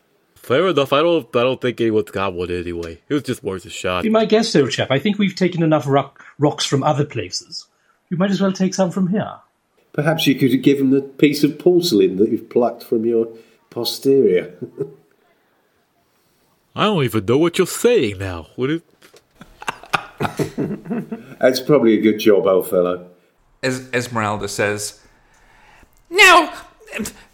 Fair 0.47 0.69
enough. 0.69 0.93
I 0.93 1.03
don't. 1.03 1.27
I 1.35 1.43
don't 1.43 1.61
think 1.61 1.81
anyone's 1.81 2.13
got 2.13 2.33
one 2.33 2.53
anyway. 2.53 3.01
It 3.09 3.15
was 3.15 3.25
just 3.25 3.43
worth 3.43 3.65
a 3.65 3.69
shot. 3.69 4.05
Be 4.05 4.11
my 4.11 4.27
guest, 4.27 4.55
old 4.55 4.71
chap. 4.71 4.93
I 4.93 5.01
think 5.01 5.19
we've 5.19 5.35
taken 5.35 5.61
enough 5.61 5.89
rock, 5.89 6.25
rocks 6.39 6.65
from 6.65 6.85
other 6.85 7.05
places. 7.05 7.67
You 8.11 8.17
might 8.17 8.31
as 8.31 8.41
well 8.41 8.53
take 8.53 8.73
some 8.73 8.93
from 8.93 9.09
here. 9.09 9.41
Perhaps 9.93 10.29
you 10.29 10.37
could 10.37 10.63
give 10.63 10.79
him 10.79 10.91
the 10.91 11.03
piece 11.03 11.43
of 11.43 11.59
porcelain 11.59 12.15
that 12.19 12.31
you've 12.31 12.49
plucked 12.49 12.85
from 12.85 13.05
your 13.05 13.27
posterior. 13.71 14.55
I 16.77 16.85
don't 16.85 17.03
even 17.03 17.25
know 17.25 17.39
what 17.39 17.59
you're 17.59 17.67
saying 17.67 18.19
now. 18.19 18.47
What 18.55 18.71
is? 18.71 18.83
That's 21.41 21.59
probably 21.59 21.99
a 21.99 22.01
good 22.01 22.21
job, 22.21 22.47
old 22.47 22.71
fellow. 22.71 23.09
Es- 23.65 23.89
Esmeralda 23.93 24.47
says, 24.47 25.01
Now, 26.09 26.55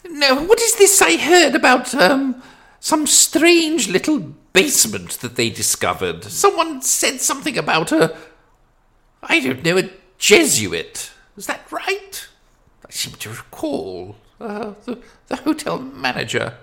now, 0.08 0.42
what 0.46 0.62
is 0.62 0.76
this 0.76 1.02
I 1.02 1.18
heard 1.18 1.54
about 1.54 1.94
um, 1.94 2.42
some 2.82 3.06
strange 3.06 3.88
little 3.88 4.18
basement 4.52 5.20
that 5.20 5.36
they 5.36 5.48
discovered? 5.48 6.24
Someone 6.24 6.82
said 6.82 7.20
something 7.20 7.56
about 7.56 7.92
a, 7.92 8.16
I 9.22 9.38
don't 9.38 9.64
know, 9.64 9.78
a 9.78 9.88
Jesuit. 10.18 11.12
Is 11.36 11.46
that 11.46 11.70
right? 11.70 12.28
I 12.84 12.90
seem 12.90 13.14
to 13.14 13.30
recall 13.30 14.16
uh, 14.40 14.74
the, 14.84 14.98
the 15.28 15.36
hotel 15.36 15.78
manager 15.78 16.54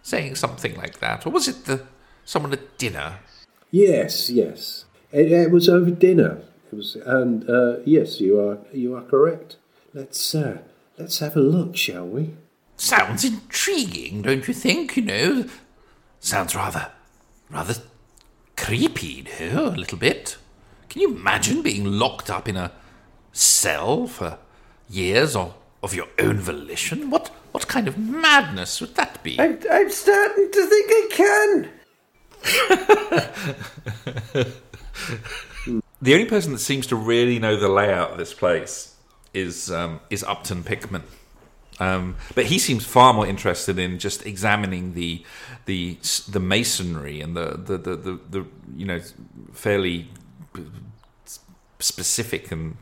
saying 0.00 0.36
something 0.36 0.76
like 0.76 1.00
that. 1.00 1.26
Or 1.26 1.30
was 1.30 1.48
it 1.48 1.64
the 1.64 1.82
someone 2.24 2.52
at 2.52 2.78
dinner? 2.78 3.18
Yes, 3.72 4.30
yes. 4.30 4.84
It, 5.10 5.32
it 5.32 5.50
was 5.50 5.68
over 5.68 5.90
dinner. 5.90 6.40
It 6.70 6.76
was, 6.76 6.94
and 7.04 7.50
uh, 7.50 7.78
yes, 7.84 8.20
you 8.20 8.40
are 8.40 8.58
you 8.72 8.94
are 8.94 9.02
correct. 9.02 9.56
Let's 9.92 10.34
uh, 10.36 10.58
let's 10.96 11.18
have 11.18 11.36
a 11.36 11.40
look, 11.40 11.76
shall 11.76 12.06
we? 12.06 12.34
Sounds 12.78 13.24
intriguing, 13.24 14.22
don't 14.22 14.46
you 14.46 14.54
think? 14.54 14.96
You 14.96 15.02
know, 15.02 15.46
sounds 16.20 16.54
rather, 16.54 16.92
rather 17.50 17.74
creepy, 18.56 19.26
no? 19.40 19.66
A 19.66 19.76
little 19.76 19.98
bit. 19.98 20.36
Can 20.88 21.02
you 21.02 21.14
imagine 21.14 21.60
being 21.60 21.84
locked 21.84 22.30
up 22.30 22.48
in 22.48 22.56
a 22.56 22.70
cell 23.32 24.06
for 24.06 24.38
years 24.88 25.34
or 25.34 25.56
of 25.82 25.92
your 25.92 26.06
own 26.20 26.38
volition? 26.38 27.10
What 27.10 27.28
what 27.50 27.66
kind 27.66 27.88
of 27.88 27.98
madness 27.98 28.80
would 28.80 28.94
that 28.94 29.20
be? 29.24 29.40
I'm, 29.40 29.58
I'm 29.70 29.90
starting 29.90 30.50
to 30.52 30.66
think 30.66 30.86
I 30.88 31.08
can. 31.10 31.68
the 36.00 36.14
only 36.14 36.26
person 36.26 36.52
that 36.52 36.60
seems 36.60 36.86
to 36.86 36.96
really 36.96 37.40
know 37.40 37.56
the 37.56 37.68
layout 37.68 38.12
of 38.12 38.18
this 38.18 38.34
place 38.34 38.94
is 39.34 39.68
um, 39.68 39.98
is 40.10 40.22
Upton 40.22 40.62
Pickman. 40.62 41.02
Um, 41.80 42.16
but 42.34 42.46
he 42.46 42.58
seems 42.58 42.84
far 42.84 43.12
more 43.12 43.26
interested 43.26 43.78
in 43.78 43.98
just 43.98 44.26
examining 44.26 44.94
the 44.94 45.24
the 45.66 45.96
the 46.28 46.40
masonry 46.40 47.20
and 47.20 47.36
the 47.36 47.50
the, 47.56 47.78
the, 47.78 47.96
the, 47.96 48.20
the 48.30 48.46
you 48.74 48.84
know 48.84 49.00
fairly 49.52 50.10
specific 51.78 52.50
and 52.50 52.76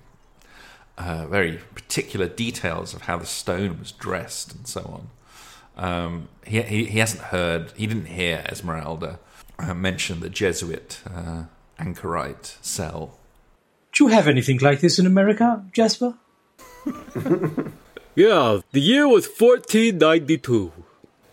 uh, 0.97 1.27
very 1.27 1.59
particular 1.75 2.27
details 2.27 2.95
of 2.95 3.03
how 3.03 3.19
the 3.19 3.27
stone 3.27 3.79
was 3.79 3.93
dressed 3.93 4.55
and 4.55 4.67
so 4.67 4.81
on. 4.81 5.09
Um, 5.77 6.29
he, 6.47 6.63
he 6.63 6.85
he 6.87 6.99
hasn't 6.99 7.25
heard 7.25 7.73
he 7.77 7.87
didn't 7.87 8.07
hear 8.07 8.45
Esmeralda 8.49 9.19
uh, 9.59 9.75
mention 9.75 10.21
the 10.21 10.31
Jesuit 10.31 11.01
uh, 11.15 11.45
anchorite 11.79 12.57
cell. 12.63 13.19
Do 13.93 14.05
you 14.05 14.11
have 14.11 14.29
anything 14.29 14.59
like 14.59 14.81
this 14.81 14.99
in 14.99 15.07
America, 15.07 15.65
Jasper? 15.73 16.15
Yeah, 18.17 18.61
the 18.73 18.81
year 18.81 19.07
was 19.07 19.27
1492, 19.29 20.73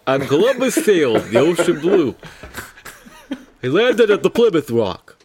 and 0.06 0.24
Columbus 0.28 0.76
sailed 0.86 1.24
the 1.24 1.40
ocean 1.40 1.80
blue. 1.80 2.16
He 3.62 3.70
landed 3.70 4.12
at 4.12 4.22
the 4.22 4.30
Plymouth 4.30 4.70
Rock, 4.70 5.16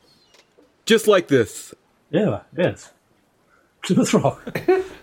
just 0.87 1.09
like 1.09 1.27
this. 1.29 1.75
Yeah, 2.11 2.43
yes. 2.57 2.93
Plymouth 3.83 4.15
Rock. 4.15 4.61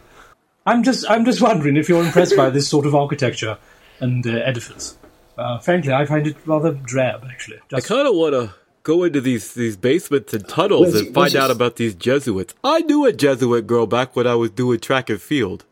I'm 0.65 0.81
just, 0.83 1.05
I'm 1.09 1.25
just 1.25 1.41
wondering 1.41 1.75
if 1.77 1.89
you're 1.89 2.03
impressed 2.03 2.35
by 2.37 2.49
this 2.49 2.67
sort 2.69 2.85
of 2.85 2.95
architecture 2.95 3.57
and 3.99 4.25
uh, 4.25 4.31
edifice. 4.31 4.97
Uh, 5.37 5.59
frankly, 5.59 5.91
I 5.93 6.05
find 6.05 6.25
it 6.25 6.37
rather 6.45 6.71
drab, 6.71 7.25
actually. 7.29 7.59
I 7.73 7.81
kind 7.81 8.07
of 8.07 8.15
want 8.15 8.33
to 8.33 8.55
go 8.83 9.03
into 9.03 9.19
these 9.19 9.53
these 9.55 9.75
basements 9.75 10.33
and 10.33 10.47
tunnels 10.47 10.93
Where's- 10.93 10.95
and 11.07 11.13
find 11.13 11.33
where's 11.33 11.35
out 11.35 11.51
about 11.51 11.75
these 11.75 11.93
Jesuits. 11.93 12.53
I 12.63 12.79
knew 12.79 13.05
a 13.05 13.11
Jesuit 13.11 13.67
girl 13.67 13.85
back 13.85 14.15
when 14.15 14.25
I 14.25 14.35
was 14.35 14.51
doing 14.51 14.79
track 14.79 15.09
and 15.09 15.21
field. 15.21 15.65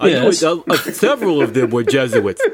I 0.00 0.08
Yes. 0.08 0.42
knew 0.42 0.48
uh, 0.68 0.72
uh, 0.74 0.76
several 0.76 1.42
of 1.42 1.54
them 1.54 1.70
were 1.70 1.82
Jesuits. 1.84 2.40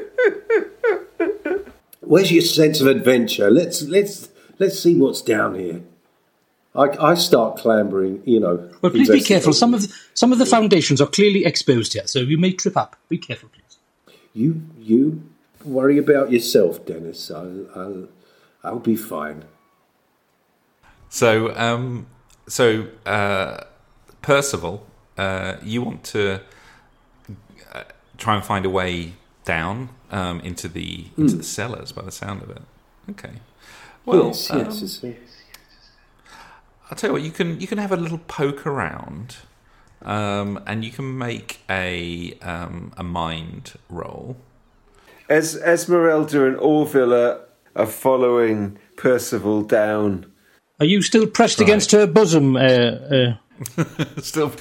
Where's 2.01 2.31
your 2.31 2.41
sense 2.41 2.81
of 2.81 2.87
adventure? 2.87 3.51
Let's 3.51 3.83
let's 3.83 4.29
let's 4.57 4.79
see 4.79 4.95
what's 4.95 5.21
down 5.21 5.55
here. 5.55 5.81
I, 6.75 7.11
I 7.11 7.13
start 7.15 7.57
clambering, 7.57 8.21
you 8.25 8.39
know. 8.39 8.69
but 8.81 8.91
please 8.93 9.09
be 9.09 9.21
careful. 9.21 9.53
Some 9.53 9.73
of 9.73 9.81
the, 9.81 9.93
some 10.13 10.31
of 10.31 10.37
the 10.37 10.45
foundations 10.45 11.01
are 11.01 11.07
clearly 11.07 11.45
exposed 11.45 11.93
here, 11.93 12.07
so 12.07 12.19
you 12.19 12.37
may 12.37 12.51
trip 12.53 12.77
up. 12.77 12.95
Be 13.09 13.17
careful, 13.17 13.49
please. 13.49 13.77
you 14.33 14.61
you 14.79 15.23
worry 15.63 15.97
about 15.97 16.31
yourself, 16.31 16.85
Dennis. 16.85 17.29
I'll 17.31 17.65
I'll, 17.75 18.07
I'll 18.63 18.79
be 18.79 18.95
fine. 18.95 19.45
So, 21.09 21.55
um, 21.55 22.05
so 22.47 22.87
uh, 23.05 23.63
Percival, 24.21 24.85
uh, 25.17 25.55
you 25.63 25.81
want 25.81 26.03
to 26.05 26.41
try 28.19 28.35
and 28.35 28.43
find 28.43 28.65
a 28.65 28.69
way 28.69 29.13
down 29.45 29.89
um, 30.11 30.39
into 30.41 30.67
the 30.67 31.07
into 31.17 31.37
the 31.37 31.43
cellars, 31.43 31.91
by 31.91 32.03
the 32.03 32.11
sound 32.11 32.43
of 32.43 32.49
it. 32.51 32.61
Okay. 33.09 33.33
Well, 34.05 34.27
yes, 34.27 34.51
um, 34.51 34.59
yes. 34.59 34.81
it's, 34.81 35.03
uh, 35.03 35.13
I'll 36.89 36.97
tell 36.97 37.09
you 37.09 37.13
what. 37.13 37.21
You 37.23 37.31
can 37.31 37.59
you 37.59 37.67
can 37.67 37.77
have 37.77 37.91
a 37.91 37.97
little 37.97 38.19
poke 38.19 38.65
around, 38.67 39.37
um, 40.01 40.61
and 40.67 40.83
you 40.85 40.91
can 40.91 41.17
make 41.17 41.61
a 41.69 42.37
um, 42.41 42.93
a 42.97 43.03
mind 43.03 43.73
roll. 43.89 44.37
Es- 45.29 45.55
Esmeralda 45.55 46.45
and 46.47 46.57
Orville 46.57 47.13
are, 47.13 47.41
are 47.75 47.85
following 47.85 48.79
Percival 48.97 49.61
down. 49.61 50.31
Are 50.79 50.85
you 50.85 51.01
still 51.01 51.27
pressed 51.27 51.61
against 51.61 51.91
her 51.91 52.07
bosom? 52.07 52.55
Uh, 52.55 52.59
uh, 52.59 53.37
Still, 54.21 54.51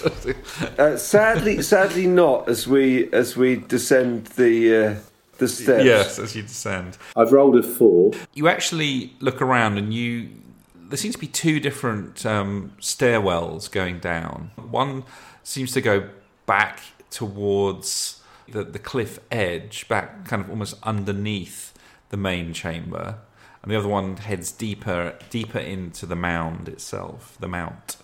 Uh, 0.79 0.97
sadly, 0.97 1.63
sadly 1.63 2.07
not. 2.07 2.49
As 2.49 2.67
we 2.67 3.13
as 3.13 3.37
we 3.37 3.57
descend 3.57 4.27
the 4.27 4.87
uh, 4.87 4.95
the 5.39 5.49
steps. 5.49 5.85
yes, 5.85 6.19
as 6.19 6.35
you 6.35 6.43
descend. 6.43 6.99
I've 7.17 7.33
rolled 7.33 7.57
a 7.57 7.63
four. 7.63 8.13
you 8.35 8.49
actually 8.49 9.13
look 9.21 9.41
around 9.41 9.79
and 9.79 9.95
you 9.95 10.31
there 10.75 10.97
seems 10.97 11.15
to 11.15 11.21
be 11.21 11.27
two 11.27 11.61
different 11.61 12.25
um, 12.25 12.73
stairwells 12.81 13.71
going 13.71 13.99
down 14.01 14.51
one 14.71 15.05
seems 15.43 15.71
to 15.73 15.81
go 15.83 16.09
back 16.47 16.81
towards 17.11 18.23
the, 18.49 18.65
the 18.65 18.79
cliff 18.79 19.19
edge 19.31 19.87
back 19.89 20.25
kind 20.25 20.43
of 20.43 20.49
almost 20.49 20.75
underneath 20.83 21.75
the 22.09 22.17
main 22.17 22.55
chamber 22.55 23.19
and 23.63 23.71
the 23.71 23.77
other 23.77 23.89
one 23.89 24.17
heads 24.17 24.51
deeper 24.51 25.15
deeper 25.29 25.59
into 25.59 26.07
the 26.07 26.17
mound 26.17 26.69
itself 26.69 27.37
the 27.41 27.49
mount 27.49 27.97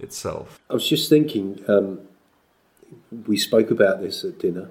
itself 0.00 0.60
I 0.70 0.74
was 0.74 0.88
just 0.88 1.08
thinking. 1.08 1.64
Um, 1.68 2.00
we 3.26 3.36
spoke 3.36 3.70
about 3.70 4.00
this 4.00 4.24
at 4.24 4.38
dinner, 4.38 4.70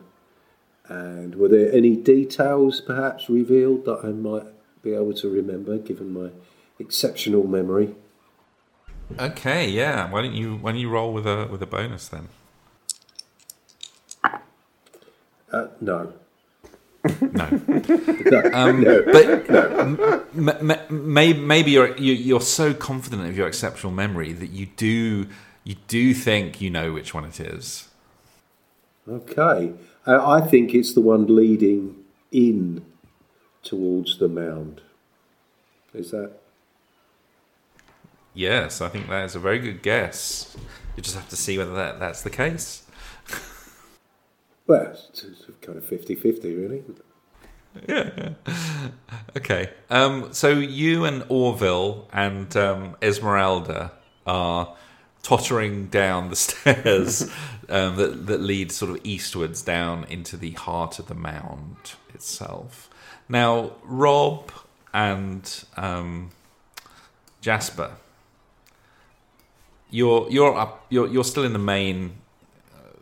and 0.87 1.35
were 1.35 1.47
there 1.47 1.71
any 1.71 1.95
details 1.95 2.81
perhaps 2.81 3.29
revealed 3.29 3.85
that 3.85 3.99
I 4.03 4.07
might 4.09 4.47
be 4.81 4.93
able 4.93 5.13
to 5.13 5.29
remember, 5.29 5.77
given 5.77 6.13
my 6.13 6.29
exceptional 6.79 7.45
memory? 7.47 7.95
okay 9.17 9.69
yeah 9.69 10.09
why 10.11 10.21
don't 10.21 10.33
you 10.33 10.57
why 10.57 10.71
don't 10.71 10.81
you 10.81 10.89
roll 10.89 11.13
with 11.13 11.25
a 11.25 11.47
with 11.49 11.61
a 11.61 11.65
bonus 11.65 12.09
then 12.09 12.27
Uh, 15.49 15.67
no. 15.79 16.11
No. 17.21 17.49
No. 18.31 18.51
Um, 18.53 18.83
no. 18.83 19.03
But 19.05 19.49
m- 20.35 20.71
m- 20.71 21.47
maybe 21.47 21.71
you're 21.71 21.95
you- 21.97 22.13
you're 22.13 22.41
so 22.41 22.73
confident 22.73 23.27
of 23.27 23.37
your 23.37 23.47
exceptional 23.47 23.91
memory 23.93 24.33
that 24.33 24.49
you 24.49 24.67
do 24.77 25.27
you 25.63 25.75
do 25.87 26.13
think 26.13 26.61
you 26.61 26.69
know 26.69 26.91
which 26.93 27.13
one 27.13 27.25
it 27.25 27.39
is. 27.39 27.87
Okay. 29.07 29.73
Uh, 30.05 30.25
I 30.27 30.41
think 30.41 30.73
it's 30.73 30.93
the 30.93 31.01
one 31.01 31.33
leading 31.35 31.95
in 32.31 32.85
towards 33.63 34.17
the 34.19 34.27
mound. 34.27 34.81
Is 35.93 36.11
that? 36.11 36.31
Yes, 38.33 38.81
I 38.81 38.89
think 38.89 39.09
that 39.09 39.25
is 39.25 39.35
a 39.35 39.39
very 39.39 39.59
good 39.59 39.81
guess. 39.81 40.55
You 40.95 41.03
just 41.03 41.15
have 41.15 41.27
to 41.29 41.35
see 41.35 41.57
whether 41.57 41.73
that, 41.73 41.99
that's 41.99 42.21
the 42.21 42.29
case. 42.29 42.83
Well, 44.67 44.91
it's 44.91 45.25
kind 45.61 45.77
of 45.77 45.85
50 45.85 46.15
50, 46.15 46.55
really. 46.55 46.83
Yeah. 47.87 48.29
Okay. 49.35 49.69
Um, 49.91 50.33
so 50.33 50.49
you 50.49 51.05
and 51.05 51.23
Orville 51.29 52.07
and 52.11 52.55
um, 52.57 52.95
Esmeralda 53.03 53.91
are 54.25 54.75
tottering 55.21 55.87
down 55.87 56.29
the 56.29 56.35
stairs 56.47 57.23
um, 57.69 57.95
that, 57.97 58.25
that 58.25 58.41
lead 58.41 58.71
sort 58.71 58.91
of 58.91 58.99
eastwards 59.03 59.61
down 59.61 60.05
into 60.05 60.37
the 60.37 60.51
heart 60.51 60.97
of 60.97 61.07
the 61.07 61.13
mound 61.13 61.75
itself. 62.15 62.89
Now, 63.29 63.73
Rob 63.83 64.51
and 64.93 65.63
um, 65.75 66.31
Jasper, 67.41 67.91
you're 69.91 70.27
you're 70.31 70.57
up. 70.57 70.85
You're 70.89 71.07
you're 71.07 71.23
still 71.23 71.43
in 71.43 71.53
the 71.53 71.59
main 71.59 72.15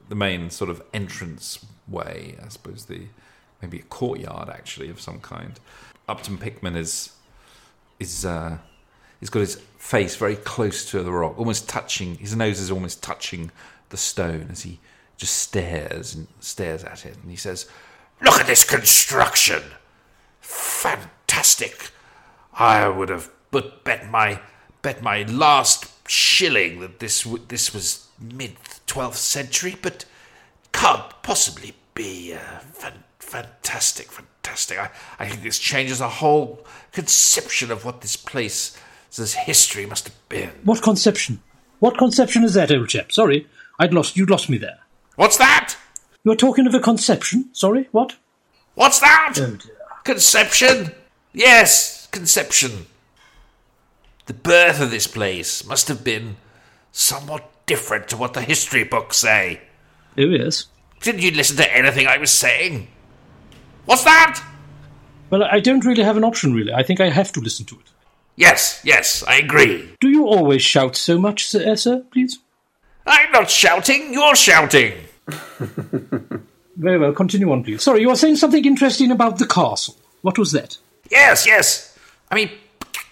the 0.10 0.15
main 0.15 0.49
sort 0.49 0.69
of 0.69 0.82
entrance 0.94 1.65
way, 1.88 2.36
I 2.44 2.49
suppose 2.49 2.86
the 2.86 3.02
maybe 3.61 3.80
a 3.80 3.84
courtyard 3.84 4.49
actually 4.49 4.90
of 4.90 5.02
some 5.02 5.19
kind. 5.19 5.60
Upton 6.07 6.38
Pickman 6.38 6.76
is 6.76 7.14
is 7.99 8.26
uh, 8.26 8.57
he's 9.19 9.30
got 9.30 9.40
his 9.40 9.56
face 9.77 10.15
very 10.15 10.36
close 10.36 10.90
to 10.91 11.02
the 11.03 11.11
rock, 11.11 11.38
almost 11.38 11.69
touching. 11.69 12.15
His 12.15 12.36
nose 12.36 12.60
is 12.60 12.72
almost 12.72 13.02
touching 13.02 13.52
the 13.90 13.98
stone 13.98 14.48
as 14.52 14.64
he 14.64 14.80
just 15.18 15.38
stares 15.38 16.14
and 16.14 16.27
stares 16.40 16.84
at 16.84 17.06
it, 17.06 17.15
and 17.22 17.32
he 17.32 17.38
says, 17.38 17.69
Look 18.22 18.40
at 18.40 18.48
this 18.48 18.64
construction. 18.64 19.61
Fantastic. 20.41 21.91
I 22.53 22.88
would 22.88 23.10
have 23.10 23.30
but 23.52 23.84
bet 23.84 24.10
my 24.10 24.40
bet 24.82 25.02
my 25.02 25.23
last 25.23 26.10
shilling 26.10 26.80
that 26.82 26.99
this 26.99 27.23
this 27.48 27.73
was 27.73 28.05
mid 28.20 28.56
12th 28.88 29.16
century, 29.16 29.76
but 29.82 30.06
can't 30.72 31.04
possibly 31.24 31.74
be 31.94 32.34
uh, 32.34 32.60
fan- 32.74 33.04
fantastic, 33.20 34.12
fantastic. 34.12 34.80
I, 34.80 34.90
I 35.20 35.28
think 35.28 35.44
this 35.44 35.60
changes 35.60 36.00
the 36.00 36.10
whole 36.10 36.66
conception 36.92 37.72
of 37.72 37.86
what 37.86 38.02
this 38.02 38.16
place, 38.16 38.78
this 39.16 39.34
history 39.34 39.86
must 39.86 40.06
have 40.06 40.30
been. 40.30 40.52
What 40.64 40.82
conception? 40.82 41.42
What 41.80 41.98
conception 41.98 42.44
is 42.44 42.54
that, 42.54 42.72
old 42.72 42.90
chap? 42.90 43.12
Sorry, 43.12 43.48
I'd 43.80 43.94
lost. 43.94 44.16
You'd 44.18 44.30
lost 44.30 44.50
me 44.50 44.58
there. 44.58 44.80
What's 45.16 45.38
that? 45.38 45.76
You're 46.24 46.36
talking 46.36 46.68
of 46.68 46.74
a 46.74 46.80
conception? 46.80 47.50
Sorry, 47.54 47.88
what? 47.92 48.16
What's 48.76 49.00
that? 49.00 49.36
Oh 49.38 49.56
dear. 49.56 49.78
Conception? 50.04 50.92
Yes, 51.34 52.08
conception. 52.08 52.88
The 54.26 54.34
birth 54.34 54.82
of 54.82 54.92
this 54.92 55.08
place 55.08 55.66
must 55.66 55.88
have 55.88 56.04
been 56.04 56.38
somewhat 56.92 57.52
different 57.66 58.08
to 58.10 58.18
what 58.18 58.34
the 58.34 58.42
history 58.42 58.84
books 58.84 59.18
say. 59.18 59.62
Oh 60.18 60.22
yes. 60.22 60.66
Didn't 61.02 61.22
you 61.22 61.32
listen 61.32 61.58
to 61.58 61.76
anything 61.76 62.08
I 62.08 62.18
was 62.18 62.32
saying? 62.32 62.88
What's 63.86 64.04
that? 64.04 64.44
Well, 65.30 65.44
I 65.44 65.60
don't 65.60 65.86
really 65.86 66.04
have 66.04 66.18
an 66.18 66.24
option, 66.24 66.54
really. 66.54 66.74
I 66.74 66.84
think 66.84 67.00
I 67.00 67.10
have 67.10 67.32
to 67.34 67.40
listen 67.40 67.66
to 67.68 67.76
it. 67.76 67.92
Yes, 68.36 68.82
yes, 68.84 69.24
I 69.28 69.38
agree. 69.38 69.90
Do 70.02 70.10
you 70.10 70.26
always 70.26 70.62
shout 70.62 70.96
so 70.96 71.18
much, 71.18 71.46
sir, 71.48 71.72
uh, 71.72 71.76
sir 71.76 72.04
please? 72.12 72.40
I'm 73.08 73.32
not 73.32 73.50
shouting, 73.50 74.14
you're 74.14 74.36
shouting. 74.36 74.94
Very 76.78 76.98
well, 76.98 77.14
continue 77.14 77.52
on, 77.52 77.64
please. 77.64 77.84
Sorry, 77.84 78.02
you 78.02 78.10
were 78.10 78.16
saying 78.16 78.36
something 78.36 78.66
interesting 78.66 79.12
about 79.12 79.38
the 79.38 79.48
castle. 79.48 79.96
What 80.22 80.38
was 80.38 80.52
that? 80.52 80.78
Yes, 81.10 81.46
yes. 81.46 81.98
I 82.30 82.36
mean, 82.36 82.52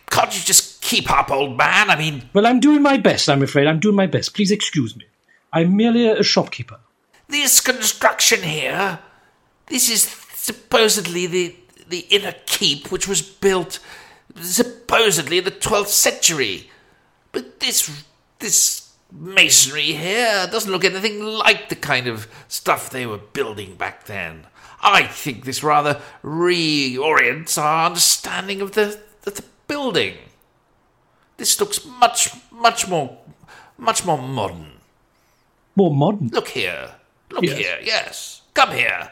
can't 0.10 0.36
you 0.36 0.44
just 0.44 0.73
keep 0.94 1.12
up, 1.12 1.32
old 1.32 1.58
man? 1.58 1.90
I 1.90 1.96
mean, 1.96 2.30
Well, 2.34 2.46
I'm 2.46 2.60
doing 2.60 2.82
my 2.82 2.98
best, 2.98 3.30
I'm 3.30 3.42
afraid. 3.42 3.68
I'm 3.68 3.80
doing 3.80 3.96
my 3.96 4.08
best. 4.08 4.36
Please 4.36 4.52
excuse 4.52 4.96
me. 4.96 5.06
I'm 5.52 5.76
merely 5.76 6.08
a 6.08 6.24
shopkeeper. 6.24 6.80
this 7.28 7.60
construction 7.60 8.44
here, 8.44 9.00
this 9.68 9.90
is 9.90 10.04
supposedly 10.34 11.28
the 11.28 11.56
the 11.88 12.06
inner 12.10 12.34
keep 12.46 12.92
which 12.92 13.08
was 13.08 13.22
built 13.22 13.80
supposedly 14.40 15.38
in 15.40 15.44
the 15.44 15.52
12th 15.52 15.88
century. 15.88 16.70
But 17.32 17.60
this 17.60 18.04
this 18.40 18.92
masonry 19.12 19.94
here 19.94 20.48
doesn't 20.52 20.72
look 20.72 20.86
anything 20.86 21.24
like 21.24 21.70
the 21.70 21.76
kind 21.76 22.08
of 22.08 22.28
stuff 22.48 22.90
they 22.90 23.06
were 23.06 23.18
building 23.18 23.76
back 23.76 24.06
then. 24.06 24.48
I 24.82 25.04
think 25.04 25.46
this 25.46 25.64
rather 25.64 26.02
reorients 26.24 27.58
our 27.58 27.86
understanding 27.88 28.62
of 28.62 28.72
the, 28.72 29.00
of 29.26 29.36
the 29.36 29.46
building. 29.68 30.16
This 31.38 31.60
looks 31.60 31.84
much, 31.86 32.30
much 32.52 32.88
more, 32.88 33.18
much 33.78 34.06
more 34.06 34.18
modern. 34.18 34.80
More 35.76 35.94
modern. 35.94 36.28
Look 36.30 36.50
here. 36.50 36.92
Look 37.32 37.44
Yes. 37.44 37.58
here. 37.58 37.80
Yes. 37.84 38.42
Come 38.54 38.72
here. 38.72 39.12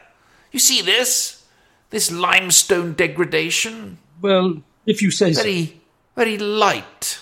You 0.52 0.60
see 0.60 0.82
this? 0.82 1.44
This 1.90 2.12
limestone 2.12 2.94
degradation? 2.94 3.98
Well, 4.22 4.62
if 4.86 5.02
you 5.02 5.12
say 5.12 5.34
so. 5.34 5.42
Very, 5.42 5.82
very 6.16 6.38
light. 6.38 7.20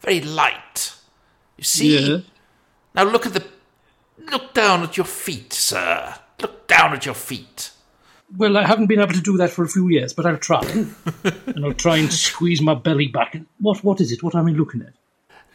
Very 0.00 0.20
light. 0.20 0.94
You 1.58 1.64
see? 1.64 1.98
Yeah. 2.10 2.18
Now 2.94 3.04
look 3.04 3.26
at 3.26 3.34
the. 3.34 3.44
Look 4.30 4.54
down 4.54 4.82
at 4.84 4.96
your 4.96 5.06
feet, 5.06 5.52
sir. 5.52 6.14
Look 6.40 6.66
down 6.68 6.92
at 6.92 7.04
your 7.04 7.14
feet. 7.14 7.70
Well, 8.36 8.56
I 8.56 8.66
haven't 8.66 8.86
been 8.86 9.00
able 9.00 9.12
to 9.14 9.20
do 9.20 9.36
that 9.38 9.50
for 9.50 9.64
a 9.64 9.68
few 9.68 9.88
years, 9.88 10.12
but 10.12 10.24
I'll 10.24 10.38
try. 10.38 10.60
and 11.24 11.64
I'll 11.64 11.72
try 11.72 11.96
and 11.96 12.12
squeeze 12.12 12.62
my 12.62 12.74
belly 12.74 13.08
back. 13.08 13.34
And 13.34 13.46
what? 13.58 13.82
What 13.82 14.00
is 14.00 14.12
it? 14.12 14.22
What 14.22 14.34
am 14.34 14.46
I 14.46 14.52
looking 14.52 14.82
at? 14.82 14.92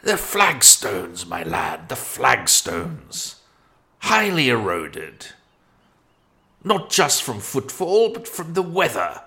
The 0.03 0.17
flagstones, 0.17 1.25
my 1.25 1.43
lad, 1.43 1.89
the 1.89 1.95
flagstones. 1.95 3.41
Highly 3.99 4.49
eroded. 4.49 5.27
Not 6.63 6.89
just 6.89 7.23
from 7.23 7.39
footfall, 7.39 8.11
but 8.11 8.27
from 8.27 8.53
the 8.53 8.61
weather. 8.61 9.21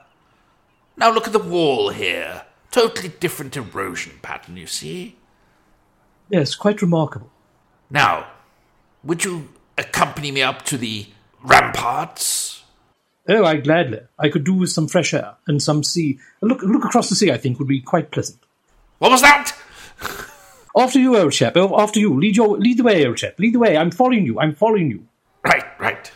Now 0.97 1.13
look 1.13 1.27
at 1.27 1.33
the 1.33 1.39
wall 1.39 1.91
here. 1.91 2.43
Totally 2.71 3.09
different 3.09 3.57
erosion 3.57 4.21
pattern, 4.23 4.57
you 4.57 4.67
see? 4.67 5.17
Yes, 6.29 6.55
quite 6.55 6.83
remarkable. 6.83 7.31
Now, 7.91 8.27
would 9.03 9.25
you 9.25 9.49
accompany 9.79 10.31
me 10.31 10.43
up 10.43 10.65
to 10.67 10.77
the 10.77 11.07
ramparts? 11.43 12.63
Oh, 13.29 13.45
I 13.45 13.57
gladly. 13.57 14.01
I 14.19 14.31
could 14.31 14.45
do 14.45 14.55
with 14.55 14.71
some 14.71 14.89
fresh 14.89 15.13
air 15.13 15.35
and 15.47 15.63
some 15.63 15.85
sea. 15.85 16.19
A 16.43 16.47
look, 16.47 16.63
a 16.63 16.67
look 16.67 16.85
across 16.85 17.11
the 17.11 17.15
sea, 17.15 17.31
I 17.31 17.37
think, 17.37 17.59
would 17.59 17.69
be 17.69 17.81
quite 17.81 18.11
pleasant. 18.11 18.39
What 18.99 19.11
was 19.11 19.21
that? 19.21 19.55
After 20.77 20.99
you, 20.99 21.17
old 21.17 21.33
chap. 21.33 21.57
Oh, 21.57 21.79
After 21.79 22.01
you. 22.01 22.19
Lead 22.19 22.37
your, 22.37 22.57
lead 22.57 22.79
the 22.79 22.85
way, 22.85 23.07
old 23.07 23.19
chap. 23.19 23.39
Lead 23.39 23.55
the 23.55 23.59
way. 23.59 23.77
I'm 23.77 23.91
following 23.91 24.25
you. 24.25 24.41
I'm 24.41 24.55
following 24.55 24.91
you. 24.91 25.07
Right, 25.45 25.65
right. 25.79 26.11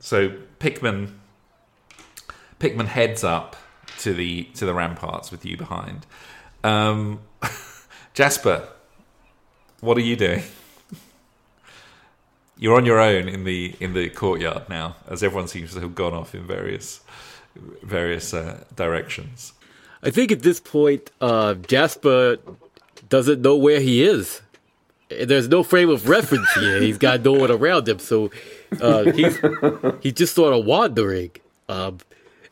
So 0.00 0.32
Pickman 0.58 1.20
Pickman 2.58 2.86
heads 2.86 3.22
up 3.22 3.56
to 3.98 4.14
the 4.14 4.44
to 4.54 4.64
the 4.64 4.74
ramparts 4.74 5.30
with 5.30 5.44
you 5.44 5.56
behind. 5.56 6.06
Um, 6.64 7.20
Jasper, 8.14 8.68
what 9.80 9.96
are 9.96 10.02
you 10.02 10.16
doing? 10.16 10.42
You're 12.58 12.76
on 12.76 12.86
your 12.86 12.98
own 12.98 13.28
in 13.28 13.44
the 13.44 13.74
in 13.80 13.92
the 13.92 14.08
courtyard 14.08 14.68
now, 14.68 14.96
as 15.08 15.22
everyone 15.22 15.48
seems 15.48 15.74
to 15.74 15.80
have 15.80 15.94
gone 15.94 16.14
off 16.14 16.34
in 16.34 16.46
various 16.46 17.00
various 17.82 18.32
uh, 18.32 18.64
directions. 18.74 19.52
I 20.02 20.10
think 20.10 20.32
at 20.32 20.42
this 20.42 20.60
point, 20.60 21.10
uh, 21.20 21.54
Jasper 21.54 22.38
doesn't 23.08 23.42
know 23.42 23.56
where 23.56 23.80
he 23.80 24.02
is. 24.02 24.40
There's 25.08 25.48
no 25.48 25.62
frame 25.62 25.88
of 25.88 26.08
reference 26.08 26.50
here. 26.54 26.80
He's 26.80 26.98
got 26.98 27.22
no 27.22 27.32
one 27.32 27.50
around 27.50 27.88
him, 27.88 27.98
so 27.98 28.30
uh, 28.80 29.12
he's 29.12 29.38
he's 30.00 30.14
just 30.14 30.34
sort 30.34 30.52
of 30.52 30.64
wandering 30.64 31.30
um, 31.68 31.98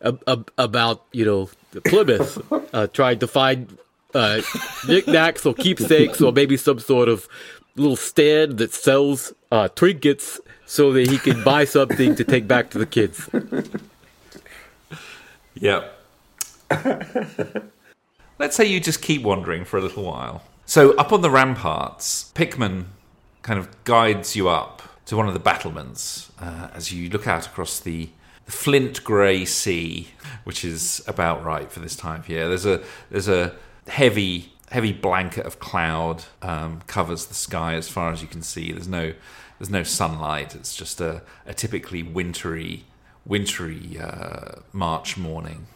ab- 0.03 0.23
ab- 0.27 0.53
about 0.59 1.03
you 1.13 1.25
know 1.25 1.51
Plymouth, 1.87 2.41
uh, 2.75 2.87
trying 2.89 3.19
to 3.21 3.27
find 3.27 3.77
uh, 4.15 4.41
knickknacks 4.87 5.45
or 5.47 5.55
keepsakes 5.55 6.21
or 6.21 6.31
maybe 6.31 6.57
some 6.57 6.79
sort 6.79 7.09
of 7.09 7.27
little 7.75 7.97
stand 7.97 8.59
that 8.59 8.73
sells 8.73 9.33
uh, 9.55 9.69
trinkets 9.69 10.41
so 10.67 10.93
that 10.93 11.09
he 11.09 11.19
can 11.19 11.45
buy 11.45 11.65
something 11.65 12.17
to 12.17 12.25
take 12.25 12.49
back 12.49 12.71
to 12.71 12.79
the 12.79 12.87
kids. 12.87 13.29
Yep. 15.55 15.97
Let's 18.39 18.57
say 18.57 18.65
you 18.65 18.81
just 18.81 19.01
keep 19.01 19.23
wandering 19.23 19.65
for 19.65 19.79
a 19.79 19.81
little 19.81 20.03
while. 20.03 20.43
So, 20.67 20.97
up 20.97 21.13
on 21.13 21.21
the 21.21 21.31
ramparts, 21.31 22.33
Pickman 22.35 22.87
kind 23.43 23.59
of 23.59 23.85
guides 23.85 24.35
you 24.35 24.49
up 24.49 24.83
to 25.07 25.17
one 25.17 25.29
of 25.29 25.35
the 25.35 25.41
battlements 25.41 26.33
uh, 26.41 26.71
as 26.75 26.93
you 26.93 27.09
look 27.09 27.29
out 27.29 27.47
across 27.47 27.79
the 27.79 28.09
the 28.47 28.53
flint 28.53 29.03
grey 29.05 29.47
sea, 29.47 30.09
which 30.45 30.65
is 30.67 31.03
about 31.07 31.43
right 31.45 31.73
for 31.73 31.81
this 31.81 31.97
time 31.97 32.21
of 32.21 32.29
year. 32.29 32.49
There's 32.49 32.67
a 32.67 32.83
there's 33.11 33.29
a 33.29 33.55
heavy 33.87 34.53
heavy 34.71 34.93
blanket 34.93 35.47
of 35.47 35.61
cloud 35.61 36.25
um, 36.43 36.83
covers 36.87 37.27
the 37.27 37.35
sky 37.35 37.75
as 37.75 37.89
far 37.89 38.11
as 38.13 38.21
you 38.21 38.29
can 38.29 38.43
see. 38.43 38.73
There's 38.73 38.89
no 38.89 39.15
there's 39.59 39.71
no 39.71 39.83
sunlight. 39.83 40.55
It's 40.55 40.75
just 40.75 41.01
a, 41.01 41.23
a 41.47 41.55
typically 41.55 42.03
wintry 42.03 42.85
wintry 43.27 43.99
uh, 43.99 44.61
March 44.73 45.17
morning. 45.17 45.67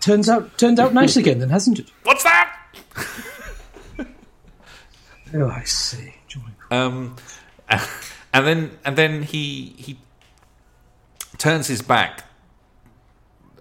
Turns 0.00 0.28
out, 0.28 0.56
turned 0.58 0.80
out 0.80 0.94
nice 0.94 1.16
again, 1.16 1.38
then, 1.38 1.50
hasn't 1.50 1.78
it? 1.78 1.90
What's 2.02 2.24
that? 2.24 2.56
Oh, 5.36 5.48
I 5.48 5.64
see. 5.64 6.14
Um, 6.70 7.16
and 7.68 8.46
then 8.46 8.78
and 8.84 8.96
then 8.96 9.22
he 9.24 9.74
he 9.76 9.98
turns 11.38 11.66
his 11.66 11.82
back 11.82 12.24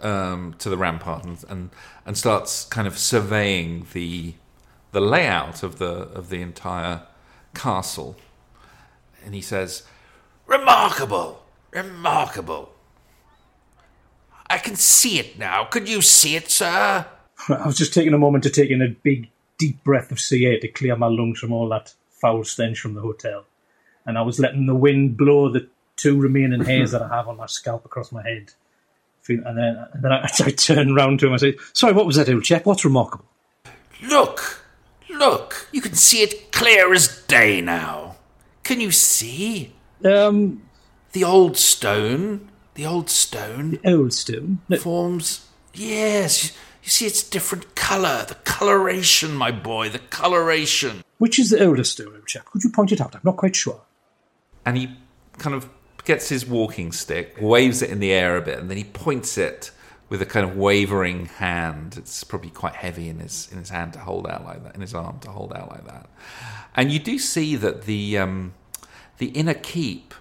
um, 0.02 0.54
to 0.60 0.70
the 0.70 0.78
rampart 0.78 1.26
and, 1.26 1.44
and 1.50 1.70
and 2.06 2.18
starts 2.18 2.66
kind 2.66 2.88
of 2.88 2.98
surveying 2.98 3.88
the 3.94 4.36
the 4.92 5.02
layout 5.02 5.64
of 5.64 5.80
the 5.80 5.92
of 6.10 6.30
the 6.30 6.42
entire 6.42 7.04
castle. 7.56 8.16
And 9.26 9.34
he 9.34 9.42
says, 9.42 9.84
Remarkable. 10.46 11.44
Remarkable. 11.72 12.74
I 14.50 14.58
can 14.58 14.76
see 14.76 15.20
it 15.20 15.40
now. 15.40 15.66
Could 15.66 15.90
you 15.90 16.02
see 16.02 16.36
it, 16.36 16.52
sir? 16.52 17.06
I 17.50 17.66
was 17.66 17.78
just 17.78 17.94
taking 17.94 18.14
a 18.14 18.18
moment 18.18 18.44
to 18.44 18.50
take 18.50 18.70
in 18.70 18.82
a 18.82 18.90
big, 18.90 19.30
deep 19.58 19.84
breath 19.84 20.12
of 20.12 20.20
sea 20.20 20.46
air 20.46 20.60
to 20.60 20.68
clear 20.68 20.96
my 20.96 21.08
lungs 21.08 21.40
from 21.40 21.52
all 21.52 21.70
that 21.70 21.94
foul 22.10 22.44
stench 22.44 22.80
from 22.80 22.94
the 22.94 23.02
hotel. 23.02 23.46
And 24.06 24.18
I 24.18 24.22
was 24.22 24.40
letting 24.40 24.66
the 24.66 24.76
wind 24.76 25.18
blow 25.18 25.50
the 25.50 25.68
two 25.96 26.20
remaining 26.20 26.64
hairs 26.64 26.92
that 26.92 27.02
I 27.02 27.08
have 27.08 27.28
on 27.28 27.38
my 27.38 27.46
scalp 27.46 27.86
across 27.86 28.12
my 28.12 28.22
head. 28.22 28.54
And 29.28 29.58
then, 29.58 29.88
and 29.94 30.04
then 30.04 30.12
I, 30.12 30.30
I 30.40 30.52
turn 30.52 30.94
round 30.94 31.20
to 31.22 31.28
him 31.28 31.34
and 31.34 31.42
say, 31.42 31.56
Sorry, 31.72 31.94
what 31.94 32.06
was 32.06 32.18
that, 32.18 32.30
old 32.30 32.44
chap? 32.44 32.66
What's 32.66 32.86
remarkable? 32.86 33.26
Look. 34.04 34.66
Look. 35.10 35.68
You 35.72 35.82
can 35.82 35.96
see 35.96 36.22
it 36.22 36.52
clear 36.52 36.94
as 36.94 37.24
day 37.24 37.62
now. 37.62 38.03
Can 38.64 38.80
you 38.80 38.92
see? 38.92 39.74
Um, 40.04 40.62
The 41.12 41.24
old 41.24 41.58
stone. 41.58 42.50
The 42.76 42.86
old 42.86 43.10
stone 43.10 43.80
The 43.84 43.94
old 43.94 44.14
stone. 44.14 44.60
No, 44.70 44.78
forms. 44.78 45.48
Yes. 45.74 46.52
You 46.84 46.90
see 46.90 47.06
its 47.06 47.24
different 47.24 47.76
colour. 47.76 48.26
The 48.28 48.36
coloration, 48.46 49.36
my 49.36 49.52
boy. 49.52 49.90
The 49.90 50.00
coloration. 50.00 51.04
which 51.18 51.40
is 51.40 51.50
the 51.52 51.66
older 51.66 51.84
stone, 51.84 52.14
old 52.16 52.28
chap? 52.28 52.46
Could 52.52 52.64
you 52.64 52.70
point 52.72 52.92
it 52.92 53.00
out? 53.02 53.16
I'm 53.16 53.22
not 53.24 53.38
quite 53.38 53.56
sure. 53.56 53.82
and 54.66 54.78
he 54.78 54.88
kind 55.38 55.56
of 55.56 55.70
gets 56.06 56.30
his 56.30 56.46
walking 56.46 56.92
stick, 56.92 57.36
waves 57.40 57.82
it 57.82 57.90
in 57.90 58.00
the 58.00 58.12
air 58.12 58.36
a 58.38 58.42
bit, 58.42 58.60
and 58.60 58.70
then 58.70 58.78
he 58.78 58.84
points 58.84 59.38
it 59.38 59.72
with 60.14 60.22
a 60.22 60.28
kind 60.28 60.48
of 60.48 60.56
wavering 60.56 61.26
hand. 61.26 61.96
It's 61.98 62.24
probably 62.24 62.52
quite 62.52 62.76
heavy 62.76 63.10
in 63.10 63.18
his 63.18 63.50
in 63.52 63.58
his 63.58 63.70
hand 63.70 63.94
to 63.94 64.00
hold 64.00 64.28
out 64.28 64.46
like 64.46 64.64
that, 64.64 64.76
in 64.76 64.82
his 64.82 64.94
arm 64.94 65.18
to 65.22 65.32
hold 65.32 65.52
out 65.54 65.72
like 65.72 65.88
that. 65.88 66.08
And 66.76 66.92
you 66.92 67.00
do 67.00 67.18
see 67.18 67.56
that 67.56 67.86
the 67.86 68.20
um, 68.20 68.54
the 69.18 69.30
inner 69.30 69.56
keep 69.56 70.14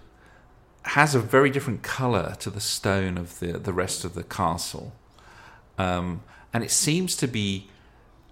has 0.85 1.15
a 1.15 1.21
very 1.21 1.51
different 1.51 1.83
colour 1.83 2.35
to 2.41 2.49
the 2.49 2.59
stone 2.59 3.19
of 3.19 3.39
the 3.39 3.59
the 3.59 3.75
rest 3.75 4.03
of 4.03 4.15
the 4.15 4.23
castle, 4.23 4.95
um, 5.77 6.23
and 6.55 6.65
it 6.65 6.71
seems 6.71 7.15
to 7.17 7.29
be 7.29 7.69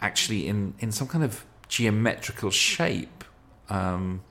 actually 0.01 0.49
in 0.49 0.73
in 0.79 0.91
some 0.91 1.09
kind 1.09 1.23
of 1.23 1.45
geometrical 1.69 2.51
shape, 2.51 3.23
um, 3.69 4.23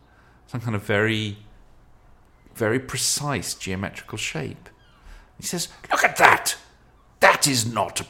some 0.48 0.62
kind 0.62 0.76
of 0.76 0.82
very 0.82 1.38
very 2.56 2.80
precise 2.80 3.54
geometrical 3.54 4.18
shape. 4.18 4.68
He 5.38 5.44
says, 5.44 5.68
Look 5.92 6.04
at 6.04 6.18
that! 6.18 6.58
That 7.40 7.48
is 7.48 7.74
not 7.74 8.02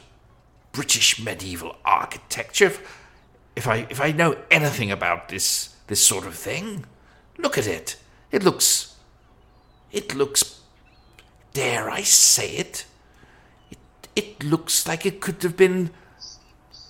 British 0.72 1.22
medieval 1.22 1.76
architecture. 1.84 2.64
If, 2.64 3.06
if 3.54 3.68
I 3.68 3.86
if 3.88 4.00
I 4.00 4.10
know 4.10 4.36
anything 4.50 4.90
about 4.90 5.28
this 5.28 5.76
this 5.86 6.04
sort 6.04 6.26
of 6.26 6.34
thing, 6.34 6.84
look 7.38 7.56
at 7.56 7.68
it. 7.68 7.94
It 8.32 8.42
looks 8.42 8.96
it 9.92 10.16
looks 10.16 10.62
dare 11.52 11.88
I 11.88 12.02
say 12.02 12.56
it? 12.56 12.86
It 13.70 13.78
it 14.16 14.42
looks 14.42 14.88
like 14.88 15.06
it 15.06 15.20
could 15.20 15.40
have 15.44 15.56
been 15.56 15.90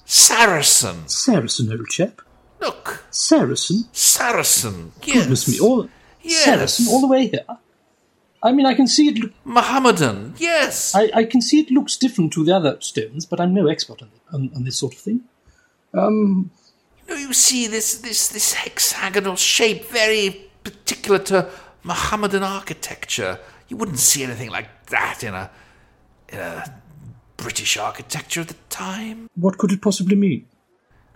Saracen. 0.06 1.08
Saracen, 1.08 1.70
old 1.70 1.88
chap. 1.88 2.22
Look, 2.58 3.04
Saracen? 3.10 3.84
Saracen. 3.92 4.92
Yes. 5.02 5.14
Goodness 5.14 5.46
me, 5.46 5.60
all 5.60 5.90
Yes. 6.22 6.44
Saracen 6.44 6.86
all 6.88 7.02
the 7.02 7.06
way 7.06 7.26
here. 7.26 7.44
I 8.42 8.52
mean, 8.52 8.66
I 8.66 8.74
can 8.74 8.86
see 8.86 9.08
it. 9.08 9.18
Look, 9.18 9.32
Mohammedan. 9.44 10.34
Yes. 10.38 10.94
I, 10.94 11.10
I 11.14 11.24
can 11.24 11.42
see 11.42 11.60
it 11.60 11.70
looks 11.70 11.96
different 11.96 12.32
to 12.32 12.44
the 12.44 12.56
other 12.56 12.80
stones, 12.80 13.26
but 13.26 13.40
I'm 13.40 13.52
no 13.52 13.66
expert 13.68 14.00
on, 14.02 14.10
on, 14.32 14.50
on 14.56 14.64
this 14.64 14.78
sort 14.78 14.94
of 14.94 15.00
thing. 15.00 15.20
Um, 15.92 16.50
No, 17.08 17.16
you 17.16 17.32
see 17.32 17.66
this 17.66 17.98
this 17.98 18.28
this 18.28 18.52
hexagonal 18.54 19.36
shape, 19.36 19.84
very 19.90 20.50
particular 20.64 21.18
to 21.18 21.50
Mohammedan 21.82 22.42
architecture. 22.42 23.38
You 23.68 23.76
wouldn't 23.76 23.98
see 23.98 24.22
anything 24.22 24.50
like 24.50 24.86
that 24.86 25.22
in 25.24 25.34
a 25.34 25.50
in 26.28 26.38
a 26.38 26.80
British 27.36 27.76
architecture 27.76 28.40
at 28.42 28.48
the 28.48 28.56
time. 28.68 29.28
what 29.34 29.58
could 29.58 29.72
it 29.72 29.82
possibly 29.82 30.16
mean? 30.16 30.46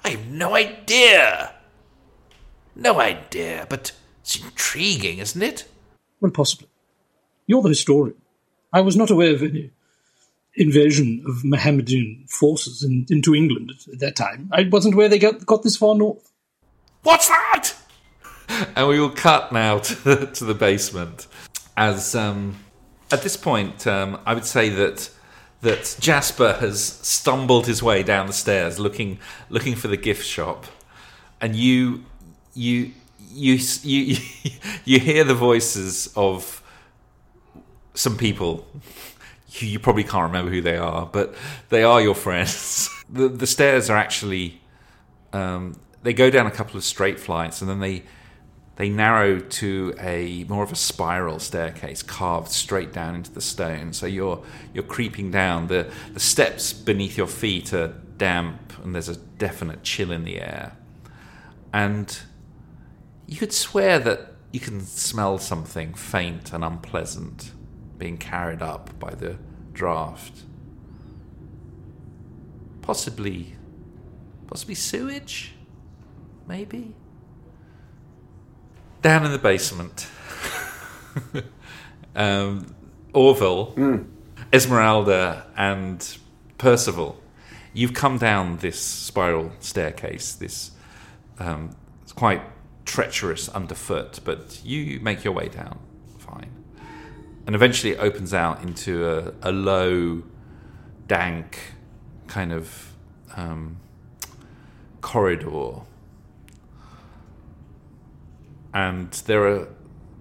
I 0.05 0.11
have 0.11 0.27
no 0.27 0.55
idea. 0.55 1.55
No 2.75 2.99
idea, 3.01 3.67
but 3.69 3.93
it's 4.21 4.37
intriguing, 4.43 5.19
isn't 5.19 5.43
it? 5.43 5.69
Well, 6.21 6.33
possibly. 6.33 6.69
You're 7.47 7.62
the 7.62 7.69
historian. 7.71 8.16
I 8.73 8.81
was 8.81 8.97
not 8.97 9.11
aware 9.11 9.35
of 9.35 9.43
any 9.43 9.71
invasion 10.57 11.25
of 11.27 11.45
Mohammedan 11.45 12.25
forces 12.29 12.83
in, 12.83 13.07
into 13.11 13.35
England 13.35 13.73
at 13.93 13.99
that 14.01 14.16
time. 14.16 14.49
I 14.53 14.69
wasn't 14.71 14.95
aware 14.95 15.09
they 15.09 15.19
got, 15.19 15.45
got 15.47 15.62
this 15.62 15.77
far 15.77 15.95
north. 15.95 16.31
What's 17.03 17.29
that? 17.29 17.75
and 18.77 18.89
we 18.89 19.01
will 19.01 19.11
cut 19.11 19.53
now 19.53 19.79
to 19.79 20.05
the, 20.05 20.27
to 20.27 20.45
the 20.45 20.55
basement. 20.55 21.27
As 21.77 22.15
um, 22.15 22.57
at 23.11 23.23
this 23.23 23.37
point, 23.37 23.87
um, 23.87 24.19
I 24.27 24.35
would 24.35 24.45
say 24.45 24.69
that 24.69 25.11
that 25.61 25.97
Jasper 25.99 26.53
has 26.61 26.83
stumbled 26.83 27.66
his 27.66 27.83
way 27.83 28.03
down 28.03 28.27
the 28.27 28.35
stairs, 28.35 28.79
looking 28.79 29.19
looking 29.49 29.75
for 29.75 29.89
the 29.89 29.97
gift 29.97 30.27
shop, 30.27 30.66
and 31.41 31.57
you 31.57 32.05
you 32.55 32.93
you 33.33 33.59
you 33.83 34.16
you 34.85 35.01
hear 35.01 35.25
the 35.25 35.35
voices 35.35 36.12
of 36.16 36.62
some 37.95 38.16
people. 38.16 38.66
You, 39.57 39.79
probably 39.79 40.03
can't 40.03 40.25
remember 40.25 40.51
who 40.51 40.61
they 40.61 40.77
are, 40.77 41.07
but 41.07 41.33
they 41.69 41.85
are 41.85 42.03
your 42.03 42.16
friends. 42.16 42.91
the 43.09 43.29
The 43.29 43.47
stairs 43.47 43.89
are 43.89 43.97
actually 43.97 44.61
um, 45.33 45.77
they 46.05 46.12
go 46.12 46.31
down 46.31 46.47
a 46.47 46.51
couple 46.51 46.77
of 46.77 46.85
straight 46.85 47.19
flights 47.19 47.61
and 47.61 47.69
then 47.69 47.81
they 47.81 48.05
they 48.77 48.89
narrow 48.89 49.39
to 49.39 49.95
a 50.01 50.45
more 50.49 50.62
of 50.62 50.71
a 50.73 50.77
spiral 50.77 51.39
staircase 51.39 52.03
carved 52.03 52.51
straight 52.51 52.93
down 52.93 53.15
into 53.15 53.33
the 53.33 53.41
stone 53.41 53.93
so 53.93 54.07
you're 54.07 54.43
you're 54.73 54.85
creeping 54.85 55.31
down 55.31 55.66
the 55.66 55.91
the 56.12 56.21
steps 56.21 56.73
beneath 56.73 57.16
your 57.16 57.27
feet 57.27 57.73
are 57.73 57.89
damp 58.16 58.73
and 58.83 58.95
there's 58.95 59.09
a 59.09 59.16
definite 59.16 59.83
chill 59.83 60.12
in 60.12 60.25
the 60.25 60.41
air 60.41 60.77
and 61.73 62.21
you 63.27 63.37
could 63.37 63.53
swear 63.53 63.99
that 63.99 64.35
you 64.53 64.61
can 64.61 64.81
smell 64.81 65.39
something 65.39 65.95
faint 65.95 66.53
and 66.53 66.62
unpleasant 66.62 67.53
being 68.05 68.18
carried 68.18 68.60
up 68.60 68.90
by 68.98 69.14
the 69.14 69.35
draft. 69.72 70.43
Possibly 72.82 73.56
possibly 74.47 74.74
sewage? 74.74 75.55
Maybe? 76.47 76.94
Down 79.01 79.24
in 79.24 79.32
the 79.32 79.39
basement. 79.39 80.06
Um, 82.16 82.72
orville 83.12 83.74
esmeralda 84.52 85.47
and 85.56 86.16
percival. 86.59 87.20
You've 87.72 87.94
come 87.94 88.18
down 88.18 88.59
this 88.59 88.81
spiral 88.81 89.51
staircase 89.59 90.35
this 90.35 90.70
um, 91.40 91.74
it's 92.02 92.12
quite 92.12 92.43
treacherous 92.85 93.48
underfoot 93.48 94.20
but 94.24 94.60
you 94.64 95.01
make 95.01 95.24
your 95.24 95.32
way 95.32 95.48
down 95.48 95.81
and 97.47 97.55
eventually 97.55 97.93
it 97.93 97.99
opens 97.99 98.33
out 98.33 98.62
into 98.62 99.09
a, 99.09 99.33
a 99.43 99.53
low 99.53 100.23
dank 101.07 101.59
kind 102.27 102.53
of 102.53 102.93
um, 103.37 103.79
corridor. 105.01 105.83
And 108.73 109.11
there 109.12 109.47
are 109.47 109.69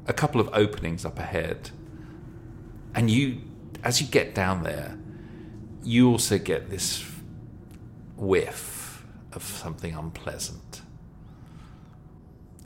a 0.08 0.14
couple 0.14 0.41
of 0.41 0.50
openings 0.54 1.06
up 1.06 1.18
ahead. 1.18 1.72
And 2.94 3.10
you 3.10 3.41
as 3.84 4.00
you 4.00 4.08
get 4.08 4.36
down 4.36 4.64
there 4.64 4.98
you 5.84 6.10
also 6.10 6.38
get 6.38 6.70
this 6.70 7.04
whiff 8.16 9.06
of 9.34 9.44
something 9.44 9.94
unpleasant. 9.94 10.82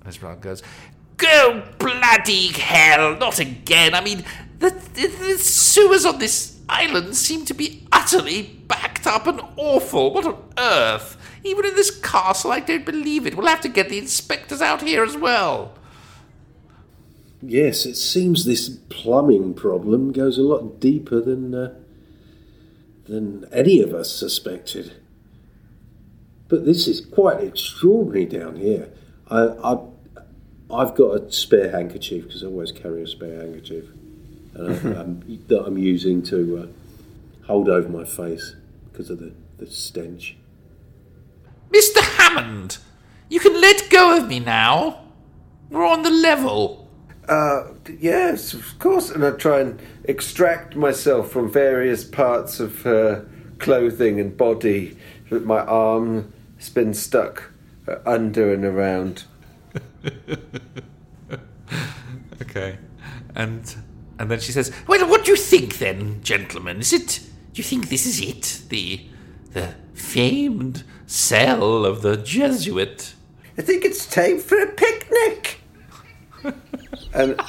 As 0.05 0.15
Esmeralda 0.15 0.41
goes 0.41 0.63
Go 1.17 1.63
bloody 1.79 2.47
hell! 2.47 3.15
Not 3.17 3.39
again. 3.39 3.95
I 3.95 4.01
mean, 4.01 4.23
the, 4.59 4.69
the, 4.69 5.07
the 5.07 5.37
sewers 5.37 6.05
on 6.05 6.19
this 6.19 6.59
island 6.69 7.15
seem 7.15 7.45
to 7.45 7.53
be 7.53 7.87
utterly 7.91 8.43
backed 8.67 9.07
up 9.07 9.27
and 9.27 9.41
awful. 9.55 10.13
What 10.13 10.25
on 10.25 10.43
earth? 10.57 11.17
Even 11.43 11.65
in 11.65 11.75
this 11.75 11.91
castle, 11.99 12.51
I 12.51 12.59
don't 12.59 12.85
believe 12.85 13.25
it. 13.25 13.35
We'll 13.35 13.47
have 13.47 13.61
to 13.61 13.69
get 13.69 13.89
the 13.89 13.97
inspectors 13.97 14.61
out 14.61 14.81
here 14.81 15.03
as 15.03 15.15
well. 15.15 15.73
Yes, 17.41 17.85
it 17.85 17.95
seems 17.95 18.45
this 18.45 18.69
plumbing 18.89 19.53
problem 19.53 20.11
goes 20.11 20.37
a 20.37 20.41
lot 20.41 20.79
deeper 20.79 21.21
than 21.21 21.53
uh, 21.53 21.73
than 23.05 23.45
any 23.51 23.79
of 23.81 23.93
us 23.93 24.13
suspected. 24.13 24.93
But 26.49 26.65
this 26.65 26.87
is 26.87 27.01
quite 27.01 27.43
extraordinary 27.43 28.25
down 28.25 28.55
here. 28.55 28.89
I, 29.29 29.47
I 29.63 29.77
I've 30.71 30.95
got 30.95 31.21
a 31.21 31.31
spare 31.31 31.71
handkerchief 31.71 32.25
because 32.25 32.43
I 32.43 32.47
always 32.47 32.71
carry 32.71 33.01
a 33.03 33.07
spare 33.07 33.39
handkerchief, 33.39 33.85
and 34.53 34.69
I, 34.69 34.99
um, 34.99 35.39
that 35.47 35.63
I'm 35.65 35.77
using 35.77 36.21
to 36.23 36.57
uh, 36.57 37.45
hold 37.45 37.69
over 37.69 37.87
my 37.87 38.03
face 38.03 38.55
because 38.91 39.09
of 39.09 39.19
the, 39.19 39.33
the 39.57 39.67
stench. 39.67 40.35
Mr. 41.71 42.01
Hammond, 42.01 42.79
you 43.29 43.39
can 43.39 43.59
let 43.59 43.89
go 43.89 44.17
of 44.17 44.27
me 44.27 44.39
now. 44.39 45.05
We're 45.69 45.85
on 45.85 46.03
the 46.03 46.09
level. 46.09 46.87
Uh, 47.27 47.73
yes, 47.99 48.53
of 48.53 48.79
course. 48.79 49.09
And 49.09 49.23
I 49.25 49.31
try 49.31 49.59
and 49.59 49.79
extract 50.05 50.75
myself 50.75 51.31
from 51.31 51.51
various 51.51 52.03
parts 52.05 52.59
of 52.59 52.81
her 52.83 53.27
clothing 53.59 54.19
and 54.19 54.35
body. 54.37 54.97
But 55.29 55.43
my 55.43 55.59
arm 55.59 56.33
has 56.57 56.69
been 56.69 56.93
stuck 56.93 57.51
uh, 57.87 57.97
under 58.05 58.53
and 58.53 58.63
around. 58.63 59.25
Okay. 62.41 62.77
And 63.35 63.75
And 64.19 64.31
then 64.31 64.39
she 64.39 64.51
says, 64.51 64.71
Well, 64.87 65.07
what 65.07 65.25
do 65.25 65.31
you 65.31 65.37
think 65.37 65.77
then, 65.79 66.21
gentlemen? 66.23 66.79
Is 66.79 66.93
it. 66.93 67.19
Do 67.53 67.59
you 67.61 67.63
think 67.63 67.89
this 67.89 68.05
is 68.05 68.19
it? 68.21 68.61
The. 68.69 69.01
the 69.53 69.73
famed 69.93 70.83
cell 71.07 71.83
of 71.85 72.01
the 72.03 72.17
Jesuit? 72.17 73.15
I 73.57 73.61
think 73.63 73.83
it's 73.85 74.05
time 74.05 74.37
for 74.39 74.59
a 74.61 74.67
picnic. 74.67 75.61
and 77.13 77.39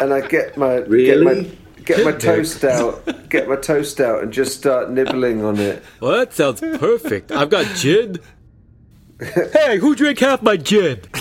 and 0.00 0.14
I 0.14 0.26
get 0.26 0.56
my 0.56 0.76
Really? 0.76 1.44
get 1.44 1.44
my 1.44 1.50
get 1.84 2.04
my 2.04 2.12
toast 2.12 2.64
out, 2.64 3.28
get 3.28 3.48
my 3.48 3.56
toast 3.56 4.00
out, 4.00 4.22
and 4.22 4.32
just 4.32 4.56
start 4.58 4.90
nibbling 4.90 5.44
on 5.44 5.58
it. 5.58 5.82
Well, 6.00 6.12
that 6.12 6.32
sounds 6.32 6.60
perfect. 6.60 7.30
I've 7.30 7.50
got 7.50 7.66
gin. 7.76 8.18
Hey, 9.20 9.78
who 9.78 9.94
drank 9.94 10.18
half 10.18 10.42
my 10.42 10.56
gin? 10.56 11.00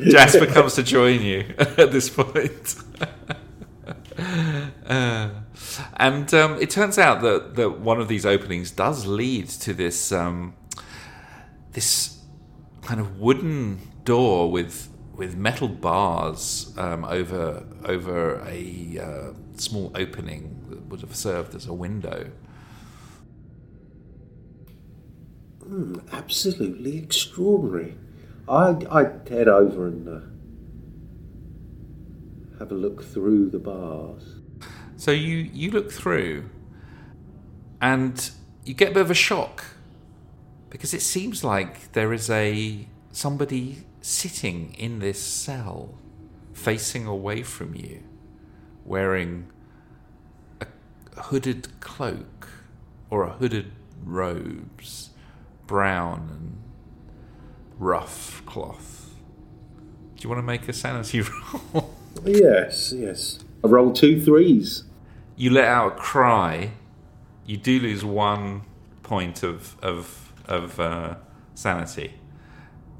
Jasper 0.00 0.46
comes 0.46 0.74
to 0.74 0.82
join 0.82 1.22
you 1.22 1.54
at 1.58 1.92
this 1.92 2.08
point. 2.08 2.76
Uh, 4.86 5.30
and 5.96 6.34
um, 6.34 6.60
it 6.60 6.68
turns 6.68 6.98
out 6.98 7.22
that, 7.22 7.54
that 7.54 7.78
one 7.80 8.00
of 8.00 8.08
these 8.08 8.26
openings 8.26 8.70
does 8.70 9.06
lead 9.06 9.48
to 9.48 9.72
this 9.72 10.12
um, 10.12 10.52
this 11.72 12.18
kind 12.82 13.00
of 13.00 13.18
wooden 13.18 13.78
door 14.04 14.50
with 14.50 14.88
with 15.14 15.36
metal 15.36 15.68
bars 15.68 16.72
um, 16.76 17.04
over 17.04 17.64
over 17.84 18.44
a 18.46 18.98
uh, 19.00 19.32
small 19.56 19.92
opening 19.94 20.64
that 20.68 20.86
would 20.88 21.00
have 21.00 21.14
served 21.14 21.54
as 21.54 21.66
a 21.66 21.72
window. 21.72 22.30
Absolutely 26.12 26.98
extraordinary. 26.98 27.96
I'd, 28.48 28.86
I'd 28.86 29.28
head 29.28 29.46
over 29.46 29.86
and 29.86 30.08
uh, 30.08 30.20
have 32.58 32.72
a 32.72 32.74
look 32.74 33.04
through 33.04 33.50
the 33.50 33.58
bars. 33.58 34.40
So 34.96 35.12
you 35.12 35.36
you 35.36 35.70
look 35.70 35.92
through, 35.92 36.50
and 37.80 38.30
you 38.64 38.74
get 38.74 38.90
a 38.90 38.94
bit 38.94 39.00
of 39.00 39.10
a 39.10 39.14
shock 39.14 39.64
because 40.68 40.92
it 40.92 41.02
seems 41.02 41.42
like 41.44 41.92
there 41.92 42.12
is 42.12 42.28
a 42.28 42.86
somebody 43.12 43.84
sitting 44.00 44.74
in 44.74 44.98
this 44.98 45.20
cell, 45.20 45.98
facing 46.52 47.06
away 47.06 47.42
from 47.42 47.74
you, 47.74 48.02
wearing 48.84 49.50
a 50.60 50.66
hooded 51.22 51.68
cloak 51.80 52.48
or 53.10 53.24
a 53.24 53.30
hooded 53.30 53.72
robes, 54.04 55.09
brown 55.70 56.28
and 56.32 56.60
rough 57.78 58.42
cloth. 58.44 59.14
Do 60.16 60.24
you 60.24 60.28
want 60.28 60.40
to 60.40 60.42
make 60.42 60.68
a 60.68 60.72
sanity 60.72 61.20
roll? 61.72 61.94
Yes, 62.24 62.92
yes. 62.92 63.38
I 63.62 63.68
rolled 63.68 63.94
two 63.94 64.20
threes. 64.20 64.82
you 65.36 65.50
let 65.50 65.66
out 65.66 65.92
a 65.92 65.94
cry, 65.94 66.72
you 67.46 67.56
do 67.56 67.78
lose 67.78 68.04
one 68.04 68.62
point 69.04 69.44
of 69.44 69.76
of 69.80 70.32
of 70.46 70.80
uh, 70.80 71.14
sanity, 71.54 72.14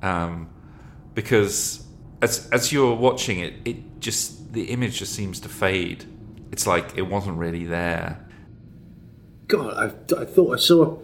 um, 0.00 0.48
because 1.14 1.84
as 2.22 2.48
as 2.50 2.72
you're 2.72 2.94
watching 2.94 3.40
it, 3.40 3.54
it 3.64 3.98
just 3.98 4.52
the 4.52 4.66
image 4.66 5.00
just 5.00 5.12
seems 5.12 5.40
to 5.40 5.48
fade. 5.48 6.04
It's 6.52 6.68
like 6.68 6.96
it 6.96 7.02
wasn't 7.02 7.36
really 7.38 7.64
there. 7.64 8.24
God, 9.48 9.74
I, 9.76 10.20
I 10.22 10.24
thought 10.24 10.54
I 10.54 10.60
saw, 10.60 10.98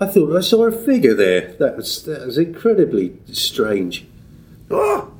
I 0.00 0.06
thought 0.06 0.36
I 0.36 0.40
saw 0.40 0.66
a 0.66 0.72
figure 0.72 1.14
there. 1.14 1.54
That 1.58 1.76
was 1.76 2.04
that 2.04 2.26
was 2.26 2.36
incredibly 2.38 3.16
strange. 3.32 4.06
Oh, 4.70 5.12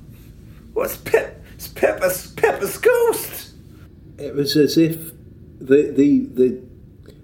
what's 0.75 0.97
Pep? 0.99 1.43
It's 1.55 1.69
Pepper's 1.69 2.33
Pepper's 2.33 2.77
ghost. 2.77 3.55
It 4.19 4.35
was 4.35 4.57
as 4.57 4.77
if 4.77 5.13
the 5.59 5.91
the 5.91 6.27
the 6.35 6.61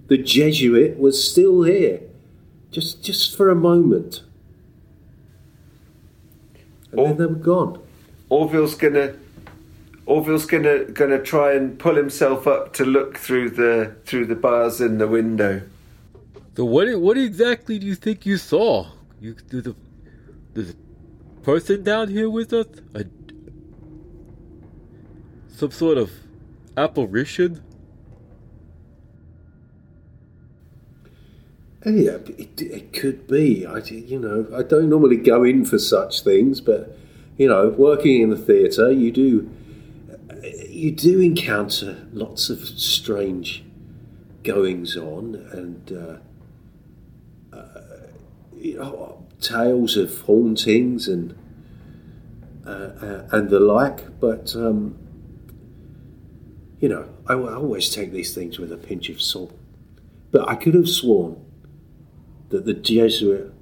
the 0.08 0.18
Jesuit 0.18 0.98
was 0.98 1.22
still 1.30 1.62
here, 1.62 2.00
just 2.70 3.02
just 3.04 3.36
for 3.36 3.50
a 3.50 3.54
moment, 3.54 4.22
and 6.90 7.00
Oh. 7.00 7.04
then 7.08 7.16
they 7.18 7.26
were 7.26 7.34
gone. 7.34 7.78
Orville's 8.30 8.74
gonna 8.74 9.14
Orville's 10.06 10.46
gonna 10.46 10.84
gonna 10.84 11.22
try 11.22 11.52
and 11.52 11.78
pull 11.78 11.96
himself 11.96 12.46
up 12.46 12.72
to 12.74 12.84
look 12.86 13.18
through 13.18 13.50
the 13.50 13.94
through 14.06 14.24
the 14.26 14.34
bars 14.34 14.80
in 14.80 14.96
the 14.96 15.06
window. 15.06 15.62
So 16.56 16.64
what? 16.64 16.88
What 17.00 17.16
exactly 17.16 17.78
do 17.78 17.86
you 17.86 17.94
think 17.94 18.26
you 18.26 18.36
saw? 18.36 18.88
You 19.20 19.36
there's 20.54 20.70
a 20.70 21.40
person 21.42 21.82
down 21.82 22.08
here 22.08 22.28
with 22.28 22.52
us. 22.52 22.66
A, 22.94 23.04
some 25.48 25.70
sort 25.70 25.96
of 25.96 26.10
apparition. 26.76 27.62
Yeah, 31.84 32.18
it, 32.38 32.60
it 32.60 32.92
could 32.92 33.26
be. 33.26 33.66
I, 33.66 33.78
you 33.78 34.18
know, 34.18 34.46
I 34.54 34.62
don't 34.62 34.88
normally 34.88 35.16
go 35.16 35.42
in 35.42 35.64
for 35.64 35.78
such 35.78 36.22
things, 36.22 36.60
but 36.60 36.96
you 37.38 37.48
know, 37.48 37.70
working 37.70 38.20
in 38.20 38.30
the 38.30 38.36
theatre, 38.36 38.92
you 38.92 39.10
do 39.10 39.50
you 40.68 40.90
do 40.90 41.20
encounter 41.20 42.06
lots 42.12 42.50
of 42.50 42.66
strange 42.66 43.64
goings 44.42 44.96
on 44.96 45.34
and 45.52 45.92
uh, 45.92 46.16
you 48.62 48.76
know, 48.76 49.26
tales 49.40 49.96
of 49.96 50.20
hauntings 50.20 51.08
and 51.08 51.36
uh, 52.66 52.70
uh, 52.70 53.28
and 53.32 53.50
the 53.50 53.60
like. 53.60 54.20
But 54.20 54.54
um, 54.54 54.96
you 56.78 56.88
know, 56.88 57.08
I, 57.26 57.34
I 57.34 57.54
always 57.54 57.90
take 57.90 58.12
these 58.12 58.34
things 58.34 58.58
with 58.58 58.72
a 58.72 58.76
pinch 58.76 59.08
of 59.08 59.20
salt. 59.20 59.58
But 60.30 60.48
I 60.48 60.54
could 60.54 60.74
have 60.74 60.88
sworn 60.88 61.44
that 62.48 62.64
the 62.64 62.74
Jesuit 62.74 63.52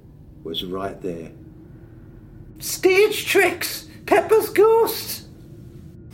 was 0.43 0.63
right 0.63 1.01
there. 1.01 1.31
Stage 2.59 3.25
tricks! 3.25 3.87
Pepper's 4.05 4.49
ghost! 4.49 5.27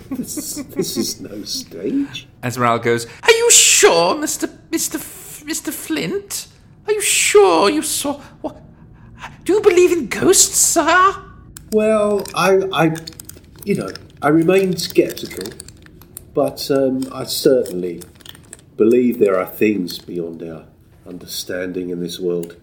This, 0.10 0.56
this 0.56 0.96
is 0.96 1.20
no 1.20 1.44
stage. 1.44 2.28
Esmeralda 2.42 2.82
goes, 2.82 3.06
Are 3.24 3.32
you 3.32 3.52
sure, 3.52 4.16
Mr. 4.16 4.48
Mr. 4.70 4.98
Mr. 5.46 5.74
Flint? 5.74 6.48
Are 6.86 6.94
you 6.94 7.02
sure 7.02 7.70
you 7.70 7.82
saw. 7.82 8.14
What? 8.40 8.62
Do 9.48 9.53
you 9.53 9.61
believe 9.61 9.94
in 9.94 10.07
ghosts, 10.07 10.57
sir? 10.57 11.24
Well, 11.72 12.26
I, 12.36 12.68
I, 12.74 12.98
you 13.64 13.76
know, 13.76 13.90
I 14.22 14.28
remain 14.28 14.76
sceptical, 14.76 15.53
but 16.34 16.69
um, 16.69 17.07
I 17.14 17.24
certainly 17.24 18.03
believe 18.76 19.19
there 19.19 19.40
are 19.40 19.45
things 19.45 19.99
beyond 19.99 20.44
our 20.44 20.65
understanding 21.07 21.91
in 21.91 22.02
this 22.02 22.19
world. 22.19 22.57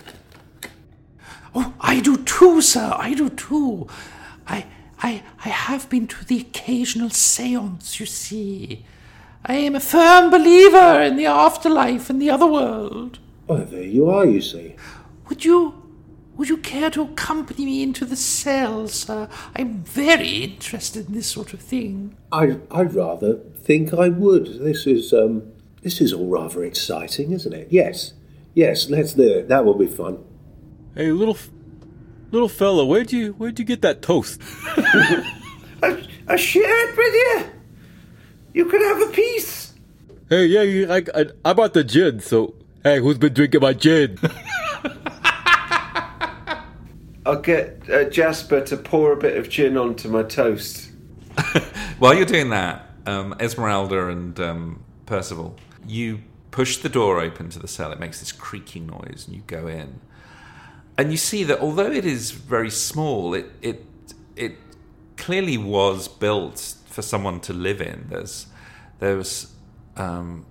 Oh, 1.55 1.73
I 1.81 2.01
do 2.01 2.19
too, 2.19 2.61
sir. 2.61 2.93
I 2.94 3.15
do 3.15 3.31
too. 3.31 3.89
I, 4.47 4.66
I, 5.02 5.23
I 5.43 5.48
have 5.48 5.89
been 5.89 6.06
to 6.09 6.23
the 6.27 6.40
occasional 6.40 7.09
seance, 7.09 7.98
you 7.98 8.05
see. 8.05 8.85
I 9.47 9.55
am 9.55 9.74
a 9.74 9.81
firm 9.81 10.31
believer 10.31 11.01
in 11.01 11.16
the 11.16 11.24
afterlife 11.24 12.11
and 12.11 12.20
the 12.20 12.28
other 12.28 12.47
world. 12.47 13.20
Oh, 13.48 13.65
there 13.65 13.82
you 13.85 14.11
are, 14.11 14.27
you 14.27 14.43
see. 14.43 14.77
Would 15.31 15.47
you, 15.47 15.84
Would 16.36 16.48
you 16.48 16.56
care 16.56 16.90
to 16.90 17.02
accompany 17.02 17.65
me 17.65 17.82
into 17.82 18.05
the 18.05 18.16
cell, 18.16 18.89
sir? 18.89 19.28
I'm 19.55 19.85
very 19.85 20.43
interested 20.43 21.06
in 21.09 21.15
this 21.15 21.28
sort 21.31 21.55
of 21.55 21.61
thing. 21.61 22.16
I 22.32 22.59
I 22.70 22.82
rather 22.82 23.35
think 23.62 23.94
I 23.94 24.09
would. 24.09 24.47
This 24.61 24.86
is 24.86 25.12
um 25.12 25.43
this 25.82 26.01
is 26.01 26.12
all 26.12 26.27
rather 26.28 26.65
exciting, 26.65 27.31
isn't 27.32 27.52
it? 27.52 27.69
Yes, 27.70 28.15
yes. 28.55 28.90
Let's 28.90 29.15
do 29.15 29.28
it. 29.39 29.48
That 29.48 29.65
will 29.65 29.74
be 29.78 29.86
fun. 29.86 30.24
Hey, 30.94 31.11
little, 31.11 31.35
f- 31.35 31.51
little 32.31 32.48
fella, 32.48 32.85
where'd 32.86 33.12
you 33.12 33.32
where'd 33.35 33.59
you 33.59 33.65
get 33.65 33.82
that 33.82 34.01
toast? 34.02 34.40
I, 35.82 36.06
I 36.27 36.36
shared 36.36 36.97
with 36.97 37.15
you. 37.15 37.44
You 38.55 38.65
could 38.66 38.81
have 38.82 39.02
a 39.09 39.12
piece. 39.12 39.74
Hey, 40.28 40.47
yeah, 40.47 40.94
I, 40.94 41.05
I 41.15 41.27
I 41.44 41.52
bought 41.52 41.74
the 41.74 41.85
gin. 41.85 42.20
So, 42.20 42.55
hey, 42.82 42.98
who's 42.98 43.19
been 43.19 43.35
drinking 43.35 43.61
my 43.61 43.73
gin? 43.73 44.19
I'll 47.27 47.41
get 47.41 47.89
uh, 47.91 48.05
Jasper 48.05 48.61
to 48.63 48.77
pour 48.77 49.13
a 49.13 49.17
bit 49.17 49.37
of 49.37 49.49
gin 49.49 49.77
onto 49.77 50.09
my 50.09 50.23
toast. 50.23 50.91
While 51.99 52.15
you're 52.15 52.27
doing 52.27 52.51
that, 52.51 52.91
um, 53.07 53.35
Esmeralda 53.41 54.09
and 54.09 54.39
um, 54.41 54.85
Percival, 55.07 55.57
you 55.87 56.21
push 56.51 56.77
the 56.79 56.89
door 56.89 57.21
open 57.21 57.49
to 57.51 57.59
the 57.59 57.69
cell. 57.69 57.93
It 57.93 57.99
makes 57.99 58.21
this 58.21 58.31
creaking 58.31 58.87
noise, 58.87 59.25
and 59.27 59.35
you 59.35 59.43
go 59.47 59.67
in, 59.67 60.01
and 60.99 61.11
you 61.11 61.17
see 61.17 61.45
that 61.45 61.61
although 61.61 61.91
it 61.91 62.05
is 62.05 62.31
very 62.31 62.71
small, 62.71 63.35
it 63.35 63.51
it 63.63 63.85
it 64.37 64.57
clearly 65.17 65.57
was 65.57 66.09
built 66.09 66.77
for 66.87 67.03
someone 67.03 67.41
to 67.41 67.53
live 67.53 67.81
in. 67.81 68.07
There's 68.11 68.47
there's 68.99 69.53
um, 69.97 70.45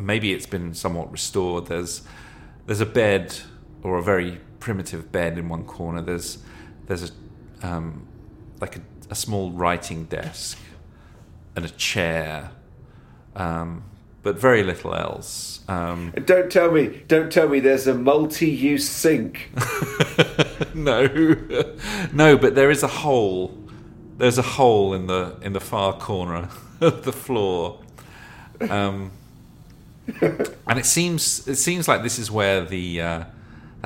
maybe 0.00 0.32
it's 0.32 0.46
been 0.46 0.74
somewhat 0.74 1.12
restored. 1.12 1.66
There's 1.66 2.02
there's 2.66 2.80
a 2.80 2.86
bed 2.86 3.38
or 3.82 3.98
a 3.98 4.02
very 4.02 4.40
primitive 4.66 5.12
bed 5.12 5.38
in 5.38 5.48
one 5.48 5.62
corner. 5.62 6.02
There's 6.02 6.38
there's 6.88 7.12
a 7.62 7.66
um, 7.68 8.04
like 8.60 8.74
a, 8.74 8.80
a 9.10 9.14
small 9.14 9.52
writing 9.52 10.06
desk 10.06 10.58
and 11.54 11.64
a 11.64 11.68
chair, 11.68 12.50
um, 13.36 13.84
but 14.24 14.36
very 14.36 14.64
little 14.64 14.92
else. 14.92 15.60
Um, 15.68 16.12
don't 16.24 16.50
tell 16.50 16.72
me, 16.72 17.04
don't 17.06 17.30
tell 17.30 17.48
me 17.48 17.60
there's 17.60 17.86
a 17.86 17.94
multi-use 17.94 18.88
sink. 18.88 19.52
no, 20.74 21.06
no, 22.12 22.36
but 22.36 22.56
there 22.56 22.72
is 22.72 22.82
a 22.82 22.88
hole. 22.88 23.56
There's 24.18 24.38
a 24.38 24.48
hole 24.58 24.94
in 24.94 25.06
the 25.06 25.36
in 25.42 25.52
the 25.52 25.60
far 25.60 25.92
corner 25.92 26.48
of 26.80 27.04
the 27.04 27.12
floor, 27.12 27.78
um, 28.68 29.12
and 30.20 30.76
it 30.76 30.86
seems 30.86 31.46
it 31.46 31.54
seems 31.54 31.86
like 31.86 32.02
this 32.02 32.18
is 32.18 32.32
where 32.32 32.64
the 32.64 33.00
uh, 33.00 33.24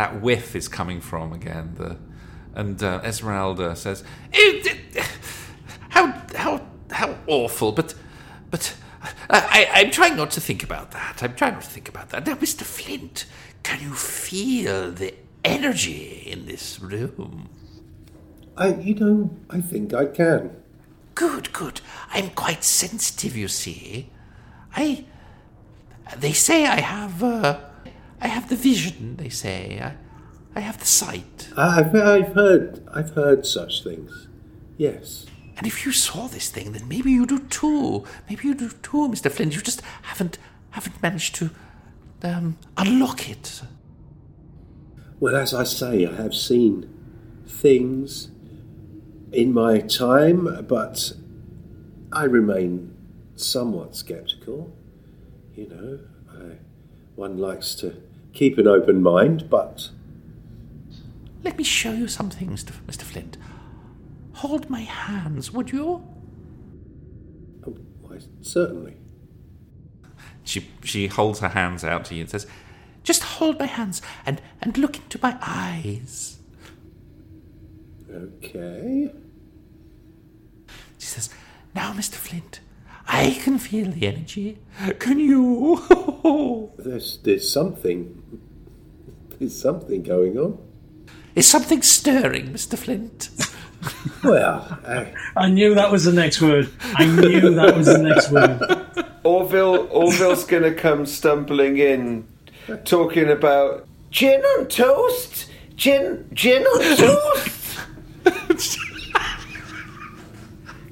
that 0.00 0.22
whiff 0.22 0.56
is 0.56 0.66
coming 0.66 1.00
from 1.10 1.32
again. 1.40 1.74
The 1.76 1.96
and 2.54 2.82
uh, 2.82 3.00
Esmeralda 3.04 3.76
says, 3.76 4.02
Eh, 4.32 4.76
How 5.90 6.04
how 6.34 6.66
how 6.90 7.16
awful! 7.26 7.72
But 7.72 7.94
but 8.50 8.74
I, 9.28 9.38
I, 9.58 9.60
I'm 9.80 9.90
trying 9.90 10.16
not 10.16 10.30
to 10.32 10.40
think 10.40 10.62
about 10.62 10.90
that. 10.92 11.22
I'm 11.22 11.34
trying 11.34 11.54
not 11.54 11.62
to 11.62 11.70
think 11.70 11.88
about 11.88 12.08
that. 12.10 12.26
Now, 12.26 12.36
Mister 12.40 12.64
Flint, 12.64 13.26
can 13.62 13.78
you 13.80 13.94
feel 13.94 14.90
the 14.90 15.14
energy 15.44 16.22
in 16.32 16.46
this 16.46 16.80
room? 16.80 17.50
I 18.56 18.68
you 18.74 18.94
know 18.94 19.30
I 19.50 19.60
think 19.60 19.92
I 19.92 20.06
can. 20.06 20.56
Good, 21.14 21.52
good. 21.52 21.82
I'm 22.14 22.30
quite 22.30 22.64
sensitive, 22.64 23.36
you 23.36 23.48
see. 23.48 24.08
I. 24.74 25.04
They 26.16 26.32
say 26.32 26.66
I 26.66 26.80
have. 26.80 27.22
Uh, 27.22 27.60
I 28.20 28.28
have 28.28 28.48
the 28.48 28.56
vision. 28.56 29.16
They 29.16 29.28
say 29.28 29.80
I, 29.82 29.96
I 30.58 30.60
have 30.60 30.78
the 30.78 30.86
sight. 30.86 31.48
I've 31.56 31.94
I've 31.94 32.34
heard 32.34 32.86
I've 32.92 33.10
heard 33.10 33.46
such 33.46 33.82
things. 33.82 34.28
Yes. 34.76 35.26
And 35.56 35.66
if 35.66 35.84
you 35.84 35.92
saw 35.92 36.26
this 36.26 36.48
thing, 36.48 36.72
then 36.72 36.88
maybe 36.88 37.10
you 37.10 37.26
do 37.26 37.38
too. 37.38 38.04
Maybe 38.28 38.48
you 38.48 38.54
do 38.54 38.70
too, 38.82 39.08
Mister 39.08 39.28
Flint. 39.30 39.54
You 39.54 39.60
just 39.60 39.82
haven't 40.02 40.38
haven't 40.70 41.02
managed 41.02 41.34
to 41.36 41.50
um, 42.22 42.56
unlock 42.76 43.28
it. 43.28 43.62
Well, 45.18 45.36
as 45.36 45.52
I 45.52 45.64
say, 45.64 46.06
I 46.06 46.14
have 46.14 46.34
seen 46.34 46.88
things 47.46 48.30
in 49.32 49.52
my 49.52 49.80
time, 49.80 50.64
but 50.66 51.12
I 52.12 52.24
remain 52.24 52.96
somewhat 53.36 53.94
sceptical. 53.96 54.74
You 55.54 55.68
know, 55.68 55.98
I, 56.30 56.58
one 57.16 57.36
likes 57.36 57.74
to 57.76 58.02
keep 58.32 58.58
an 58.58 58.66
open 58.66 59.02
mind, 59.02 59.48
but 59.50 59.90
Let 61.42 61.56
me 61.58 61.64
show 61.64 61.92
you 61.92 62.08
something, 62.08 62.50
Mister 62.50 62.74
Mister 62.86 63.04
Flint. 63.04 63.36
Hold 64.34 64.70
my 64.70 64.80
hands, 64.80 65.52
would 65.52 65.70
you? 65.72 66.02
oh, 67.66 67.76
why, 68.00 68.18
certainly. 68.40 68.96
she 70.44 70.68
she 70.82 71.06
holds 71.08 71.40
her 71.40 71.48
hands 71.50 71.84
out 71.84 72.04
to 72.06 72.14
you 72.14 72.22
and 72.22 72.30
says, 72.30 72.46
Just 73.02 73.22
hold 73.22 73.58
my 73.58 73.66
hands 73.66 74.00
and 74.24 74.40
and 74.62 74.78
look 74.78 74.96
into 74.96 75.18
my 75.22 75.36
eyes. 75.42 76.38
Okay. 78.12 79.12
She 80.98 81.06
says, 81.06 81.30
Now, 81.74 81.92
Mr. 81.92 82.14
Flint, 82.14 82.60
I 83.12 83.38
can 83.42 83.58
feel 83.58 83.90
the 83.90 84.06
energy. 84.06 84.58
Can 85.00 85.18
you? 85.18 85.82
There's 86.78 87.18
there's 87.18 87.50
something. 87.50 88.22
There's 89.38 89.60
something 89.60 90.02
going 90.02 90.38
on. 90.38 90.58
Is 91.34 91.46
something 91.46 91.82
stirring, 91.82 92.48
Mr. 92.52 92.78
Flint? 92.78 93.30
Well, 94.22 94.78
I, 94.86 95.14
I 95.34 95.48
knew 95.48 95.74
that 95.74 95.90
was 95.90 96.04
the 96.04 96.12
next 96.12 96.42
word. 96.42 96.68
I 96.82 97.06
knew 97.06 97.54
that 97.54 97.74
was 97.74 97.86
the 97.86 97.96
next 97.96 98.30
word. 98.30 98.60
Orville, 99.24 99.88
Orville's 99.90 100.44
gonna 100.44 100.74
come 100.74 101.06
stumbling 101.06 101.78
in, 101.78 102.28
talking 102.84 103.30
about 103.30 103.88
Gin 104.10 104.42
on 104.42 104.66
toast. 104.66 105.50
Gin, 105.76 106.28
gin 106.34 106.62
on 106.64 106.96
toast. 106.96 107.78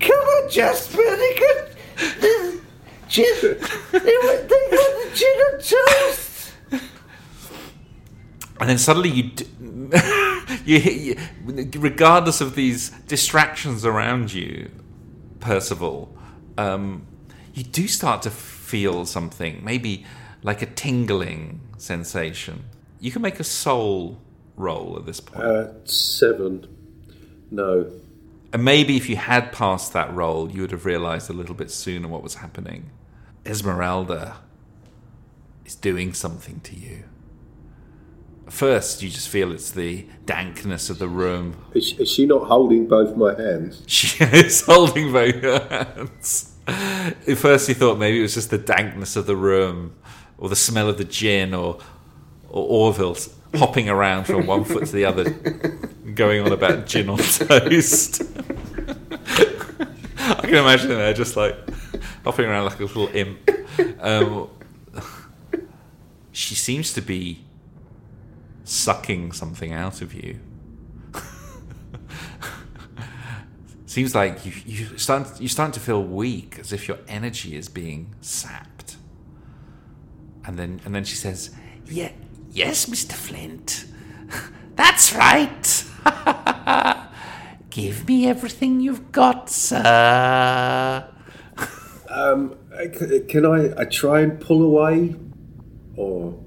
Come 0.00 0.16
on, 0.16 0.50
Jasper. 0.50 0.96
They 0.96 1.34
got 1.34 1.67
the 1.98 2.60
gin. 3.08 3.26
They, 3.42 3.98
got 3.98 4.48
the 4.48 5.10
gin 5.14 5.58
toast. 5.60 6.52
and 8.60 8.68
then 8.68 8.78
suddenly 8.78 9.10
you, 9.10 9.22
d- 9.30 9.46
you, 10.64 10.78
you, 10.78 11.16
regardless 11.78 12.40
of 12.40 12.54
these 12.54 12.90
distractions 13.06 13.84
around 13.84 14.32
you, 14.32 14.70
Percival, 15.40 16.16
um, 16.56 17.06
you 17.54 17.62
do 17.64 17.86
start 17.88 18.22
to 18.22 18.30
feel 18.30 19.06
something, 19.06 19.60
maybe 19.64 20.04
like 20.42 20.62
a 20.62 20.66
tingling 20.66 21.60
sensation. 21.78 22.64
You 23.00 23.10
can 23.10 23.22
make 23.22 23.40
a 23.40 23.44
soul 23.44 24.20
roll 24.56 24.96
at 24.98 25.06
this 25.06 25.20
point. 25.20 25.44
uh, 25.44 25.68
seven. 25.84 26.66
No. 27.50 27.90
And 28.52 28.64
maybe 28.64 28.96
if 28.96 29.08
you 29.08 29.16
had 29.16 29.52
passed 29.52 29.92
that 29.92 30.12
role, 30.14 30.50
you 30.50 30.62
would 30.62 30.70
have 30.70 30.86
realized 30.86 31.28
a 31.28 31.34
little 31.34 31.54
bit 31.54 31.70
sooner 31.70 32.08
what 32.08 32.22
was 32.22 32.36
happening. 32.36 32.90
Esmeralda 33.44 34.36
is 35.64 35.74
doing 35.74 36.14
something 36.14 36.60
to 36.60 36.74
you. 36.74 37.04
First, 38.48 39.02
you 39.02 39.10
just 39.10 39.28
feel 39.28 39.52
it's 39.52 39.70
the 39.70 40.06
dankness 40.24 40.88
of 40.88 40.98
the 40.98 41.08
room. 41.08 41.62
Is, 41.74 41.98
is 41.98 42.10
she 42.10 42.24
not 42.24 42.46
holding 42.46 42.88
both 42.88 43.14
my 43.16 43.34
hands? 43.34 43.82
She 43.86 44.24
is 44.24 44.62
holding 44.62 45.12
both 45.12 45.42
her 45.42 45.68
hands. 45.68 46.54
At 46.66 47.36
first, 47.36 47.68
you 47.68 47.74
thought 47.74 47.98
maybe 47.98 48.18
it 48.18 48.22
was 48.22 48.34
just 48.34 48.50
the 48.50 48.58
dankness 48.58 49.16
of 49.16 49.26
the 49.26 49.36
room, 49.36 49.96
or 50.38 50.48
the 50.48 50.56
smell 50.56 50.88
of 50.88 50.96
the 50.96 51.04
gin, 51.04 51.52
or 51.52 51.78
or 52.48 52.86
Orville 52.86 53.16
hopping 53.56 53.88
around 53.88 54.24
from 54.24 54.46
one 54.46 54.64
foot 54.64 54.86
to 54.86 54.92
the 54.92 55.04
other, 55.04 55.30
going 56.14 56.42
on 56.42 56.52
about 56.52 56.86
gin 56.86 57.08
on 57.08 57.18
toast. 57.18 58.22
I 60.18 60.42
can 60.42 60.54
imagine 60.54 60.90
her 60.90 61.12
just 61.14 61.36
like 61.36 61.56
hopping 62.24 62.46
around 62.46 62.64
like 62.64 62.78
a 62.80 62.84
little 62.84 63.08
imp. 63.08 63.50
Um, 64.00 64.50
she 66.32 66.54
seems 66.54 66.92
to 66.94 67.00
be 67.00 67.44
sucking 68.64 69.32
something 69.32 69.72
out 69.72 70.02
of 70.02 70.12
you. 70.14 70.38
Seems 73.86 74.14
like 74.14 74.44
you 74.44 74.52
you 74.66 74.98
start 74.98 75.40
you 75.40 75.48
starting 75.48 75.72
to 75.72 75.80
feel 75.80 76.02
weak, 76.02 76.58
as 76.58 76.72
if 76.72 76.86
your 76.86 76.98
energy 77.08 77.56
is 77.56 77.68
being 77.68 78.14
sapped. 78.20 78.96
And 80.44 80.58
then 80.58 80.80
and 80.84 80.94
then 80.94 81.04
she 81.04 81.16
says, 81.16 81.50
Yeah, 81.86 82.12
yes, 82.50 82.86
Mr. 82.86 83.12
Flint. 83.12 83.84
That's 84.76 85.14
right. 85.14 85.84
Give 87.70 88.06
me 88.08 88.26
everything 88.26 88.80
you've 88.80 89.12
got, 89.12 89.50
sir. 89.50 91.08
Um, 92.08 92.56
can 93.28 93.44
I, 93.44 93.80
I 93.80 93.84
try 93.84 94.20
and 94.20 94.40
pull 94.40 94.62
away, 94.62 95.16
or 95.96 96.38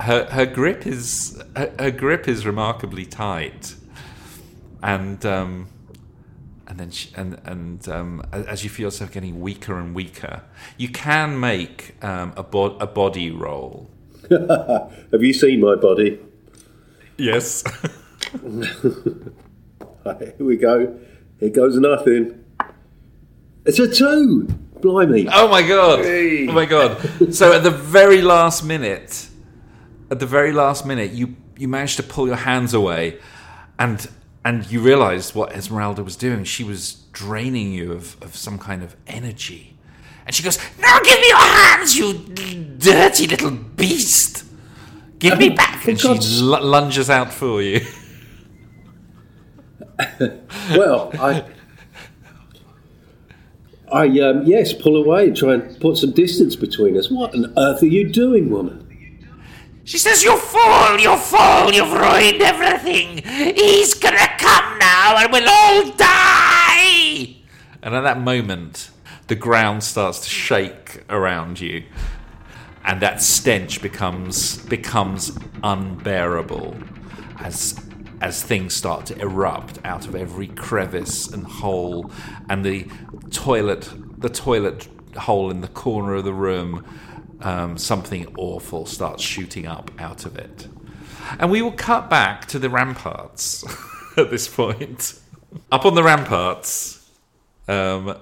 her 0.00 0.26
her 0.26 0.46
grip 0.46 0.86
is 0.86 1.42
her, 1.56 1.72
her 1.78 1.90
grip 1.90 2.28
is 2.28 2.46
remarkably 2.46 3.04
tight, 3.04 3.74
and 4.82 5.24
um, 5.26 5.68
and 6.66 6.78
then 6.78 6.90
she, 6.90 7.10
and 7.16 7.40
and 7.44 7.88
um, 7.88 8.22
as 8.32 8.64
you 8.64 8.70
feel 8.70 8.86
yourself 8.86 9.12
getting 9.12 9.40
weaker 9.40 9.78
and 9.78 9.94
weaker, 9.94 10.42
you 10.76 10.88
can 10.88 11.38
make 11.38 11.96
um, 12.02 12.32
a 12.36 12.42
bo- 12.42 12.76
a 12.78 12.86
body 12.86 13.30
roll. 13.30 13.90
Have 15.12 15.22
you 15.22 15.32
seen 15.32 15.60
my 15.60 15.76
body? 15.76 16.20
Yes. 17.16 17.64
Right, 20.04 20.34
here 20.36 20.46
we 20.46 20.56
go. 20.56 20.98
Here 21.40 21.48
goes 21.48 21.76
nothing. 21.78 22.44
It's 23.64 23.78
a 23.78 23.88
two. 23.88 24.46
Blimey. 24.82 25.26
Oh 25.32 25.48
my 25.48 25.66
god! 25.66 26.00
Oh 26.00 26.52
my 26.52 26.66
god! 26.66 27.34
So 27.34 27.54
at 27.54 27.62
the 27.62 27.70
very 27.70 28.20
last 28.20 28.64
minute, 28.64 29.28
at 30.10 30.20
the 30.20 30.26
very 30.26 30.52
last 30.52 30.84
minute, 30.84 31.12
you 31.12 31.36
you 31.56 31.68
managed 31.68 31.96
to 31.96 32.02
pull 32.02 32.26
your 32.26 32.36
hands 32.36 32.74
away, 32.74 33.18
and 33.78 34.06
and 34.44 34.70
you 34.70 34.80
realised 34.80 35.34
what 35.34 35.52
Esmeralda 35.52 36.04
was 36.04 36.16
doing. 36.16 36.44
She 36.44 36.64
was 36.64 37.04
draining 37.12 37.72
you 37.72 37.92
of, 37.92 38.22
of 38.22 38.36
some 38.36 38.58
kind 38.58 38.82
of 38.82 38.94
energy, 39.06 39.73
and 40.26 40.34
she 40.34 40.42
goes, 40.42 40.58
Now 40.78 40.98
give 41.00 41.20
me 41.20 41.28
your 41.28 41.36
hands, 41.38 41.96
you 41.96 42.14
dirty 42.78 43.26
little 43.26 43.50
beast. 43.52 44.44
Give 45.18 45.38
me 45.38 45.50
back. 45.50 45.86
and 45.86 45.98
she 45.98 46.08
l- 46.08 46.62
lunges 46.62 47.08
out 47.10 47.32
for 47.32 47.62
you. 47.62 47.80
Well, 50.70 51.10
I. 51.20 51.44
I, 53.92 54.06
um, 54.20 54.42
yes, 54.44 54.72
pull 54.72 54.96
away 54.96 55.28
and 55.28 55.36
try 55.36 55.54
and 55.54 55.80
put 55.80 55.98
some 55.98 56.10
distance 56.12 56.56
between 56.56 56.96
us. 56.96 57.10
What 57.10 57.32
on 57.34 57.52
earth 57.56 57.82
are 57.82 57.86
you 57.86 58.08
doing, 58.10 58.50
woman? 58.50 58.80
She 59.84 59.98
says, 59.98 60.24
You 60.24 60.36
fool, 60.36 60.98
you 60.98 61.16
fool, 61.16 61.70
you've 61.72 61.92
ruined 61.92 62.42
everything. 62.42 63.18
He's 63.54 63.94
gonna 63.94 64.26
come 64.38 64.78
now 64.78 65.16
and 65.18 65.30
we'll 65.32 65.48
all 65.48 65.90
die. 65.92 67.36
And 67.82 67.94
at 67.94 68.00
that 68.02 68.18
moment, 68.20 68.90
the 69.26 69.34
ground 69.34 69.82
starts 69.82 70.20
to 70.20 70.28
shake 70.28 71.02
around 71.08 71.60
you, 71.60 71.84
and 72.84 73.00
that 73.00 73.22
stench 73.22 73.80
becomes 73.80 74.58
becomes 74.66 75.36
unbearable 75.62 76.76
as 77.40 77.80
as 78.20 78.42
things 78.42 78.74
start 78.74 79.06
to 79.06 79.18
erupt 79.18 79.78
out 79.84 80.06
of 80.06 80.14
every 80.14 80.46
crevice 80.48 81.28
and 81.28 81.44
hole, 81.44 82.10
and 82.48 82.64
the 82.64 82.86
toilet 83.30 83.90
the 84.18 84.28
toilet 84.28 84.88
hole 85.16 85.50
in 85.50 85.60
the 85.60 85.68
corner 85.68 86.14
of 86.14 86.24
the 86.24 86.34
room. 86.34 86.84
Um, 87.40 87.76
something 87.76 88.32
awful 88.38 88.86
starts 88.86 89.22
shooting 89.22 89.66
up 89.66 89.90
out 89.98 90.24
of 90.24 90.38
it. 90.38 90.66
And 91.38 91.50
we 91.50 91.60
will 91.60 91.72
cut 91.72 92.08
back 92.08 92.46
to 92.46 92.58
the 92.58 92.70
ramparts 92.70 93.64
at 94.16 94.30
this 94.30 94.48
point. 94.48 95.18
Up 95.70 95.84
on 95.84 95.94
the 95.94 96.02
ramparts, 96.02 97.03
um, 97.68 98.16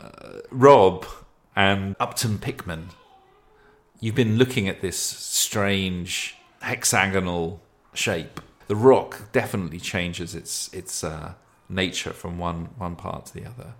Rob 0.50 1.06
and 1.54 1.96
Upton 1.98 2.38
Pickman, 2.38 2.90
you've 4.00 4.14
been 4.14 4.36
looking 4.36 4.68
at 4.68 4.80
this 4.80 4.98
strange 4.98 6.36
hexagonal 6.60 7.60
shape. 7.94 8.40
The 8.68 8.76
rock 8.76 9.32
definitely 9.32 9.80
changes 9.80 10.34
its 10.34 10.72
its 10.72 11.04
uh, 11.04 11.34
nature 11.68 12.12
from 12.12 12.38
one 12.38 12.70
one 12.78 12.96
part 12.96 13.26
to 13.26 13.34
the 13.34 13.46
other. 13.46 13.74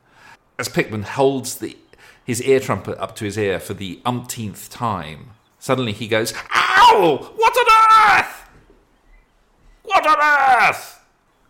As 0.58 0.68
Pickman 0.68 1.02
holds 1.02 1.56
the 1.56 1.76
his 2.24 2.42
ear 2.42 2.60
trumpet 2.60 2.98
up 2.98 3.16
to 3.16 3.24
his 3.24 3.38
ear 3.38 3.58
for 3.58 3.74
the 3.74 4.00
umpteenth 4.04 4.70
time, 4.70 5.30
suddenly 5.58 5.92
he 5.92 6.08
goes, 6.08 6.34
"Ow! 6.54 7.32
What 7.36 7.56
on 7.56 8.18
earth? 8.20 8.48
What 9.82 10.06
on 10.06 10.68
earth?" 10.68 11.02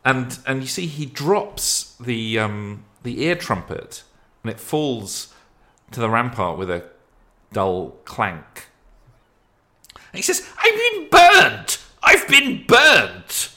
and 0.04 0.38
and 0.46 0.62
you 0.62 0.68
see 0.68 0.86
he 0.86 1.06
drops 1.06 1.96
the 2.00 2.38
um, 2.38 2.84
the 3.02 3.22
ear 3.24 3.34
trumpet 3.34 4.04
and 4.42 4.50
it 4.50 4.60
falls 4.60 5.34
to 5.90 6.00
the 6.00 6.10
rampart 6.10 6.58
with 6.58 6.70
a 6.70 6.84
dull 7.52 7.90
clank. 8.04 8.68
And 9.94 10.18
he 10.18 10.22
says, 10.22 10.48
I've 10.58 10.74
been 10.74 11.08
burnt. 11.08 11.84
I've 12.02 12.28
been 12.28 12.64
burnt. 12.66 13.56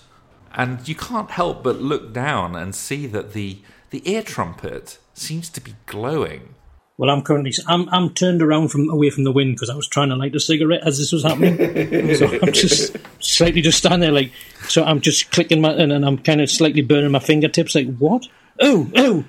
And 0.54 0.88
you 0.88 0.96
can't 0.96 1.32
help 1.32 1.64
but 1.64 1.82
look 1.82 2.14
down 2.14 2.56
and 2.56 2.74
see 2.74 3.08
that 3.08 3.34
the 3.34 3.60
the 3.92 4.10
ear 4.10 4.24
trumpet 4.24 5.00
seems 5.14 5.50
to 5.50 5.62
be 5.62 5.76
glowing. 5.86 6.56
Well, 6.98 7.10
I'm 7.10 7.24
currently 7.24 7.52
I'm 7.68 7.90
I'm 7.90 8.14
turned 8.14 8.42
around 8.42 8.70
from 8.70 8.90
away 8.90 9.10
from 9.10 9.26
the 9.26 9.32
wind 9.32 9.56
because 9.56 9.70
I 9.70 9.76
was 9.76 9.88
trying 9.88 10.10
to 10.10 10.16
light 10.16 10.36
a 10.36 10.40
cigarette 10.40 10.88
as 10.88 10.98
this 10.98 11.12
was 11.12 11.24
happening. 11.24 12.16
so 12.16 12.28
I'm 12.42 12.54
just 12.54 12.96
slightly 13.20 13.62
just 13.62 13.80
standing 13.80 14.00
there 14.00 14.12
like 14.12 14.32
so. 14.68 14.84
I'm 14.84 15.02
just 15.02 15.32
clicking 15.32 15.60
my 15.60 15.72
and, 15.74 15.92
and 15.92 16.06
I'm 16.06 16.18
kind 16.18 16.40
of 16.40 16.50
slightly 16.50 16.82
burning 16.82 17.12
my 17.12 17.20
fingertips. 17.20 17.76
Like 17.76 17.94
what? 17.98 18.28
Oh 18.62 18.90
oh, 18.96 19.26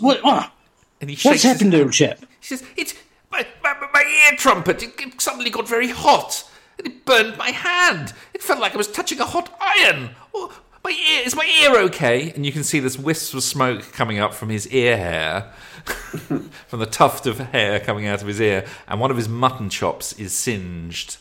what? 0.00 0.20
ah, 0.24 0.52
And 1.00 1.10
he 1.10 1.16
what's 1.28 1.42
happened, 1.42 1.72
hand. 1.72 1.84
old 1.84 1.92
chap? 1.92 2.18
He 2.40 2.46
says, 2.46 2.64
It's 2.76 2.94
my, 3.30 3.46
my, 3.62 3.74
my 3.92 4.02
ear 4.30 4.36
trumpet. 4.36 4.82
It, 4.82 4.94
it 5.00 5.20
suddenly 5.20 5.50
got 5.50 5.68
very 5.68 5.88
hot. 5.88 6.44
And 6.78 6.86
it 6.86 7.04
burned 7.04 7.36
my 7.36 7.50
hand. 7.50 8.12
It 8.34 8.42
felt 8.42 8.60
like 8.60 8.74
I 8.74 8.76
was 8.76 8.88
touching 8.90 9.18
a 9.20 9.24
hot 9.24 9.52
iron. 9.60 10.10
Oh, 10.34 10.56
my 10.84 10.90
ear, 10.90 11.22
is 11.26 11.34
my 11.34 11.44
ear 11.62 11.76
okay? 11.86 12.30
And 12.32 12.46
you 12.46 12.52
can 12.52 12.62
see 12.64 12.78
this 12.80 12.96
wisp 12.98 13.34
of 13.34 13.42
smoke 13.42 13.92
coming 13.92 14.18
up 14.20 14.32
from 14.32 14.48
his 14.48 14.66
ear 14.68 14.96
hair, 14.96 15.52
from 15.84 16.78
the 16.78 16.86
tuft 16.86 17.26
of 17.26 17.38
hair 17.38 17.80
coming 17.80 18.06
out 18.06 18.22
of 18.22 18.28
his 18.28 18.40
ear, 18.40 18.64
and 18.86 19.00
one 19.00 19.10
of 19.10 19.16
his 19.16 19.28
mutton 19.28 19.68
chops 19.70 20.12
is 20.14 20.32
singed. 20.32 21.16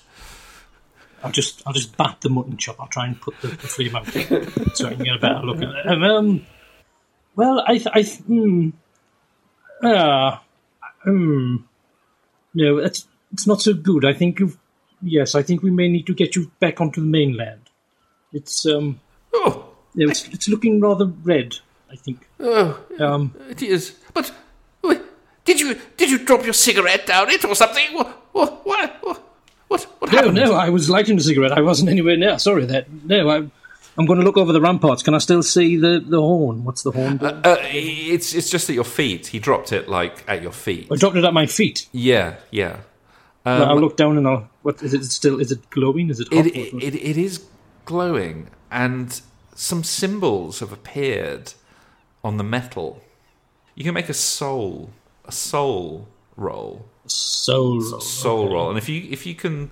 I'll 1.24 1.32
just 1.32 1.64
I'll 1.66 1.74
just 1.74 1.98
bat 1.98 2.18
the 2.22 2.30
mutton 2.30 2.56
chop. 2.58 2.80
I'll 2.80 2.88
try 2.88 3.08
and 3.08 3.20
put 3.20 3.42
the, 3.42 3.48
the 3.48 3.56
flame 3.58 3.96
out 3.96 4.06
so 4.76 4.88
I 4.88 4.94
can 4.94 5.04
get 5.04 5.16
a 5.16 5.20
better 5.20 5.40
look 5.44 5.58
at 5.58 5.64
it. 5.70 5.88
Um, 5.88 6.04
um, 6.04 6.46
well, 7.38 7.64
I 7.66 7.74
th- 7.78 7.88
I 7.94 8.02
th- 8.02 8.20
hmm. 8.28 8.70
Ah, 9.84 10.44
hmm. 11.04 11.58
No, 12.54 12.78
it's 12.80 13.08
it's 13.32 13.48
not 13.48 13.62
so 13.62 13.74
good. 13.74 14.04
I 14.06 14.14
think 14.14 14.40
you. 14.40 14.58
Yes, 15.02 15.36
I 15.36 15.44
think 15.44 15.62
we 15.62 15.70
may 15.72 15.88
need 15.88 16.08
to 16.08 16.14
get 16.16 16.36
you 16.36 16.52
back 16.60 16.82
onto 16.82 17.00
the 17.02 17.08
mainland. 17.08 17.62
It's 18.34 18.66
um. 18.66 19.00
Oh, 19.34 19.70
Yeah, 19.94 20.10
it's 20.10 20.28
it's 20.30 20.50
looking 20.50 20.82
rather 20.82 21.06
red. 21.06 21.58
I 21.92 21.96
think. 21.96 22.28
oh, 22.40 22.80
Um. 23.00 23.34
it 23.50 23.62
is. 23.62 23.96
But 24.14 24.32
did 25.46 25.60
you 25.62 25.78
did 25.96 26.10
you 26.10 26.18
drop 26.26 26.44
your 26.44 26.54
cigarette 26.54 27.06
down 27.06 27.30
it 27.30 27.46
or 27.46 27.56
something? 27.56 27.94
What 27.94 28.08
what 28.34 28.66
what 28.66 28.98
what 29.04 29.22
what, 29.70 29.84
what 30.00 30.12
No, 30.12 30.18
happened? 30.18 30.36
no, 30.36 30.54
I 30.54 30.70
was 30.70 30.90
lighting 30.90 31.18
a 31.18 31.22
cigarette. 31.22 31.54
I 31.54 31.62
wasn't 31.62 31.90
anywhere 31.90 32.18
near. 32.18 32.38
Sorry, 32.40 32.66
that 32.66 32.88
no. 33.06 33.30
I, 33.30 33.38
I'm 33.98 34.06
going 34.06 34.20
to 34.20 34.26
look 34.26 34.38
over 34.38 34.54
the 34.54 34.62
ramparts. 34.62 35.02
Can 35.02 35.14
I 35.16 35.18
still 35.18 35.42
see 35.42 35.76
the, 35.76 36.00
the 36.00 36.20
horn? 36.22 36.64
What's 36.64 36.84
the 36.84 36.92
horn? 36.92 37.18
doing? 37.18 37.34
Uh, 37.44 37.58
it's 37.62 38.36
it's 38.36 38.50
just 38.50 38.70
at 38.70 38.76
your 38.76 38.84
feet. 38.84 39.28
He 39.28 39.40
dropped 39.40 39.72
it 39.72 39.90
like 39.90 40.24
at 40.28 40.42
your 40.42 40.52
feet. 40.52 40.88
I 40.92 40.96
dropped 40.96 41.16
it 41.16 41.24
at 41.24 41.34
my 41.34 41.48
feet. 41.48 41.88
Yeah, 41.92 42.36
yeah. 42.52 42.82
Um, 43.46 43.62
I'll 43.64 43.80
look 43.80 43.98
down 43.98 44.18
and 44.18 44.28
I'll. 44.28 44.50
What 44.62 44.84
is 44.84 44.94
it? 44.94 45.04
Still? 45.06 45.40
Is 45.40 45.52
it 45.52 45.70
glowing? 45.70 46.10
Is 46.10 46.20
it 46.20 46.28
hot? 46.32 46.46
It, 46.46 46.56
it, 46.56 46.96
it 46.96 47.18
is 47.18 47.46
glowing, 47.86 48.50
and 48.70 49.20
some 49.56 49.84
symbols 49.84 50.60
have 50.60 50.72
appeared 50.72 51.54
on 52.24 52.38
the 52.38 52.44
metal. 52.44 53.02
You 53.74 53.84
can 53.84 53.94
make 53.94 54.10
a 54.10 54.14
soul, 54.14 54.92
a 55.26 55.32
soul 55.32 56.08
roll, 56.36 56.86
soul. 57.06 57.82
soul 57.82 58.52
roll, 58.54 58.70
and 58.70 58.78
if 58.78 58.90
you 58.90 59.08
if 59.10 59.26
you 59.26 59.34
can, 59.34 59.72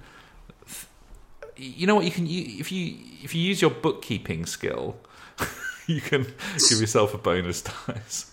you 1.58 1.86
know 1.86 1.96
what 1.96 2.06
you 2.06 2.12
can 2.12 2.26
u- 2.26 2.60
if 2.60 2.72
you 2.72 2.98
if 3.26 3.34
you 3.34 3.42
use 3.42 3.60
your 3.60 3.72
bookkeeping 3.72 4.46
skill, 4.46 4.98
you 5.88 6.00
can 6.00 6.24
give 6.70 6.80
yourself 6.80 7.14
a 7.16 7.18
bonus 7.18 7.64
dice. 7.64 8.32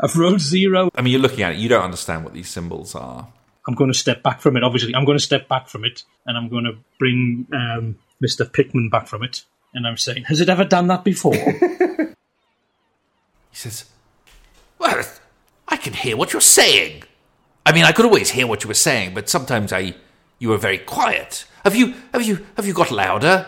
I've 0.00 0.16
rolled 0.16 0.40
zero. 0.40 0.90
I 0.94 1.02
mean, 1.02 1.12
you're 1.12 1.20
looking 1.20 1.42
at 1.42 1.54
it, 1.54 1.58
you 1.58 1.68
don't 1.68 1.82
understand 1.82 2.24
what 2.24 2.32
these 2.32 2.48
symbols 2.48 2.94
are. 2.94 3.28
I'm 3.66 3.74
going 3.74 3.92
to 3.92 3.98
step 3.98 4.22
back 4.22 4.40
from 4.40 4.56
it. 4.56 4.62
Obviously, 4.62 4.94
I'm 4.94 5.04
going 5.04 5.18
to 5.18 5.22
step 5.22 5.48
back 5.48 5.68
from 5.68 5.84
it, 5.84 6.04
and 6.24 6.38
I'm 6.38 6.48
going 6.48 6.64
to 6.64 6.78
bring 7.00 7.48
um, 7.52 7.98
Mr. 8.24 8.50
Pickman 8.50 8.88
back 8.88 9.08
from 9.08 9.24
it. 9.24 9.42
And 9.74 9.86
I'm 9.86 9.96
saying, 9.96 10.24
has 10.24 10.40
it 10.40 10.48
ever 10.48 10.64
done 10.64 10.86
that 10.86 11.04
before? 11.04 11.34
He 13.50 13.56
says, 13.56 13.86
Well, 14.78 15.04
I 15.66 15.76
can 15.78 15.92
hear 15.92 16.16
what 16.16 16.32
you're 16.32 16.40
saying. 16.40 17.02
I 17.66 17.72
mean, 17.72 17.84
I 17.84 17.90
could 17.90 18.04
always 18.04 18.30
hear 18.30 18.46
what 18.46 18.62
you 18.62 18.68
were 18.68 18.74
saying, 18.74 19.14
but 19.14 19.28
sometimes 19.28 19.72
I, 19.72 19.94
you 20.38 20.50
were 20.50 20.58
very 20.58 20.78
quiet. 20.78 21.44
Have 21.64 21.74
you, 21.74 21.94
have 22.12 22.22
you, 22.22 22.46
have 22.56 22.66
you 22.66 22.72
got 22.72 22.92
louder? 22.92 23.46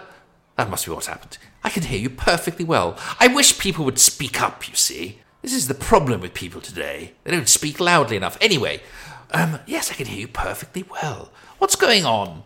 That 0.60 0.68
must 0.68 0.84
be 0.84 0.92
what's 0.92 1.06
happened. 1.06 1.38
I 1.64 1.70
can 1.70 1.84
hear 1.84 1.98
you 1.98 2.10
perfectly 2.10 2.66
well. 2.66 2.98
I 3.18 3.28
wish 3.28 3.58
people 3.58 3.82
would 3.86 3.98
speak 3.98 4.42
up. 4.42 4.68
You 4.68 4.74
see, 4.74 5.20
this 5.40 5.54
is 5.54 5.68
the 5.68 5.74
problem 5.74 6.20
with 6.20 6.34
people 6.34 6.60
today. 6.60 7.12
They 7.24 7.30
don't 7.30 7.48
speak 7.48 7.80
loudly 7.80 8.18
enough. 8.18 8.36
Anyway, 8.42 8.82
um, 9.30 9.58
yes, 9.66 9.90
I 9.90 9.94
can 9.94 10.04
hear 10.06 10.20
you 10.20 10.28
perfectly 10.28 10.84
well. 10.90 11.32
What's 11.56 11.76
going 11.76 12.04
on? 12.04 12.42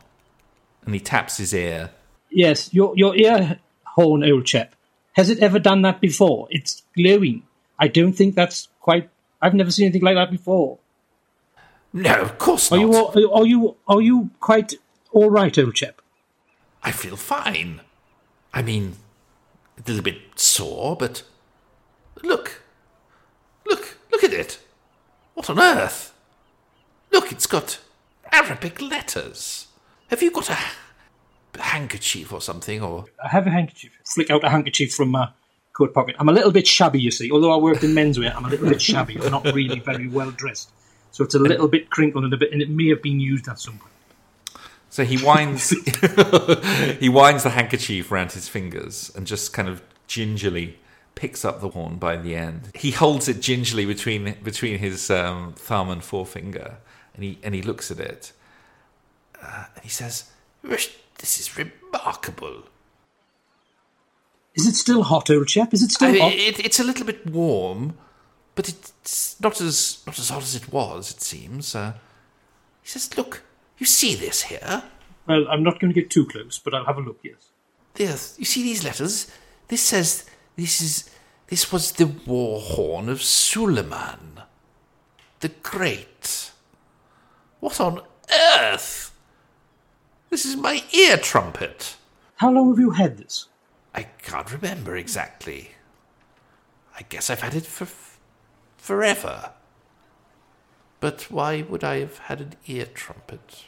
and 0.85 0.95
he 0.95 1.01
taps 1.01 1.39
his 1.39 1.53
ear. 1.53 1.91
yes, 2.31 2.73
your 2.73 2.97
your 2.97 3.17
ear 3.17 3.59
horn, 3.85 4.23
old 4.23 4.47
chap. 4.47 4.77
Has 5.15 5.29
it 5.29 5.41
ever 5.41 5.59
done 5.59 5.83
that 5.83 6.01
before? 6.01 6.47
It's 6.51 6.85
glowing. 6.97 7.43
I 7.81 7.89
don't 7.89 8.13
think 8.13 8.37
that's 8.37 8.69
quite. 8.81 9.09
I've 9.43 9.55
never 9.55 9.73
seen 9.73 9.87
anything 9.87 10.03
like 10.03 10.15
that 10.15 10.31
before. 10.31 10.79
No, 11.93 12.15
of 12.23 12.39
course 12.39 12.71
not. 12.71 12.79
Are 12.79 12.81
you 12.81 13.33
are 13.33 13.47
you 13.47 13.77
are 13.89 14.01
you 14.01 14.31
quite 14.39 14.75
all 15.11 15.31
right, 15.31 15.59
old 15.59 15.75
chap? 15.75 16.01
I 16.85 16.93
feel 16.93 17.17
fine. 17.17 17.81
I 18.55 18.63
mean, 18.63 18.95
it 19.77 19.89
is 19.89 19.99
a 19.99 20.03
little 20.03 20.05
bit 20.05 20.39
sore, 20.39 20.97
but 20.97 21.25
look, 22.23 22.63
look, 23.67 23.99
look 24.13 24.25
at 24.25 24.33
it. 24.33 24.61
What 25.35 25.51
on 25.51 25.59
earth? 25.59 26.15
Look, 27.11 27.33
it's 27.33 27.47
got 27.47 27.81
Arabic 28.33 28.81
letters. 28.81 29.67
Have 30.09 30.23
you 30.23 30.31
got 30.31 30.51
a 30.51 30.57
handkerchief 31.59 32.33
or 32.33 32.41
something, 32.41 32.81
or 32.83 33.07
I 33.23 33.29
have 33.29 33.47
a 33.47 33.51
handkerchief. 33.51 33.93
Flick 34.05 34.31
out 34.31 34.45
a 34.45 34.51
handkerchief 34.51 34.95
from 34.95 35.11
my 35.11 35.31
coat 35.73 35.93
pocket. 35.93 36.17
I'm 36.19 36.29
a 36.29 36.33
little 36.33 36.53
bit 36.53 36.67
shabby, 36.67 37.01
you 37.01 37.11
see. 37.11 37.31
Although 37.31 37.53
I 37.53 37.57
worked 37.57 37.83
in 37.83 37.91
menswear, 37.91 38.35
I'm 38.35 38.45
a 38.45 38.49
little 38.49 38.69
bit 38.69 38.81
shabby. 38.81 39.19
I'm 39.21 39.31
not 39.31 39.45
really 39.53 39.81
very 39.81 40.09
well 40.09 40.31
dressed. 40.31 40.71
So 41.11 41.25
it's 41.25 41.35
a 41.35 41.39
little 41.39 41.69
bit 41.69 41.91
crinkled 41.91 42.25
and 42.25 42.33
a 42.33 42.37
bit, 42.37 42.53
and 42.53 42.63
it 42.63 42.71
may 42.71 42.89
have 42.89 43.03
been 43.03 43.21
used 43.21 43.49
at 43.49 43.59
some 43.59 43.79
point. 43.79 43.94
So 44.95 45.05
he 45.05 45.17
winds 45.17 45.71
he 47.01 47.09
winds 47.09 47.43
the 47.43 47.51
handkerchief 47.51 48.13
around 48.13 48.31
his 48.31 48.47
fingers 48.47 49.11
and 49.17 49.27
just 49.27 49.53
kind 49.53 49.69
of 49.69 49.83
gingerly 50.07 50.79
picks 51.17 51.45
up 51.45 51.61
the 51.61 51.71
horn 51.71 51.97
by 51.97 52.17
the 52.17 52.37
end. 52.37 52.71
He 52.77 52.93
holds 52.93 53.27
it 53.27 53.41
gingerly 53.41 53.87
between 53.87 54.37
between 54.45 54.79
his 54.79 55.11
um, 55.11 55.55
thumb 55.57 55.91
and 55.91 56.01
forefinger, 56.01 56.77
and 57.13 57.25
he 57.25 57.41
and 57.43 57.57
he 57.57 57.61
looks 57.61 57.91
at 57.91 57.99
it, 57.99 58.31
uh, 59.43 59.65
and 59.75 59.83
he 59.83 59.91
says, 59.91 60.31
this 60.63 61.41
is 61.41 61.59
remarkable. 61.59 62.63
Is 64.55 64.69
it 64.69 64.77
still 64.77 65.03
hot, 65.03 65.29
old 65.29 65.49
chap? 65.49 65.75
Is 65.75 65.83
it 65.83 65.91
still 65.91 66.13
mean, 66.13 66.23
hot? 66.23 66.33
it, 66.35 66.65
it's 66.65 66.79
a 66.79 66.85
little 66.85 67.05
bit 67.05 67.27
warm, 67.27 67.99
but 68.55 68.69
it's 68.69 69.41
not 69.41 69.61
as 69.61 70.05
not 70.07 70.21
as 70.21 70.29
hot 70.29 70.45
as 70.45 70.55
it 70.55 70.73
was. 70.73 71.11
It 71.11 71.21
seems. 71.21 71.75
Uh, 71.75 71.95
he 72.81 72.91
says, 72.91 73.17
"Look, 73.17 73.43
you 73.85 73.89
see 73.89 74.15
this 74.15 74.41
here? 74.45 74.83
Well, 75.27 75.47
I'm 75.47 75.63
not 75.63 75.79
going 75.79 75.93
to 75.93 76.01
get 76.01 76.09
too 76.09 76.25
close, 76.25 76.59
but 76.59 76.73
I'll 76.73 76.87
have 76.87 76.97
a 76.97 77.03
look. 77.03 77.19
Yes. 77.23 77.51
Yes, 77.99 78.35
you 78.39 78.47
see 78.47 78.63
these 78.63 78.83
letters? 78.83 79.31
This 79.69 79.83
says 79.83 80.25
this 80.57 80.81
is 80.81 81.11
this 81.49 81.71
was 81.71 81.93
the 81.93 82.07
war 82.07 82.61
horn 82.63 83.11
of 83.11 83.23
Suleiman, 83.23 84.41
the 85.41 85.51
Great. 85.51 86.51
What 87.61 87.79
on 87.79 88.01
earth? 88.59 89.13
This 90.31 90.47
is 90.47 90.57
my 90.57 90.83
ear 90.95 91.19
trumpet. 91.19 91.97
How 92.37 92.51
long 92.51 92.71
have 92.71 92.79
you 92.79 92.93
had 92.93 93.19
this? 93.19 93.49
I 93.95 94.05
can't 94.05 94.51
remember 94.51 94.97
exactly. 94.97 95.73
I 96.99 97.03
guess 97.03 97.29
I've 97.29 97.43
had 97.43 97.55
it 97.55 97.67
for 97.67 97.85
f- 97.85 98.19
forever. 98.79 99.53
But 101.01 101.31
why 101.31 101.61
would 101.61 101.85
I 101.85 101.99
have 101.99 102.17
had 102.17 102.41
an 102.41 102.55
ear 102.67 102.87
trumpet? 102.87 103.65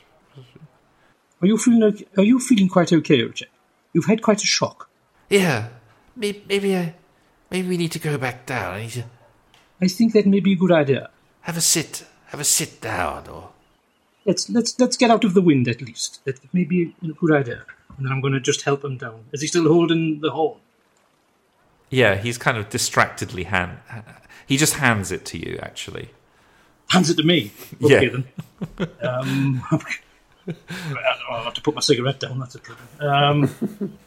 Are 1.43 1.47
you 1.47 1.59
feeling? 1.59 1.83
Okay? 1.83 2.07
Are 2.17 2.25
you 2.25 2.39
feeling 2.39 2.69
quite 2.69 2.93
okay, 2.93 3.23
old 3.23 3.35
chap? 3.35 3.49
You've 3.93 4.07
had 4.07 4.23
quite 4.23 4.43
a 4.43 4.47
shock. 4.47 4.89
Yeah, 5.31 5.69
maybe, 6.15 6.43
maybe 6.49 6.77
I, 6.77 6.95
maybe 7.51 7.69
we 7.69 7.77
need 7.77 7.93
to 7.93 7.99
go 7.99 8.17
back 8.19 8.47
down. 8.47 8.75
I 8.75 8.81
need 8.83 8.91
to 8.91 9.05
I 9.81 9.89
think 9.89 10.13
that 10.15 10.27
may 10.27 10.41
be 10.41 10.53
a 10.53 10.57
good 10.57 10.73
idea. 10.73 11.11
have 11.43 11.57
a 11.57 11.61
sit, 11.61 12.05
have 12.27 12.41
a 12.41 12.45
sit 12.45 12.81
down, 12.81 13.29
or 13.29 13.51
Let's 14.25 14.51
let's 14.51 14.79
let's 14.81 14.97
get 14.97 15.11
out 15.11 15.23
of 15.25 15.35
the 15.35 15.41
wind 15.43 15.69
at 15.69 15.81
least. 15.81 16.25
That 16.25 16.39
may 16.53 16.65
be 16.65 16.95
a 17.03 17.09
good 17.13 17.33
idea. 17.33 17.65
And 17.97 18.05
then 18.05 18.13
I'm 18.13 18.21
going 18.21 18.33
to 18.33 18.41
just 18.41 18.63
help 18.63 18.85
him 18.85 18.97
down. 18.99 19.25
Is 19.33 19.41
he 19.41 19.47
still 19.47 19.69
holding 19.69 20.21
the 20.21 20.31
horn? 20.31 20.59
"Yeah." 21.91 22.17
He's 22.17 22.37
kind 22.39 22.57
of 22.59 22.69
distractedly 22.69 23.45
hand. 23.45 23.79
He 24.47 24.57
just 24.57 24.75
hands 24.75 25.13
it 25.13 25.25
to 25.27 25.39
you, 25.39 25.59
actually. 25.63 26.11
Hands 26.89 27.09
it 27.11 27.17
to 27.19 27.23
me. 27.23 27.53
Okay 27.83 28.05
Yeah. 28.07 28.11
then. 28.11 28.25
Um, 29.03 29.63
I'll 31.31 31.45
have 31.45 31.55
to 31.55 31.61
put 31.61 31.75
my 31.75 31.81
cigarette 31.81 32.21
down. 32.21 32.39
That's 32.39 32.55
a 32.55 32.61
problem. 32.61 32.89
Um, 33.01 33.99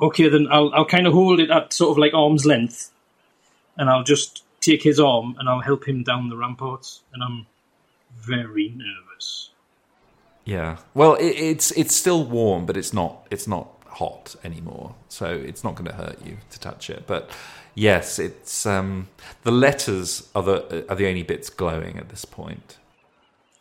okay, 0.00 0.28
then 0.28 0.48
I'll 0.50 0.72
I'll 0.74 0.86
kind 0.86 1.06
of 1.06 1.12
hold 1.12 1.40
it 1.40 1.50
at 1.50 1.72
sort 1.72 1.92
of 1.92 1.98
like 1.98 2.14
arm's 2.14 2.44
length, 2.44 2.90
and 3.76 3.88
I'll 3.88 4.04
just 4.04 4.44
take 4.60 4.82
his 4.82 4.98
arm 4.98 5.36
and 5.38 5.48
I'll 5.48 5.60
help 5.60 5.86
him 5.86 6.02
down 6.02 6.28
the 6.28 6.36
ramparts. 6.36 7.02
And 7.12 7.22
I'm 7.22 7.46
very 8.14 8.70
nervous. 8.70 9.50
Yeah. 10.44 10.78
Well, 10.94 11.14
it, 11.14 11.36
it's 11.36 11.70
it's 11.72 11.94
still 11.94 12.24
warm, 12.24 12.66
but 12.66 12.76
it's 12.76 12.92
not 12.92 13.26
it's 13.30 13.46
not 13.46 13.68
hot 13.86 14.34
anymore. 14.42 14.94
So 15.08 15.26
it's 15.26 15.62
not 15.62 15.74
going 15.74 15.86
to 15.86 15.94
hurt 15.94 16.24
you 16.24 16.38
to 16.50 16.58
touch 16.58 16.88
it. 16.88 17.04
But 17.06 17.30
yes, 17.74 18.18
it's 18.18 18.64
um, 18.64 19.08
the 19.42 19.52
letters 19.52 20.28
are 20.34 20.42
the 20.42 20.86
are 20.88 20.96
the 20.96 21.06
only 21.06 21.22
bits 21.22 21.50
glowing 21.50 21.98
at 21.98 22.08
this 22.08 22.24
point. 22.24 22.77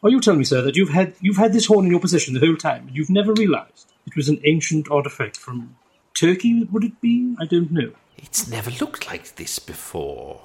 Are 0.04 0.10
you 0.10 0.22
telling 0.22 0.40
me, 0.40 0.46
sir, 0.46 0.62
that 0.62 0.76
you've 0.76 0.90
had 0.90 1.16
you've 1.22 1.38
had 1.38 1.54
this 1.54 1.66
horn 1.66 1.86
in 1.86 1.92
your 1.92 2.00
possession 2.00 2.34
the 2.34 2.46
whole 2.46 2.56
time, 2.56 2.88
and 2.88 2.96
you've 2.96 3.10
never 3.10 3.34
realised 3.34 3.92
it 4.06 4.16
was 4.16 4.30
an 4.30 4.40
ancient 4.46 4.90
artifact 4.92 5.38
from 5.38 5.76
Turkey? 6.14 6.64
Would 6.72 6.84
it 6.84 7.02
be? 7.02 7.36
I 7.40 7.46
don't 7.46 7.72
know. 7.72 7.92
it's 8.18 8.48
never 8.48 8.72
looked 8.72 9.08
like 9.08 9.36
this 9.36 9.60
before. 9.60 10.42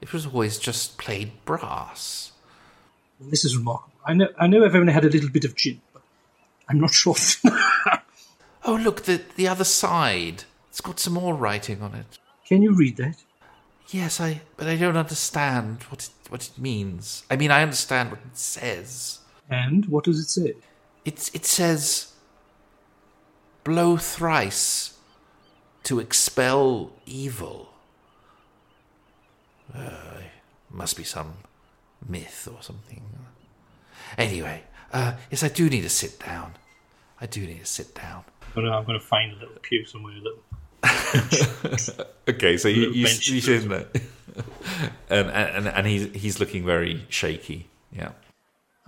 It 0.00 0.12
was 0.12 0.26
always 0.26 0.58
just 0.58 0.98
plain 0.98 1.32
brass. 1.44 2.32
This 3.20 3.44
is 3.44 3.56
remarkable. 3.56 3.92
I 4.04 4.14
know 4.14 4.28
I 4.38 4.46
know 4.46 4.64
I've 4.64 4.74
only 4.74 4.92
had 4.92 5.04
a 5.04 5.10
little 5.10 5.30
bit 5.30 5.44
of 5.44 5.54
gin, 5.56 5.80
but 5.92 6.02
I'm 6.68 6.80
not 6.80 6.92
sure. 6.94 7.14
Oh, 8.68 8.74
look, 8.74 9.02
the 9.04 9.20
the 9.36 9.46
other 9.46 9.62
side. 9.64 10.42
It's 10.70 10.80
got 10.80 10.98
some 10.98 11.12
more 11.14 11.34
writing 11.34 11.82
on 11.82 11.94
it. 11.94 12.18
Can 12.46 12.62
you 12.62 12.74
read 12.74 12.96
that? 12.96 13.16
Yes, 13.90 14.20
I. 14.20 14.40
But 14.56 14.66
I 14.66 14.76
don't 14.76 14.96
understand 14.96 15.82
what 15.84 16.04
it, 16.04 16.10
what 16.28 16.44
it 16.44 16.58
means. 16.58 17.24
I 17.30 17.36
mean, 17.36 17.50
I 17.50 17.62
understand 17.62 18.10
what 18.10 18.20
it 18.20 18.36
says. 18.36 19.20
And 19.48 19.86
what 19.86 20.04
does 20.04 20.18
it 20.18 20.28
say? 20.28 20.54
It's 21.04 21.34
it 21.34 21.44
says. 21.44 22.12
Blow 23.64 23.96
thrice, 23.96 24.96
to 25.82 25.98
expel 25.98 26.92
evil. 27.04 27.72
Uh, 29.74 30.20
must 30.70 30.96
be 30.96 31.02
some 31.02 31.34
myth 32.08 32.48
or 32.52 32.62
something. 32.62 33.02
Anyway, 34.16 34.62
uh, 34.92 35.14
yes, 35.30 35.42
I 35.42 35.48
do 35.48 35.68
need 35.68 35.82
to 35.82 35.88
sit 35.88 36.18
down. 36.18 36.52
I 37.20 37.26
do 37.26 37.40
need 37.46 37.60
to 37.60 37.66
sit 37.66 37.94
down. 37.94 38.24
I'm 38.42 38.62
gonna, 38.62 38.76
I'm 38.76 38.84
gonna 38.84 39.00
find 39.00 39.32
a 39.32 39.34
little 39.34 39.56
pew 39.62 39.84
somewhere. 39.84 40.14
A 40.14 40.20
little. 40.20 40.42
Okay, 42.28 42.56
so 42.56 42.66
you 42.66 42.90
you, 42.90 43.06
you 43.06 43.40
there, 43.40 43.86
and 45.08 45.30
and 45.30 45.68
and 45.68 45.86
he's 45.86 46.12
he's 46.12 46.40
looking 46.40 46.64
very 46.64 47.04
shaky. 47.08 47.68
Yeah. 47.92 48.10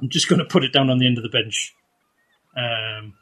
I'm 0.00 0.08
just 0.08 0.28
gonna 0.28 0.44
put 0.44 0.64
it 0.64 0.72
down 0.72 0.90
on 0.90 0.98
the 0.98 1.06
end 1.06 1.18
of 1.18 1.22
the 1.22 1.28
bench, 1.28 1.72
um, 2.56 3.14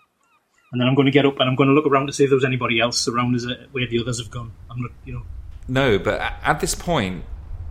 and 0.72 0.80
then 0.80 0.88
I'm 0.88 0.94
gonna 0.94 1.10
get 1.10 1.26
up 1.26 1.38
and 1.38 1.50
I'm 1.50 1.54
gonna 1.54 1.72
look 1.72 1.86
around 1.86 2.06
to 2.06 2.14
see 2.14 2.24
if 2.24 2.30
there 2.30 2.36
was 2.36 2.46
anybody 2.46 2.80
else 2.80 3.06
around 3.08 3.34
us 3.34 3.46
uh, 3.46 3.66
where 3.72 3.86
the 3.86 4.00
others 4.00 4.18
have 4.18 4.30
gone. 4.30 4.52
I'm 4.70 4.80
not, 4.80 4.90
you 5.04 5.12
know. 5.12 5.22
No, 5.68 5.98
but 5.98 6.20
at 6.42 6.60
this 6.60 6.74
point, 6.74 7.24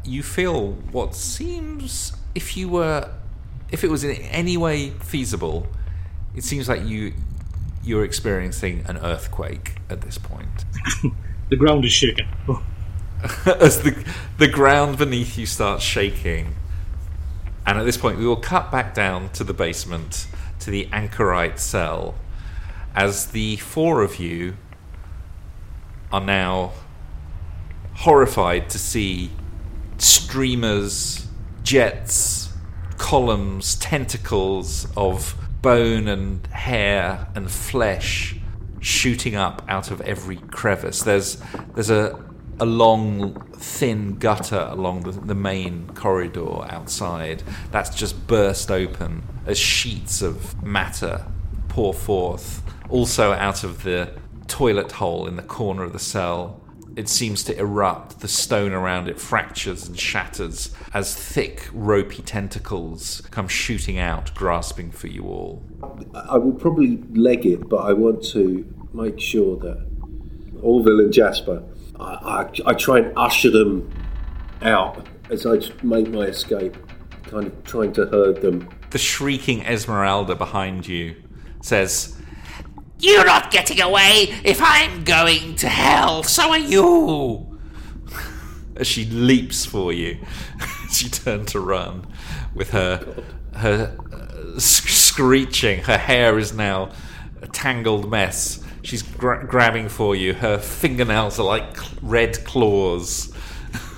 you 0.03 0.21
feel 0.21 0.73
what 0.91 1.15
seems, 1.15 2.13
if 2.35 2.55
you 2.55 2.69
were, 2.69 3.11
if 3.71 3.83
it 3.83 3.89
was 3.89 4.03
in 4.03 4.15
any 4.17 4.55
way 4.55 4.91
feasible, 4.91 5.67
it 6.35 6.43
seems 6.43 6.69
like 6.69 6.85
you 6.85 7.13
you're 7.85 8.03
experiencing 8.03 8.83
an 8.87 8.97
earthquake 8.97 9.77
at 9.89 10.01
this 10.01 10.17
point. 10.17 10.65
The 11.47 11.57
ground 11.57 11.85
is 11.85 11.91
shaking. 11.91 12.27
Oh, 12.47 12.63
As 13.45 13.83
the 13.83 14.03
the 14.39 14.47
ground 14.47 14.97
beneath 14.97 15.37
you 15.37 15.45
starts 15.45 15.83
shaking, 15.83 16.55
and 17.67 17.77
at 17.77 17.83
this 17.83 17.97
point, 17.97 18.17
we 18.17 18.25
will 18.25 18.35
cut 18.35 18.71
back 18.71 18.95
down 18.95 19.29
to 19.33 19.43
the 19.43 19.53
basement 19.53 20.27
to 20.59 20.71
the 20.71 20.89
anchorite 20.91 21.59
cell, 21.59 22.15
as 22.95 23.27
the 23.27 23.57
four 23.57 24.01
of 24.01 24.19
you 24.19 24.57
are 26.11 26.21
now 26.21 26.71
horrified 27.93 28.69
to 28.71 28.79
see 28.79 29.29
streamers, 29.97 31.27
jets, 31.61 32.51
columns, 32.97 33.75
tentacles 33.75 34.87
of 34.97 35.35
bone 35.65 36.07
and 36.07 36.45
hair 36.45 37.27
and 37.33 37.49
flesh 37.49 38.35
shooting 38.81 39.35
up 39.35 39.63
out 39.67 39.89
of 39.89 39.99
every 40.01 40.37
crevice. 40.37 41.01
There's 41.01 41.41
there's 41.73 41.89
a 41.89 42.23
a 42.59 42.65
long 42.65 43.33
thin 43.55 44.19
gutter 44.19 44.67
along 44.69 45.01
the, 45.01 45.11
the 45.11 45.33
main 45.33 45.89
corridor 45.95 46.71
outside 46.71 47.41
that's 47.71 47.93
just 47.95 48.27
burst 48.27 48.69
open 48.69 49.23
as 49.47 49.57
sheets 49.57 50.21
of 50.21 50.63
matter 50.63 51.25
pour 51.67 51.95
forth. 51.95 52.61
Also 52.87 53.31
out 53.31 53.63
of 53.63 53.81
the 53.81 54.13
toilet 54.45 54.91
hole 54.91 55.25
in 55.27 55.35
the 55.35 55.41
corner 55.41 55.81
of 55.81 55.93
the 55.93 55.99
cell 55.99 56.61
it 56.95 57.09
seems 57.09 57.43
to 57.43 57.57
erupt. 57.57 58.19
The 58.21 58.27
stone 58.27 58.71
around 58.71 59.07
it 59.07 59.19
fractures 59.19 59.87
and 59.87 59.99
shatters 59.99 60.71
as 60.93 61.13
thick, 61.13 61.67
ropey 61.73 62.21
tentacles 62.21 63.21
come 63.31 63.47
shooting 63.47 63.99
out, 63.99 64.33
grasping 64.33 64.91
for 64.91 65.07
you 65.07 65.23
all. 65.23 65.63
I 66.13 66.37
will 66.37 66.53
probably 66.53 67.03
leg 67.13 67.45
it, 67.45 67.67
but 67.67 67.77
I 67.77 67.93
want 67.93 68.23
to 68.27 68.65
make 68.93 69.19
sure 69.19 69.57
that 69.57 69.85
Orville 70.61 71.01
and 71.01 71.11
Jasper, 71.11 71.63
I, 71.99 72.03
I, 72.65 72.69
I 72.71 72.73
try 72.73 72.99
and 72.99 73.13
usher 73.17 73.49
them 73.51 73.91
out 74.61 75.05
as 75.29 75.45
I 75.45 75.59
make 75.83 76.07
my 76.09 76.21
escape, 76.21 76.77
kind 77.23 77.47
of 77.47 77.63
trying 77.63 77.91
to 77.93 78.05
herd 78.05 78.41
them. 78.41 78.69
The 78.91 78.97
shrieking 78.97 79.65
Esmeralda 79.65 80.35
behind 80.35 80.87
you 80.87 81.15
says, 81.61 82.17
You're 83.05 83.23
not 83.23 83.51
getting 83.51 83.81
away. 83.81 84.33
If 84.43 84.59
I'm 84.63 85.03
going 85.03 85.57
to 85.57 85.69
hell, 85.69 86.23
so 86.23 86.49
are 86.49 86.57
you. 86.57 87.59
As 88.75 88.87
she 88.87 89.05
leaps 89.05 89.63
for 89.63 89.93
you, 89.93 90.17
she 90.91 91.07
turned 91.09 91.47
to 91.49 91.59
run 91.59 92.07
with 92.55 92.71
her 92.71 93.23
her 93.57 93.95
uh, 94.11 94.59
screeching. 94.59 95.83
Her 95.83 95.99
hair 95.99 96.39
is 96.39 96.51
now 96.51 96.93
a 97.43 97.47
tangled 97.47 98.09
mess. 98.09 98.63
She's 98.81 99.03
gra- 99.03 99.45
grabbing 99.45 99.87
for 99.87 100.15
you. 100.15 100.33
Her 100.33 100.57
fingernails 100.57 101.39
are 101.39 101.45
like 101.45 101.77
cl- 101.77 101.99
red 102.01 102.43
claws. 102.43 103.31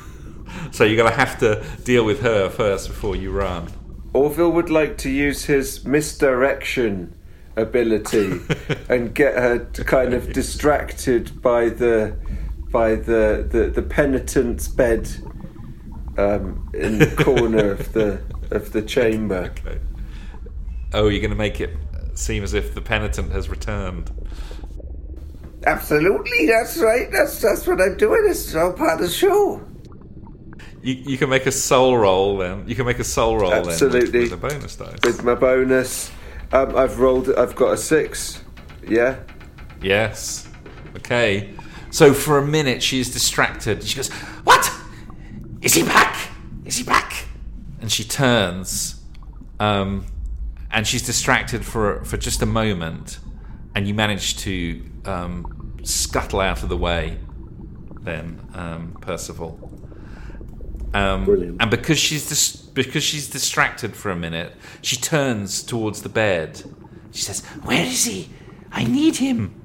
so 0.72 0.84
you're 0.84 0.98
gonna 0.98 1.16
have 1.16 1.40
to 1.40 1.66
deal 1.86 2.04
with 2.04 2.20
her 2.24 2.50
first 2.50 2.90
before 2.90 3.16
you 3.16 3.32
run. 3.32 3.70
Orville 4.12 4.52
would 4.52 4.70
like 4.70 4.98
to 4.98 5.10
use 5.10 5.46
his 5.46 5.86
misdirection 5.86 7.17
ability 7.58 8.40
and 8.90 9.14
get 9.14 9.36
her 9.36 9.66
kind 9.86 10.14
of 10.14 10.32
distracted 10.34 11.42
by 11.42 11.70
the 11.70 12.18
by 12.72 12.96
the 12.96 13.48
the, 13.50 13.70
the 13.70 13.82
penitent's 13.82 14.68
bed 14.68 15.10
um, 16.18 16.70
in 16.74 17.00
the 17.00 17.14
corner 17.24 17.72
of 17.72 17.94
the 17.94 18.22
of 18.52 18.72
the 18.72 18.82
chamber. 18.82 19.54
Okay. 19.66 19.80
Oh, 20.94 21.10
you're 21.10 21.22
gonna 21.22 21.36
make 21.36 21.60
it 21.60 21.72
seem 22.14 22.44
as 22.44 22.54
if 22.54 22.74
the 22.74 22.82
penitent 22.82 23.32
has 23.34 23.50
returned. 23.50 24.10
Absolutely, 25.66 26.48
that's 26.48 26.78
right. 26.78 27.10
That's 27.12 27.42
that's 27.42 27.68
what 27.68 27.82
I'm 27.82 27.98
doing. 27.98 28.26
It's 28.28 28.56
all 28.56 28.72
part 28.72 29.02
of 29.02 29.08
the 29.08 29.14
show. 29.14 29.62
You, 30.82 30.94
you 30.94 31.18
can 31.18 31.30
make 31.30 31.46
a 31.46 31.52
soul 31.52 31.98
roll 31.98 32.38
then. 32.38 32.68
You 32.68 32.76
can 32.76 32.86
make 32.86 33.00
a 33.00 33.04
soul 33.04 33.38
roll 33.38 33.54
Absolutely. 33.54 34.00
then 34.00 34.22
with, 34.22 34.32
with 34.32 34.44
a 34.46 34.56
bonus 34.56 34.76
dice. 34.76 35.00
With 35.04 35.24
my 35.24 35.36
bonus, 35.36 36.12
um, 36.52 36.76
I've 36.76 37.00
rolled. 37.00 37.30
I've 37.36 37.56
got 37.56 37.74
a 37.74 37.78
six. 37.78 38.42
Yeah. 38.88 39.20
Yes. 39.82 40.48
Okay. 40.96 41.54
So 41.92 42.14
for 42.14 42.38
a 42.38 42.46
minute 42.46 42.82
she's 42.84 43.12
distracted. 43.12 43.84
She 43.84 43.96
goes, 43.96 44.10
What? 44.44 44.72
Is 45.62 45.74
he 45.74 45.84
back? 45.84 46.30
Is 46.66 46.78
he 46.78 46.84
back? 46.84 47.26
and 47.80 47.92
she 47.92 48.04
turns, 48.04 49.02
um, 49.60 50.06
and 50.72 50.86
she's 50.86 51.06
distracted 51.06 51.64
for 51.66 52.04
for 52.04 52.18
just 52.18 52.42
a 52.42 52.46
moment, 52.46 53.20
and 53.76 53.88
you 53.88 53.94
manage 53.94 54.36
to 54.38 54.84
um, 55.06 55.78
scuttle 55.84 56.42
out 56.42 56.64
of 56.64 56.70
the 56.70 56.78
way. 56.78 57.18
Then 58.02 58.42
um, 58.54 58.98
Percival. 59.02 59.58
Um, 60.94 61.26
Brilliant. 61.26 61.62
And 61.62 61.72
because 61.72 62.00
she's 62.00 62.28
dis- 62.28 62.67
because 62.86 63.04
she's 63.04 63.28
distracted 63.28 63.96
for 63.96 64.12
a 64.12 64.16
minute, 64.16 64.54
she 64.82 64.96
turns 64.96 65.64
towards 65.64 66.04
the 66.04 66.10
bed. 66.10 66.64
She 67.12 67.24
says, 67.24 67.44
Where 67.64 67.84
is 67.84 68.06
he? 68.06 68.30
I 68.72 68.84
need 68.84 69.16
him. 69.16 69.64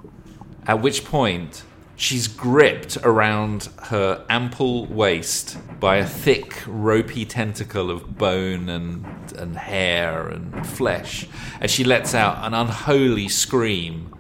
At 0.66 0.80
which 0.80 1.04
point, 1.04 1.62
she's 1.94 2.26
gripped 2.26 2.96
around 3.02 3.68
her 3.84 4.24
ample 4.30 4.86
waist 4.86 5.58
by 5.78 5.96
a 5.96 6.06
thick, 6.06 6.62
ropey 6.66 7.26
tentacle 7.26 7.90
of 7.90 8.16
bone 8.16 8.70
and, 8.70 9.04
and 9.36 9.56
hair 9.56 10.28
and 10.28 10.66
flesh, 10.66 11.28
as 11.60 11.70
she 11.70 11.84
lets 11.84 12.14
out 12.14 12.38
an 12.46 12.54
unholy 12.54 13.28
scream 13.28 14.14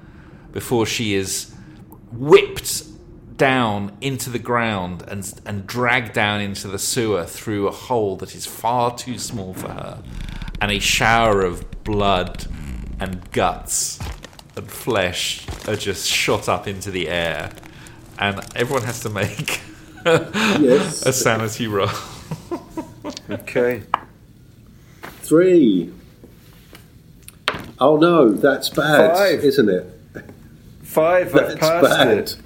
before 0.52 0.84
she 0.84 1.14
is 1.14 1.54
whipped 2.10 2.84
down 3.36 3.96
into 4.00 4.30
the 4.30 4.38
ground 4.38 5.04
and, 5.08 5.32
and 5.46 5.66
dragged 5.66 6.12
down 6.12 6.40
into 6.40 6.68
the 6.68 6.78
sewer 6.78 7.24
through 7.24 7.68
a 7.68 7.70
hole 7.72 8.16
that 8.16 8.34
is 8.34 8.46
far 8.46 8.94
too 8.96 9.18
small 9.18 9.54
for 9.54 9.68
her, 9.68 10.02
and 10.60 10.70
a 10.70 10.78
shower 10.78 11.42
of 11.42 11.84
blood 11.84 12.46
and 13.00 13.30
guts 13.32 13.98
and 14.56 14.70
flesh 14.70 15.46
are 15.66 15.76
just 15.76 16.06
shot 16.08 16.48
up 16.48 16.66
into 16.68 16.90
the 16.90 17.08
air, 17.08 17.50
and 18.18 18.40
everyone 18.56 18.84
has 18.84 19.00
to 19.00 19.08
make 19.10 19.60
Yes. 20.06 21.04
a 21.06 21.12
sanity 21.12 21.66
roll. 21.66 21.88
Okay. 23.30 23.82
Three. 25.02 25.92
Oh 27.80 27.96
no, 27.96 28.30
that's 28.32 28.68
bad, 28.70 29.16
Five. 29.16 29.44
isn't 29.44 29.68
it? 29.68 29.86
Five. 30.82 31.28
I've 31.28 31.32
That's 31.32 31.54
passed 31.60 31.82
bad. 31.98 32.18
it. 32.18 32.36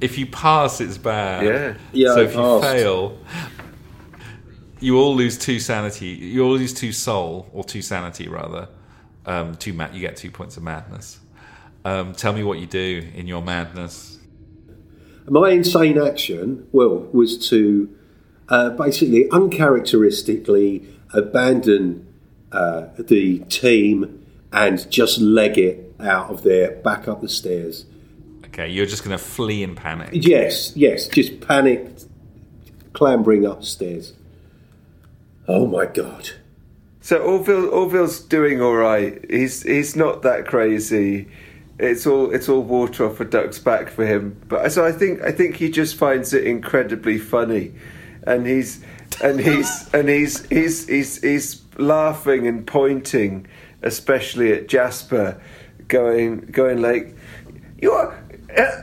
If 0.00 0.18
you 0.18 0.26
pass, 0.26 0.80
it's 0.80 0.98
bad. 0.98 1.44
Yeah. 1.44 1.74
Yeah, 1.92 2.14
So 2.14 2.20
I 2.20 2.24
if 2.24 2.34
you 2.34 2.60
fail, 2.60 3.18
you 4.80 4.98
all 4.98 5.14
lose 5.16 5.38
two 5.38 5.58
sanity. 5.58 6.06
You 6.08 6.44
all 6.44 6.56
lose 6.56 6.74
two 6.74 6.92
soul 6.92 7.48
or 7.52 7.64
two 7.64 7.82
sanity 7.82 8.28
rather. 8.28 8.68
Um, 9.24 9.56
two 9.56 9.72
ma- 9.72 9.88
You 9.92 10.00
get 10.00 10.16
two 10.16 10.30
points 10.30 10.56
of 10.56 10.62
madness. 10.62 11.18
Um, 11.84 12.12
tell 12.14 12.32
me 12.32 12.42
what 12.42 12.58
you 12.58 12.66
do 12.66 13.08
in 13.14 13.26
your 13.26 13.42
madness. 13.42 14.18
My 15.28 15.50
insane 15.50 16.00
action, 16.00 16.68
well, 16.72 17.08
was 17.12 17.48
to 17.48 17.88
uh, 18.48 18.70
basically 18.70 19.28
uncharacteristically 19.30 20.86
abandon 21.12 22.06
uh, 22.52 22.86
the 22.98 23.40
team 23.48 24.24
and 24.52 24.88
just 24.90 25.18
leg 25.20 25.58
it 25.58 25.94
out 26.00 26.30
of 26.30 26.42
there, 26.42 26.72
back 26.76 27.08
up 27.08 27.20
the 27.22 27.28
stairs. 27.28 27.86
Okay, 28.58 28.70
you're 28.70 28.86
just 28.86 29.04
going 29.04 29.16
to 29.16 29.22
flee 29.22 29.62
in 29.62 29.74
panic. 29.74 30.08
Yes, 30.12 30.74
yes, 30.74 31.08
just 31.08 31.42
panicked, 31.42 32.06
clambering 32.94 33.44
upstairs. 33.44 34.14
Oh 35.46 35.66
my 35.66 35.84
god. 35.84 36.30
So 37.02 37.18
Orville, 37.18 37.68
Orville's 37.68 38.18
doing 38.18 38.62
all 38.62 38.74
right. 38.74 39.22
He's 39.30 39.62
he's 39.62 39.94
not 39.94 40.22
that 40.22 40.46
crazy. 40.46 41.28
It's 41.78 42.06
all 42.06 42.34
it's 42.34 42.48
all 42.48 42.62
water 42.62 43.04
off 43.04 43.20
a 43.20 43.26
duck's 43.26 43.58
back 43.58 43.90
for 43.90 44.06
him. 44.06 44.40
But 44.48 44.72
so 44.72 44.86
I 44.86 44.92
think 44.92 45.20
I 45.20 45.32
think 45.32 45.56
he 45.56 45.70
just 45.70 45.96
finds 45.96 46.32
it 46.32 46.46
incredibly 46.46 47.18
funny, 47.18 47.74
and 48.22 48.46
he's 48.46 48.82
and 49.22 49.38
he's 49.38 49.90
and 49.92 50.08
he's 50.08 50.46
he's 50.46 50.88
he's 50.88 51.20
he's 51.20 51.62
laughing 51.76 52.46
and 52.46 52.66
pointing, 52.66 53.48
especially 53.82 54.54
at 54.54 54.66
Jasper, 54.66 55.38
going 55.88 56.40
going 56.46 56.80
like, 56.80 57.14
"You're 57.82 58.16
uh, 58.56 58.82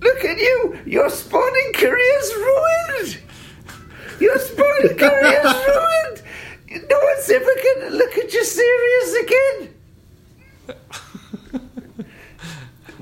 look 0.00 0.24
at 0.24 0.38
you! 0.38 0.78
Your 0.86 1.10
sporting 1.10 1.72
career's 1.74 2.32
ruined. 2.34 3.18
Your 4.20 4.38
sporting 4.38 4.96
career's 4.98 5.44
ruined. 5.68 6.22
No 6.88 6.98
one's 7.02 7.30
ever 7.30 7.44
to 7.44 7.88
look 7.90 8.16
at 8.18 8.32
you 8.32 8.44
serious 8.44 9.14
again." 9.24 9.74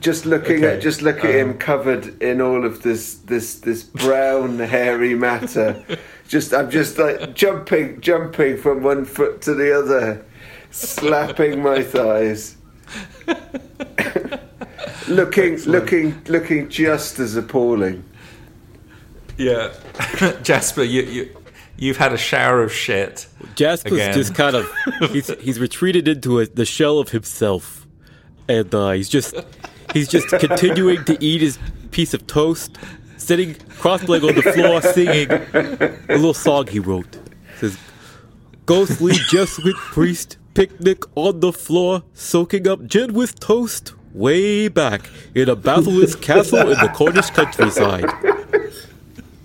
just 0.01 0.27
looking 0.27 0.65
Okay, 0.65 0.77
at 0.77 0.81
just 0.83 1.03
look 1.03 1.25
at 1.25 1.35
him 1.35 1.59
covered 1.59 2.23
in 2.23 2.41
all 2.41 2.65
of 2.65 2.83
this 2.83 3.15
this 3.17 3.57
this 3.57 3.83
brown 3.83 4.59
hairy 4.75 5.15
matter. 5.15 5.85
just 6.29 6.55
I'm 6.55 6.71
just 6.71 6.99
like 6.99 7.35
jumping 7.35 8.01
jumping 8.01 8.57
from 8.59 8.83
one 8.83 9.05
foot 9.05 9.43
to 9.43 9.55
the 9.55 9.77
other, 9.77 10.25
slapping 10.71 11.63
my 11.63 11.83
thighs. 11.83 12.57
looking 15.09 15.57
looking 15.65 16.23
looking 16.27 16.69
just 16.69 17.19
as 17.19 17.37
appalling. 17.37 18.05
Yeah, 19.37 19.73
Jasper, 20.43 20.83
you 20.83 21.03
you 21.03 21.37
you've 21.77 21.97
had 21.97 22.13
a 22.13 22.19
shower 22.19 22.63
of 22.63 22.73
shit. 22.73 23.27
Jasper's 23.55 23.93
Again. 23.93 24.15
just 24.15 24.35
kind 24.35 24.57
of 24.57 24.71
he's 25.11 25.29
he's 25.41 25.61
retreated 25.61 26.09
into 26.09 26.41
a, 26.41 26.47
the 26.47 26.65
shell 26.65 26.99
of 26.99 27.11
himself, 27.11 27.87
and 28.49 28.75
uh, 28.75 28.91
he's 28.91 29.09
just 29.09 29.35
he's 29.93 30.09
just 30.09 30.29
continuing 30.29 31.05
to 31.05 31.17
eat 31.25 31.41
his 31.41 31.59
piece 31.91 32.15
of 32.15 32.27
toast, 32.27 32.77
sitting 33.17 33.55
cross-legged 33.79 34.29
on 34.29 34.35
the 34.35 34.53
floor, 34.53 34.83
singing 34.83 35.31
a 35.31 36.17
little 36.17 36.35
song 36.35 36.67
he 36.67 36.81
wrote. 36.81 37.17
It 37.17 37.59
says, 37.61 37.79
"Ghostly 38.67 39.15
Jesuit 39.31 39.77
priest 39.77 40.37
picnic 40.55 41.05
on 41.15 41.41
the 41.41 41.53
floor, 41.53 42.03
soaking 42.13 42.67
up 42.67 42.85
gin 42.87 43.15
with 43.15 43.39
toast." 43.39 43.95
Way 44.15 44.69
back 44.69 45.11
in 45.35 45.49
a 45.49 45.57
basilisk 45.57 46.21
castle 46.21 46.71
in 46.71 46.79
the 46.79 46.89
Cornish 46.95 47.31
countryside. 47.31 48.05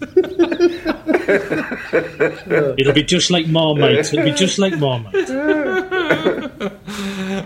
It'll 2.77 2.94
be 2.94 3.03
just 3.03 3.31
like 3.31 3.48
Marmite. 3.48 4.14
It'll 4.14 4.23
be 4.23 4.31
just 4.31 4.60
like 4.60 4.77
Marmite. 4.77 5.14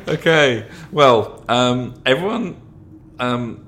Okay, 0.07 0.65
well, 0.91 1.43
um, 1.49 1.93
everyone. 2.05 2.55
Um, 3.19 3.63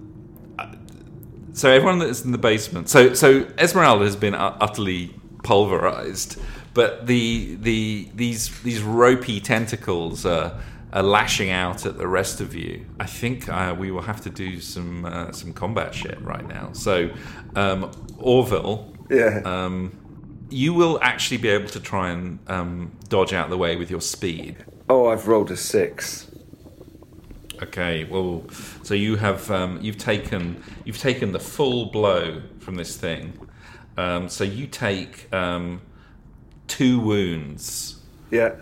so 1.53 1.69
everyone 1.69 1.99
that's 1.99 2.23
in 2.23 2.31
the 2.31 2.38
basement. 2.38 2.89
So 2.89 3.13
so 3.13 3.45
Esmeralda 3.57 4.05
has 4.05 4.15
been 4.15 4.35
utterly 4.35 5.13
pulverized, 5.43 6.39
but 6.73 7.07
the 7.07 7.57
the 7.61 8.07
these 8.15 8.61
these 8.61 8.81
ropey 8.81 9.39
tentacles 9.41 10.26
are, 10.26 10.59
are 10.91 11.03
lashing 11.03 11.49
out 11.52 11.86
at 11.86 11.98
the 11.98 12.07
rest 12.07 12.41
of 12.41 12.56
you. 12.56 12.86
I 12.99 13.06
think 13.06 13.48
uh, 13.48 13.76
we 13.78 13.91
will 13.91 14.02
have 14.02 14.22
to 14.22 14.30
do 14.30 14.60
some 14.60 15.06
uh, 15.06 15.32
some 15.32 15.53
combat 15.53 15.94
shit 15.94 16.20
right 16.22 16.48
now. 16.48 16.72
So 16.74 17.10
um, 17.56 17.91
Orville. 18.18 18.94
Yeah. 19.10 19.41
Um, 19.45 19.98
you 20.52 20.74
will 20.74 20.98
actually 21.02 21.38
be 21.38 21.49
able 21.49 21.70
to 21.70 21.80
try 21.80 22.10
and 22.10 22.40
um, 22.48 22.91
dodge 23.07 23.34
out 23.34 23.45
of 23.45 23.49
the 23.52 23.57
way 23.57 23.76
with 23.76 23.91
your 23.91 24.02
speed. 24.02 24.66
oh, 24.90 25.07
I've 25.07 25.28
rolled 25.28 25.52
a 25.52 25.57
six. 25.57 26.30
Okay, 27.61 28.06
well, 28.06 28.45
so 28.84 28.94
you 28.94 29.18
have 29.18 29.52
um, 29.52 29.80
you've 29.82 29.98
taken 29.98 30.64
you've 30.86 30.98
taken 30.98 31.34
the 31.34 31.40
full 31.40 31.88
blow 31.88 32.41
from 32.60 32.76
this 32.76 32.95
thing. 32.95 33.48
Um, 33.98 34.30
so 34.30 34.44
you 34.45 34.66
take 34.66 35.32
um, 35.34 35.82
two 36.68 36.99
wounds. 36.99 38.02
Yeah. 38.32 38.56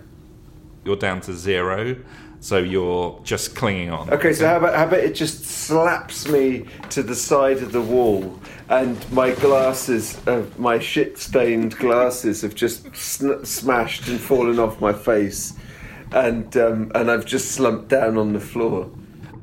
You're 0.87 0.95
down 0.95 1.19
to 1.21 1.33
zero. 1.33 1.97
So 2.39 2.59
you're 2.59 3.19
just 3.23 3.55
clinging 3.55 3.91
on. 3.91 4.09
Okay, 4.09 4.31
so 4.31 4.47
how 4.47 4.57
about 4.57 4.73
how 4.75 4.85
about 4.85 4.99
it 4.99 5.15
just 5.15 5.43
slaps 5.43 6.27
me 6.29 6.65
to 6.91 7.03
the 7.03 7.15
side 7.15 7.57
of 7.57 7.71
the 7.71 7.81
wall, 7.81 8.39
and 8.69 8.95
my 9.11 9.31
glasses, 9.31 10.17
uh, 10.27 10.45
my 10.57 10.77
shit-stained 10.79 11.75
glasses, 11.77 12.43
have 12.43 12.53
just 12.55 12.95
sn- 12.95 13.43
smashed 13.43 14.07
and 14.07 14.19
fallen 14.19 14.59
off 14.59 14.79
my 14.79 14.93
face, 14.93 15.55
and 16.13 16.55
um, 16.55 16.91
and 16.95 17.09
I've 17.11 17.25
just 17.25 17.51
slumped 17.53 17.89
down 17.89 18.17
on 18.17 18.33
the 18.33 18.39
floor. 18.39 18.89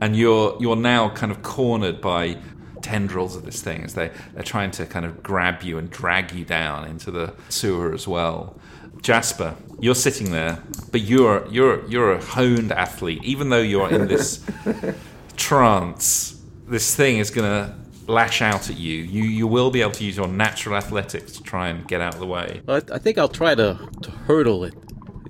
and 0.01 0.17
you're 0.17 0.57
you're 0.61 0.77
now 0.77 1.11
kind 1.11 1.33
of 1.33 1.43
cornered 1.43 2.01
by 2.01 2.39
tendrils 2.81 3.35
of 3.35 3.45
this 3.45 3.61
thing 3.61 3.83
as 3.83 3.95
they 3.95 4.11
they're 4.35 4.43
trying 4.43 4.71
to 4.71 4.87
kind 4.87 5.05
of 5.05 5.23
grab 5.23 5.63
you 5.63 5.79
and 5.79 5.91
drag 5.91 6.33
you 6.33 6.45
down 6.45 6.87
into 6.87 7.11
the 7.11 7.35
sewer 7.49 7.93
as 7.93 8.07
well. 8.07 8.57
Jasper, 9.03 9.57
you're 9.81 9.95
sitting 9.95 10.31
there, 10.31 10.63
but 10.93 11.03
you're 11.03 11.47
you're 11.49 11.87
you're 11.89 12.13
a 12.13 12.25
honed 12.25 12.73
athlete. 12.73 13.23
Even 13.25 13.49
though 13.51 13.61
you're 13.61 13.91
in 13.91 14.07
this 14.09 14.45
trance, 15.37 16.41
this 16.69 16.95
thing 16.95 17.19
is 17.19 17.31
going 17.31 17.49
to 17.51 17.75
lash 18.07 18.43
out 18.43 18.71
at 18.71 18.77
you. 18.77 19.03
You 19.03 19.25
you 19.25 19.47
will 19.47 19.71
be 19.71 19.81
able 19.81 19.93
to 19.93 20.05
use 20.05 20.17
your 20.17 20.29
natural 20.29 20.77
athletics 20.77 21.33
to 21.33 21.43
try 21.43 21.69
and 21.69 21.87
get 21.87 22.01
out 22.01 22.15
of 22.15 22.21
the 22.21 22.27
way. 22.27 22.63
I, 22.69 22.77
I 22.77 22.99
think 22.99 23.19
I'll 23.19 23.29
try 23.29 23.55
to, 23.55 23.89
to 24.03 24.11
hurdle 24.11 24.65
it. 24.65 24.75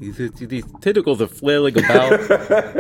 These, 0.01 0.33
these 0.33 0.65
tentacles 0.81 1.23
are 1.23 1.29
flailing 1.29 1.79
about. 1.79 2.13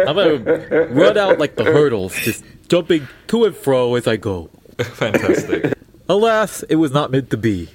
I'm 0.08 0.16
gonna 0.16 0.88
run 0.90 1.16
out 1.16 1.38
like 1.38 1.56
the 1.56 1.64
hurdles, 1.64 2.14
just 2.16 2.44
jumping 2.68 3.08
to 3.28 3.44
and 3.44 3.56
fro 3.56 3.94
as 3.94 4.06
I 4.06 4.16
go. 4.16 4.50
Fantastic. 4.78 5.74
Alas, 6.08 6.64
it 6.64 6.76
was 6.76 6.90
not 6.92 7.10
meant 7.10 7.30
to 7.30 7.36
be. 7.36 7.68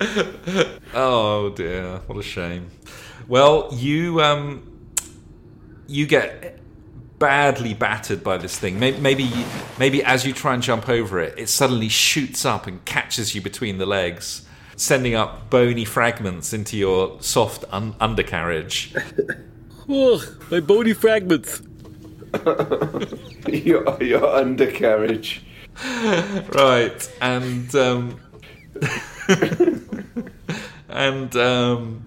Oh 0.94 1.50
dear, 1.50 1.98
what 2.06 2.18
a 2.18 2.22
shame. 2.22 2.70
Well, 3.26 3.68
you 3.72 4.20
um, 4.22 4.88
you 5.86 6.06
get 6.06 6.58
badly 7.18 7.74
battered 7.74 8.22
by 8.22 8.38
this 8.38 8.58
thing. 8.58 8.78
Maybe, 8.78 8.98
maybe, 9.00 9.30
maybe 9.78 10.02
as 10.04 10.24
you 10.24 10.32
try 10.32 10.54
and 10.54 10.62
jump 10.62 10.88
over 10.88 11.20
it, 11.20 11.34
it 11.36 11.48
suddenly 11.48 11.88
shoots 11.88 12.44
up 12.44 12.66
and 12.66 12.84
catches 12.84 13.34
you 13.34 13.40
between 13.40 13.78
the 13.78 13.86
legs, 13.86 14.46
sending 14.76 15.14
up 15.14 15.50
bony 15.50 15.84
fragments 15.84 16.52
into 16.52 16.76
your 16.76 17.20
soft 17.20 17.64
un- 17.70 17.94
undercarriage. 18.00 18.94
Ugh, 19.90 20.22
my 20.50 20.60
bony 20.60 20.92
fragments. 20.92 21.62
your 23.48 24.02
your 24.02 24.36
undercarriage. 24.36 25.42
right, 26.52 27.16
and 27.20 27.74
um, 27.74 28.20
and 30.88 31.34
um, 31.36 32.06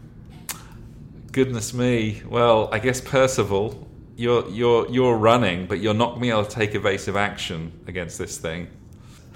goodness 1.32 1.74
me. 1.74 2.22
Well, 2.28 2.70
I 2.72 2.80
guess 2.80 3.02
Percival, 3.02 3.88
you're 4.16 4.48
you're 4.50 4.90
you're 4.90 5.16
running, 5.18 5.68
but 5.68 5.80
you're 5.80 5.94
not 5.94 6.10
going 6.10 6.20
to 6.20 6.22
be 6.22 6.30
able 6.30 6.46
to 6.46 6.56
take 6.56 6.76
evasive 6.76 7.16
action 7.16 7.72
against 7.88 8.18
this 8.18 8.38
thing. 8.38 8.68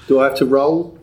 Do 0.08 0.20
I 0.20 0.26
have 0.26 0.38
to 0.38 0.46
roll? 0.46 0.98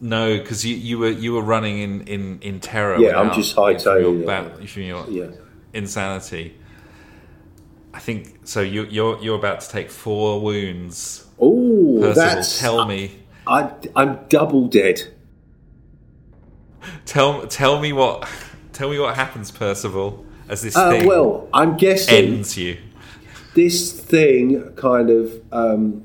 No, 0.00 0.36
because 0.36 0.64
you, 0.64 0.76
you 0.76 0.98
were 0.98 1.10
you 1.10 1.32
were 1.32 1.42
running 1.42 1.78
in 1.78 2.00
in, 2.02 2.38
in 2.40 2.60
terror. 2.60 2.98
Yeah, 2.98 3.18
I'm 3.18 3.32
just 3.32 3.56
hightailing 3.56 4.24
from 4.24 4.48
your, 4.50 4.62
it. 4.62 4.68
from 4.68 4.82
your 4.82 5.06
Yeah. 5.08 5.36
insanity. 5.72 6.58
I 7.94 7.98
think 7.98 8.40
so. 8.44 8.60
You, 8.60 8.84
you're 8.84 9.18
you're 9.22 9.38
about 9.38 9.60
to 9.62 9.68
take 9.70 9.90
four 9.90 10.40
wounds. 10.40 11.26
Oh, 11.40 12.12
that's. 12.12 12.58
tell 12.60 12.86
me, 12.86 13.22
I, 13.46 13.72
I'm 13.94 14.18
double 14.28 14.68
dead. 14.68 15.02
Tell 17.04 17.46
tell 17.46 17.80
me 17.80 17.92
what 17.92 18.28
tell 18.72 18.90
me 18.90 18.98
what 18.98 19.14
happens, 19.16 19.50
Percival, 19.50 20.24
as 20.48 20.62
this 20.62 20.76
Uh, 20.76 20.90
thing 20.90 21.06
well, 21.06 21.48
I'm 21.52 21.76
guessing 21.76 22.14
ends 22.34 22.56
you. 22.56 22.76
this 23.54 23.92
thing 23.92 24.62
kind 24.76 25.10
of 25.10 25.40
um, 25.52 26.02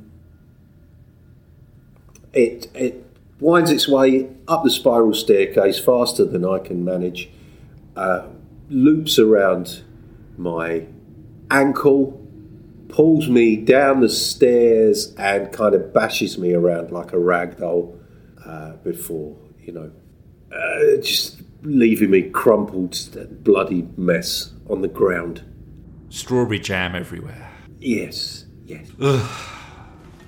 it 2.33 2.67
it 2.73 3.05
winds 3.39 3.71
its 3.71 3.87
way 3.87 4.29
up 4.47 4.63
the 4.63 4.69
spiral 4.69 5.13
staircase 5.13 5.79
faster 5.79 6.23
than 6.25 6.45
I 6.45 6.59
can 6.59 6.85
manage, 6.85 7.29
uh, 7.95 8.27
loops 8.69 9.17
around 9.17 9.81
my 10.37 10.85
ankle, 11.49 12.21
pulls 12.87 13.27
me 13.27 13.55
down 13.57 13.99
the 14.01 14.09
stairs, 14.09 15.13
and 15.17 15.51
kind 15.51 15.73
of 15.75 15.91
bashes 15.93 16.37
me 16.37 16.53
around 16.53 16.91
like 16.91 17.13
a 17.13 17.19
rag 17.19 17.57
doll 17.57 17.97
uh, 18.45 18.73
before 18.83 19.35
you 19.63 19.71
know, 19.73 19.91
uh, 20.53 21.01
just 21.01 21.41
leaving 21.63 22.11
me 22.11 22.23
crumpled, 22.23 22.97
bloody 23.43 23.87
mess 23.97 24.53
on 24.69 24.81
the 24.81 24.87
ground. 24.87 25.43
Strawberry 26.09 26.59
jam 26.59 26.95
everywhere. 26.95 27.51
Yes, 27.79 28.45
yes. 28.65 28.87
Ugh. 28.99 29.29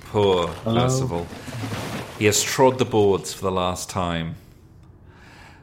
Poor 0.02 0.48
Percival. 0.48 1.28
He 2.20 2.26
has 2.26 2.44
trod 2.44 2.78
the 2.78 2.86
boards 2.86 3.34
for 3.34 3.42
the 3.42 3.52
last 3.52 3.90
time. 3.90 4.36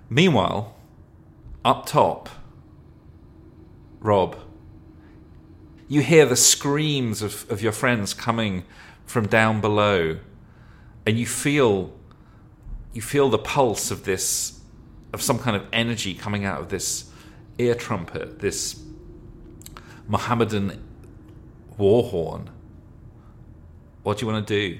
Meanwhile, 0.08 0.74
up 1.64 1.86
top, 1.86 2.28
Rob, 4.00 4.36
you 5.86 6.00
hear 6.00 6.26
the 6.26 6.36
screams 6.36 7.22
of, 7.22 7.48
of 7.50 7.62
your 7.62 7.72
friends 7.72 8.12
coming 8.12 8.64
from 9.06 9.28
down 9.28 9.60
below, 9.60 10.18
and 11.06 11.16
you 11.16 11.26
feel 11.26 11.92
you 12.92 13.02
feel 13.02 13.28
the 13.28 13.38
pulse 13.38 13.90
of 13.90 14.04
this 14.04 14.60
of 15.12 15.22
some 15.22 15.38
kind 15.38 15.56
of 15.56 15.66
energy 15.72 16.14
coming 16.14 16.44
out 16.44 16.60
of 16.60 16.68
this 16.68 17.10
ear 17.58 17.74
trumpet, 17.74 18.38
this 18.38 18.80
Mohammedan 20.06 20.82
war 21.76 22.04
horn. 22.04 22.50
What 24.02 24.18
do 24.18 24.26
you 24.26 24.32
want 24.32 24.46
to 24.46 24.54
do? 24.70 24.78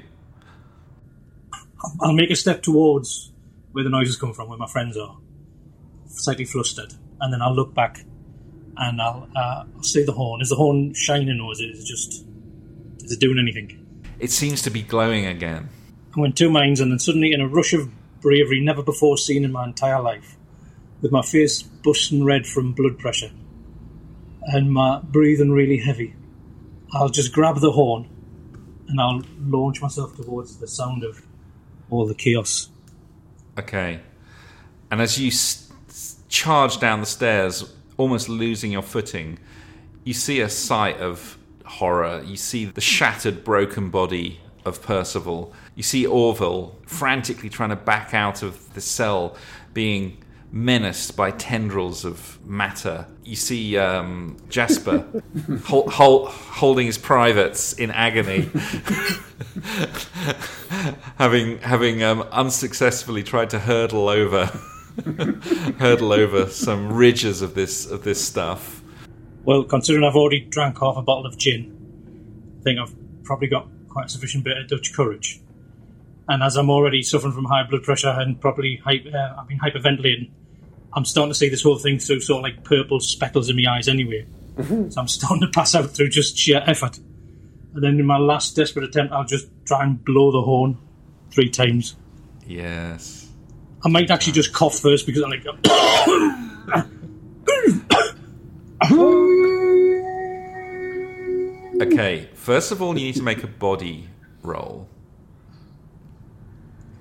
I'll 2.00 2.12
make 2.12 2.30
a 2.30 2.36
step 2.36 2.62
towards 2.62 3.32
where 3.72 3.84
the 3.84 3.90
noise 3.90 4.00
noises 4.00 4.16
come 4.16 4.32
from, 4.32 4.48
where 4.48 4.58
my 4.58 4.66
friends 4.66 4.96
are, 4.96 5.16
slightly 6.06 6.44
flustered, 6.44 6.94
and 7.20 7.32
then 7.32 7.42
I'll 7.42 7.54
look 7.54 7.74
back 7.74 8.04
and 8.76 9.00
I'll, 9.00 9.28
uh, 9.36 9.64
I'll 9.76 9.82
see 9.82 10.04
the 10.04 10.12
horn. 10.12 10.40
Is 10.40 10.50
the 10.50 10.56
horn 10.56 10.94
shining 10.94 11.40
or 11.40 11.52
is 11.52 11.60
it 11.60 11.74
just 11.84 12.24
is 13.04 13.12
it 13.12 13.20
doing 13.20 13.38
anything? 13.38 13.86
It 14.18 14.30
seems 14.30 14.62
to 14.62 14.70
be 14.70 14.82
glowing 14.82 15.26
again. 15.26 15.68
I 16.16 16.20
went 16.20 16.36
two 16.36 16.50
minds, 16.50 16.80
and 16.80 16.90
then 16.90 16.98
suddenly, 16.98 17.32
in 17.32 17.40
a 17.40 17.48
rush 17.48 17.72
of 17.72 17.88
bravery 18.20 18.60
never 18.60 18.82
before 18.82 19.16
seen 19.16 19.44
in 19.44 19.52
my 19.52 19.64
entire 19.64 20.00
life, 20.00 20.36
with 21.00 21.12
my 21.12 21.22
face 21.22 21.62
busting 21.62 22.24
red 22.24 22.46
from 22.46 22.72
blood 22.72 22.98
pressure 22.98 23.30
and 24.42 24.72
my 24.72 25.00
breathing 25.02 25.50
really 25.50 25.78
heavy, 25.78 26.14
I'll 26.92 27.08
just 27.08 27.32
grab 27.32 27.60
the 27.60 27.72
horn 27.72 28.08
and 28.88 29.00
I'll 29.00 29.22
launch 29.40 29.80
myself 29.80 30.16
towards 30.16 30.56
the 30.58 30.66
sound 30.66 31.04
of 31.04 31.22
all 31.90 32.06
the 32.06 32.14
chaos. 32.14 32.68
Okay. 33.58 34.00
And 34.90 35.00
as 35.00 35.18
you 35.18 35.30
charge 36.28 36.80
down 36.80 37.00
the 37.00 37.06
stairs, 37.06 37.72
almost 37.96 38.28
losing 38.28 38.72
your 38.72 38.82
footing, 38.82 39.38
you 40.04 40.14
see 40.14 40.40
a 40.40 40.48
sight 40.48 40.98
of 40.98 41.38
horror. 41.64 42.22
You 42.24 42.36
see 42.36 42.64
the 42.64 42.80
shattered, 42.80 43.44
broken 43.44 43.90
body 43.90 44.40
of 44.64 44.82
Percival. 44.82 45.52
You 45.80 45.84
see 45.84 46.04
Orville 46.04 46.76
frantically 46.84 47.48
trying 47.48 47.70
to 47.70 47.76
back 47.76 48.12
out 48.12 48.42
of 48.42 48.74
the 48.74 48.82
cell, 48.82 49.34
being 49.72 50.22
menaced 50.52 51.16
by 51.16 51.30
tendrils 51.30 52.04
of 52.04 52.38
matter. 52.44 53.06
You 53.24 53.34
see 53.34 53.78
um, 53.78 54.36
Jasper 54.50 55.06
hol- 55.64 55.88
hol- 55.88 56.26
holding 56.26 56.84
his 56.84 56.98
privates 56.98 57.72
in 57.72 57.90
agony. 57.92 58.50
having 61.16 61.56
having 61.60 62.02
um, 62.02 62.28
unsuccessfully 62.30 63.22
tried 63.22 63.48
to 63.48 63.60
hurdle 63.60 64.10
over 64.10 64.44
hurdle 65.78 66.12
over 66.12 66.48
some 66.48 66.92
ridges 66.92 67.40
of 67.40 67.54
this 67.54 67.90
of 67.90 68.04
this 68.04 68.22
stuff. 68.22 68.82
Well, 69.44 69.64
considering 69.64 70.04
I've 70.04 70.14
already 70.14 70.40
drank 70.40 70.78
half 70.78 70.98
a 70.98 71.02
bottle 71.02 71.24
of 71.24 71.38
gin, 71.38 72.58
I 72.60 72.64
think 72.64 72.78
I've 72.78 72.94
probably 73.24 73.48
got 73.48 73.66
quite 73.88 74.04
a 74.04 74.08
sufficient 74.10 74.44
bit 74.44 74.58
of 74.58 74.68
Dutch 74.68 74.92
courage. 74.92 75.40
And 76.30 76.44
as 76.44 76.56
I'm 76.56 76.70
already 76.70 77.02
suffering 77.02 77.32
from 77.32 77.44
high 77.46 77.64
blood 77.64 77.82
pressure 77.82 78.14
and 78.16 78.40
probably 78.40 78.76
hy- 78.84 79.02
uh, 79.12 79.40
I've 79.40 79.48
been 79.48 79.58
hyperventilating, 79.58 80.30
I'm 80.92 81.04
starting 81.04 81.32
to 81.32 81.38
see 81.38 81.48
this 81.48 81.64
whole 81.64 81.76
thing 81.76 81.98
through 81.98 82.20
sort 82.20 82.38
of 82.38 82.42
like 82.44 82.62
purple 82.62 83.00
speckles 83.00 83.50
in 83.50 83.56
my 83.56 83.64
eyes 83.68 83.88
anyway. 83.88 84.26
so 84.56 84.90
I'm 84.96 85.08
starting 85.08 85.40
to 85.40 85.48
pass 85.52 85.74
out 85.74 85.90
through 85.90 86.10
just 86.10 86.38
sheer 86.38 86.62
effort. 86.64 86.98
And 87.74 87.82
then 87.82 87.98
in 87.98 88.06
my 88.06 88.18
last 88.18 88.54
desperate 88.54 88.84
attempt, 88.84 89.12
I'll 89.12 89.24
just 89.24 89.48
try 89.64 89.82
and 89.82 90.04
blow 90.04 90.30
the 90.30 90.42
horn 90.42 90.78
three 91.32 91.50
times. 91.50 91.96
Yes. 92.46 93.28
I 93.84 93.88
might 93.88 94.08
actually 94.10 94.34
just 94.34 94.52
cough 94.52 94.78
first 94.78 95.06
because 95.06 95.22
I'm 95.24 95.30
like, 95.30 95.44
Okay, 101.82 102.28
first 102.34 102.70
of 102.70 102.82
all, 102.82 102.96
you 102.96 103.06
need 103.06 103.16
to 103.16 103.22
make 103.22 103.42
a 103.42 103.48
body 103.48 104.08
roll. 104.42 104.89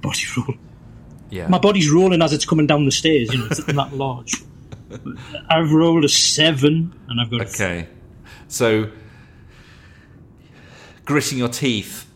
Body 0.02 0.20
roll. 0.38 0.56
Yeah. 1.30 1.48
My 1.48 1.60
body's 1.60 1.90
rolling 1.90 2.22
as 2.22 2.34
it's 2.34 2.46
coming 2.46 2.68
down 2.68 2.86
the 2.86 2.92
stairs. 2.92 3.32
You 3.32 3.40
know, 3.40 3.48
it's 3.52 3.66
not 3.68 3.92
that 3.92 3.98
large. 3.98 4.34
I've 5.50 5.72
rolled 5.72 6.04
a 6.04 6.10
seven, 6.10 6.94
and 7.08 7.22
I've 7.22 7.30
got 7.30 7.42
a 7.42 7.46
Okay. 7.46 7.88
So, 8.48 8.90
gritting 11.06 11.38
your 11.38 11.50
teeth, 11.50 12.10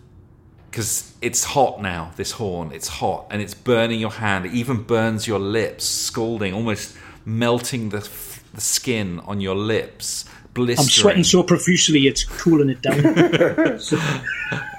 because 0.71 1.13
it's 1.21 1.43
hot 1.43 1.81
now, 1.81 2.11
this 2.15 2.31
horn. 2.31 2.71
It's 2.71 2.87
hot, 2.87 3.27
and 3.29 3.41
it's 3.41 3.53
burning 3.53 3.99
your 3.99 4.11
hand. 4.11 4.45
It 4.47 4.53
even 4.53 4.81
burns 4.81 5.27
your 5.27 5.39
lips, 5.39 5.85
scalding, 5.85 6.53
almost 6.53 6.97
melting 7.25 7.89
the, 7.89 7.97
f- 7.97 8.43
the 8.53 8.61
skin 8.61 9.19
on 9.25 9.39
your 9.39 9.55
lips, 9.55 10.25
blistering. 10.55 10.85
I'm 10.85 10.89
sweating 10.89 11.23
so 11.23 11.43
profusely 11.43 12.07
it's 12.07 12.23
cooling 12.23 12.69
it 12.69 12.81
down. 12.81 13.79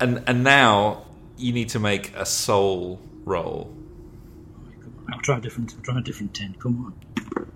And, 0.00 0.24
and 0.26 0.42
now 0.42 1.03
you 1.36 1.52
need 1.52 1.68
to 1.70 1.78
make 1.78 2.14
a 2.16 2.26
soul 2.26 3.00
roll. 3.24 3.74
I'll 5.12 5.20
try 5.20 5.38
a 5.38 5.40
different. 5.40 5.74
I'll 5.76 5.82
try 5.82 5.98
a 5.98 6.02
different 6.02 6.34
ten. 6.34 6.54
Come 6.58 6.86
on. 6.86 7.46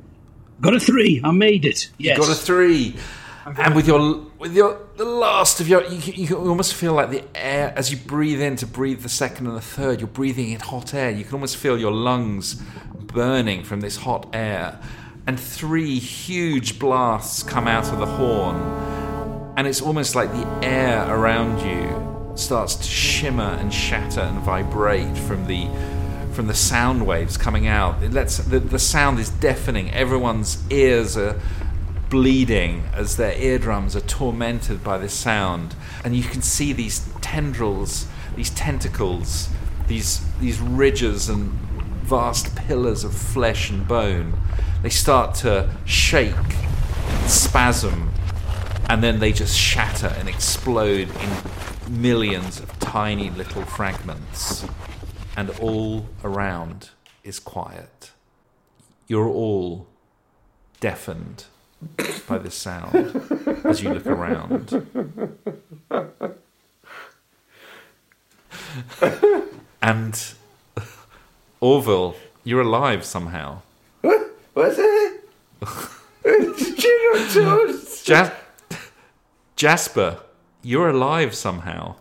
Got 0.61 0.75
a 0.75 0.81
three. 0.81 1.21
I 1.23 1.31
made 1.31 1.65
it. 1.65 1.91
Yes. 1.99 2.19
Got 2.19 2.31
a 2.31 2.35
three. 2.35 2.97
And 3.57 3.75
with 3.75 3.87
your 3.87 4.27
with 4.39 4.55
your 4.55 4.79
the 4.97 5.05
last 5.05 5.61
of 5.61 5.69
your, 5.69 5.83
you, 5.85 6.13
you 6.13 6.27
can 6.27 6.37
almost 6.37 6.75
feel 6.75 6.93
like 6.93 7.11
the 7.11 7.25
air 7.35 7.73
as 7.77 7.91
you 7.91 7.97
breathe 7.97 8.43
in 8.43 8.57
to 8.57 8.67
breathe 8.67 9.01
the 9.01 9.09
second 9.09 9.47
and 9.47 9.57
the 9.57 9.63
third. 9.63 10.01
You're 10.01 10.09
breathing 10.09 10.51
in 10.51 10.61
hot 10.61 10.93
air. 10.93 11.11
You 11.11 11.25
can 11.25 11.35
almost 11.35 11.57
feel 11.57 11.79
your 11.79 11.93
lungs 11.93 12.55
burning 12.95 13.65
from 13.65 13.81
this 13.81 13.97
hot 13.97 14.29
air, 14.35 14.79
and 15.27 15.41
three 15.41 15.99
huge 15.99 16.79
blasts 16.79 17.43
come 17.43 17.67
out 17.67 17.91
of 17.91 18.01
the 18.01 18.07
horn, 18.07 18.57
and 19.57 19.67
it's 19.67 19.81
almost 19.81 20.15
like 20.15 20.31
the 20.33 20.47
air 20.63 21.09
around 21.09 21.61
you 21.63 22.18
starts 22.39 22.75
to 22.77 22.85
shimmer 22.85 23.57
and 23.61 23.73
shatter 23.73 24.21
and 24.21 24.39
vibrate 24.41 25.17
from 25.17 25.47
the 25.47 25.69
from 26.33 26.47
the 26.47 26.55
sound 26.55 27.05
waves 27.05 27.37
coming 27.37 27.67
out. 27.67 28.01
It 28.01 28.13
lets 28.13 28.39
the, 28.39 28.61
the 28.61 28.79
sound 28.79 29.19
is 29.19 29.29
deafening. 29.29 29.91
Everyone's 29.91 30.63
ears 30.71 31.17
are 31.17 31.41
bleeding 32.11 32.85
as 32.95 33.17
their 33.17 33.33
eardrums 33.33 33.97
are 33.97 34.03
tormented 34.03 34.85
by 34.85 34.99
this 34.99 35.13
sound, 35.13 35.75
and 36.05 36.15
you 36.15 36.23
can 36.23 36.41
see 36.41 36.73
these 36.73 37.09
tendrils, 37.21 38.07
these 38.37 38.51
tentacles, 38.51 39.49
these 39.89 40.25
these 40.39 40.61
ridges 40.61 41.29
and 41.29 41.51
vast 42.05 42.55
pillars 42.55 43.05
of 43.05 43.15
flesh 43.15 43.71
and 43.71 43.87
bone. 43.89 44.39
They 44.83 44.91
start 44.91 45.35
to 45.37 45.75
shake, 45.85 46.35
spasm, 47.27 48.11
and 48.89 49.03
then 49.03 49.19
they 49.19 49.33
just 49.33 49.59
shatter 49.59 50.15
and 50.19 50.29
explode 50.29 51.09
in 51.09 51.31
millions 51.89 52.61
of 52.61 52.79
tiny 52.79 53.31
little 53.31 53.63
fragments. 53.65 54.65
And 55.37 55.51
all 55.61 56.07
around 56.25 56.91
is 57.25 57.39
quiet. 57.39 58.11
You're 59.07 59.29
all 59.29 59.87
deafened 60.81 61.45
by 62.29 62.39
the 62.39 62.51
sound 62.51 62.95
as 63.65 63.83
you 63.83 63.95
look 63.95 64.07
around. 64.07 64.87
and 69.83 70.35
Orville, 71.61 72.17
you're 72.45 72.61
alive 72.63 73.05
somehow. 73.05 73.63
What? 74.03 74.31
What's 74.55 74.77
it? 74.79 75.25
General 76.77 77.29
Toast. 77.33 78.09
Ja- 78.09 78.31
Jasper, 79.57 80.19
you're 80.63 80.89
alive 80.89 81.35
somehow. 81.35 81.97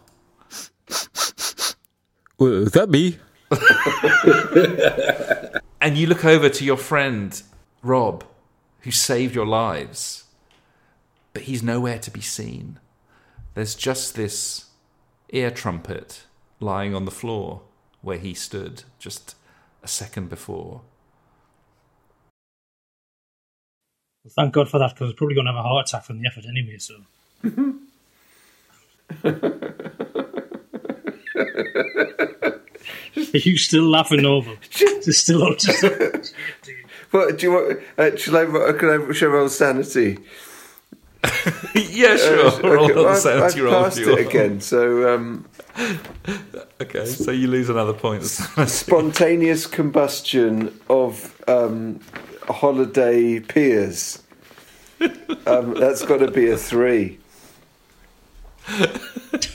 Well, 2.38 2.64
is 2.64 2.72
that 2.72 2.90
me? 2.90 3.18
And 5.80 5.98
you 5.98 6.08
look 6.08 6.26
over 6.26 6.50
to 6.50 6.66
your 6.66 6.78
friend, 6.78 7.42
Rob, 7.82 8.24
who 8.82 8.92
saved 8.92 9.36
your 9.36 9.46
lives. 9.46 10.26
But 11.34 11.44
he's 11.44 11.62
nowhere 11.62 12.00
to 12.00 12.12
be 12.12 12.22
seen. 12.22 12.80
There's 13.54 13.76
just 13.76 14.16
this 14.16 14.66
ear 15.30 15.52
trumpet 15.52 16.24
lying 16.60 16.96
on 16.96 17.06
the 17.06 17.12
floor 17.12 17.62
where 18.02 18.18
he 18.18 18.34
stood 18.34 18.84
just 19.00 19.36
a 19.84 19.88
second 19.88 20.30
before. 20.30 20.82
Thank 24.36 24.54
God 24.54 24.68
for 24.68 24.80
that, 24.80 24.90
because 24.90 25.02
I 25.02 25.06
was 25.06 25.14
probably 25.14 25.36
going 25.36 25.46
to 25.46 25.54
have 25.54 25.60
a 25.60 25.64
heart 25.64 25.88
attack 25.88 26.04
from 26.04 26.20
the 26.20 26.28
effort 26.28 26.46
anyway. 26.50 26.78
So. 26.80 26.96
Are 33.16 33.38
you 33.40 33.58
still 33.58 33.84
laughing 33.90 34.26
over? 34.26 34.52
Just 34.70 35.22
still 35.24 35.56
just, 35.56 35.84
What 37.12 37.38
do 37.38 37.46
you 37.46 37.52
want? 37.54 37.80
Uh, 37.98 38.16
shall 38.18 38.38
I? 38.38 38.44
ro- 38.44 38.74
Can 38.74 38.90
I 39.10 39.14
show 39.14 39.28
roll 39.28 39.50
sanity? 39.50 40.18
yeah, 41.76 42.16
sure. 42.18 42.48
Uh, 42.48 42.60
Roll 42.62 42.86
okay, 42.86 42.94
well, 42.96 43.08
I've, 43.10 43.18
sanity 43.18 43.60
I've 43.60 43.64
roll 43.66 43.84
passed 43.84 43.98
you 43.98 44.10
it 44.12 44.16
want. 44.16 44.28
again. 44.28 44.62
So 44.62 45.14
um, 45.16 45.46
Okay, 46.82 47.06
so 47.06 47.32
you 47.32 47.48
lose 47.48 47.70
another 47.70 47.94
point. 47.94 48.24
spontaneous 48.24 49.66
combustion 49.66 50.78
of 50.90 51.36
um, 51.48 52.00
holiday 52.48 53.40
peers. 53.40 54.22
Um, 55.46 55.74
that's 55.76 56.04
got 56.06 56.18
to 56.18 56.30
be 56.32 56.50
a 56.50 56.58
three. 56.58 57.20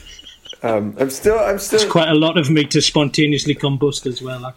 Um, 0.64 0.94
I'm 0.96 1.10
still. 1.10 1.38
I'm 1.40 1.58
still. 1.58 1.80
it's 1.80 1.90
quite 1.90 2.08
a 2.08 2.14
lot 2.14 2.38
of 2.38 2.48
me 2.48 2.64
to 2.66 2.80
spontaneously 2.80 3.56
combust 3.56 4.06
as 4.06 4.22
well. 4.22 4.38
Like, 4.38 4.54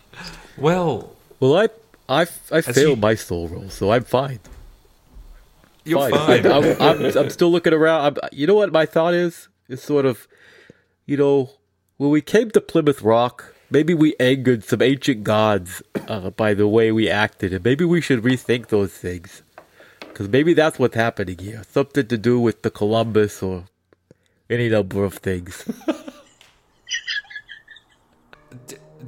well, 0.56 1.12
Well, 1.40 1.58
I 1.58 1.70
I, 2.08 2.28
I 2.52 2.62
failed 2.62 2.98
you- 3.00 3.02
my 3.02 3.16
soul 3.16 3.48
roll, 3.48 3.70
so 3.70 3.92
I'm 3.92 4.04
fine. 4.04 4.40
you're 5.84 6.08
fine. 6.12 6.44
fine. 6.44 6.46
I, 6.46 6.58
am 6.58 6.82
I'm, 7.02 7.18
I'm 7.18 7.30
still 7.32 7.52
looking 7.52 7.74
around. 7.74 8.20
I'm, 8.22 8.30
you 8.32 8.46
know 8.46 8.54
what 8.54 8.72
my 8.72 8.86
thought 8.86 9.16
is? 9.16 9.48
It's 9.68 9.82
sort 9.82 10.06
of, 10.06 10.28
you 11.08 11.18
know, 11.18 11.50
when 11.98 12.12
we 12.12 12.22
came 12.22 12.52
to 12.52 12.62
Plymouth 12.62 13.02
Rock, 13.02 13.56
maybe 13.72 13.96
we 13.96 14.14
angered 14.20 14.64
some 14.64 14.84
ancient 14.84 15.24
gods 15.24 15.82
uh, 16.08 16.30
by 16.30 16.54
the 16.54 16.68
way 16.68 16.92
we 16.92 17.10
acted, 17.10 17.52
and 17.52 17.66
maybe 17.66 17.84
we 17.84 18.00
should 18.00 18.22
rethink 18.22 18.68
those 18.68 18.94
things. 18.94 19.42
Because 20.02 20.30
maybe 20.30 20.54
that's 20.54 20.78
what's 20.78 20.96
happening 20.96 21.40
here. 21.40 21.64
Something 21.72 22.06
to 22.10 22.18
do 22.20 22.40
with 22.40 22.62
the 22.62 22.70
Columbus 22.70 23.42
or 23.42 23.64
any 24.50 24.70
number 24.70 25.04
of 25.04 25.16
things. 25.16 25.64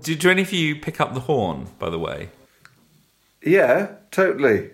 Did 0.01 0.25
any 0.25 0.41
of 0.43 0.53
you 0.53 0.75
pick 0.75 1.01
up 1.01 1.13
the 1.13 1.21
horn, 1.21 1.67
by 1.79 1.89
the 1.89 1.99
way? 1.99 2.29
Yeah, 3.43 3.89
totally. 4.11 4.71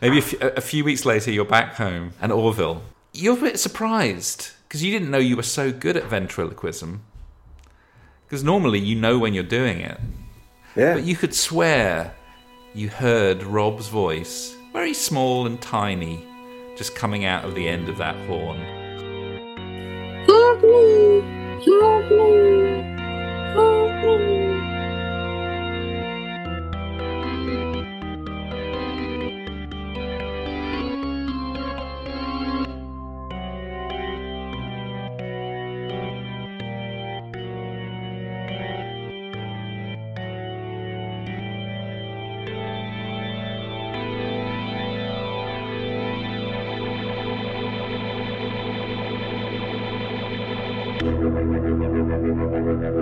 Maybe 0.00 0.16
a 0.18 0.22
f- 0.22 0.40
a 0.40 0.60
few 0.60 0.84
weeks 0.84 1.04
later, 1.04 1.30
you're 1.30 1.44
back 1.44 1.74
home 1.74 2.12
and 2.20 2.32
Orville. 2.32 2.82
You're 3.12 3.36
a 3.36 3.40
bit 3.40 3.58
surprised 3.60 4.50
because 4.66 4.82
you 4.82 4.90
didn't 4.90 5.10
know 5.10 5.18
you 5.18 5.36
were 5.36 5.42
so 5.42 5.70
good 5.72 5.96
at 5.96 6.04
ventriloquism. 6.04 7.02
Because 8.26 8.42
normally 8.42 8.78
you 8.78 8.96
know 8.96 9.18
when 9.18 9.34
you're 9.34 9.42
doing 9.44 9.80
it, 9.80 10.00
Yeah. 10.74 10.94
but 10.94 11.04
you 11.04 11.14
could 11.14 11.34
swear 11.34 12.14
you 12.74 12.88
heard 12.88 13.42
Rob's 13.42 13.88
voice, 13.88 14.54
very 14.72 14.94
small 14.94 15.46
and 15.46 15.60
tiny, 15.60 16.24
just 16.76 16.94
coming 16.94 17.24
out 17.24 17.44
of 17.44 17.54
the 17.54 17.68
end 17.68 17.88
of 17.88 17.98
that 17.98 18.16
horn. 18.26 18.58
Help 20.56 20.64
me! 20.64 21.20
Help 21.66 22.10
me! 22.10 22.82
Help 23.52 24.04
me! 24.04 24.45